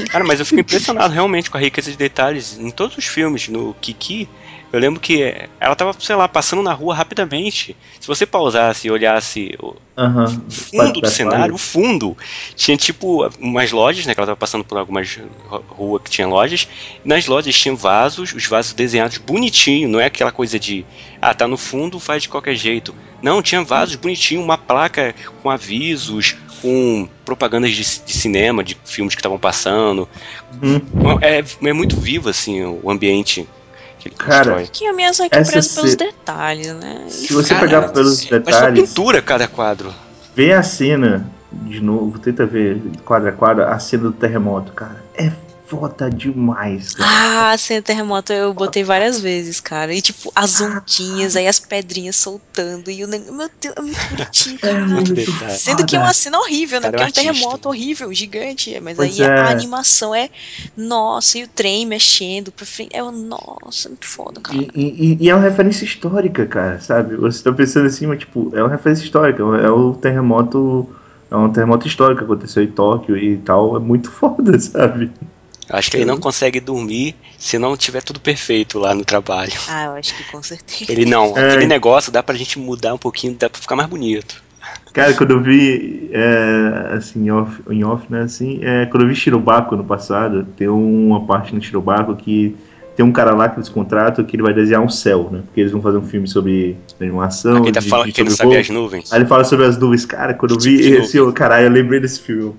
Cara, 0.09 0.23
mas 0.23 0.39
eu 0.39 0.45
fico 0.45 0.59
impressionado 0.59 1.13
realmente 1.13 1.49
com 1.49 1.57
a 1.57 1.61
riqueza 1.61 1.91
de 1.91 1.97
detalhes 1.97 2.57
em 2.57 2.69
todos 2.71 2.97
os 2.97 3.05
filmes. 3.05 3.47
No 3.47 3.73
Kiki, 3.76 4.27
eu 4.71 4.79
lembro 4.79 4.99
que 4.99 5.35
ela 5.59 5.75
tava, 5.75 5.93
sei 5.99 6.15
lá, 6.15 6.27
passando 6.27 6.61
na 6.61 6.73
rua 6.73 6.93
rapidamente. 6.93 7.75
Se 7.99 8.07
você 8.07 8.25
pausasse 8.25 8.87
e 8.87 8.91
olhasse 8.91 9.55
o 9.61 9.75
Aham. 9.97 10.27
fundo 10.49 11.01
do 11.01 11.07
cenário, 11.09 11.55
o 11.55 11.57
fundo, 11.57 12.15
tinha 12.55 12.77
tipo 12.77 13.27
umas 13.39 13.71
lojas, 13.71 14.05
né? 14.05 14.13
Que 14.13 14.19
ela 14.19 14.27
tava 14.27 14.37
passando 14.37 14.63
por 14.63 14.77
algumas 14.77 15.17
ru- 15.47 15.63
ruas 15.69 16.03
que 16.03 16.11
tinha 16.11 16.27
lojas. 16.27 16.67
E 17.03 17.07
nas 17.07 17.25
lojas 17.25 17.57
tinham 17.57 17.75
vasos, 17.75 18.33
os 18.33 18.45
vasos 18.45 18.73
desenhados 18.73 19.17
bonitinho, 19.17 19.89
não 19.89 19.99
é 19.99 20.05
aquela 20.05 20.31
coisa 20.31 20.59
de, 20.59 20.85
ah, 21.21 21.33
tá 21.33 21.47
no 21.47 21.57
fundo, 21.57 21.99
faz 21.99 22.23
de 22.23 22.29
qualquer 22.29 22.55
jeito. 22.55 22.95
Não, 23.21 23.41
tinha 23.41 23.63
vasos 23.63 23.95
bonitinho, 23.95 24.41
uma 24.41 24.57
placa 24.57 25.13
com 25.41 25.49
avisos, 25.49 26.35
com 26.61 27.09
propagandas 27.25 27.71
de, 27.71 27.81
de 28.05 28.13
cinema, 28.13 28.63
de 28.63 28.77
filmes 28.85 29.15
que 29.15 29.19
estavam 29.19 29.39
passando. 29.39 30.07
Uhum. 30.61 30.81
É, 31.21 31.43
é 31.69 31.73
muito 31.73 31.97
vivo, 31.97 32.29
assim, 32.29 32.63
o 32.63 32.89
ambiente 32.89 33.47
que 33.99 34.09
Cara, 34.09 34.38
constrói. 34.38 34.67
Que 34.71 34.88
a 34.88 34.93
minha 34.93 35.09
aqui 35.09 35.27
Essa 35.31 35.51
preso 35.51 35.76
pelos 35.76 35.95
detalhes, 35.95 36.73
né? 36.76 37.05
Se 37.09 37.34
você 37.34 37.53
Cara, 37.53 37.67
pegar 37.67 37.89
pelos 37.89 38.19
Mas 38.19 38.30
só 38.30 38.38
detalhes, 38.39 38.89
pintura 38.89 39.21
cada 39.21 39.47
quadro. 39.47 39.93
vê 40.35 40.53
a 40.53 40.63
cena 40.63 41.30
de 41.51 41.81
novo, 41.81 42.17
tenta 42.19 42.45
ver 42.45 42.81
quadro 43.03 43.30
a 43.30 43.31
quadro, 43.31 43.63
a 43.63 43.77
cena 43.80 44.03
do 44.03 44.11
terremoto, 44.11 44.71
cara. 44.71 45.03
É 45.15 45.31
foda 45.69 46.09
demais, 46.09 46.93
cara. 46.95 47.51
Ah, 47.51 47.57
sem 47.57 47.81
terremoto 47.81 48.33
eu 48.33 48.53
botei 48.53 48.83
várias 48.83 49.19
vezes, 49.21 49.59
cara. 49.59 49.93
E 49.93 50.01
tipo, 50.01 50.31
as 50.35 50.59
ondinhas, 50.61 51.35
aí 51.35 51.47
as 51.47 51.59
pedrinhas 51.59 52.15
soltando. 52.15 52.89
E 52.89 53.03
o 53.03 53.07
negócio. 53.07 53.33
Meu 53.35 53.49
Deus, 53.61 53.75
é 53.77 53.81
muito 53.81 54.09
bonitinho, 54.15 54.59
cara. 54.59 54.85
Muito. 54.85 55.13
Sendo 55.57 55.85
que 55.85 55.95
é 55.95 55.99
uma 55.99 56.13
cena 56.13 56.39
horrível, 56.39 56.81
né? 56.81 56.89
Cara, 56.91 57.03
é 57.03 57.05
Porque 57.05 57.19
é 57.19 57.23
um 57.23 57.27
artista. 57.27 57.39
terremoto 57.41 57.69
horrível, 57.69 58.13
gigante. 58.13 58.79
Mas 58.81 58.97
Pois 58.97 59.19
aí 59.19 59.25
é. 59.25 59.29
a 59.39 59.49
animação 59.49 60.13
é. 60.15 60.29
Nossa, 60.75 61.37
e 61.37 61.43
o 61.43 61.47
trem 61.47 61.85
mexendo 61.85 62.51
pra 62.51 62.65
frente. 62.65 62.95
É, 62.95 63.01
nossa, 63.01 63.89
muito 63.89 64.05
foda, 64.07 64.41
cara. 64.41 64.57
E, 64.57 64.69
e- 64.75 65.17
e 65.21 65.29
é 65.29 65.35
uma 65.35 65.43
referência 65.43 65.85
histórica, 65.85 66.45
cara, 66.45 66.79
sabe? 66.79 67.15
Você 67.17 67.43
tá 67.43 67.51
pensando 67.51 67.85
assim, 67.87 68.07
mas 68.07 68.19
tipo, 68.19 68.51
é 68.55 68.61
uma 68.63 68.69
referência 68.71 69.03
histórica, 69.03 69.41
é 69.43 69.69
o 69.69 69.93
terremoto. 69.93 70.89
É 71.31 71.35
um 71.35 71.51
terremoto 71.53 71.85
histórico 71.87 72.17
que 72.19 72.23
aconteceu 72.25 72.63
em 72.63 72.71
Tóquio 72.71 73.15
e 73.15 73.37
tal. 73.37 73.75
É 73.77 73.79
muito 73.79 74.09
foda, 74.11 74.57
sabe? 74.59 75.11
Acho 75.69 75.91
que 75.91 75.97
ele 75.97 76.05
não 76.05 76.17
consegue 76.17 76.59
dormir 76.59 77.15
se 77.37 77.57
não 77.59 77.77
tiver 77.77 78.01
tudo 78.01 78.19
perfeito 78.19 78.79
lá 78.79 78.93
no 78.93 79.05
trabalho. 79.05 79.53
Ah, 79.67 79.85
eu 79.85 79.91
acho 79.93 80.15
que 80.15 80.23
com 80.31 80.41
certeza. 80.41 80.91
Ele 80.91 81.05
não, 81.05 81.37
É. 81.37 81.49
aquele 81.51 81.67
negócio 81.67 82.11
dá 82.11 82.23
pra 82.23 82.35
gente 82.35 82.57
mudar 82.57 82.93
um 82.93 82.97
pouquinho, 82.97 83.35
dá 83.35 83.49
pra 83.49 83.61
ficar 83.61 83.75
mais 83.75 83.87
bonito. 83.89 84.41
Cara, 84.93 85.13
quando 85.13 85.31
eu 85.31 85.41
vi, 85.41 86.09
é, 86.11 86.93
assim, 86.97 87.25
em 87.25 87.31
off, 87.31 87.61
em 87.69 87.83
off, 87.83 88.05
né, 88.09 88.21
assim, 88.23 88.59
é, 88.63 88.85
quando 88.87 89.03
eu 89.03 89.09
vi 89.09 89.15
Shirobako 89.15 89.75
no 89.75 89.83
passado, 89.83 90.45
tem 90.57 90.67
uma 90.67 91.25
parte 91.25 91.53
no 91.53 91.61
Shirobako 91.61 92.15
que 92.15 92.55
tem 92.99 93.05
um 93.05 93.13
cara 93.13 93.34
lá 93.34 93.47
que 93.47 93.57
eles 93.57 93.69
contratam 93.69 94.26
que 94.26 94.35
ele 94.35 94.43
vai 94.43 94.53
desenhar 94.53 94.84
um 94.84 94.89
céu, 94.89 95.30
né, 95.31 95.41
porque 95.45 95.61
eles 95.61 95.71
vão 95.71 95.81
fazer 95.81 95.97
um 95.97 96.05
filme 96.05 96.27
sobre 96.27 96.76
animação, 96.99 97.59
Aquele 97.59 97.71
tá 97.71 97.81
falando 97.81 98.11
que 98.11 98.19
ele 98.19 98.30
sabe 98.30 98.57
as 98.57 98.69
nuvens. 98.69 99.13
Aí 99.13 99.19
ele 99.19 99.26
fala 99.26 99.45
sobre 99.45 99.65
as 99.67 99.77
nuvens, 99.77 100.05
cara, 100.05 100.34
quando 100.34 100.55
eu 100.55 100.57
Que 100.57 100.67
vi 100.67 100.84
tipo 100.84 100.97
esse, 100.97 101.15
eu, 101.15 101.31
caralho, 101.31 101.67
eu 101.67 101.71
lembrei 101.71 102.01
desse 102.01 102.19
filme. 102.19 102.53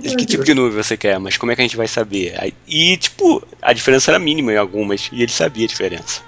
Que 0.00 0.24
tipo 0.24 0.44
de 0.44 0.54
nuvem 0.54 0.80
você 0.80 0.96
quer? 0.96 1.18
Mas 1.18 1.36
como 1.36 1.50
é 1.50 1.56
que 1.56 1.62
a 1.62 1.64
gente 1.64 1.76
vai 1.76 1.88
saber? 1.88 2.32
E, 2.68 2.96
tipo, 2.96 3.42
a 3.60 3.72
diferença 3.72 4.12
era 4.12 4.20
mínima 4.20 4.52
em 4.52 4.56
algumas, 4.56 5.10
e 5.12 5.20
ele 5.20 5.32
sabia 5.32 5.64
a 5.64 5.68
diferença. 5.68 6.22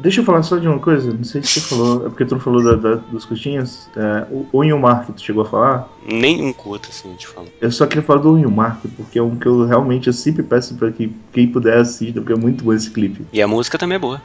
Deixa 0.00 0.20
eu 0.20 0.24
falar 0.24 0.42
só 0.42 0.56
de 0.56 0.66
uma 0.66 0.78
coisa, 0.78 1.12
não 1.12 1.24
sei 1.24 1.42
se 1.42 1.60
você 1.60 1.60
falou, 1.60 2.06
é 2.06 2.08
porque 2.08 2.24
tu 2.24 2.32
não 2.34 2.40
falou 2.40 2.62
da, 2.64 2.74
da- 2.74 2.94
dos 2.94 3.26
coxinhas, 3.26 3.90
é, 3.94 4.26
o, 4.30 4.46
o 4.50 4.64
Inhumar 4.64 5.04
que 5.04 5.12
tu 5.12 5.20
chegou 5.22 5.42
a 5.42 5.46
falar, 5.46 5.88
Nem 6.10 6.42
um 6.42 6.52
curto, 6.54 6.88
assim, 6.88 7.12
te 7.14 7.26
falo. 7.26 7.48
Eu 7.60 7.70
só 7.70 7.86
queria 7.86 8.02
falar 8.02 8.20
do 8.20 8.38
Inhumar, 8.38 8.80
porque 8.96 9.18
é 9.18 9.22
um 9.22 9.36
que 9.36 9.46
eu 9.46 9.66
realmente 9.66 10.06
eu 10.06 10.12
sempre 10.14 10.42
peço 10.42 10.74
pra 10.76 10.90
que 10.90 11.14
quem 11.32 11.46
puder 11.48 11.76
assista, 11.78 12.20
porque 12.20 12.32
é 12.32 12.36
muito 12.42 12.64
bom 12.64 12.72
esse 12.72 12.90
clipe. 12.90 13.26
E 13.30 13.42
a 13.42 13.46
música 13.46 13.76
também 13.76 13.96
é 13.96 13.98
boa. 13.98 14.22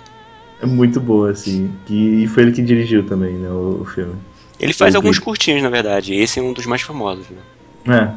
É 0.61 0.65
muito 0.65 1.01
boa, 1.01 1.31
assim. 1.31 1.69
E 1.89 2.25
foi 2.27 2.43
ele 2.43 2.51
que 2.53 2.61
dirigiu 2.61 3.05
também, 3.05 3.33
né, 3.33 3.49
o, 3.49 3.81
o 3.81 3.85
filme. 3.85 4.15
Ele 4.57 4.71
faz 4.71 4.93
Entendi. 4.95 5.05
alguns 5.07 5.19
curtinhos, 5.19 5.61
na 5.61 5.69
verdade. 5.69 6.13
Esse 6.13 6.39
é 6.39 6.41
um 6.41 6.53
dos 6.53 6.65
mais 6.65 6.81
famosos, 6.83 7.25
né? 7.85 8.15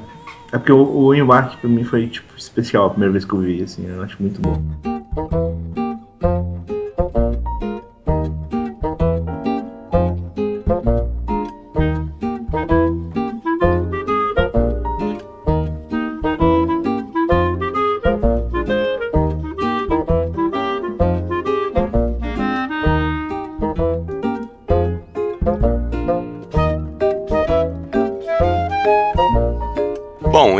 É. 0.53 0.55
É 0.55 0.59
porque 0.59 0.71
o, 0.73 0.79
o 1.07 1.13
Inhumar 1.15 1.59
pra 1.59 1.69
mim 1.69 1.83
foi, 1.83 2.07
tipo, 2.07 2.33
especial 2.37 2.87
a 2.87 2.91
primeira 2.91 3.11
vez 3.13 3.25
que 3.25 3.33
eu 3.35 3.41
vi, 3.41 3.63
assim, 3.65 3.85
eu 3.87 4.01
acho 4.03 4.17
muito 4.21 4.41
bom. 4.41 4.63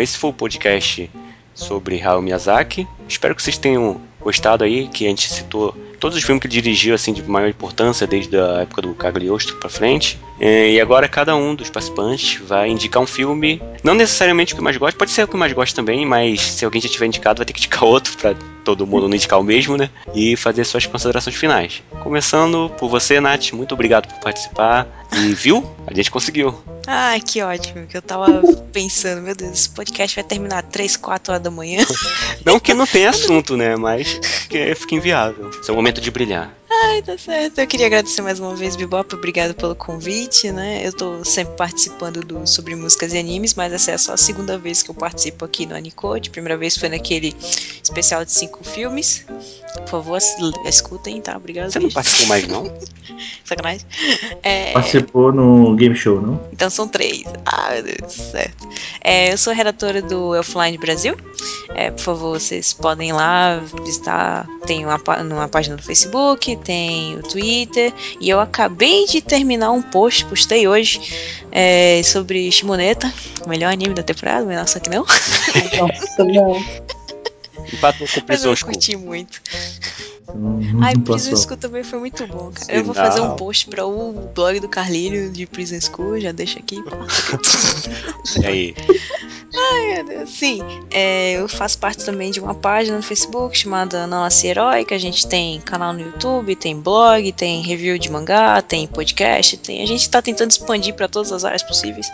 Esse 0.09 0.19
foi 0.19 0.31
o 0.31 0.33
podcast 0.33 1.11
sobre 1.55 1.97
Hayao 1.97 2.23
Miyazaki. 2.23 2.89
Espero 3.07 3.35
que 3.35 3.43
vocês 3.43 3.59
tenham 3.59 4.01
gostado 4.21 4.65
aí, 4.65 4.89
que 4.89 5.05
a 5.05 5.09
gente 5.09 5.31
citou 5.33 5.77
todos 6.01 6.17
os 6.17 6.25
filmes 6.25 6.41
que 6.41 6.49
dirigiu 6.49 6.95
assim 6.95 7.13
de 7.13 7.23
maior 7.23 7.49
importância 7.49 8.07
desde 8.07 8.39
a 8.39 8.63
época 8.63 8.83
do 8.83 8.95
Cagliostro 8.95 9.57
pra 9.57 9.69
frente. 9.69 10.19
É, 10.41 10.71
E 10.71 10.81
agora 10.81 11.09
cada 11.09 11.37
um 11.37 11.55
dos 11.55 11.69
participantes 11.69 12.41
vai 12.47 12.71
indicar 12.71 13.03
um 13.03 13.07
filme, 13.07 13.61
não 13.83 13.95
necessariamente 13.95 14.55
o 14.55 14.57
que 14.57 14.63
mais 14.63 14.77
gosta, 14.77 14.99
pode 14.99 15.11
ser 15.11 15.25
o 15.25 15.29
que 15.29 15.37
mais 15.37 15.53
gosta 15.53 15.77
também, 15.77 16.07
mas 16.07 16.41
se 16.41 16.65
alguém 16.65 16.81
já 16.81 16.89
tiver 16.89 17.07
indicado 17.07 17.39
vai 17.39 17.47
ter 17.47 17.53
que 17.53 17.61
indicar 17.61 17.85
outro 17.85 18.17
pra 18.17 18.35
todo 18.69 18.87
mundo 18.87 19.09
não 19.09 19.17
indicar 19.17 19.41
o 19.41 19.43
mesmo, 19.43 19.79
né? 19.79 19.89
E 20.15 20.37
fazer 20.37 20.63
suas 20.65 20.85
considerações 20.85 21.35
finais. 21.35 21.83
Começando 22.03 22.71
por 22.79 22.91
você, 22.91 23.19
Nath, 23.19 23.53
muito 23.53 23.73
obrigado 23.73 24.07
por 24.09 24.21
participar. 24.21 24.87
E 25.11 25.33
viu? 25.33 25.65
A 25.87 25.95
gente 25.95 26.11
conseguiu. 26.11 26.55
Ah, 26.87 27.17
que 27.19 27.41
ótimo, 27.41 27.87
que 27.87 27.97
eu 27.97 28.03
tava 28.03 28.43
pensando, 28.71 29.23
meu 29.23 29.35
Deus, 29.35 29.53
esse 29.53 29.71
podcast 29.71 30.15
vai 30.15 30.25
terminar 30.25 30.63
3, 30.65 30.99
4 30.99 31.33
horas 31.33 31.43
da 31.43 31.51
manhã. 31.51 31.83
Não 32.45 32.61
que 32.61 32.75
não 32.75 32.87
tenha 32.87 33.09
assunto, 33.09 33.57
né? 33.57 33.75
Mas 33.75 34.21
que 34.51 34.75
fica 34.75 34.95
inviável. 34.95 35.51
Seu 35.63 35.75
momento 35.75 36.01
de 36.01 36.11
brilhar. 36.11 36.58
Ai, 36.85 37.03
tá 37.03 37.19
certo. 37.19 37.59
Eu 37.59 37.67
queria 37.67 37.87
agradecer 37.87 38.23
mais 38.23 38.39
uma 38.39 38.55
vez, 38.55 38.77
Bibop, 38.77 39.13
obrigado 39.15 39.55
pelo 39.55 39.75
convite, 39.75 40.53
né? 40.53 40.87
Eu 40.87 40.93
tô 40.93 41.25
sempre 41.25 41.57
participando 41.57 42.21
do 42.21 42.47
Sobre 42.47 42.75
Músicas 42.77 43.13
e 43.13 43.19
Animes, 43.19 43.55
mas 43.55 43.73
essa 43.73 43.93
é 43.93 43.99
só 43.99 44.13
a 44.13 44.17
segunda 44.17 44.57
vez 44.57 44.83
que 44.83 44.91
eu 44.91 44.95
participo 44.95 45.45
aqui 45.45 45.67
no 45.67 45.75
Anicode. 45.75 46.31
Primeira 46.31 46.57
vez 46.57 46.77
foi 46.77 46.89
naquele 46.89 47.35
especial 47.83 48.25
de 48.25 48.31
cinco 48.31 48.63
filmes. 48.63 49.27
Por 49.81 49.89
favor, 49.89 50.19
escutem, 50.65 51.21
tá? 51.21 51.37
Obrigado. 51.37 51.71
Você 51.73 51.79
não 51.81 51.91
participou 51.91 52.27
mais, 52.27 52.47
não? 52.47 52.73
Sacanagem. 53.45 53.87
É, 54.43 54.73
Participou 54.73 55.33
no 55.33 55.75
game 55.75 55.95
show, 55.95 56.21
não? 56.21 56.41
então 56.53 56.69
são 56.71 56.87
três. 56.87 57.25
Ah, 57.45 57.71
meu 57.73 57.83
Deus, 57.83 58.13
certo. 58.13 58.69
É, 59.03 59.33
eu 59.33 59.39
sou 59.39 59.53
redatora 59.53 60.03
do 60.03 60.31
Offline 60.39 60.77
Brasil. 60.79 61.17
É, 61.75 61.91
por 61.91 62.01
favor, 62.01 62.41
vocês 62.41 62.73
podem 62.73 63.11
ir 63.11 63.13
lá 63.13 63.57
visitar. 63.85 64.47
Tem 64.67 64.85
uma, 64.85 65.01
uma 65.23 65.49
página 65.49 65.77
no 65.77 65.83
Facebook, 65.83 66.57
tem 66.69 67.17
o 67.17 67.23
Twitter. 67.23 67.95
E 68.21 68.29
eu 68.29 68.39
acabei 68.39 69.07
de 69.07 69.23
terminar 69.23 69.73
um 69.73 69.81
post, 69.81 70.27
postei 70.27 70.69
hoje, 70.69 71.01
é, 71.51 72.03
sobre 72.05 72.53
Shimoneta, 72.53 73.11
o 73.47 73.49
melhor 73.49 73.73
anime 73.73 73.95
da 73.95 74.03
temporada, 74.03 74.45
mas 74.45 74.59
nossa 74.59 74.79
que 74.79 74.91
não. 74.91 75.07
Nossa, 75.79 76.25
não. 76.29 76.98
Empatou 77.73 78.07
com 78.07 78.15
Mas 78.15 78.25
Prisão 78.25 78.53
eu 78.53 78.59
curti 78.59 78.97
muito. 78.97 79.41
Não, 80.35 80.83
Ai, 80.83 80.95
Prison. 80.97 81.35
School 81.37 81.57
também 81.57 81.83
foi 81.83 81.99
muito 81.99 82.27
bom, 82.27 82.51
cara. 82.53 82.73
Eu 82.73 82.85
vou 82.85 82.95
fazer 82.95 83.21
um 83.21 83.35
post 83.35 83.67
para 83.69 83.87
o 83.87 84.13
blog 84.35 84.61
do 84.61 84.69
Carlírio 84.69 85.31
de 85.31 85.47
Prison 85.47 85.81
School, 85.81 86.21
já 86.21 86.33
deixa 86.33 86.59
aqui. 86.59 86.83
E 88.41 88.47
aí? 88.47 88.75
Meu 89.53 90.05
Deus, 90.05 90.31
Sim, 90.31 90.61
é, 90.91 91.33
eu 91.33 91.49
faço 91.49 91.79
parte 91.79 92.05
também 92.05 92.31
de 92.31 92.39
uma 92.39 92.55
página 92.55 92.97
no 92.97 93.03
Facebook 93.03 93.57
chamada 93.57 94.07
Não 94.07 94.21
Nasci 94.21 94.47
Herói, 94.47 94.85
que 94.85 94.95
a 94.95 94.99
gente 94.99 95.27
tem 95.27 95.61
canal 95.61 95.93
no 95.93 96.01
YouTube, 96.01 96.55
tem 96.55 96.79
blog, 96.79 97.33
tem 97.33 97.63
review 97.63 97.99
de 97.99 98.11
mangá, 98.11 98.63
tem 98.63 98.87
podcast, 98.87 99.57
tem. 99.57 99.83
A 99.83 99.87
gente 99.87 100.09
tá 100.09 100.23
tentando 100.23 100.51
expandir 100.51 100.95
para 100.95 101.09
todas 101.09 101.33
as 101.33 101.45
áreas 101.45 101.63
possíveis. 101.63 102.07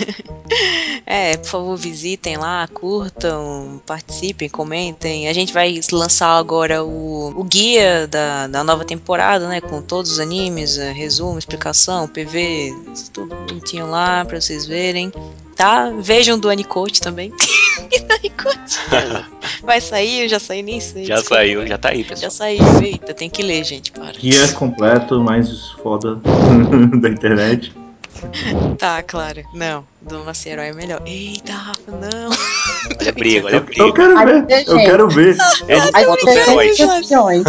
é, 1.04 1.36
por 1.36 1.46
favor, 1.46 1.76
visitem 1.76 2.38
lá, 2.38 2.66
curtam, 2.68 3.82
participem, 3.84 4.31
comentem. 4.48 5.28
A 5.28 5.32
gente 5.32 5.52
vai 5.52 5.80
lançar 5.90 6.36
agora 6.38 6.84
o, 6.84 7.32
o 7.36 7.44
guia 7.44 8.06
da, 8.06 8.46
da 8.46 8.64
nova 8.64 8.84
temporada, 8.84 9.48
né? 9.48 9.60
Com 9.60 9.80
todos 9.82 10.12
os 10.12 10.18
animes, 10.18 10.78
eh, 10.78 10.92
resumo, 10.92 11.38
explicação, 11.38 12.08
PV, 12.08 12.74
tudo 13.12 13.34
bonitinho 13.34 13.88
lá 13.88 14.24
pra 14.24 14.40
vocês 14.40 14.66
verem 14.66 15.12
tá? 15.62 15.90
Vejam 16.00 16.38
do 16.38 16.50
Anicote 16.50 17.00
também. 17.00 17.32
Anicote. 18.18 18.78
Vai 19.62 19.80
sair, 19.80 20.22
eu 20.22 20.28
já 20.28 20.40
saí, 20.40 20.62
nem 20.62 20.80
sei. 20.80 21.04
Já 21.04 21.16
desculpa. 21.16 21.36
saiu, 21.36 21.66
já 21.66 21.78
tá 21.78 21.90
aí, 21.90 22.02
Já 22.02 22.08
pessoal. 22.08 22.30
saiu, 22.30 22.82
eita, 22.82 23.14
tem 23.14 23.30
que 23.30 23.42
ler, 23.42 23.64
gente, 23.64 23.92
para. 23.92 24.12
Guia 24.12 24.52
completo, 24.54 25.20
mais 25.20 25.70
foda 25.82 26.16
da 27.00 27.08
internet. 27.08 27.72
Tá, 28.78 29.02
claro. 29.02 29.42
Não, 29.54 29.84
do 30.00 30.22
Herói 30.46 30.66
é 30.68 30.72
melhor. 30.72 31.02
Eita, 31.06 31.52
Rafa, 31.52 31.90
não. 31.90 32.30
Olha 33.00 33.08
a 33.08 33.12
briga, 33.12 33.46
olha 33.46 33.60
briga. 33.60 33.82
eu 33.82 33.92
quero 33.92 34.14
ver, 34.24 34.46
Ai, 34.50 34.64
eu 34.66 34.76
quero 34.78 35.08
ver. 35.08 35.36
É 35.68 35.80
de 35.80 36.04
foto 36.04 36.26
dos 36.26 37.10
heróis. 37.10 37.44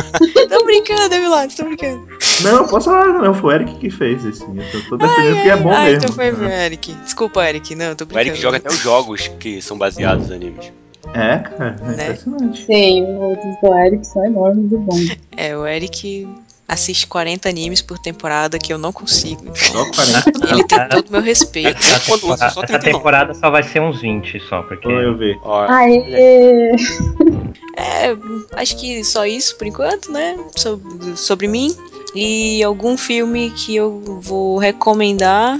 tô 0.49 0.63
brincando, 0.65 1.15
Evilado, 1.15 1.53
tô 1.55 1.63
brincando. 1.65 2.07
Não, 2.41 2.67
posso 2.67 2.89
falar, 2.89 3.07
não, 3.21 3.33
foi 3.33 3.53
o 3.53 3.55
Eric 3.55 3.75
que 3.79 3.89
fez 3.89 4.25
esse. 4.25 4.43
Eu 4.43 4.49
tô 4.89 4.97
defendendo 4.97 5.41
que 5.43 5.49
é 5.49 5.55
bom 5.57 5.71
Ai, 5.71 5.91
mesmo. 5.91 6.03
então 6.05 6.15
foi 6.15 6.31
o 6.31 6.43
Eric. 6.47 6.93
Desculpa, 7.03 7.47
Eric. 7.47 7.75
Não, 7.75 7.95
tô 7.95 8.03
O 8.03 8.07
brincando. 8.07 8.29
Eric 8.29 8.41
joga 8.41 8.57
até 8.57 8.69
os 8.69 8.79
jogos 8.79 9.27
que 9.39 9.61
são 9.61 9.77
baseados 9.77 10.23
nos 10.27 10.31
animes. 10.35 10.71
É, 11.13 11.37
cara, 11.39 11.75
é 11.81 11.85
Né? 11.85 12.03
impressionante. 12.05 12.65
Sim, 12.65 13.03
os 13.03 13.61
do 13.69 13.75
Eric 13.77 14.07
são 14.07 14.25
enormes 14.25 14.71
e 14.71 14.77
bons. 14.77 15.17
É, 15.35 15.55
o 15.57 15.65
Eric 15.67 16.27
assiste 16.67 17.05
40 17.07 17.49
animes 17.49 17.81
por 17.81 17.97
temporada 17.99 18.57
que 18.57 18.71
eu 18.73 18.77
não 18.77 18.91
consigo. 18.91 19.45
Só 19.55 19.85
40. 19.91 20.53
ele 20.53 20.63
tem 20.63 20.87
todo 20.89 21.07
o 21.07 21.11
meu 21.11 21.21
respeito. 21.21 21.69
É, 21.69 21.99
quando 22.07 22.27
lança 22.27 22.49
só 22.49 22.61
Essa 22.61 22.79
39. 22.79 22.91
temporada 22.97 23.33
só 23.33 23.49
vai 23.49 23.63
ser 23.63 23.81
uns 23.81 24.01
20 24.01 24.39
só, 24.47 24.61
porque. 24.63 24.87
Vou 24.87 25.01
eu 25.01 25.17
ver. 25.17 25.37
Ó, 25.43 25.65
Aê! 25.69 26.71
É, 27.75 28.15
acho 28.55 28.77
que 28.77 29.03
só 29.03 29.25
isso 29.25 29.57
por 29.57 29.65
enquanto, 29.65 30.11
né? 30.11 30.37
Sobre, 30.55 31.17
sobre 31.17 31.47
mim. 31.47 31.75
E 32.13 32.63
algum 32.63 32.95
filme 32.95 33.49
que 33.49 33.75
eu 33.75 34.19
vou 34.21 34.59
recomendar. 34.59 35.59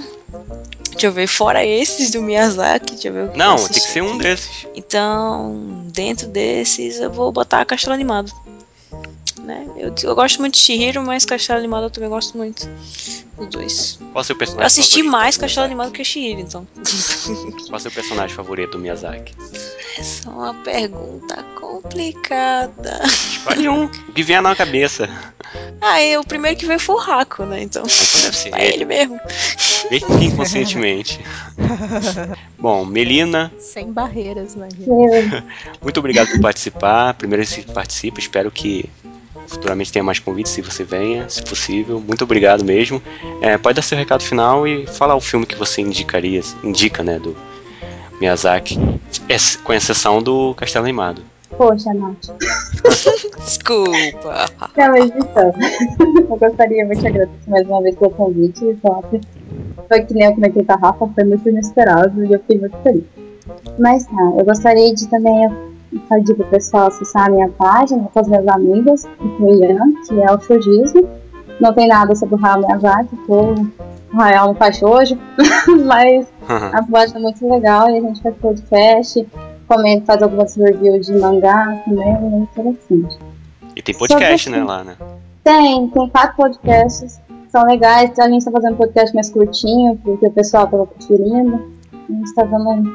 Deixa 0.92 1.08
eu 1.08 1.12
ver, 1.12 1.26
fora 1.26 1.66
esses 1.66 2.12
do 2.12 2.22
Miyazaki, 2.22 2.94
deixa 2.94 3.08
eu 3.08 3.14
ver 3.14 3.26
o 3.26 3.32
que 3.32 3.38
Não, 3.38 3.56
tem 3.56 3.68
que 3.68 3.80
ser 3.80 4.04
um 4.04 4.18
desses. 4.20 4.68
Então, 4.76 5.82
dentro 5.88 6.28
desses, 6.28 7.00
eu 7.00 7.12
vou 7.12 7.32
botar 7.32 7.66
Castelo 7.66 7.96
Animado. 7.96 8.32
Né? 9.44 9.68
Eu, 9.76 9.94
eu 10.04 10.16
gosto 10.16 10.40
muito 10.40 10.54
de 10.54 10.62
Shihiro, 10.62 11.04
mas 11.04 11.26
Castelo 11.26 11.60
Animado 11.60 11.84
eu 11.84 11.90
também 11.90 12.10
gosto 12.10 12.38
muito. 12.38 12.66
Os 13.38 13.48
dois. 13.48 14.00
Qual 14.00 14.16
é 14.16 14.20
o 14.22 14.24
seu 14.24 14.36
personagem 14.38 14.64
Eu 14.64 14.68
assisti 14.68 14.92
favorito 15.00 15.12
mais 15.12 15.36
do 15.36 15.42
Castelo? 15.42 15.66
Animado 15.66 15.92
que 15.92 16.04
Shihiro, 16.04 16.40
então. 16.40 16.66
Qual 17.68 17.74
é 17.74 17.76
o 17.76 17.80
seu 17.80 17.92
personagem 17.92 18.34
favorito 18.36 18.72
do 18.72 18.80
Miyazaki? 18.80 19.34
Essa 19.98 20.30
é 20.30 20.32
uma 20.32 20.54
pergunta 20.54 21.44
complicada. 21.60 23.02
Escolhe 23.06 23.68
um. 23.68 23.86
O 23.86 24.14
que 24.14 24.24
vier 24.24 24.42
na 24.42 24.56
cabeça. 24.56 25.10
Ah, 25.82 26.02
e 26.02 26.18
o 26.18 26.24
primeiro 26.24 26.58
que 26.58 26.66
veio 26.66 26.80
foi 26.80 26.96
o 26.96 27.00
Raco, 27.00 27.44
né? 27.44 27.62
Então, 27.62 27.84
Então 27.84 28.22
deve 28.22 28.38
ser 28.38 28.54
é 28.56 28.74
ele. 28.74 28.86
mesmo. 28.86 29.20
Que 29.90 30.26
inconscientemente. 30.26 31.20
Bom, 32.58 32.86
Melina, 32.86 33.52
Sem 33.60 33.92
barreiras, 33.92 34.56
né? 34.56 34.70
Eu- 34.88 35.44
muito 35.82 36.00
obrigado 36.00 36.30
por 36.32 36.40
participar. 36.40 37.14
Primeiro 37.16 37.46
você 37.46 37.62
participa, 37.64 38.20
espero 38.20 38.50
que 38.50 38.90
futuramente 39.48 39.92
tenha 39.92 40.04
mais 40.04 40.20
convites 40.20 40.52
se 40.52 40.62
você 40.62 40.84
venha, 40.84 41.28
se 41.30 41.42
possível. 41.44 42.00
Muito 42.00 42.24
obrigado 42.24 42.64
mesmo. 42.64 43.02
É, 43.42 43.58
pode 43.58 43.76
dar 43.76 43.82
seu 43.82 43.98
recado 43.98 44.24
final 44.24 44.68
e 44.68 44.86
falar 44.88 45.16
o 45.16 45.22
filme 45.22 45.46
que 45.46 45.56
você 45.56 45.82
indicaria, 45.82 46.42
indica, 46.64 47.04
né, 47.04 47.20
do 47.20 47.36
Miyazaki, 48.20 48.80
com 49.64 49.74
exceção 49.74 50.22
do 50.22 50.54
Castelo 50.56 50.86
Animado. 50.86 51.22
Poxa, 51.58 51.94
Nath. 51.94 52.34
Desculpa. 53.46 54.46
Não, 54.76 54.90
mas 54.90 55.12
então. 55.12 55.54
eu 56.30 56.38
gostaria 56.38 56.86
muito 56.86 57.02
de 57.02 57.08
agradecer 57.08 57.50
mais 57.50 57.68
uma 57.68 57.82
vez 57.82 57.96
pelo 57.96 58.12
convite. 58.12 58.78
Foi 59.88 60.02
que 60.02 60.14
nem 60.14 60.26
eu 60.26 60.34
comentei 60.34 60.64
com 60.64 60.74
a 60.74 60.76
Rafa, 60.76 61.08
foi 61.08 61.24
muito 61.24 61.48
inesperado 61.48 62.26
e 62.26 62.34
eu 62.34 62.40
fiquei 62.40 62.60
muito 62.60 62.78
feliz. 62.78 63.04
Mas 63.78 64.06
tá, 64.06 64.34
eu 64.38 64.46
gostaria 64.46 64.94
de 64.94 65.08
também 65.08 65.50
pedir 66.10 66.36
pro 66.36 66.46
pessoal 66.46 66.88
acessar 66.88 67.28
a 67.28 67.30
minha 67.30 67.50
página 67.50 68.08
com 68.14 68.20
as 68.20 68.28
minhas 68.28 68.48
amigas, 68.48 69.08
com 69.38 69.44
o 69.46 69.56
Ian, 69.64 69.94
que 70.08 70.22
é 70.22 70.32
o 70.34 70.40
Shujismo. 70.40 71.08
Não 71.60 71.74
tem 71.74 71.88
nada 71.88 72.16
sobre 72.16 72.36
o 72.36 72.46
Hayao 72.46 72.60
Miyazaki, 72.62 73.16
que 73.16 73.32
o 73.32 74.20
Hayao 74.20 74.48
não 74.48 74.56
faz 74.56 74.82
hoje, 74.82 75.18
mas 75.86 76.28
a 76.48 76.84
página 76.92 77.20
é 77.20 77.22
muito 77.22 77.48
legal 77.50 77.90
e 77.90 77.98
a 77.98 78.02
gente 78.02 78.22
faz 78.22 78.36
podcast, 78.38 79.28
comenta, 79.68 80.06
faz 80.06 80.22
algumas 80.24 80.56
reviews 80.56 81.06
de 81.08 81.14
mangá 81.14 81.82
também, 81.86 82.10
é 82.10 82.20
muito 82.20 82.50
interessante. 82.60 83.18
e 83.76 83.82
tem 83.82 83.96
podcast, 83.96 84.44
Sobre 84.46 84.60
né, 84.60 84.66
o- 84.66 84.68
lá, 84.68 84.84
né? 84.84 84.96
Tem, 85.44 85.88
tem 85.90 86.10
quatro 86.10 86.36
podcasts, 86.38 87.20
são 87.50 87.66
legais. 87.66 88.18
A 88.18 88.30
gente 88.30 88.46
tá 88.46 88.52
fazendo 88.52 88.74
um 88.74 88.78
podcast 88.78 89.14
mais 89.14 89.30
curtinho, 89.30 90.00
porque 90.04 90.26
o 90.26 90.32
pessoal 90.32 90.68
tava 90.68 90.88
preferindo. 90.88 91.62
A 91.92 92.12
gente 92.14 92.34
tá 92.34 92.44
dando, 92.46 92.90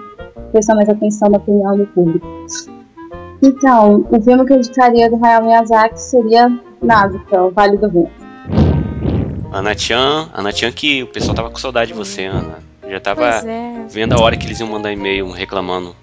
prestando 0.50 0.76
mais 0.78 0.88
atenção 0.88 1.28
na 1.28 1.36
opinião 1.36 1.76
do 1.76 1.86
público. 1.88 2.26
Então, 3.42 4.06
o 4.10 4.20
filme 4.20 4.44
que 4.44 4.52
eu 4.52 4.56
indicaria 4.56 5.08
do 5.08 5.24
Hayao 5.24 5.44
Miyazaki 5.44 6.00
seria 6.00 6.50
Nausicaa, 6.82 7.44
o 7.44 7.50
Vale 7.50 7.76
do 7.76 7.88
Vento. 7.88 8.10
Ana 9.52 9.76
Chan, 9.76 10.28
Ana 10.34 10.52
Chan 10.52 10.72
que 10.72 11.02
o 11.02 11.06
pessoal 11.06 11.34
tava 11.34 11.50
com 11.50 11.56
saudade 11.56 11.92
de 11.92 11.98
você, 11.98 12.24
Ana. 12.24 12.58
Eu 12.82 12.90
já 12.90 13.00
tava 13.00 13.26
é. 13.26 13.84
vendo 13.88 14.14
a 14.14 14.20
hora 14.20 14.36
que 14.36 14.46
eles 14.46 14.60
iam 14.60 14.68
mandar 14.68 14.92
e-mail 14.92 15.30
reclamando 15.30 15.94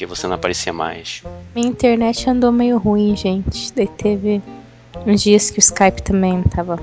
porque 0.00 0.06
você 0.06 0.26
não 0.26 0.34
aparecia 0.34 0.72
mais. 0.72 1.22
Minha 1.54 1.68
internet 1.68 2.28
andou 2.28 2.50
meio 2.50 2.78
ruim, 2.78 3.14
gente. 3.14 3.72
Daí 3.74 3.86
teve 3.86 4.40
uns 5.06 5.22
dias 5.22 5.50
que 5.50 5.58
o 5.58 5.60
Skype 5.60 6.02
também 6.02 6.42
tava 6.44 6.76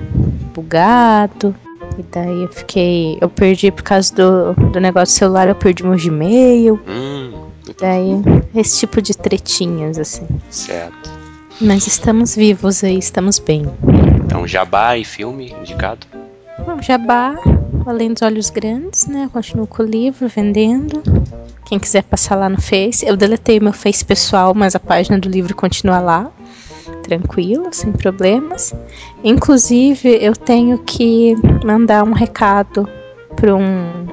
bugado. 0.54 1.54
E 1.98 2.02
daí 2.12 2.42
eu 2.42 2.48
fiquei. 2.48 3.18
Eu 3.20 3.28
perdi 3.28 3.72
por 3.72 3.82
causa 3.82 4.14
do, 4.14 4.54
do 4.54 4.80
negócio 4.80 5.14
do 5.14 5.18
celular, 5.18 5.48
eu 5.48 5.54
perdi 5.54 5.82
meu 5.82 5.98
Gmail. 5.98 6.78
Hum, 6.86 7.37
Daí, 7.80 8.20
esse 8.54 8.80
tipo 8.80 9.00
de 9.00 9.16
tretinhas, 9.16 9.98
assim. 9.98 10.26
certo. 10.50 11.10
Mas 11.60 11.86
estamos 11.86 12.36
vivos 12.36 12.84
aí, 12.84 12.98
estamos 12.98 13.38
bem. 13.38 13.66
Então, 14.24 14.46
Jabá 14.46 14.96
e 14.96 15.04
filme 15.04 15.52
indicado. 15.52 16.06
Bom, 16.64 16.80
Jabá, 16.80 17.36
além 17.84 18.12
dos 18.12 18.22
olhos 18.22 18.50
grandes, 18.50 19.06
né? 19.06 19.24
Eu 19.24 19.30
continuo 19.30 19.66
com 19.66 19.82
o 19.82 19.86
livro, 19.86 20.28
vendendo. 20.28 21.02
Quem 21.66 21.78
quiser 21.78 22.02
passar 22.04 22.36
lá 22.36 22.48
no 22.48 22.60
Face. 22.60 23.06
Eu 23.06 23.16
deletei 23.16 23.58
meu 23.58 23.72
Face 23.72 24.04
pessoal, 24.04 24.54
mas 24.54 24.74
a 24.74 24.80
página 24.80 25.18
do 25.18 25.28
livro 25.28 25.54
continua 25.54 25.98
lá. 25.98 26.30
Tranquilo, 27.02 27.68
sem 27.72 27.92
problemas. 27.92 28.74
Inclusive, 29.24 30.18
eu 30.20 30.34
tenho 30.36 30.78
que 30.78 31.34
mandar 31.64 32.04
um 32.04 32.12
recado 32.12 32.88
para 33.34 33.54
um, 33.54 34.06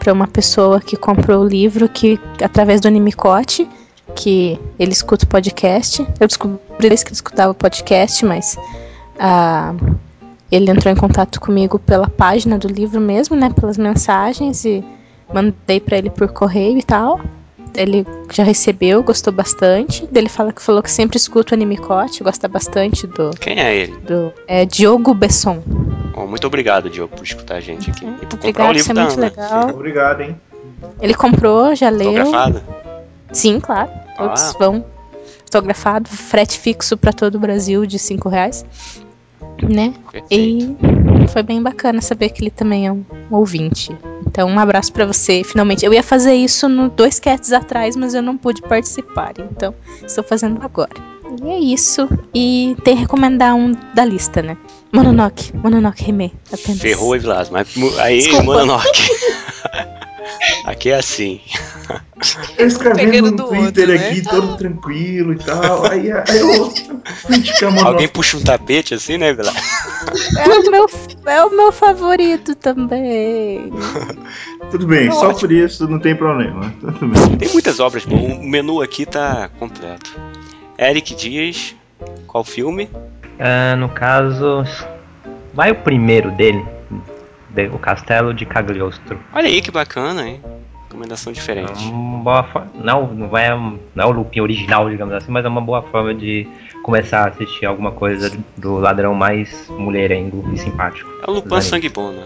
pra 0.00 0.12
uma 0.12 0.26
pessoa 0.26 0.80
que 0.80 0.96
comprou 0.96 1.44
o 1.44 1.46
livro 1.46 1.88
que 1.88 2.18
através 2.42 2.80
do 2.80 2.88
Animicote, 2.88 3.68
que 4.16 4.58
ele 4.78 4.92
escuta 4.92 5.24
o 5.24 5.28
podcast. 5.28 6.04
Eu 6.18 6.26
descobri 6.26 6.58
que 6.78 6.86
ele 6.86 6.94
escutava 6.94 7.52
o 7.52 7.54
podcast, 7.54 8.24
mas 8.24 8.56
ah, 9.18 9.74
ele 10.50 10.70
entrou 10.70 10.92
em 10.92 10.96
contato 10.96 11.40
comigo 11.40 11.78
pela 11.78 12.08
página 12.08 12.58
do 12.58 12.66
livro 12.66 13.00
mesmo, 13.00 13.36
né? 13.36 13.50
Pelas 13.50 13.76
mensagens 13.76 14.64
e 14.64 14.82
mandei 15.32 15.78
para 15.78 15.98
ele 15.98 16.10
por 16.10 16.28
correio 16.32 16.78
e 16.78 16.82
tal. 16.82 17.20
Ele 17.74 18.06
já 18.32 18.42
recebeu, 18.42 19.02
gostou 19.02 19.32
bastante. 19.32 20.08
Ele 20.14 20.28
fala 20.28 20.52
que 20.52 20.60
falou 20.62 20.82
que 20.82 20.90
sempre 20.90 21.16
escuta 21.16 21.52
o 21.52 21.56
Animicote, 21.56 22.22
gosta 22.22 22.48
bastante 22.48 23.06
do, 23.06 23.30
Quem 23.40 23.58
é 23.60 23.74
ele? 23.76 23.96
do 23.98 24.32
é, 24.46 24.64
Diogo 24.66 25.14
Besson. 25.14 25.62
Bom, 26.14 26.26
muito 26.26 26.46
obrigado, 26.46 26.90
Diogo, 26.90 27.14
por 27.16 27.24
escutar 27.24 27.56
a 27.56 27.60
gente 27.60 27.90
aqui. 27.90 28.04
E 28.22 28.26
por 28.26 28.38
comprar 28.38 28.66
o 28.66 28.70
Obrigado, 28.70 28.72
livro 28.72 28.80
isso 28.80 28.90
é 28.90 28.94
da 28.94 29.02
muito 29.04 29.18
Ana. 29.18 29.26
legal. 29.28 29.68
Obrigado, 29.70 30.20
hein? 30.22 30.40
Ele 31.00 31.14
comprou, 31.14 31.74
já 31.74 31.88
leu. 31.90 32.08
Autografada? 32.18 32.62
Sim, 33.32 33.60
claro. 33.60 33.90
Todos 34.16 34.42
Ah. 34.42 34.54
vão. 34.58 34.84
Autografado, 35.44 36.08
frete 36.08 36.58
fixo 36.58 36.96
para 36.96 37.12
todo 37.12 37.34
o 37.34 37.38
Brasil 37.38 37.84
de 37.86 37.98
5 37.98 38.28
reais. 38.28 38.64
Né? 39.62 39.94
Perfeito. 40.10 40.76
E 41.24 41.28
foi 41.28 41.42
bem 41.42 41.62
bacana 41.62 42.00
saber 42.00 42.30
que 42.30 42.42
ele 42.42 42.50
também 42.50 42.86
é 42.86 42.92
um 42.92 43.04
ouvinte. 43.30 43.96
Então, 44.26 44.48
um 44.48 44.58
abraço 44.58 44.92
pra 44.92 45.04
você. 45.04 45.42
Finalmente, 45.44 45.84
eu 45.84 45.92
ia 45.92 46.02
fazer 46.02 46.34
isso 46.34 46.68
no 46.68 46.88
dois 46.88 47.18
cats 47.18 47.52
atrás, 47.52 47.96
mas 47.96 48.14
eu 48.14 48.22
não 48.22 48.36
pude 48.36 48.62
participar. 48.62 49.34
Então, 49.38 49.74
estou 50.04 50.24
fazendo 50.24 50.62
agora. 50.62 50.92
E 51.42 51.50
é 51.50 51.58
isso. 51.58 52.08
E 52.34 52.76
tem 52.84 52.96
que 52.96 53.02
recomendar 53.02 53.54
um 53.54 53.72
da 53.94 54.04
lista, 54.04 54.42
né? 54.42 54.56
Mononoke. 54.92 55.56
Mononoke. 55.56 56.10
Apenas. 56.52 56.80
Ferrou, 56.80 57.14
Evilas, 57.14 57.50
mas 57.50 57.68
aí. 57.98 58.30
Mononoke. 58.42 59.10
Aqui 60.64 60.90
é 60.90 60.96
assim. 60.96 61.40
Eu 62.56 62.66
escrevendo 62.66 63.30
no 63.30 63.36
do 63.36 63.44
Twitter 63.44 63.88
outro, 63.88 63.98
né? 63.98 64.08
aqui, 64.08 64.22
todo 64.22 64.56
tranquilo 64.56 65.32
e 65.32 65.38
tal. 65.38 65.86
Aí, 65.86 66.10
aí 66.12 66.38
eu 66.38 66.72
uma 67.68 67.86
Alguém 67.86 68.08
puxa 68.08 68.36
um 68.36 68.42
tapete 68.42 68.94
assim, 68.94 69.18
né, 69.18 69.30
Evilas? 69.30 69.54
É 70.38 70.48
o, 70.48 70.70
meu, 70.70 70.86
é 71.26 71.44
o 71.44 71.50
meu 71.50 71.72
favorito 71.72 72.54
também. 72.54 73.72
Tudo 74.70 74.86
bem, 74.86 75.10
só 75.10 75.32
por 75.32 75.50
isso 75.50 75.88
não 75.88 75.98
tem 75.98 76.14
problema. 76.14 76.72
Tudo 76.80 77.06
bem. 77.06 77.36
Tem 77.36 77.48
muitas 77.52 77.80
obras. 77.80 78.04
O 78.04 78.42
menu 78.42 78.80
aqui 78.80 79.06
tá 79.06 79.50
completo. 79.58 80.18
Eric 80.78 81.14
Dias, 81.14 81.74
qual 82.26 82.44
filme? 82.44 82.88
Ah, 83.38 83.74
no 83.76 83.88
caso, 83.88 84.64
vai 85.54 85.70
o 85.70 85.74
primeiro 85.74 86.30
dele, 86.30 86.64
de- 87.54 87.68
o 87.68 87.78
Castelo 87.78 88.32
de 88.34 88.44
Cagliostro. 88.46 89.18
Olha 89.32 89.46
aí 89.48 89.60
que 89.60 89.70
bacana, 89.70 90.26
hein? 90.28 90.40
Recomendação 90.84 91.32
diferente. 91.32 91.84
É 91.86 91.90
uma 91.90 92.18
boa 92.22 92.42
forma, 92.44 92.68
não, 92.82 93.06
não 93.06 93.38
é, 93.38 93.50
não 93.50 94.04
é 94.04 94.06
o 94.06 94.10
looping 94.10 94.40
original, 94.40 94.90
digamos 94.90 95.14
assim, 95.14 95.30
mas 95.30 95.44
é 95.44 95.48
uma 95.48 95.60
boa 95.60 95.82
forma 95.82 96.12
de 96.12 96.46
começar 96.82 97.24
a 97.24 97.28
assistir 97.28 97.64
alguma 97.66 97.92
coisa 97.92 98.36
do 98.56 98.78
ladrão 98.78 99.14
mais 99.14 99.68
mulherengo 99.68 100.50
e 100.52 100.58
simpático. 100.58 101.08
É 101.26 101.30
o 101.30 101.34
Lupin. 101.34 101.60
Sangue 101.60 101.88
Bom, 101.88 102.10
né? 102.10 102.24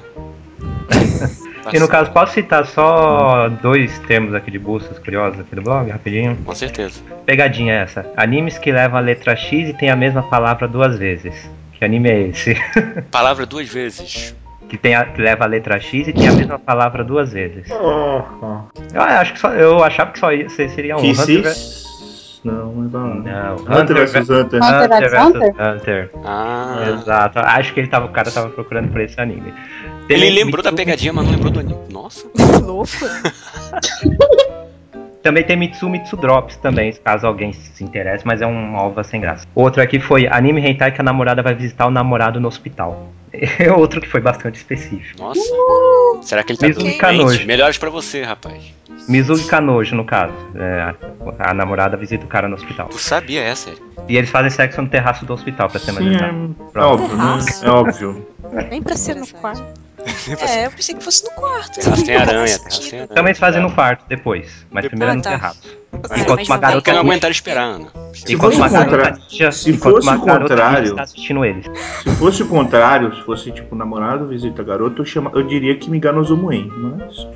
E 1.73 1.79
no 1.79 1.89
caso, 1.89 2.11
posso 2.11 2.35
citar 2.35 2.67
só 2.67 3.49
dois 3.49 3.99
termos 4.01 4.35
aqui 4.35 4.51
de 4.51 4.59
buscas 4.59 4.99
curiosas 4.99 5.41
aqui 5.41 5.55
do 5.57 5.63
blog, 5.63 5.91
rapidinho? 5.91 6.37
Com 6.45 6.55
certeza. 6.55 7.01
Pegadinha 7.25 7.73
essa. 7.73 8.05
Animes 8.19 8.59
que 8.59 8.71
levam 8.71 8.99
a 8.99 9.01
letra 9.01 9.35
X 9.35 9.71
e 9.71 9.73
tem 9.73 9.89
a 9.89 9.97
mesma 9.97 10.23
palavra 10.23 10.69
duas 10.69 10.99
vezes. 10.99 11.35
Que 11.73 11.83
anime 11.83 12.11
é 12.11 12.21
esse? 12.29 12.55
Palavra 13.11 13.47
duas 13.47 13.67
vezes. 13.73 14.35
Que, 14.69 14.77
tem 14.77 14.95
a- 14.95 15.05
que 15.07 15.20
leva 15.20 15.45
a 15.45 15.47
letra 15.47 15.78
X 15.81 16.09
e 16.09 16.12
tem 16.12 16.28
a 16.28 16.32
mesma 16.32 16.59
palavra 16.59 17.05
duas 17.05 17.32
vezes. 17.32 17.69
Oh, 17.70 18.23
oh. 18.43 18.61
Eu 18.95 19.01
acho 19.03 19.32
que 19.35 19.39
só, 19.39 19.53
eu 19.53 19.82
achava 19.85 20.11
que 20.12 20.19
só 20.19 20.32
ia, 20.32 20.49
seria 20.49 20.97
um 20.97 21.01
Que 21.01 21.11
Hunter 21.12 21.43
vs- 21.43 21.57
sis? 21.57 22.41
Não, 22.45 22.70
não 22.73 23.27
é 23.27 23.81
Hunter 23.81 23.97
vs 24.07 24.28
Hunter. 24.28 24.61
Hunter 24.62 25.11
vs 25.11 25.24
Hunter? 25.24 25.55
Hunter. 25.59 26.11
Ah. 26.24 26.85
Exato. 26.93 27.39
Acho 27.39 27.73
que 27.73 27.81
ele 27.81 27.89
tava, 27.89 28.07
o 28.07 28.11
cara 28.11 28.31
tava 28.31 28.51
procurando 28.51 28.91
por 28.93 29.01
esse 29.01 29.19
anime. 29.20 29.53
Ele 30.09 30.20
Também 30.20 30.31
lembrou 30.45 30.62
da 30.62 30.70
pegadinha, 30.73 31.12
mas 31.12 31.24
não 31.24 31.32
lembrou 31.32 31.51
do 31.51 31.61
anime. 31.61 31.78
Nossa. 31.91 32.27
Louco. 32.62 32.91
Também 35.25 35.43
tem 35.43 35.57
Mitsu 35.57 35.89
Mitsu 35.89 36.19
Drops 36.19 36.55
também, 36.59 36.93
caso 37.03 37.27
alguém 37.27 37.51
se 37.51 37.83
interesse, 37.83 38.27
mas 38.27 38.43
é 38.43 38.47
um 38.47 38.75
ova 38.75 39.03
sem 39.03 39.23
graça. 39.23 39.47
Outro 39.55 39.81
aqui 39.81 39.99
foi 39.99 40.27
anime 40.27 40.61
hentai 40.61 40.93
que 40.93 41.01
a 41.01 41.05
namorada 41.05 41.43
vai 41.43 41.55
visitar 41.55 41.87
o 41.87 41.91
namorado 41.91 42.39
no 42.39 42.47
hospital. 42.47 43.11
É 43.33 43.73
outro 43.73 44.03
que 44.03 44.07
foi 44.07 44.21
bastante 44.21 44.57
específico. 44.57 45.19
Nossa. 45.19 45.41
Será 46.21 46.43
que 46.45 46.53
ele 46.53 46.59
tá 46.59 46.69
Mizuki? 46.69 46.99
Kanojo. 46.99 47.47
Melhores 47.47 47.79
pra 47.79 47.89
você, 47.89 48.23
rapaz. 48.23 48.71
Mizuki 49.09 49.47
Kanojo, 49.47 49.97
no 49.97 50.05
caso. 50.05 50.35
É, 50.55 50.95
a, 51.39 51.51
a 51.51 51.55
namorada 51.55 51.97
visita 51.97 52.27
o 52.27 52.29
cara 52.29 52.47
no 52.47 52.55
hospital. 52.55 52.89
Tu 52.89 52.99
sabia 52.99 53.41
essa? 53.43 53.73
E 54.07 54.19
eles 54.19 54.29
fazem 54.29 54.51
sexo 54.51 54.83
no 54.83 54.89
terraço 54.89 55.25
do 55.25 55.33
hospital, 55.33 55.71
pra 55.71 55.81
ser 55.81 55.93
mais 55.93 56.07
Sim, 56.07 56.15
exato. 56.17 56.57
é, 56.75 56.79
é 56.79 56.83
óbvio, 56.83 57.17
né? 57.17 57.39
É 57.63 57.71
óbvio. 57.71 58.29
Nem 58.71 58.83
pra 58.83 58.95
ser 58.95 59.17
no 59.17 59.27
quarto. 59.27 59.84
É, 60.41 60.67
eu 60.67 60.71
pensei 60.71 60.95
que 60.95 61.03
fosse 61.05 61.25
no 61.25 61.31
quarto. 61.33 61.81
Terraço 61.81 62.05
tem 62.05 62.17
aranha, 62.17 62.59
terraço 62.59 62.81
tem 62.91 63.01
aranha. 63.01 63.09
Também 63.15 63.31
eles 63.31 63.39
fazem 63.39 63.63
no 63.63 63.71
quarto 63.73 64.05
depois, 64.09 64.67
mas 64.71 64.87
primeiro 64.87 65.13
é 65.13 65.15
no 65.17 65.21
Ah, 65.21 65.23
tá. 65.23 65.31
terraço. 65.31 65.61
É, 66.11 66.21
Enquanto 66.21 66.45
uma 66.47 66.55
não 66.57 66.61
garota 66.61 66.93
não 66.93 67.01
aguentaram 67.01 67.35
Ana. 67.63 67.87
Se 68.15 68.33
enquanto 68.35 68.53
fosse 68.53 68.59
garota 68.75 69.53
se 69.53 69.71
enquanto 69.71 69.95
fosse 69.95 70.09
uma 70.09 70.17
o 70.17 70.25
garota 70.25 70.49
contrário- 70.55 70.97
eles. 71.45 71.67
Se 72.03 72.11
fosse 72.17 72.43
o 72.43 72.49
contrário, 72.49 73.15
se 73.15 73.23
fosse 73.23 73.53
tipo 73.53 73.75
namorado 73.77 74.27
visita 74.29 74.63
garoto, 74.63 75.03
eu, 75.03 75.07
chama, 75.07 75.31
eu 75.35 75.43
diria 75.43 75.77
que 75.77 75.89
me 75.91 75.97
enganoso 75.99 76.37
Muen, 76.37 76.69
mas. 76.77 77.27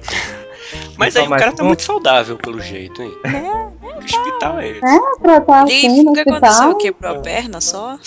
Mas 0.97 1.15
Então, 1.15 1.23
aí 1.27 1.29
o 1.33 1.41
cara 1.41 1.53
tá 1.53 1.65
muito 1.65 1.83
saudável, 1.83 2.37
pelo 2.37 2.61
jeito, 2.61 3.01
hein? 3.03 3.13
Que 4.07 4.17
hospital 4.17 4.61
é 4.61 4.69
esse? 4.69 4.81
Pra 5.23 5.37
estar 5.39 5.69
E 5.69 5.87
assim 5.87 6.09
o 6.09 6.13
que 6.13 6.21
aconteceu? 6.21 6.75
Quebrou 6.77 7.13
a 7.13 7.19
perna 7.21 7.61
só? 7.61 7.99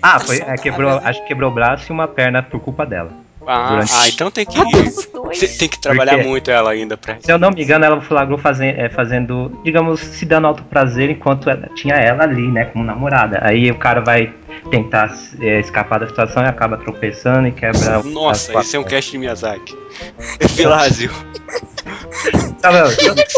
Ah, 0.00 0.20
foi, 0.20 0.38
é, 0.38 0.54
quebrou, 0.56 0.90
acho 1.04 1.20
que 1.22 1.28
quebrou 1.28 1.50
o 1.50 1.54
braço 1.54 1.90
e 1.90 1.92
uma 1.92 2.06
perna 2.08 2.42
por 2.42 2.60
culpa 2.60 2.86
dela. 2.86 3.10
Ah, 3.46 3.68
Durante- 3.68 3.92
ah, 3.94 4.08
então 4.08 4.30
tem 4.30 4.44
que. 4.44 4.58
Tem, 5.58 5.68
que 5.68 5.78
trabalhar 5.78 6.12
Por 6.16 6.22
quê? 6.22 6.28
muito 6.28 6.50
ela 6.50 6.70
ainda 6.70 6.96
pra. 6.96 7.16
Se 7.20 7.30
eu 7.30 7.38
não 7.38 7.50
me 7.50 7.62
engano, 7.62 7.84
ela 7.84 8.00
flagrou 8.00 8.38
fazen- 8.38 8.74
é, 8.76 8.88
fazendo, 8.88 9.60
digamos, 9.64 10.00
se 10.00 10.24
dando 10.24 10.46
alto 10.48 10.64
prazer 10.64 11.10
enquanto 11.10 11.48
ela- 11.48 11.68
tinha 11.74 11.94
ela 11.94 12.24
ali, 12.24 12.48
né, 12.48 12.64
como 12.66 12.84
namorada. 12.84 13.38
Aí 13.42 13.70
o 13.70 13.76
cara 13.78 14.00
vai 14.00 14.32
tentar 14.70 15.14
é, 15.40 15.60
escapar 15.60 16.00
da 16.00 16.08
situação 16.08 16.42
e 16.42 16.46
acaba 16.46 16.76
tropeçando 16.76 17.46
e 17.46 17.52
quebra 17.52 18.00
o 18.00 18.04
Nossa, 18.04 18.58
esse 18.58 18.76
é 18.76 18.80
um 18.80 18.84
cast 18.84 19.12
de 19.12 19.18
Miyazaki. 19.18 19.76
Vilásio, 20.56 21.10
Tá 22.60 22.70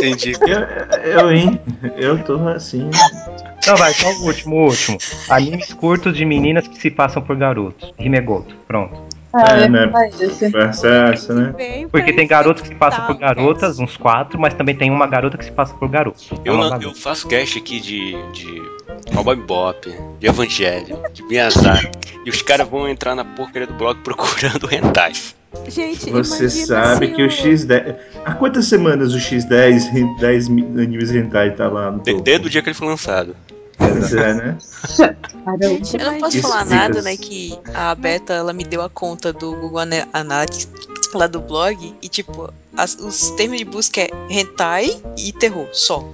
indica? 0.02 0.48
Eu, 1.05 1.20
eu, 1.20 1.32
hein? 1.32 1.60
Eu 1.97 2.18
tô 2.24 2.48
assim. 2.48 2.90
Não, 3.66 3.76
vai, 3.76 3.93
só 3.93 4.09
o 4.10 4.24
último, 4.24 4.56
o 4.56 4.64
último. 4.68 4.97
Animes 5.28 5.72
curtos 5.74 6.16
de 6.16 6.24
meninas 6.24 6.66
que 6.66 6.78
se 6.78 6.90
passam 6.90 7.20
por 7.20 7.36
garotos. 7.36 7.93
Rimegoto, 7.98 8.55
pronto. 8.66 9.07
Ah, 9.32 9.60
É, 9.60 9.64
eu 9.66 9.70
né? 9.70 9.92
essa, 11.12 11.34
né? 11.34 11.55
Porque 11.90 12.12
tem 12.14 12.26
garotos 12.26 12.62
que 12.62 12.68
se 12.68 12.74
passam 12.74 13.06
por 13.06 13.16
garotas, 13.18 13.78
uns 13.78 13.96
quatro, 13.96 14.38
mas 14.40 14.55
também 14.55 14.74
tem 14.74 14.90
uma 14.90 15.06
garota 15.06 15.36
que 15.36 15.44
se 15.44 15.52
passa 15.52 15.74
por 15.74 15.88
garoto. 15.88 16.18
É 16.44 16.48
Eu, 16.48 16.56
não- 16.56 16.80
eu 16.80 16.94
faço 16.94 17.28
cast 17.28 17.59
aqui 17.59 17.78
de, 17.78 18.12
de 18.32 18.62
Cowboy 19.14 19.36
Bebop, 19.36 19.94
de 20.18 20.26
Evangelho, 20.26 20.98
de 21.12 21.22
Miyazaki. 21.24 21.90
E 22.24 22.30
os 22.30 22.40
caras 22.42 22.66
vão 22.68 22.88
entrar 22.88 23.14
na 23.14 23.24
porcaria 23.24 23.66
do 23.66 23.74
blog 23.74 23.98
procurando 24.02 24.66
hentai. 24.72 25.12
Gente, 25.68 26.10
Você 26.10 26.48
sabe 26.48 27.09
que 27.09 27.22
o 27.22 27.26
X10. 27.28 27.96
Há 28.24 28.34
quantas 28.34 28.66
semanas 28.66 29.14
o 29.14 29.18
X10 29.18 30.18
10 30.18 30.48
mi- 30.48 30.62
animes 30.62 31.10
hentai 31.10 31.55
tá 31.55 31.68
lá 31.68 31.90
no 31.90 32.00
De- 32.00 32.12
topo? 32.12 32.22
Desde 32.22 32.46
o 32.46 32.50
dia 32.50 32.62
que 32.62 32.68
ele 32.68 32.74
foi 32.74 32.86
lançado. 32.88 33.34
Pois 33.78 34.12
é, 34.12 34.34
né? 34.34 34.59
Eu 35.98 36.12
não 36.12 36.18
posso 36.20 36.36
Isso 36.36 36.48
falar 36.48 36.64
nada, 36.66 37.00
né? 37.00 37.16
Que 37.16 37.59
a 37.74 37.94
Beta, 37.94 38.34
ela 38.34 38.52
me 38.52 38.64
deu 38.64 38.82
a 38.82 38.88
conta 38.90 39.32
do 39.32 39.52
Google 39.55 39.78
Ana- 39.78 40.09
Analytics 40.12 40.68
lá 41.16 41.26
do 41.26 41.40
blog 41.40 41.94
e, 42.02 42.09
tipo, 42.09 42.52
as- 42.76 42.94
os 42.94 43.30
termos 43.32 43.59
de 43.59 43.64
busca 43.64 44.01
é 44.01 44.10
hentai 44.28 44.90
e 45.16 45.32
terror, 45.32 45.66
só. 45.72 46.05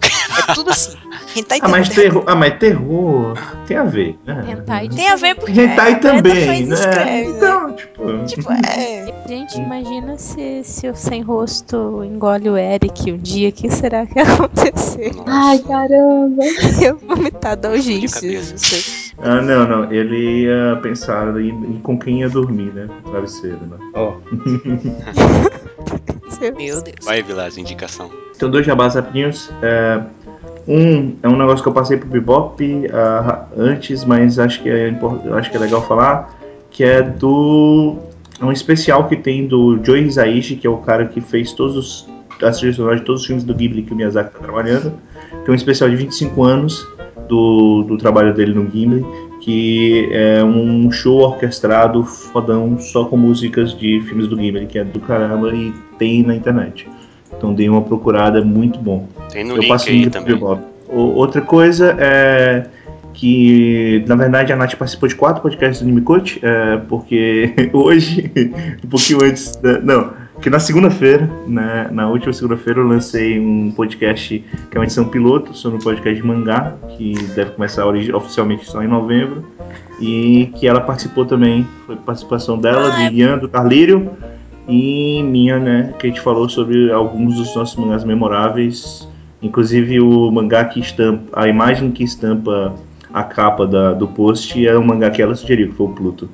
É 0.49 0.55
tudo 0.55 0.71
assim. 0.71 0.97
Hentai 1.37 1.59
Ah, 1.63 1.69
mas 1.69 1.89
terror, 1.89 2.23
ah, 2.27 2.35
mas 2.35 2.59
terror 2.59 3.35
tem 3.67 3.77
a 3.77 3.85
ver, 3.85 4.17
né? 4.25 4.45
Hentai 4.49 4.89
Tem 4.89 5.09
a 5.11 5.17
ver 5.17 5.35
porque 5.35 5.61
Hentai 5.63 5.95
Beta 5.97 6.13
também, 6.13 6.47
faz 6.47 6.69
né? 6.69 6.75
escreve, 6.75 7.31
Então, 7.31 7.73
tipo. 7.75 8.25
Tipo, 8.27 8.53
é. 8.71 9.15
Gente, 9.27 9.57
imagina 9.59 10.17
se, 10.19 10.63
se 10.65 10.89
o 10.89 10.95
sem 10.95 11.23
rosto 11.23 12.05
engole 12.05 12.49
o 12.51 12.57
Eric 12.57 13.11
um 13.11 13.19
dia. 13.19 13.49
O 13.49 13.53
que 13.53 13.71
será 13.71 14.07
que 14.07 14.19
ia 14.21 14.25
acontecer? 14.33 15.13
Ai, 15.27 15.59
caramba. 15.59 16.43
Eu 16.83 16.99
vou 16.99 17.17
vomitar 17.17 17.57
da 17.57 17.71
de 17.71 17.77
urgência. 17.77 18.21
cabeça. 18.21 18.51
não 18.53 18.59
sei. 18.59 19.04
Ah, 19.19 19.41
não, 19.41 19.67
não. 19.67 19.93
Ele 19.93 20.43
ia 20.43 20.79
pensar 20.83 21.39
em, 21.41 21.49
em 21.49 21.81
com 21.81 21.99
quem 21.99 22.21
ia 22.21 22.29
dormir, 22.29 22.73
né? 22.73 22.89
Travesseiro, 23.05 23.61
né? 23.67 23.77
Ó, 23.95 24.15
Meu 26.57 26.83
Deus. 26.83 27.05
Vai, 27.05 27.23
Vilásio, 27.23 27.61
indicação. 27.61 28.11
Então, 28.35 28.51
dois 28.51 28.67
jabás 28.67 28.95
rapidinhos. 28.95 29.51
É, 29.63 30.03
um 30.67 31.17
é 31.23 31.29
um 31.29 31.37
negócio 31.37 31.63
que 31.63 31.69
eu 31.69 31.73
passei 31.73 31.97
pro 31.97 32.09
Bebop 32.09 32.87
ah, 32.93 33.47
antes, 33.57 34.05
mas 34.05 34.39
acho 34.39 34.63
que, 34.63 34.69
é, 34.69 34.93
acho 35.37 35.51
que 35.51 35.57
é 35.57 35.61
legal 35.61 35.87
falar, 35.87 36.35
que 36.71 36.83
é 36.83 37.03
do... 37.03 37.97
É 38.41 38.45
um 38.45 38.51
especial 38.51 39.09
que 39.09 39.17
tem 39.17 39.47
do 39.47 39.79
Joe 39.85 40.05
Hisaishi, 40.05 40.57
que 40.57 40.67
é 40.67 40.71
o 40.71 40.79
cara 40.79 41.07
que 41.07 41.21
fez 41.21 41.53
todos 41.53 41.77
os, 41.77 42.09
as 42.43 42.59
trilhas 42.59 42.77
de 42.77 43.05
todos 43.05 43.21
os 43.21 43.27
filmes 43.27 43.45
do 43.45 43.55
Ghibli 43.55 43.83
que 43.83 43.93
o 43.93 43.97
Miyazaki 43.97 44.33
tá 44.33 44.41
trabalhando. 44.41 44.93
Tem 45.45 45.53
um 45.53 45.55
especial 45.55 45.91
de 45.91 45.97
25 45.97 46.43
anos 46.43 46.87
do, 47.29 47.83
do 47.83 47.97
trabalho 47.97 48.33
dele 48.35 48.55
no 48.55 48.65
Ghibli, 48.65 49.05
que 49.41 50.09
é 50.11 50.43
um 50.43 50.91
show 50.91 51.21
orquestrado 51.21 52.05
fodão 52.05 52.79
só 52.79 53.05
com 53.05 53.17
músicas 53.17 53.77
de 53.77 54.01
filmes 54.03 54.27
do 54.27 54.37
Ghibli, 54.37 54.67
que 54.67 54.79
é 54.79 54.85
do 54.85 55.01
caramba 55.01 55.55
e 55.55 55.73
tem 55.99 56.23
na 56.23 56.35
internet. 56.35 56.89
Então 57.37 57.53
dei 57.53 57.69
uma 57.69 57.83
procurada, 57.83 58.39
é 58.39 58.43
muito 58.43 58.79
bom. 58.79 59.07
Tem 59.31 59.45
no 59.45 59.55
Eu 59.55 59.59
link 59.59 59.69
passo 59.69 59.89
aí 59.89 60.09
também. 60.09 60.37
Bob. 60.37 60.61
Outra 60.89 61.41
coisa 61.41 61.97
é 61.99 62.67
que, 63.15 64.05
na 64.07 64.17
verdade, 64.17 64.53
a 64.53 64.57
Nath 64.57 64.75
participou 64.75 65.09
de 65.09 65.15
quatro 65.15 65.41
podcasts 65.41 65.81
do 65.81 65.85
Anime 65.85 66.03
Coach, 66.03 66.41
é, 66.43 66.77
porque 66.89 67.55
hoje, 67.73 68.31
um 68.85 68.89
pouquinho 68.89 69.25
antes, 69.25 69.57
da, 69.57 69.79
não, 69.81 70.13
que 70.41 70.51
na 70.51 70.59
segunda-feira, 70.59 71.31
né, 71.47 71.89
na 71.91 72.09
última 72.09 72.33
segunda-feira, 72.33 72.81
eu 72.81 72.87
lancei 72.87 73.39
um 73.41 73.71
podcast 73.71 74.45
que 74.71 74.77
é 74.77 74.79
uma 74.79 74.85
edição 74.85 75.07
piloto 75.09 75.57
sobre 75.57 75.79
um 75.79 75.81
podcast 75.81 76.21
de 76.21 76.27
mangá, 76.27 76.75
que 76.97 77.15
deve 77.35 77.53
começar 77.53 77.87
oficialmente 77.87 78.67
só 78.67 78.83
em 78.83 78.89
novembro, 78.89 79.45
e 80.01 80.51
que 80.57 80.67
ela 80.67 80.81
participou 80.81 81.25
também, 81.25 81.67
foi 81.87 81.97
participação 81.97 82.59
dela, 82.59 82.93
Ah, 82.95 83.09
de 83.09 83.17
Ian, 83.17 83.39
do 83.39 83.49
Carlírio, 83.49 84.11
e 84.69 85.23
minha, 85.23 85.59
né, 85.59 85.95
que 85.99 86.07
a 86.07 86.11
gente 86.11 86.21
falou 86.21 86.49
sobre 86.49 86.91
alguns 86.91 87.37
dos 87.37 87.55
nossos 87.55 87.77
mangás 87.77 88.05
memoráveis, 88.05 89.09
inclusive 89.41 90.01
o 90.01 90.31
mangá 90.31 90.65
que 90.65 90.81
estampa, 90.81 91.23
a 91.33 91.49
imagem 91.49 91.91
que 91.91 92.03
estampa 92.03 92.75
a 93.13 93.23
capa 93.23 93.67
da- 93.67 93.93
do 93.93 94.09
post 94.09 94.67
é 94.67 94.77
o 94.77 94.85
mangá 94.85 95.09
que 95.11 95.23
ela 95.23 95.35
sugeriu, 95.35 95.69
que 95.69 95.75
foi 95.75 95.87
o 95.87 95.91
Pluto. 95.91 96.29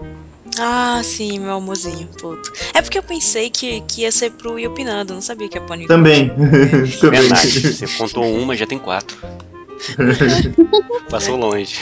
Ah, 0.59 1.01
sim, 1.03 1.39
meu 1.39 1.53
amorzinho, 1.53 2.09
puto. 2.21 2.53
É 2.75 2.83
porque 2.83 2.99
eu 2.99 3.03
pensei 3.03 3.51
que, 3.51 3.81
que 3.83 4.03
ia 4.03 4.13
ser 4.13 4.31
pro 4.33 4.59
Iopinando, 4.59 5.15
não 5.15 5.23
sabia 5.23 5.49
que 5.49 5.59
é 5.59 5.61
pânico. 5.61 5.89
Também, 5.89 6.29
também. 7.01 7.21
Verdade, 7.21 7.73
você 7.73 7.87
contou 7.99 8.25
uma, 8.25 8.57
já 8.57 8.67
tem 8.67 8.79
quatro. 8.79 9.17
Passou 11.11 11.36
longe. 11.36 11.78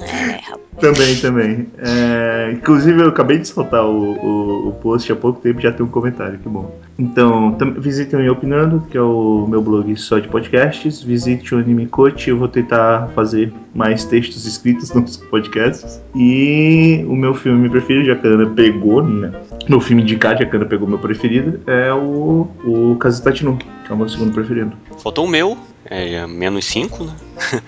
É. 0.00 0.58
Também, 0.80 1.16
também. 1.16 1.66
É, 1.78 2.52
inclusive, 2.52 3.02
eu 3.02 3.08
acabei 3.08 3.38
de 3.38 3.48
soltar 3.48 3.84
o, 3.84 4.12
o, 4.12 4.68
o 4.68 4.72
post 4.72 5.10
há 5.10 5.16
pouco 5.16 5.40
tempo 5.40 5.58
e 5.58 5.62
já 5.62 5.72
tem 5.72 5.84
um 5.84 5.88
comentário, 5.88 6.38
que 6.38 6.48
bom. 6.48 6.72
Então, 6.96 7.56
visitem 7.76 8.28
o 8.28 8.32
Opinando, 8.32 8.84
que 8.88 8.96
é 8.96 9.02
o 9.02 9.46
meu 9.48 9.60
blog 9.60 9.94
só 9.96 10.18
de 10.18 10.28
podcasts. 10.28 11.02
Visite 11.02 11.54
o 11.54 11.58
Anime 11.58 11.86
Coach, 11.86 12.30
eu 12.30 12.38
vou 12.38 12.46
tentar 12.46 13.08
fazer 13.08 13.52
mais 13.74 14.04
textos 14.04 14.46
escritos 14.46 14.90
nos 14.94 15.16
podcasts. 15.16 16.00
E 16.14 17.04
o 17.08 17.16
meu 17.16 17.34
filme 17.34 17.68
preferido, 17.68 18.06
já 18.06 18.16
que 18.16 18.26
a 18.26 18.30
Ana 18.30 18.46
pegou, 18.50 19.02
né? 19.02 19.32
Meu 19.68 19.80
filme 19.80 20.02
indicado, 20.02 20.40
já 20.40 20.46
que 20.46 20.56
a 20.56 20.60
Ana 20.60 20.68
pegou 20.68 20.88
meu 20.88 20.98
preferido, 20.98 21.60
é 21.66 21.92
o, 21.92 22.48
o 22.64 22.96
Kazutatinu, 23.00 23.56
que 23.56 23.90
é 23.90 23.94
o 23.94 23.98
meu 23.98 24.08
segundo 24.08 24.32
preferido. 24.32 24.72
Faltou 24.98 25.24
o 25.26 25.28
meu, 25.28 25.58
é 25.90 26.26
menos 26.26 26.64
5, 26.66 27.04
né? 27.04 27.16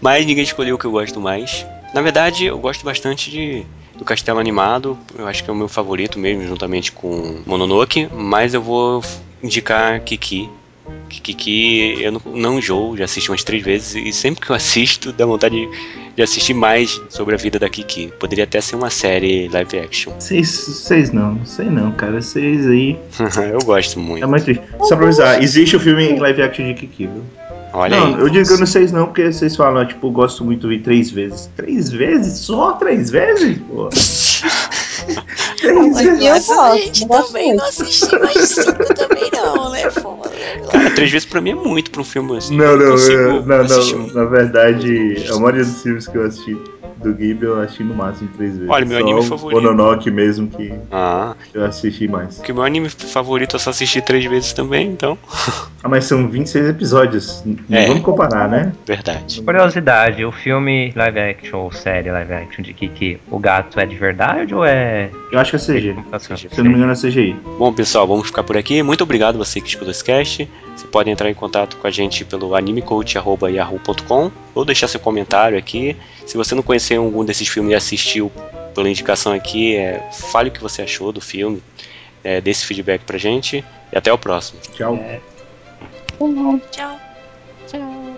Mas 0.00 0.26
ninguém 0.26 0.44
escolheu 0.44 0.76
o 0.76 0.78
que 0.78 0.84
eu 0.84 0.90
gosto 0.90 1.20
mais. 1.20 1.66
Na 1.94 2.00
verdade, 2.00 2.46
eu 2.46 2.58
gosto 2.58 2.84
bastante 2.84 3.30
de 3.30 3.66
do 3.96 4.04
Castelo 4.04 4.38
Animado. 4.38 4.98
Eu 5.16 5.26
acho 5.26 5.44
que 5.44 5.50
é 5.50 5.52
o 5.52 5.56
meu 5.56 5.68
favorito 5.68 6.18
mesmo, 6.18 6.46
juntamente 6.46 6.92
com 6.92 7.42
Mononoke. 7.46 8.08
Mas 8.12 8.54
eu 8.54 8.62
vou 8.62 9.02
indicar 9.42 10.00
Kiki. 10.00 10.48
Kiki, 11.08 12.02
eu 12.02 12.12
não, 12.12 12.20
não 12.24 12.58
enjoo, 12.58 12.96
já 12.96 13.04
assisti 13.04 13.30
umas 13.30 13.44
três 13.44 13.62
vezes 13.62 13.94
e 13.94 14.12
sempre 14.12 14.44
que 14.44 14.50
eu 14.50 14.56
assisto 14.56 15.12
dá 15.12 15.24
vontade 15.24 15.68
de, 16.16 16.22
assistir 16.22 16.54
mais 16.54 17.00
sobre 17.08 17.34
a 17.34 17.38
vida 17.38 17.58
da 17.58 17.68
Kiki. 17.68 18.12
Poderia 18.18 18.44
até 18.44 18.60
ser 18.60 18.76
uma 18.76 18.90
série 18.90 19.48
live 19.48 19.78
action. 19.78 20.12
Vocês, 20.18 21.12
não, 21.12 21.34
não 21.34 21.46
sei 21.46 21.66
não, 21.66 21.92
cara. 21.92 22.20
Vocês 22.20 22.66
aí. 22.66 22.98
eu 23.52 23.60
gosto 23.60 24.00
muito. 24.00 24.24
É 24.24 24.26
mais 24.26 24.42
triste. 24.42 24.62
Só 24.80 24.96
pra 24.96 25.06
avisar, 25.06 25.42
existe 25.42 25.76
o 25.76 25.80
filme 25.80 26.04
em 26.04 26.18
live 26.18 26.42
action 26.42 26.66
de 26.66 26.74
Kiki, 26.74 27.06
viu? 27.06 27.22
Olha 27.72 27.96
não, 27.98 28.06
aí. 28.14 28.20
eu 28.20 28.28
digo 28.28 28.46
que 28.46 28.52
eu 28.52 28.58
não 28.58 28.66
sei 28.66 28.86
não, 28.88 29.06
porque 29.06 29.32
vocês 29.32 29.56
falam, 29.56 29.86
tipo, 29.86 30.06
eu 30.08 30.10
gosto 30.10 30.44
muito 30.44 30.68
de 30.68 30.76
ver 30.76 30.82
três 30.82 31.10
vezes. 31.10 31.48
Três 31.56 31.90
vezes? 31.90 32.38
Só 32.40 32.72
três 32.72 33.10
vezes? 33.10 33.58
Pô. 33.70 33.88
três 35.58 35.96
vezes. 35.96 36.48
eu 36.48 36.54
gosto, 36.56 37.08
também 37.08 37.54
não 37.54 37.64
assistiu 37.64 38.20
mais 38.20 38.48
cinco 38.48 38.94
também 38.94 39.30
não, 39.32 39.70
né? 39.70 39.88
Foda. 39.90 40.30
Cara, 40.70 40.90
três 40.90 41.10
vezes 41.10 41.26
pra 41.26 41.40
mim 41.40 41.50
é 41.50 41.54
muito 41.54 41.90
pra 41.90 42.00
um 42.02 42.04
filme 42.04 42.36
assim. 42.36 42.56
Não, 42.56 42.76
não, 42.76 42.90
consigo 42.92 43.12
eu- 43.16 43.46
não, 43.46 43.60
assistir 43.60 43.96
não. 43.96 44.06
Na 44.08 44.24
verdade, 44.24 45.24
a 45.30 45.34
maioria 45.36 45.64
dos 45.64 45.82
filmes 45.82 46.06
que 46.06 46.16
eu 46.16 46.26
assisti 46.26 46.56
do 46.96 47.12
Ghibli 47.14 47.46
eu 47.46 47.60
assisti 47.60 47.82
no 47.84 47.94
máximo 47.94 48.28
três 48.36 48.52
vezes. 48.56 48.68
Olha, 48.70 48.84
meu 48.84 48.98
Só 48.98 49.04
anime 49.04 49.20
o 49.20 49.22
favorito. 49.22 49.60
Mononoke 49.62 50.10
mesmo 50.10 50.48
que 50.48 50.72
Ah, 50.90 51.34
eu 51.54 51.64
assisti 51.64 52.08
mais. 52.08 52.36
porque 52.36 52.52
meu 52.52 52.62
anime 52.62 52.88
favorito 52.88 53.56
eu 53.56 53.60
só 53.60 53.70
assisti 53.70 54.00
três 54.00 54.24
vezes 54.24 54.52
também, 54.52 54.88
então. 54.88 55.16
Ah, 55.84 55.88
mas 55.88 56.04
são 56.04 56.28
26 56.28 56.68
episódios. 56.68 57.42
Não 57.44 57.78
É. 57.78 57.86
vamos 57.86 58.02
comparar, 58.02 58.48
né? 58.48 58.72
Verdade. 58.86 59.42
Curiosidade, 59.42 60.24
o 60.24 60.30
filme 60.32 60.92
live 60.94 61.18
action 61.18 61.58
ou 61.60 61.72
série 61.72 62.10
live 62.10 62.32
action 62.32 62.62
de 62.62 62.72
Kiki, 62.72 63.18
o 63.30 63.38
gato 63.38 63.80
é 63.80 63.86
de 63.86 63.96
verdade 63.96 64.54
ou 64.54 64.64
é. 64.64 65.10
Eu 65.32 65.38
acho 65.38 65.50
que 65.50 65.56
é 65.56 65.58
CG. 65.58 65.92
computação? 65.94 66.36
Se 66.36 66.46
eu 66.56 66.64
não 66.64 66.70
me 66.70 66.76
engano 66.76 66.92
é 66.92 66.94
CGI. 66.94 67.36
Bom, 67.58 67.72
pessoal, 67.72 68.06
vamos 68.06 68.26
ficar 68.26 68.42
por 68.42 68.56
aqui. 68.56 68.82
Muito 68.82 69.02
obrigado 69.02 69.38
você 69.38 69.60
que 69.60 69.68
escutou 69.68 69.90
esse 69.90 70.04
cast. 70.04 70.48
Você 70.76 70.86
pode 70.86 71.10
entrar 71.10 71.28
em 71.30 71.34
contato 71.34 71.76
com 71.76 71.86
a 71.86 71.90
gente 71.90 72.24
pelo 72.24 72.54
animecoach.yahoo.com 72.54 74.30
ou 74.54 74.64
deixar 74.64 74.88
seu 74.88 75.00
comentário 75.00 75.58
aqui. 75.58 75.96
Se 76.26 76.36
você 76.36 76.54
não 76.54 76.62
conhecer 76.62 76.96
algum 76.96 77.24
desses 77.24 77.48
filmes 77.48 77.72
e 77.72 77.74
assistiu 77.74 78.30
pela 78.74 78.88
indicação 78.88 79.32
aqui, 79.32 79.76
é, 79.76 80.08
fale 80.12 80.48
o 80.48 80.52
que 80.52 80.60
você 80.60 80.82
achou 80.82 81.12
do 81.12 81.20
filme, 81.20 81.62
é, 82.24 82.40
dê 82.40 82.50
esse 82.50 82.64
feedback 82.64 83.02
pra 83.04 83.18
gente 83.18 83.64
e 83.92 83.98
até 83.98 84.12
o 84.12 84.18
próximo. 84.18 84.60
Tchau. 84.72 84.98
Tchau. 86.70 86.98
tá, 87.66 88.11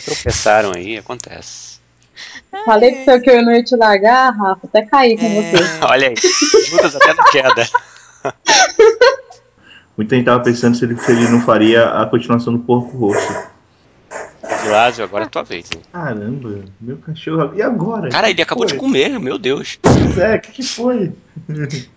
Vocês 0.00 0.16
tropeçaram 0.22 0.72
aí, 0.74 0.98
acontece. 0.98 1.74
Falei 2.64 2.92
pro 2.96 3.04
seu 3.04 3.20
que 3.20 3.30
eu 3.30 3.42
não 3.44 3.52
ia 3.52 3.64
te 3.64 3.74
largar, 3.76 4.30
Rafa, 4.30 4.60
até 4.66 4.82
cair 4.82 5.18
com 5.18 5.26
É. 5.26 5.28
você. 5.52 5.64
Olha 5.84 6.08
aí, 6.08 6.14
juntas 6.68 6.94
até 6.96 7.12
na 7.14 7.24
queda. 7.24 7.68
Muita 9.96 10.16
gente 10.16 10.24
tava 10.24 10.42
pensando 10.42 10.76
se 10.76 10.84
ele, 10.84 10.96
se 10.96 11.10
ele 11.12 11.28
não 11.28 11.40
faria 11.40 11.88
a 11.88 12.06
continuação 12.06 12.52
do 12.52 12.58
Porco 12.58 12.96
Roxo. 12.96 13.54
Vilásio, 14.62 15.04
agora 15.04 15.24
é 15.24 15.28
tua 15.28 15.42
vez. 15.42 15.68
hein? 15.74 15.80
Caramba, 15.92 16.60
meu 16.80 16.96
cachorro. 16.98 17.52
E 17.54 17.62
agora? 17.62 18.08
Cara, 18.10 18.28
ele 18.30 18.42
acabou 18.42 18.66
de 18.66 18.72
Foi? 18.72 18.80
comer, 18.80 19.18
meu 19.20 19.38
Deus. 19.38 19.78
É, 20.18 20.36
o 20.36 20.40
que, 20.40 20.52
que 20.52 20.62
foi? 20.62 21.12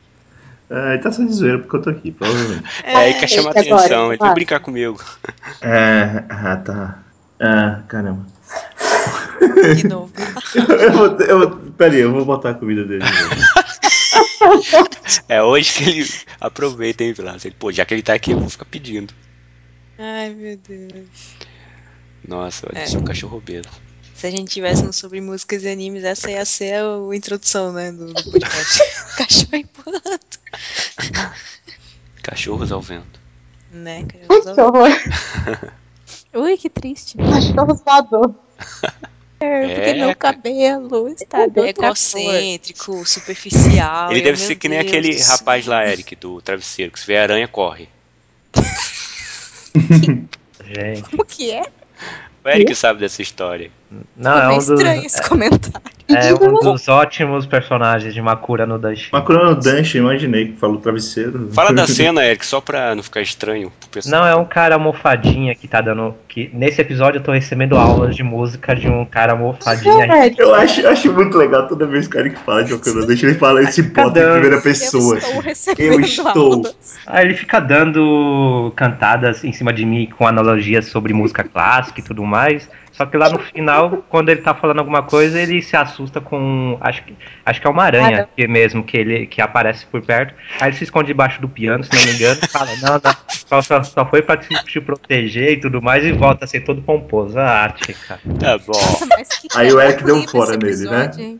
Ah, 0.70 0.96
ele 0.96 1.02
tá 1.02 1.10
só 1.14 1.24
de 1.24 1.32
zoeira 1.32 1.60
porque 1.60 1.78
eu 1.78 1.82
tô 1.82 1.90
aqui, 1.90 2.12
provavelmente. 2.12 2.66
É, 2.84 3.10
ele 3.10 3.20
quer 3.22 3.30
chamar 3.30 3.52
agora, 3.52 3.62
atenção, 3.62 4.08
ele 4.10 4.18
vai. 4.18 4.28
vai 4.28 4.34
brincar 4.36 4.60
comigo. 4.60 5.02
É, 5.62 6.26
ah, 6.28 6.58
tá. 6.58 7.00
Ah, 7.40 7.84
caramba. 7.88 8.26
De 9.76 9.88
novo. 9.88 10.12
Eu 10.56 10.92
vou, 10.94 11.20
eu 11.22 11.40
vou, 11.40 11.58
pera 11.74 11.94
aí, 11.94 12.00
eu 12.02 12.12
vou 12.12 12.26
botar 12.26 12.52
a 12.52 12.54
comida 12.54 12.84
dele. 12.84 13.04
É 15.28 15.42
hoje 15.44 15.74
que 15.74 15.84
ele 15.90 16.10
aproveita, 16.40 17.04
hein? 17.04 17.14
Ele, 17.44 17.56
pô, 17.58 17.72
já 17.72 17.86
que 17.86 17.94
ele 17.94 18.02
tá 18.04 18.14
aqui, 18.14 18.32
eu 18.32 18.40
vou 18.40 18.50
ficar 18.50 18.66
pedindo. 18.66 19.14
Ai, 19.98 20.30
meu 20.34 20.58
Deus. 20.58 21.08
Nossa, 22.28 22.68
olha, 22.70 22.80
É. 22.80 22.84
esse 22.86 22.96
é 22.96 23.00
um 23.00 23.04
cachorro 23.04 23.38
obeso. 23.38 23.68
Se 24.16 24.28
a 24.28 24.32
gente 24.32 24.52
tivesse 24.52 24.84
um 24.84 24.92
sobre 24.92 25.20
músicas 25.22 25.64
e 25.64 25.70
animes, 25.70 26.04
essa 26.04 26.32
ia 26.32 26.46
ser 26.46 26.76
a, 26.76 26.84
a 27.12 27.16
introdução, 27.16 27.72
né, 27.74 27.92
do, 27.92 28.14
do 28.14 28.24
podcast. 28.24 28.80
Cachorro 29.18 29.56
empurrando, 29.56 30.20
Cachorros 32.24 32.72
ao 32.72 32.82
vento. 32.82 33.20
né, 33.72 34.06
cara? 34.06 34.42
Que 34.56 34.62
horror. 34.62 35.72
Ui, 36.38 36.58
que 36.58 36.70
triste. 36.70 37.18
Cachorro 37.18 37.76
voador. 37.76 38.36
É, 39.40 39.76
porque 39.76 39.90
É, 39.92 39.94
meu 39.94 40.16
cabelo 40.16 41.08
está 41.10 41.48
cor. 41.48 41.68
Egocêntrico, 41.68 43.06
superficial. 43.06 44.10
ele 44.10 44.22
eu, 44.22 44.24
deve 44.24 44.38
ser 44.40 44.56
que 44.56 44.68
nem 44.68 44.80
Deus 44.80 44.90
aquele 44.90 45.22
rapaz 45.22 45.68
lá, 45.68 45.88
Eric, 45.88 46.16
do 46.16 46.42
travesseiro, 46.42 46.92
que 46.92 47.00
se 47.00 47.06
vê 47.06 47.18
aranha, 47.18 47.48
corre. 47.48 47.88
Gente. 50.66 51.04
Como 51.12 51.24
que 51.24 51.52
é? 51.52 51.62
O 52.44 52.50
Eric 52.50 52.74
sabe 52.74 53.00
dessa 53.00 53.22
história. 53.22 53.70
Não, 54.18 54.38
é 54.38 54.50
um 54.50 54.58
dos, 54.58 54.70
estranho 54.70 55.06
esse 55.06 55.30
comentário. 55.30 55.82
é 56.10 56.34
um 56.44 56.60
dos 56.60 56.88
ótimos 56.88 57.46
personagens 57.46 58.14
de 58.14 58.22
Makura 58.22 58.66
no 58.66 58.78
Dashi. 58.78 59.10
Uma 59.14 59.24
Chrono 59.24 59.56
Dash, 59.56 59.96
imaginei 59.96 60.50
que 60.50 60.58
falou 60.58 60.78
travesseiro. 60.78 61.50
Fala 61.54 61.72
da 61.72 61.88
cena, 61.88 62.26
Eric, 62.26 62.46
só 62.46 62.60
pra 62.60 62.94
não 62.94 63.02
ficar 63.02 63.22
estranho 63.22 63.72
pro 63.80 63.90
pessoal. 63.90 64.22
Não, 64.22 64.28
é 64.28 64.36
um 64.36 64.44
cara 64.46 64.76
almofadinha 64.76 65.56
que 65.56 65.68
tá 65.68 65.80
dando. 65.80 66.16
que 66.28 66.50
Nesse 66.54 66.82
episódio 66.82 67.20
eu 67.20 67.24
tô 67.24 67.32
recebendo 67.32 67.78
aulas 67.78 68.16
de 68.16 68.24
música 68.24 68.76
de 68.76 68.90
um 68.90 69.06
cara 69.06 69.32
almofadinha. 69.34 70.06
É, 70.06 70.34
Eu 70.38 70.54
acho, 70.54 70.82
eu 70.82 70.90
acho 70.90 71.14
muito 71.14 71.38
legal 71.38 71.68
toda 71.68 71.86
vez 71.86 72.08
que 72.08 72.18
o 72.18 72.20
Eric 72.20 72.40
fala 72.40 72.64
de 72.64 72.74
uma 72.74 72.84
Chrono 72.84 73.06
Dash, 73.06 73.24
ele 73.24 73.36
fala 73.36 73.62
esse 73.64 73.82
bota 73.84 74.20
em 74.20 74.32
primeira 74.32 74.62
pessoa. 74.62 75.16
Eu 75.16 75.18
estou 75.20 75.40
assim. 75.40 75.42
recebendo 75.42 75.94
Eu 75.94 76.00
estou. 76.02 76.54
aulas. 76.54 76.98
Aí 77.06 77.26
ele 77.26 77.36
fica 77.36 77.60
dando 77.60 78.72
cantadas 78.76 79.44
em 79.46 79.54
cima 79.54 79.72
de 79.72 79.86
mim 79.86 80.10
com 80.18 80.28
analogias 80.28 80.88
sobre 80.88 81.14
música 81.14 81.44
clássica 81.44 82.02
e 82.02 82.04
tudo 82.04 82.24
mais. 82.24 82.70
Só 82.98 83.06
que 83.06 83.16
lá 83.16 83.30
no 83.30 83.38
final, 83.38 84.04
quando 84.10 84.30
ele 84.30 84.42
tá 84.42 84.56
falando 84.56 84.80
alguma 84.80 85.04
coisa, 85.04 85.40
ele 85.40 85.62
se 85.62 85.78
assusta 85.78 86.20
com. 86.20 86.78
Acho 86.82 87.04
que, 87.04 87.16
acho 87.46 87.62
que 87.62 87.68
é 87.68 87.70
uma 87.70 87.84
aranha 87.84 88.28
que 88.36 88.48
mesmo, 88.48 88.84
que 88.84 88.98
ele 88.98 89.28
que 89.28 89.40
aparece 89.40 89.86
por 89.86 90.02
perto. 90.02 90.34
Aí 90.60 90.70
ele 90.70 90.78
se 90.78 90.84
esconde 90.86 91.08
debaixo 91.08 91.40
do 91.40 91.48
piano, 91.48 91.84
se 91.84 91.94
não 91.94 92.04
me 92.04 92.12
engano, 92.14 92.40
e 92.44 92.48
fala, 92.48 92.72
não, 92.82 92.94
não, 93.04 93.62
só, 93.62 93.84
só, 93.84 94.06
foi 94.08 94.24
pra 94.24 94.36
te, 94.36 94.50
te 94.66 94.82
proteger 94.82 95.52
e 95.52 95.60
tudo 95.60 95.80
mais, 95.80 96.04
e 96.04 96.12
volta 96.12 96.46
a 96.46 96.48
ser 96.48 96.62
todo 96.62 96.82
pomposo. 96.82 97.38
Ah, 97.38 97.62
arte, 97.62 97.94
cara. 97.94 98.20
Tá 98.40 98.58
bom. 98.58 98.74
Nossa, 98.74 99.06
mas 99.06 99.28
que 99.28 99.48
Aí 99.54 99.72
o 99.72 99.80
Eric 99.80 100.04
deu 100.04 100.16
um 100.16 100.28
fora 100.28 100.58
nele, 100.58 100.90
né? 100.90 101.12
hein? 101.20 101.40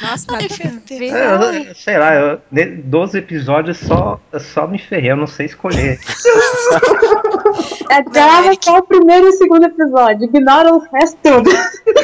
Nossa, 0.00 0.32
mas 0.32 0.60
É, 0.60 1.34
eu- 1.68 1.74
sei 1.74 1.98
lá, 1.98 2.14
eu, 2.14 2.40
ne- 2.50 2.64
12 2.64 3.18
episódios 3.18 3.76
só, 3.76 4.18
eu 4.32 4.40
só 4.40 4.66
me 4.66 4.78
ferrei, 4.78 5.12
eu 5.12 5.16
não 5.16 5.26
sei 5.26 5.46
escolher. 5.46 5.98
é 7.90 8.02
grava 8.02 8.46
Eric. 8.48 8.64
só 8.64 8.78
o 8.78 8.82
primeiro 8.82 9.26
e 9.26 9.28
o 9.30 9.32
segundo 9.32 9.64
episódio. 9.66 10.24
Ignora 10.24 10.74
o 10.74 10.78
resto 10.92 11.16
tudo. 11.22 11.50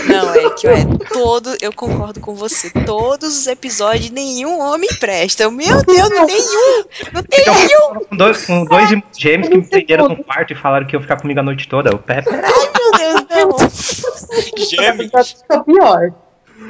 Não, 0.08 0.34
Eric, 0.34 0.66
é 0.66 0.84
todo, 1.12 1.56
eu 1.60 1.72
concordo 1.72 2.20
com 2.20 2.34
você. 2.34 2.70
Todos 2.84 3.36
os 3.38 3.46
episódios, 3.46 4.10
nenhum 4.10 4.60
homem 4.60 4.88
presta. 5.00 5.50
Meu 5.50 5.82
Deus, 5.84 6.08
nenhum! 6.10 6.84
Não 7.12 7.22
tem 7.22 7.40
Então, 7.40 7.54
nenhum! 7.54 8.04
com 8.08 8.16
dois, 8.16 8.46
com 8.46 8.64
dois 8.64 8.90
irmãos 8.90 9.06
gêmeos 9.16 9.48
que 9.48 9.56
me 9.56 9.68
prenderam 9.68 10.08
no 10.08 10.24
quarto 10.24 10.52
e 10.52 10.56
falaram 10.56 10.86
que 10.86 10.94
iam 10.96 11.02
ficar 11.02 11.20
comigo 11.20 11.40
a 11.40 11.42
noite 11.42 11.68
toda. 11.68 11.90
Eu, 11.90 11.98
pé, 11.98 12.22
pé, 12.22 12.30
Meu 12.30 12.92
Deus, 12.98 13.26
não. 13.30 14.66
Gêmeos. 14.66 15.32
Ficou 15.42 15.64
pior. 15.64 16.12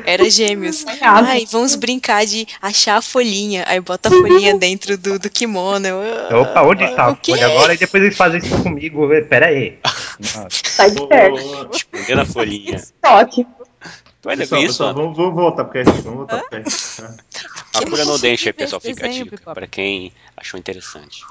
Era 0.05 0.29
gêmeos. 0.29 0.85
Ai, 1.01 1.47
vamos 1.51 1.75
brincar 1.75 2.25
de 2.27 2.47
achar 2.61 2.97
a 2.97 3.03
folhinha. 3.03 3.65
Aí 3.67 3.81
bota 3.81 4.09
a 4.09 4.13
folhinha 4.13 4.57
dentro 4.59 4.97
do, 4.97 5.19
do 5.19 5.31
kimono. 5.31 5.87
Eu, 5.87 6.41
Opa, 6.43 6.63
onde 6.63 6.85
está 6.85 7.09
o 7.09 7.13
a 7.13 7.17
folha 7.17 7.47
agora? 7.47 7.75
E 7.75 7.79
depois 7.79 8.03
eles 8.03 8.17
fazem 8.17 8.41
isso 8.41 8.63
comigo. 8.63 9.09
Pera 9.29 9.47
aí. 9.47 9.79
Sai 10.49 10.91
de 10.91 11.07
perto. 11.07 11.71
Escondendo 11.73 12.21
a 12.21 12.27
folhinha. 12.27 12.83
Toque. 13.01 13.47
Tu 14.23 14.31
ainda 14.31 14.43
Pessoal, 14.43 14.61
isso? 14.63 14.73
pessoal, 14.73 14.95
vamos, 14.95 15.17
vamos 15.17 15.35
voltar 15.35 15.65
pro 15.65 15.73
cast, 15.73 16.01
vamos 16.03 16.19
voltar 16.19 16.41
pro 16.41 16.63
cast. 16.63 17.03
tá? 17.03 17.15
A 17.75 17.87
cura 17.87 18.05
no 18.05 18.19
dente, 18.19 18.45
Ver 18.45 18.53
pessoal, 18.55 18.81
fica 18.81 19.07
a 19.07 19.09
dica. 19.09 19.55
Pra 19.55 19.67
quem 19.69 20.13
achou 20.37 20.59
interessante. 20.59 21.23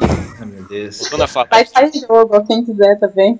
Ai, 0.00 0.46
meu 0.46 0.62
Deus. 0.64 1.02
Vai 1.10 1.90
em 1.94 2.00
jogo, 2.00 2.46
quem 2.46 2.64
quiser 2.64 2.98
também 2.98 3.38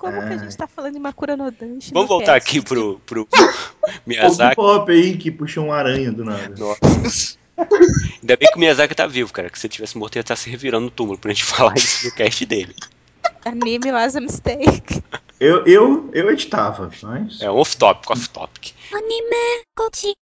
como 0.00 0.18
que 0.18 0.32
a 0.32 0.32
é. 0.32 0.38
gente 0.38 0.56
tá 0.56 0.66
falando 0.66 0.94
de 0.94 0.98
Makura 0.98 1.36
no 1.36 1.50
Danche? 1.50 1.90
Vamos 1.92 2.08
voltar 2.08 2.34
aqui 2.34 2.62
pro, 2.62 2.98
pro 3.04 3.28
Miyazaki. 4.06 4.58
O 4.58 4.64
pop 4.64 4.90
aí 4.90 5.18
que 5.18 5.30
puxou 5.30 5.66
uma 5.66 5.76
aranha 5.76 6.10
do 6.10 6.24
nada. 6.24 6.54
Nossa. 6.56 7.36
Ainda 7.58 8.36
bem 8.38 8.48
que 8.50 8.56
o 8.56 8.58
Miyazaki 8.58 8.94
tá 8.94 9.06
vivo, 9.06 9.30
cara. 9.30 9.50
Que 9.50 9.58
se 9.58 9.68
tivesse 9.68 9.98
morto, 9.98 10.14
ele 10.14 10.20
ia 10.20 10.22
estar 10.22 10.36
se 10.36 10.48
revirando 10.48 10.86
no 10.86 10.90
túmulo 10.90 11.18
pra 11.18 11.30
gente 11.30 11.44
falar 11.52 11.76
isso 11.76 12.06
no 12.06 12.14
cast 12.14 12.46
dele. 12.46 12.74
Anime 13.44 13.92
was 13.92 14.16
a 14.16 14.20
mistake. 14.22 15.02
Eu, 15.38 15.66
eu, 15.66 16.10
eu 16.14 16.30
editava, 16.30 16.90
mas. 17.02 17.42
É 17.42 17.50
off-topic, 17.50 18.10
off-topic. 18.10 18.72
Anime, 18.92 19.64
coach. 19.76 20.14